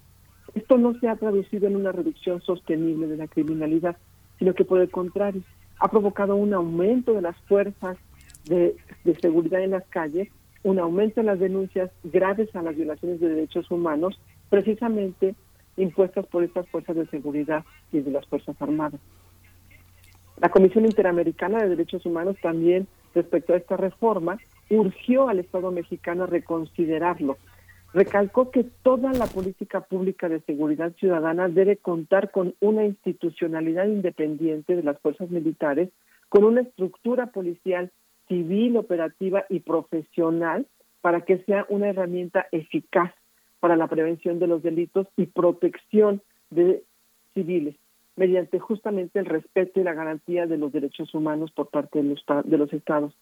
esto 0.53 0.77
no 0.77 0.93
se 0.99 1.07
ha 1.07 1.15
traducido 1.15 1.67
en 1.67 1.75
una 1.75 1.91
reducción 1.91 2.41
sostenible 2.41 3.07
de 3.07 3.17
la 3.17 3.27
criminalidad, 3.27 3.97
sino 4.38 4.53
que 4.53 4.65
por 4.65 4.81
el 4.81 4.91
contrario, 4.91 5.41
ha 5.80 5.88
provocado 5.90 6.35
un 6.35 6.53
aumento 6.53 7.14
de 7.14 7.22
las 7.22 7.35
fuerzas 7.48 7.98
de, 8.45 8.76
seguridad 9.22 9.61
en 9.61 9.72
las 9.72 9.85
calles, 9.88 10.30
un 10.64 10.80
aumento 10.80 11.19
en 11.19 11.27
las 11.27 11.40
denuncias 11.40 11.92
graves 12.03 12.56
a 12.56 12.61
las 12.61 12.76
violaciones 12.76 13.19
de 13.19 13.30
derechos 13.30 13.69
humanos, 13.72 14.19
precisamente 14.50 15.35
impuestas 15.77 16.26
por 16.27 16.43
estas 16.43 16.68
fuerzas 16.69 16.95
de 16.95 17.08
seguridad 17.08 17.66
y 17.92 18.00
de 18.00 18.11
las 18.11 18.26
Fuerzas 18.27 18.56
Armadas. 18.61 19.02
La 20.40 20.50
Comisión 20.50 20.85
Interamericana 20.85 21.60
de 21.60 21.69
Derechos 21.69 22.06
Humanos 22.06 22.38
también, 22.42 22.88
respecto 23.16 23.53
a 23.53 23.58
esta 23.58 23.77
reforma, 23.77 24.38
urgió 24.69 25.30
al 25.30 25.40
Estado 25.40 25.72
mexicano 25.72 26.24
a 26.24 26.27
reconsiderarlo 26.27 27.38
recalcó 27.93 28.49
que 28.49 28.63
toda 28.63 29.13
la 29.13 29.27
política 29.27 29.81
pública 29.81 30.27
de 30.27 30.41
seguridad 30.41 30.93
ciudadana 30.95 31.47
debe 31.47 31.77
contar 31.77 32.31
con 32.31 32.55
una 32.59 32.85
institucionalidad 32.85 33.85
independiente 33.85 34.75
de 34.75 34.83
las 34.83 34.99
fuerzas 34.99 35.30
militares, 35.30 35.89
con 36.30 36.43
una 36.43 36.61
estructura 36.61 37.27
policial 37.27 37.91
civil, 38.27 38.77
operativa 38.77 39.45
y 39.49 39.59
profesional 39.59 40.65
para 41.01 41.22
que 41.22 41.39
sea 41.43 41.65
una 41.69 41.89
herramienta 41.89 42.47
eficaz 42.51 43.13
para 43.59 43.75
la 43.75 43.88
prevención 43.88 44.39
de 44.39 44.47
los 44.47 44.63
delitos 44.63 45.07
y 45.15 45.27
protección 45.27 46.22
de 46.49 46.83
civiles, 47.33 47.75
mediante 48.15 48.59
justamente 48.59 49.19
el 49.19 49.25
respeto 49.25 49.80
y 49.80 49.83
la 49.83 49.93
garantía 49.93 50.47
de 50.47 50.57
los 50.57 50.72
derechos 50.72 51.13
humanos 51.13 51.51
por 51.51 51.69
parte 51.69 52.01
de 52.01 52.09
los, 52.09 52.25
de 52.45 52.57
los 52.57 52.73
estados. 52.73 53.13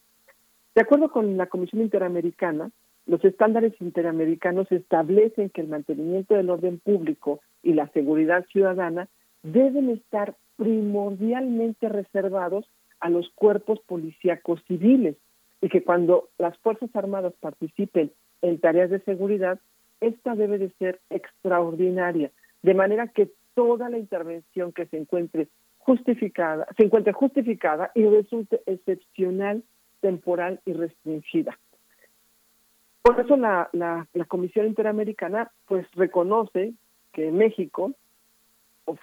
De 0.74 0.82
acuerdo 0.82 1.12
con 1.12 1.36
la 1.36 1.48
Comisión 1.48 1.82
Interamericana, 1.82 2.72
los 3.06 3.24
estándares 3.26 3.74
interamericanos 3.82 4.72
establecen 4.72 5.50
que 5.50 5.62
el 5.62 5.68
mantenimiento 5.68 6.36
del 6.36 6.50
orden 6.50 6.80
público 6.80 7.42
y 7.64 7.74
la 7.74 7.88
seguridad 7.90 8.46
ciudadana 8.52 9.10
deben 9.44 9.90
estar 9.90 10.36
primordialmente 10.56 11.90
reservados 11.90 12.66
a 13.00 13.10
los 13.10 13.30
cuerpos 13.32 13.80
policíacos 13.88 14.64
civiles 14.68 15.16
y 15.62 15.70
que 15.70 15.84
cuando 15.84 16.30
las 16.38 16.58
Fuerzas 16.60 16.90
Armadas 16.96 17.34
participen 17.40 18.12
en 18.42 18.60
tareas 18.60 18.90
de 18.90 19.00
seguridad, 19.02 19.60
esta 20.00 20.36
debe 20.36 20.58
de 20.58 20.70
ser 20.80 21.00
extraordinaria, 21.10 22.32
de 22.62 22.74
manera 22.74 23.08
que 23.08 23.32
toda 23.54 23.90
la 23.90 23.98
intervención 23.98 24.72
que 24.72 24.86
se 24.88 24.98
encuentre 24.98 25.48
justificada, 25.80 26.68
se 26.78 26.86
encuentre 26.86 27.14
justificada 27.14 27.92
y 27.96 28.06
resulte 28.06 28.62
excepcional, 28.66 29.64
temporal 30.00 30.60
y 30.66 30.74
restringida. 30.74 31.58
Por 33.02 33.20
eso 33.20 33.36
la, 33.36 33.70
la, 33.74 34.26
Comisión 34.28 34.68
Interamericana 34.68 35.52
pues 35.68 35.88
reconoce 35.96 36.74
que 37.14 37.32
México 37.32 37.94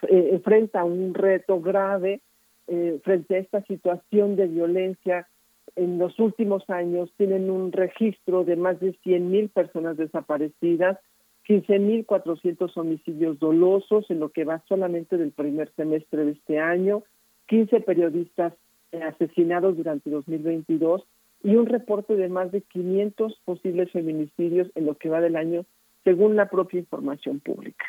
eh, 0.09 0.31
enfrenta 0.33 0.85
un 0.85 1.15
reto 1.15 1.61
grave 1.61 2.21
eh, 2.69 3.01
frente 3.03 3.35
a 3.35 3.39
esta 3.39 3.63
situación 3.65 4.37
de 4.37 4.47
violencia. 4.47 5.27
En 5.75 5.99
los 5.99 6.19
últimos 6.21 6.69
años 6.71 7.13
tienen 7.17 7.51
un 7.51 7.73
registro 7.73 8.45
de 8.45 8.57
más 8.57 8.79
de 8.79 8.95
100.000 9.01 9.51
personas 9.51 9.97
desaparecidas, 9.97 10.99
15.400 11.49 12.77
homicidios 12.77 13.39
dolosos 13.41 14.09
en 14.11 14.21
lo 14.21 14.29
que 14.29 14.45
va 14.45 14.63
solamente 14.69 15.17
del 15.17 15.33
primer 15.33 15.73
semestre 15.75 16.25
de 16.25 16.33
este 16.33 16.61
año, 16.61 17.03
15 17.47 17.81
periodistas 17.81 18.53
asesinados 18.93 19.77
durante 19.77 20.09
2022 20.11 21.05
y 21.43 21.57
un 21.57 21.67
reporte 21.67 22.17
de 22.17 22.29
más 22.29 22.51
de 22.53 22.63
500 22.63 23.41
posibles 23.45 23.91
feminicidios 23.93 24.71
en 24.75 24.87
lo 24.87 24.97
que 24.97 25.09
va 25.09 25.21
del 25.21 25.37
año 25.37 25.65
según 26.05 26.37
la 26.37 26.49
propia 26.49 26.81
información 26.81 27.41
pública. 27.41 27.85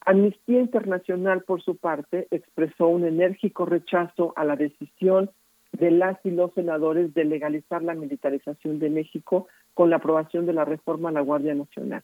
Amnistía 0.00 0.60
Internacional, 0.60 1.42
por 1.42 1.62
su 1.62 1.76
parte, 1.76 2.28
expresó 2.30 2.86
un 2.88 3.04
enérgico 3.04 3.66
rechazo 3.66 4.32
a 4.36 4.44
la 4.44 4.56
decisión 4.56 5.30
de 5.72 5.90
las 5.90 6.18
y 6.24 6.30
los 6.30 6.52
senadores 6.54 7.12
de 7.12 7.24
legalizar 7.24 7.82
la 7.82 7.94
militarización 7.94 8.78
de 8.78 8.88
México 8.88 9.48
con 9.74 9.90
la 9.90 9.96
aprobación 9.96 10.46
de 10.46 10.52
la 10.52 10.64
reforma 10.64 11.08
a 11.08 11.12
la 11.12 11.20
Guardia 11.20 11.54
Nacional. 11.54 12.02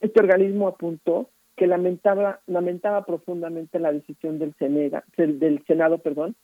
Este 0.00 0.20
organismo 0.20 0.68
apuntó 0.68 1.28
que 1.56 1.66
lamentaba, 1.66 2.40
lamentaba 2.46 3.04
profundamente 3.04 3.78
la 3.78 3.92
decisión 3.92 4.38
del, 4.38 4.54
del 5.16 5.64
Senado, 5.66 5.98
perdón, 5.98 6.34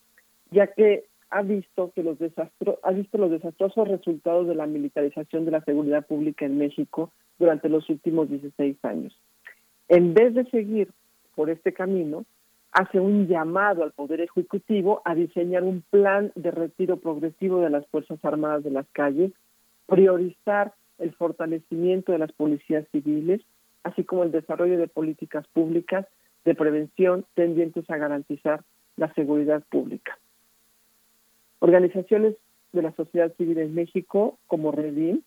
ya 0.50 0.68
que 0.68 1.04
ha 1.30 1.42
visto 1.42 1.92
que 1.94 2.02
los 2.02 2.18
ha 2.82 2.90
visto 2.92 3.18
los 3.18 3.30
desastrosos 3.30 3.88
resultados 3.88 4.48
de 4.48 4.54
la 4.54 4.66
militarización 4.66 5.44
de 5.44 5.52
la 5.52 5.60
seguridad 5.62 6.06
pública 6.06 6.44
en 6.44 6.58
México 6.58 7.12
durante 7.38 7.68
los 7.68 7.88
últimos 7.88 8.28
16 8.28 8.76
años. 8.84 9.16
En 9.88 10.14
vez 10.14 10.34
de 10.34 10.44
seguir 10.50 10.90
por 11.34 11.50
este 11.50 11.72
camino, 11.72 12.24
hace 12.72 13.00
un 13.00 13.26
llamado 13.26 13.82
al 13.82 13.92
Poder 13.92 14.20
Ejecutivo 14.20 15.02
a 15.04 15.14
diseñar 15.14 15.64
un 15.64 15.82
plan 15.90 16.32
de 16.34 16.50
retiro 16.50 16.98
progresivo 16.98 17.60
de 17.60 17.70
las 17.70 17.86
Fuerzas 17.88 18.24
Armadas 18.24 18.62
de 18.62 18.70
las 18.70 18.86
calles, 18.92 19.32
priorizar 19.86 20.74
el 20.98 21.12
fortalecimiento 21.14 22.12
de 22.12 22.18
las 22.18 22.32
policías 22.32 22.86
civiles, 22.92 23.40
así 23.82 24.04
como 24.04 24.22
el 24.22 24.30
desarrollo 24.30 24.78
de 24.78 24.86
políticas 24.86 25.46
públicas 25.48 26.06
de 26.44 26.54
prevención 26.54 27.24
tendientes 27.34 27.88
a 27.90 27.96
garantizar 27.96 28.62
la 28.96 29.12
seguridad 29.14 29.62
pública. 29.70 30.19
Organizaciones 31.60 32.34
de 32.72 32.82
la 32.82 32.92
sociedad 32.92 33.32
civil 33.36 33.58
en 33.58 33.74
México, 33.74 34.38
como 34.46 34.72
Redim, 34.72 35.22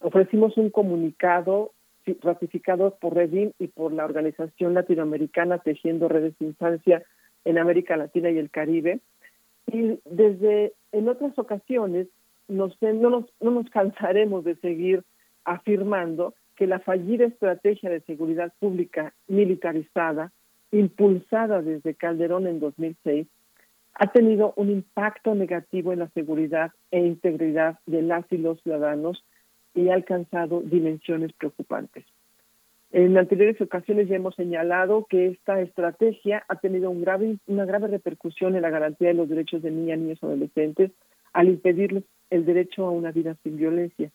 ofrecimos 0.00 0.56
un 0.56 0.70
comunicado 0.70 1.72
ratificado 2.22 2.96
por 3.00 3.14
Redim 3.14 3.52
y 3.58 3.68
por 3.68 3.92
la 3.92 4.04
Organización 4.04 4.74
Latinoamericana 4.74 5.58
Tejiendo 5.58 6.08
Redes 6.08 6.34
de 6.38 6.46
Infancia 6.46 7.02
en 7.44 7.58
América 7.58 7.96
Latina 7.96 8.30
y 8.30 8.38
el 8.38 8.50
Caribe. 8.50 9.00
Y 9.66 9.98
desde 10.04 10.74
en 10.92 11.08
otras 11.08 11.38
ocasiones 11.38 12.08
no, 12.48 12.70
nos, 12.80 13.26
no 13.40 13.50
nos 13.50 13.70
cansaremos 13.70 14.44
de 14.44 14.56
seguir 14.56 15.02
afirmando 15.44 16.34
que 16.56 16.66
la 16.66 16.78
fallida 16.80 17.24
estrategia 17.24 17.90
de 17.90 18.00
seguridad 18.02 18.52
pública 18.60 19.14
militarizada, 19.26 20.32
impulsada 20.70 21.62
desde 21.62 21.94
Calderón 21.94 22.46
en 22.46 22.60
2006, 22.60 23.26
ha 23.94 24.12
tenido 24.12 24.52
un 24.56 24.70
impacto 24.70 25.34
negativo 25.34 25.92
en 25.92 26.00
la 26.00 26.08
seguridad 26.08 26.72
e 26.90 27.00
integridad 27.00 27.78
de 27.86 28.02
las 28.02 28.24
y 28.30 28.38
los 28.38 28.60
ciudadanos 28.62 29.24
y 29.74 29.88
ha 29.88 29.94
alcanzado 29.94 30.60
dimensiones 30.60 31.32
preocupantes. 31.32 32.04
En 32.90 33.16
anteriores 33.18 33.60
ocasiones 33.60 34.08
ya 34.08 34.16
hemos 34.16 34.36
señalado 34.36 35.06
que 35.08 35.26
esta 35.26 35.60
estrategia 35.60 36.44
ha 36.48 36.56
tenido 36.56 36.92
grave, 36.94 37.38
una 37.46 37.64
grave 37.64 37.88
repercusión 37.88 38.54
en 38.54 38.62
la 38.62 38.70
garantía 38.70 39.08
de 39.08 39.14
los 39.14 39.28
derechos 39.28 39.62
de 39.62 39.72
niñas, 39.72 39.98
niños 39.98 40.18
y 40.22 40.26
adolescentes 40.26 40.92
al 41.32 41.48
impedirles 41.48 42.04
el 42.30 42.44
derecho 42.44 42.86
a 42.86 42.90
una 42.90 43.10
vida 43.10 43.36
sin 43.42 43.56
violencia. 43.56 44.10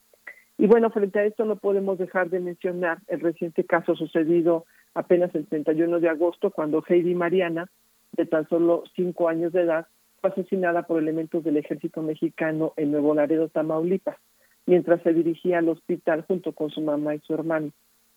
Y 0.57 0.67
bueno, 0.67 0.89
frente 0.91 1.19
a 1.19 1.25
esto 1.25 1.45
no 1.45 1.57
podemos 1.57 1.97
dejar 1.97 2.29
de 2.29 2.39
mencionar 2.39 2.99
el 3.07 3.19
reciente 3.19 3.65
caso 3.65 3.95
sucedido 3.95 4.65
apenas 4.93 5.33
el 5.35 5.45
31 5.45 5.99
de 5.99 6.09
agosto, 6.09 6.51
cuando 6.51 6.83
Heidi 6.87 7.15
Mariana, 7.15 7.69
de 8.13 8.25
tan 8.25 8.47
solo 8.49 8.83
cinco 8.95 9.29
años 9.29 9.53
de 9.53 9.61
edad, 9.61 9.87
fue 10.21 10.31
asesinada 10.31 10.83
por 10.83 11.01
elementos 11.01 11.43
del 11.43 11.57
ejército 11.57 12.01
mexicano 12.01 12.73
en 12.75 12.91
Nuevo 12.91 13.13
Laredo, 13.13 13.49
Tamaulipas, 13.49 14.17
mientras 14.65 15.01
se 15.03 15.13
dirigía 15.13 15.59
al 15.59 15.69
hospital 15.69 16.25
junto 16.27 16.53
con 16.53 16.69
su 16.69 16.81
mamá 16.81 17.15
y 17.15 17.19
su 17.19 17.33
hermano. 17.33 17.71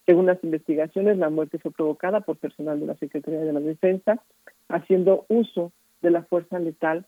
Según 0.07 0.27
las 0.27 0.43
investigaciones, 0.43 1.17
la 1.17 1.31
muerte 1.31 1.59
fue 1.59 1.71
provocada 1.71 2.21
por 2.21 2.37
personal 2.37 2.81
de 2.81 2.87
la 2.87 2.97
Secretaría 2.97 3.41
de 3.41 3.53
la 3.53 3.61
Defensa, 3.61 4.23
haciendo 4.69 5.27
uso 5.29 5.73
de 6.01 6.11
la 6.11 6.23
fuerza 6.25 6.59
letal 6.59 7.07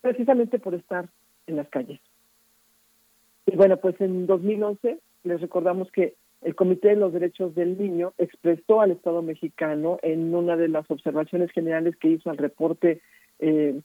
precisamente 0.00 0.58
por 0.58 0.74
estar 0.74 1.08
en 1.46 1.56
las 1.56 1.68
calles. 1.68 2.00
Y 3.46 3.56
bueno, 3.56 3.76
pues 3.78 4.00
en 4.00 4.26
2011 4.26 4.98
les 5.24 5.40
recordamos 5.40 5.90
que 5.90 6.14
el 6.42 6.54
Comité 6.54 6.88
de 6.88 6.96
los 6.96 7.12
Derechos 7.12 7.54
del 7.54 7.78
Niño 7.78 8.12
expresó 8.18 8.80
al 8.80 8.90
Estado 8.90 9.22
mexicano 9.22 9.98
en 10.02 10.34
una 10.34 10.56
de 10.56 10.68
las 10.68 10.90
observaciones 10.90 11.50
generales 11.52 11.96
que 11.96 12.08
hizo 12.08 12.30
al 12.30 12.36
reporte 12.36 13.00
eh, 13.38 13.80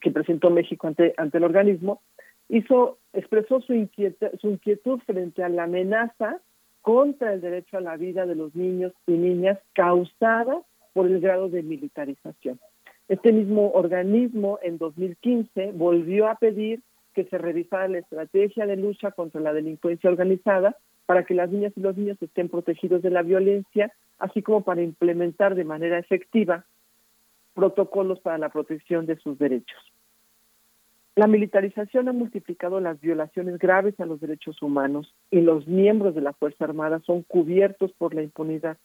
que 0.00 0.10
presentó 0.10 0.50
México 0.50 0.86
ante, 0.86 1.14
ante 1.16 1.38
el 1.38 1.44
organismo, 1.44 2.00
hizo, 2.48 2.98
expresó 3.12 3.60
su, 3.60 3.74
inquietud, 3.74 4.28
su 4.40 4.50
inquietud 4.50 5.00
frente 5.06 5.42
a 5.42 5.48
la 5.48 5.64
amenaza 5.64 6.40
contra 6.82 7.32
el 7.32 7.40
derecho 7.40 7.78
a 7.78 7.80
la 7.80 7.96
vida 7.96 8.26
de 8.26 8.36
los 8.36 8.54
niños 8.54 8.92
y 9.06 9.12
niñas 9.12 9.58
causada 9.72 10.62
por 10.92 11.06
el 11.06 11.20
grado 11.20 11.48
de 11.48 11.62
militarización. 11.62 12.60
Este 13.08 13.32
mismo 13.32 13.70
organismo 13.72 14.58
en 14.62 14.78
2015 14.78 15.72
volvió 15.72 16.28
a 16.28 16.36
pedir 16.36 16.80
que 17.14 17.24
se 17.24 17.38
revisara 17.38 17.88
la 17.88 17.98
estrategia 17.98 18.66
de 18.66 18.76
lucha 18.76 19.10
contra 19.10 19.40
la 19.40 19.52
delincuencia 19.52 20.10
organizada 20.10 20.76
para 21.06 21.24
que 21.24 21.34
las 21.34 21.50
niñas 21.50 21.72
y 21.76 21.80
los 21.80 21.96
niños 21.96 22.18
estén 22.20 22.48
protegidos 22.48 23.02
de 23.02 23.10
la 23.10 23.22
violencia, 23.22 23.92
así 24.18 24.42
como 24.42 24.62
para 24.62 24.82
implementar 24.82 25.54
de 25.54 25.64
manera 25.64 25.98
efectiva 25.98 26.64
protocolos 27.54 28.20
para 28.20 28.38
la 28.38 28.50
protección 28.50 29.06
de 29.06 29.16
sus 29.16 29.38
derechos. 29.38 29.80
La 31.14 31.26
militarización 31.26 32.08
ha 32.08 32.12
multiplicado 32.12 32.78
las 32.78 33.00
violaciones 33.00 33.58
graves 33.58 33.98
a 33.98 34.04
los 34.04 34.20
derechos 34.20 34.60
humanos 34.60 35.14
y 35.30 35.40
los 35.40 35.66
miembros 35.66 36.14
de 36.14 36.20
la 36.20 36.34
Fuerza 36.34 36.64
Armada 36.64 37.00
son 37.06 37.22
cubiertos 37.22 37.92
por 37.94 38.14
la 38.14 38.22
impunidad. 38.22 38.76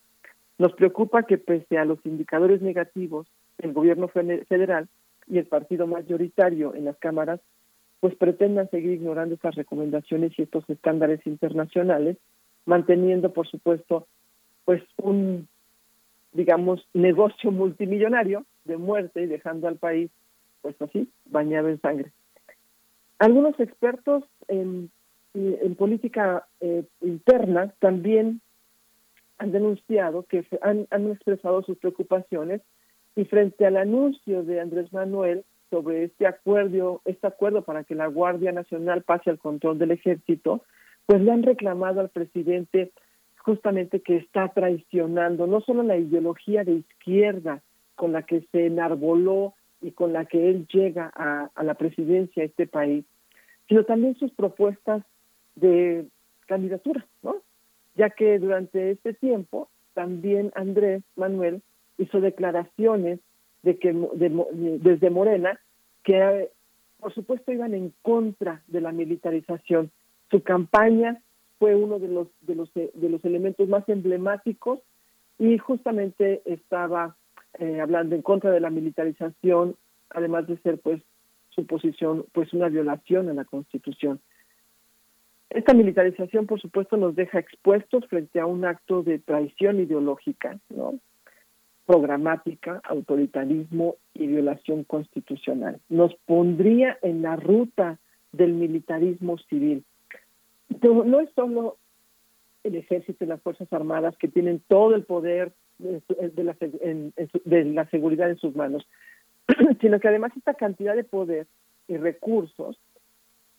Nos 0.58 0.72
preocupa 0.74 1.24
que 1.24 1.38
pese 1.38 1.78
a 1.78 1.84
los 1.84 2.00
indicadores 2.06 2.62
negativos, 2.62 3.28
el 3.58 3.74
gobierno 3.74 4.08
federal 4.08 4.88
y 5.28 5.40
el 5.40 5.46
partido 5.46 5.88
mayoritario 5.88 6.74
en 6.74 6.86
las 6.86 6.98
cámaras 6.98 7.42
pues 8.02 8.16
pretendan 8.16 8.70
seguir 8.72 8.94
ignorando 8.94 9.36
estas 9.36 9.56
recomendaciones 9.56 10.34
y 10.38 10.42
estos 10.42 10.68
estándares 10.70 11.26
internacionales, 11.26 12.18
manteniendo, 12.66 13.32
por 13.32 13.48
supuesto, 13.48 14.08
pues 14.66 14.82
un, 14.98 15.48
digamos, 16.34 16.86
negocio 16.94 17.52
multimillonario 17.52 18.44
de 18.66 18.78
muerte 18.78 19.22
y 19.22 19.28
dejando 19.28 19.68
al 19.68 19.78
país, 19.78 20.10
pues 20.64 20.76
así, 20.82 21.10
bañado 21.26 21.70
en 21.70 21.80
sangre. 21.80 22.12
Algunos 23.20 23.60
expertos 23.60 24.24
en, 24.48 24.92
política 25.78 26.48
eh, 26.60 26.84
interna 27.02 27.74
también 27.80 28.42
han 29.38 29.52
denunciado 29.52 30.24
que 30.24 30.44
han, 30.62 30.88
han 30.90 31.12
expresado 31.12 31.62
sus 31.62 31.78
preocupaciones 31.78 32.62
y 33.16 33.26
frente 33.26 33.66
al 33.66 33.78
anuncio 33.78 34.44
de 34.44 34.60
Andrés 34.60 34.92
Manuel 34.92 35.46
sobre 35.72 36.04
este 36.04 36.28
acuerdo, 36.28 37.02
este 37.06 37.26
acuerdo 37.26 37.64
para 37.64 37.84
que 37.84 37.96
la 37.96 38.06
Guardia 38.08 38.52
Nacional 38.52 39.02
pase 39.02 39.32
al 39.32 39.40
control 39.40 39.80
del 39.80 39.92
ejército, 39.92 40.64
pues 41.08 41.22
le 41.22 41.32
han 41.32 41.42
reclamado 41.42 42.02
al 42.02 42.10
presidente 42.10 42.92
justamente 43.38 44.02
que 44.02 44.18
está 44.18 44.50
traicionando 44.50 45.48
no 45.48 45.62
solo 45.62 45.82
la 45.82 45.98
ideología 45.98 46.64
de 46.64 46.74
izquierda 46.74 47.64
con 47.96 48.12
la 48.12 48.22
que 48.24 48.42
se 48.52 48.68
enarboló 48.68 49.56
y 49.82 49.92
con 49.92 50.14
la 50.14 50.26
que 50.26 50.50
él 50.50 50.68
llega 50.72 51.12
a, 51.16 51.50
a 51.56 51.64
la 51.64 51.74
presidencia 51.74 52.44
de 52.44 52.48
este 52.48 52.68
país, 52.68 53.04
sino 53.68 53.84
también 53.86 54.16
sus 54.20 54.32
propuestas 54.34 55.04
de 55.56 56.06
candidatura, 56.46 57.06
¿no? 57.24 57.38
Ya 57.96 58.10
que 58.10 58.38
durante 58.38 58.92
este 58.92 59.14
tiempo 59.14 59.70
también 59.94 60.52
Andrés 60.56 61.04
Manuel 61.16 61.62
hizo 61.98 62.22
declaraciones 62.22 63.20
de 63.64 63.78
que 63.78 63.94
desde 64.82 65.10
Morena 65.10 65.60
que 66.04 66.50
por 67.00 67.14
supuesto 67.14 67.52
iban 67.52 67.74
en 67.74 67.94
contra 68.02 68.62
de 68.68 68.80
la 68.80 68.92
militarización. 68.92 69.92
Su 70.30 70.44
campaña 70.44 71.22
fue 71.60 71.76
uno 71.76 72.00
de 72.00 72.08
los 72.08 72.28
de 72.42 72.56
los 72.56 72.74
de 72.74 73.10
los 73.10 73.26
elementos 73.26 73.68
más 73.68 73.88
emblemáticos 73.90 74.80
y 75.40 75.58
justamente 75.58 76.42
estaba 76.46 77.16
eh, 77.60 77.82
hablando 77.82 78.16
en 78.16 78.22
contra 78.22 78.52
de 78.52 78.60
la 78.60 78.70
militarización, 78.70 79.76
además 80.10 80.48
de 80.48 80.58
ser 80.58 80.80
pues 80.80 81.02
su 81.50 81.66
posición 81.66 82.26
pues 82.32 82.54
una 82.54 82.70
violación 82.70 83.30
a 83.30 83.34
la 83.34 83.46
Constitución. 83.46 84.22
Esta 85.50 85.74
militarización, 85.74 86.48
por 86.48 86.62
supuesto, 86.62 86.96
nos 86.96 87.14
deja 87.14 87.40
expuestos 87.40 88.06
frente 88.08 88.40
a 88.40 88.46
un 88.46 88.64
acto 88.64 89.04
de 89.04 89.20
traición 89.20 89.82
ideológica, 89.82 90.58
¿no? 90.70 90.94
Programática, 91.92 92.80
autoritarismo 92.86 93.98
y 94.14 94.26
violación 94.28 94.86
constitucional. 94.86 95.82
Nos 95.90 96.16
pondría 96.26 96.98
en 97.02 97.22
la 97.22 97.36
ruta 97.36 98.00
del 98.32 98.54
militarismo 98.54 99.38
civil. 99.50 99.84
No 100.82 101.20
es 101.20 101.30
solo 101.36 101.76
el 102.64 102.76
ejército 102.76 103.26
y 103.26 103.28
las 103.28 103.42
Fuerzas 103.42 103.68
Armadas 103.74 104.16
que 104.16 104.30
tienen 104.30 104.62
todo 104.70 104.96
el 104.96 105.04
poder 105.04 105.52
de 105.80 106.02
de 107.44 107.66
la 107.66 107.90
seguridad 107.90 108.30
en 108.30 108.38
sus 108.38 108.56
manos, 108.56 108.88
sino 109.82 110.00
que 110.00 110.08
además 110.08 110.32
esta 110.38 110.54
cantidad 110.54 110.96
de 110.96 111.04
poder 111.04 111.46
y 111.90 111.98
recursos 111.98 112.80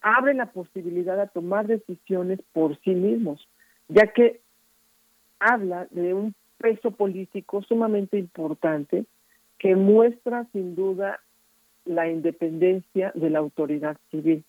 abre 0.01 0.33
la 0.33 0.47
posibilidad 0.47 1.19
de 1.19 1.29
tomar 1.29 1.67
decisiones 1.67 2.41
por 2.55 2.81
sí 2.81 2.95
mismos, 2.95 3.47
ya 3.89 4.07
que 4.07 4.41
habla 5.39 5.87
de 5.91 6.15
un 6.15 6.35
peso 6.63 6.93
político 6.93 7.63
sumamente 7.63 8.19
importante 8.19 9.05
que 9.59 9.77
muestra 9.77 10.47
sin 10.53 10.75
duda 10.75 11.21
la 11.85 12.09
independencia 12.09 13.13
de 13.15 13.29
la 13.29 13.41
autoridad 13.41 13.97
civil. 14.11 14.45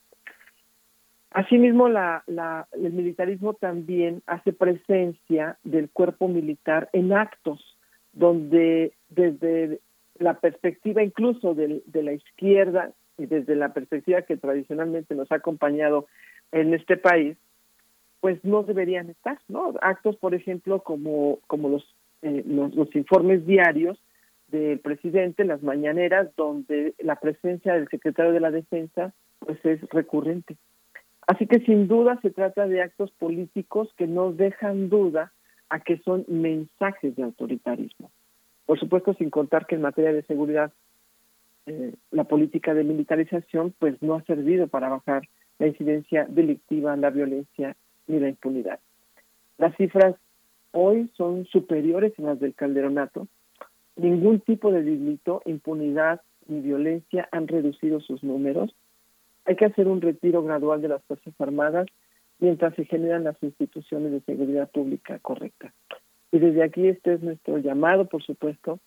Asimismo, 1.31 1.89
la, 1.89 2.23
la, 2.27 2.67
el 2.73 2.93
militarismo 2.93 3.55
también 3.55 4.21
hace 4.27 4.53
presencia 4.53 5.57
del 5.63 5.89
cuerpo 5.89 6.27
militar 6.27 6.89
en 6.93 7.11
actos 7.11 7.59
donde 8.13 8.93
desde 9.09 9.79
la 10.19 10.35
perspectiva 10.35 11.03
incluso 11.03 11.55
de, 11.55 11.81
de, 11.87 12.03
la 12.03 12.13
izquierda 12.13 12.91
y 13.17 13.25
desde 13.25 13.55
la 13.55 13.73
perspectiva 13.73 14.21
que 14.21 14.37
tradicionalmente 14.37 15.15
nos 15.15 15.31
ha 15.31 15.35
acompañado 15.35 16.05
en 16.51 16.75
este 16.75 16.97
país, 16.97 17.35
pues 18.21 18.43
no 18.45 18.63
deberían 18.63 19.09
estar, 19.09 19.39
¿no? 19.49 19.73
Actos, 19.81 20.15
por 20.15 20.33
ejemplo, 20.33 20.81
como, 20.83 21.39
como 21.47 21.67
los, 21.67 21.95
eh, 22.23 22.43
los, 22.47 22.73
los 22.73 22.95
informes 22.95 23.45
diarios 23.45 24.01
del 24.47 24.79
presidente, 24.79 25.45
las 25.45 25.61
mañaneras, 25.61 26.29
donde 26.35 26.93
la 26.99 27.17
presencia 27.17 27.73
del 27.73 27.87
secretario 27.89 28.31
de 28.31 28.39
la 28.39 28.51
Defensa 28.51 29.13
pues 29.39 29.63
es 29.65 29.81
recurrente. 29.89 30.55
Así 31.27 31.47
que 31.47 31.59
sin 31.61 31.87
duda 31.87 32.19
se 32.21 32.31
trata 32.31 32.67
de 32.67 32.81
actos 32.81 33.11
políticos 33.11 33.93
que 33.97 34.07
no 34.07 34.31
dejan 34.31 34.89
duda 34.89 35.31
a 35.69 35.79
que 35.79 35.97
son 35.99 36.25
mensajes 36.27 37.15
de 37.15 37.23
autoritarismo. 37.23 38.11
Por 38.65 38.79
supuesto, 38.79 39.13
sin 39.15 39.29
contar 39.29 39.65
que 39.65 39.75
en 39.75 39.81
materia 39.81 40.13
de 40.13 40.23
seguridad 40.23 40.71
eh, 41.65 41.93
la 42.11 42.25
política 42.25 42.73
de 42.73 42.83
militarización 42.83 43.73
pues 43.79 44.01
no 44.01 44.15
ha 44.15 44.23
servido 44.23 44.67
para 44.67 44.89
bajar 44.89 45.23
la 45.59 45.67
incidencia 45.67 46.25
delictiva, 46.29 46.95
la 46.97 47.09
violencia 47.09 47.75
ni 48.07 48.19
la 48.19 48.29
impunidad. 48.29 48.79
Las 49.57 49.75
cifras 49.77 50.15
hoy 50.73 51.09
son 51.15 51.45
superiores 51.45 52.13
a 52.19 52.23
las 52.23 52.39
del 52.39 52.53
calderonato. 52.53 53.27
Ningún 53.95 54.41
tipo 54.41 54.71
de 54.71 54.83
delito, 54.83 55.41
impunidad 55.45 56.21
ni 56.47 56.59
violencia 56.59 57.29
han 57.31 57.47
reducido 57.47 58.01
sus 58.01 58.23
números 58.23 58.75
hay 59.45 59.55
que 59.55 59.65
hacer 59.65 59.87
un 59.87 60.01
retiro 60.01 60.43
gradual 60.43 60.81
de 60.81 60.87
las 60.87 61.03
Fuerzas 61.03 61.33
Armadas 61.39 61.87
mientras 62.39 62.75
se 62.75 62.85
generan 62.85 63.25
las 63.25 63.41
instituciones 63.41 64.11
de 64.11 64.21
seguridad 64.21 64.69
pública 64.71 65.19
correctas. 65.19 65.73
Y 66.31 66.39
desde 66.39 66.63
aquí 66.63 66.87
este 66.87 67.13
es 67.13 67.21
nuestro 67.21 67.57
llamado, 67.57 68.05
por 68.05 68.23
supuesto, 68.23 68.79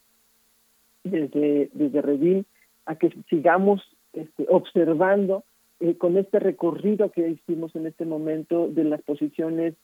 desde, 1.05 1.71
desde 1.73 2.03
Redil, 2.03 2.47
a 2.87 2.97
que 2.97 3.15
sigamos 3.29 3.83
este, 4.13 4.47
observando 4.49 5.45
eh, 5.81 5.97
con 5.97 6.17
este 6.17 6.39
recorrido 6.41 7.11
que 7.13 7.29
hicimos 7.29 7.75
en 7.77 7.87
este 7.87 8.05
momento 8.05 8.69
de 8.69 8.85
las 8.85 9.03
posiciones 9.03 9.75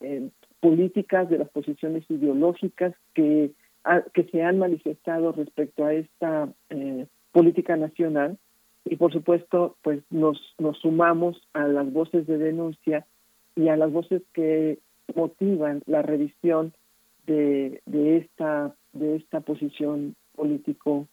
eh, 0.00 0.28
políticas, 0.60 1.28
de 1.28 1.38
las 1.38 1.48
posiciones 1.50 2.04
ideológicas 2.10 2.94
que, 3.14 3.52
que 4.14 4.24
se 4.24 4.42
han 4.42 4.58
manifestado 4.58 5.32
respecto 5.32 5.84
a 5.84 5.92
esta 5.94 6.48
eh, 6.70 7.06
política 7.32 7.76
nacional. 7.76 8.38
Y 8.84 8.96
por 8.96 9.12
supuesto 9.12 9.76
pues 9.82 10.00
nos, 10.10 10.40
nos 10.58 10.78
sumamos 10.78 11.40
a 11.52 11.66
las 11.66 11.92
voces 11.92 12.26
de 12.26 12.38
denuncia 12.38 13.06
y 13.56 13.68
a 13.68 13.76
las 13.76 13.92
voces 13.92 14.22
que 14.32 14.78
motivan 15.14 15.82
la 15.86 16.02
revisión 16.02 16.72
de, 17.26 17.82
de 17.86 18.18
esta 18.18 18.74
de 18.92 19.16
esta 19.16 19.40
posición 19.40 20.14
político 20.34 21.08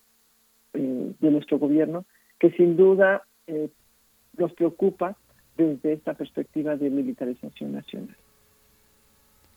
eh, 0.73 1.13
de 1.19 1.31
nuestro 1.31 1.57
gobierno 1.59 2.05
que 2.39 2.51
sin 2.51 2.77
duda 2.77 3.23
eh, 3.47 3.69
nos 4.38 4.53
preocupa 4.53 5.17
desde 5.57 5.93
esta 5.93 6.13
perspectiva 6.13 6.75
de 6.75 6.89
militarización 6.89 7.73
nacional 7.73 8.15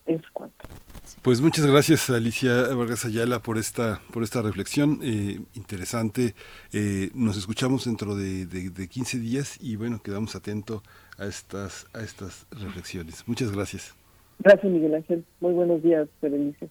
es 0.07 0.23
cuanto 0.33 0.67
pues 1.23 1.41
muchas 1.41 1.67
gracias 1.67 2.09
Alicia 2.11 2.69
Vargas 2.75 3.05
Ayala 3.05 3.41
por 3.41 3.59
esta 3.59 4.01
por 4.13 4.23
esta 4.23 4.43
reflexión 4.43 5.01
eh, 5.03 5.41
interesante. 5.55 6.35
Eh, 6.73 7.11
nos 7.15 7.37
escuchamos 7.37 7.85
dentro 7.85 8.15
de, 8.15 8.47
de, 8.47 8.71
de, 8.71 8.89
15 8.89 9.19
días 9.19 9.59
y 9.61 9.77
bueno 9.77 10.01
quedamos 10.03 10.37
atentos 10.37 10.83
a 11.19 11.27
estas 11.27 11.87
a 11.95 12.01
estas 12.03 12.47
reflexiones. 12.51 13.27
Muchas 13.27 13.51
gracias. 13.51 13.95
Gracias 14.39 14.73
Miguel 14.73 14.95
Ángel. 14.95 15.25
Muy 15.41 15.53
buenos 15.53 15.83
días 15.83 16.09
Berenice. 16.23 16.69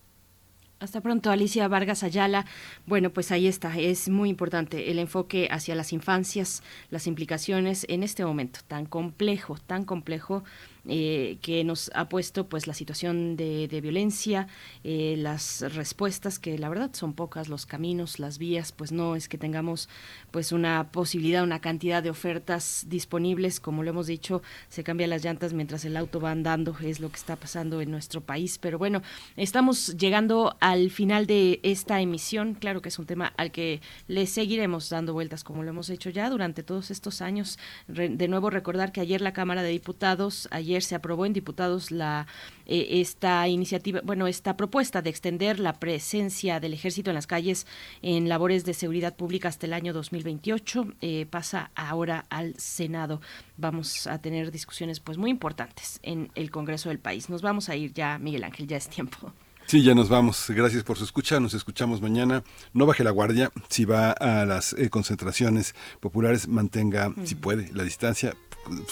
Hasta 0.79 0.99
pronto, 1.01 1.31
Alicia 1.31 1.67
Vargas 1.69 2.03
Ayala. 2.03 2.45
Bueno, 2.85 3.09
pues 3.09 3.31
ahí 3.31 3.47
está, 3.47 3.77
es 3.79 4.09
muy 4.09 4.29
importante 4.29 4.91
el 4.91 4.99
enfoque 4.99 5.47
hacia 5.49 5.73
las 5.73 5.93
infancias, 5.93 6.63
las 6.89 7.07
implicaciones 7.07 7.85
en 7.89 8.03
este 8.03 8.25
momento 8.25 8.59
tan 8.67 8.85
complejo, 8.85 9.57
tan 9.65 9.85
complejo 9.85 10.43
eh, 10.87 11.39
que 11.41 11.63
nos 11.63 11.89
ha 11.95 12.09
puesto 12.09 12.47
pues 12.47 12.67
la 12.67 12.75
situación 12.75 13.35
de, 13.37 13.67
de 13.67 13.81
violencia, 13.81 14.47
eh, 14.83 15.15
las 15.17 15.61
respuestas 15.73 16.37
que 16.37 16.59
la 16.59 16.69
verdad 16.69 16.91
son 16.93 17.13
pocas, 17.13 17.49
los 17.49 17.65
caminos, 17.65 18.19
las 18.19 18.37
vías, 18.37 18.71
pues 18.71 18.91
no 18.91 19.15
es 19.15 19.27
que 19.27 19.39
tengamos 19.39 19.89
pues 20.29 20.51
una 20.51 20.91
posibilidad, 20.91 21.43
una 21.43 21.59
cantidad 21.59 22.03
de 22.03 22.11
ofertas 22.11 22.85
disponibles, 22.87 23.59
como 23.59 23.81
lo 23.81 23.89
hemos 23.89 24.05
dicho, 24.05 24.43
se 24.69 24.83
cambian 24.83 25.09
las 25.09 25.23
llantas 25.23 25.53
mientras 25.53 25.85
el 25.85 25.97
auto 25.97 26.19
va 26.19 26.29
andando, 26.29 26.75
es 26.83 26.99
lo 26.99 27.09
que 27.09 27.17
está 27.17 27.35
pasando 27.35 27.81
en 27.81 27.89
nuestro 27.89 28.21
país, 28.21 28.59
pero 28.59 28.77
bueno, 28.77 29.01
estamos 29.37 29.97
llegando 29.97 30.55
al 30.59 30.91
final 30.91 31.25
de 31.25 31.61
esta 31.63 31.99
emisión, 31.99 32.53
claro 32.53 32.83
que 32.83 32.89
es 32.89 32.99
un 32.99 33.07
tema 33.07 33.33
al 33.37 33.51
que 33.51 33.81
le 34.07 34.27
seguiremos 34.27 34.89
dando 34.91 35.13
vueltas 35.13 35.43
como 35.43 35.63
lo 35.63 35.69
hemos 35.69 35.89
hecho 35.89 36.11
ya 36.11 36.29
durante 36.29 36.61
todos 36.61 36.91
estos 36.91 37.21
años. 37.21 37.57
de 37.87 38.27
nuevo 38.27 38.51
recordar 38.51 38.91
que 38.91 39.01
ayer 39.01 39.21
la 39.21 39.33
Cámara 39.33 39.63
de 39.63 39.69
Diputados, 39.69 40.47
ayer 40.51 40.74
se 40.83 40.95
aprobó 40.95 41.25
en 41.25 41.33
diputados 41.33 41.91
la 41.91 42.27
eh, 42.65 43.01
esta 43.01 43.47
iniciativa, 43.47 44.01
bueno, 44.03 44.27
esta 44.27 44.57
propuesta 44.57 45.01
de 45.01 45.09
extender 45.09 45.59
la 45.59 45.73
presencia 45.73 46.59
del 46.59 46.73
ejército 46.73 47.11
en 47.11 47.15
las 47.15 47.27
calles 47.27 47.67
en 48.01 48.27
labores 48.29 48.65
de 48.65 48.73
seguridad 48.73 49.15
pública 49.15 49.47
hasta 49.47 49.65
el 49.65 49.73
año 49.73 49.93
2028 49.93 50.93
eh, 51.01 51.25
pasa 51.29 51.71
ahora 51.75 52.25
al 52.29 52.55
Senado. 52.57 53.21
Vamos 53.57 54.07
a 54.07 54.19
tener 54.19 54.51
discusiones 54.51 54.99
pues 54.99 55.17
muy 55.17 55.29
importantes 55.29 55.99
en 56.03 56.31
el 56.35 56.51
Congreso 56.51 56.89
del 56.89 56.99
país. 56.99 57.29
Nos 57.29 57.41
vamos 57.41 57.69
a 57.69 57.75
ir 57.75 57.93
ya, 57.93 58.17
Miguel 58.19 58.43
Ángel, 58.43 58.67
ya 58.67 58.77
es 58.77 58.89
tiempo. 58.89 59.31
Sí, 59.67 59.81
ya 59.81 59.95
nos 59.95 60.09
vamos. 60.09 60.45
Gracias 60.49 60.83
por 60.83 60.97
su 60.97 61.03
escucha. 61.03 61.39
Nos 61.39 61.55
escuchamos 61.55 61.99
mañana. 61.99 62.43
No 62.73 62.85
baje 62.85 63.03
la 63.03 63.09
guardia. 63.09 63.51
Si 63.67 63.83
va 63.83 64.11
a 64.11 64.45
las 64.45 64.73
eh, 64.73 64.91
concentraciones 64.91 65.73
populares, 65.99 66.47
mantenga, 66.47 67.11
si 67.23 67.33
puede, 67.33 67.71
la 67.73 67.83
distancia. 67.83 68.35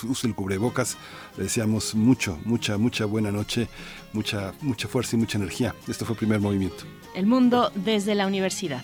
Use 0.03 0.27
el 0.27 0.35
cubrebocas. 0.35 0.97
Le 1.37 1.43
deseamos 1.43 1.95
mucho, 1.95 2.37
mucha, 2.45 2.77
mucha 2.77 3.05
buena 3.05 3.31
noche, 3.31 3.67
mucha, 4.13 4.53
mucha 4.61 4.87
fuerza 4.87 5.15
y 5.15 5.19
mucha 5.19 5.37
energía. 5.37 5.75
Esto 5.87 6.05
fue 6.05 6.13
el 6.13 6.19
primer 6.19 6.39
movimiento. 6.39 6.83
El 7.15 7.25
mundo 7.25 7.71
desde 7.75 8.15
la 8.15 8.27
universidad. 8.27 8.83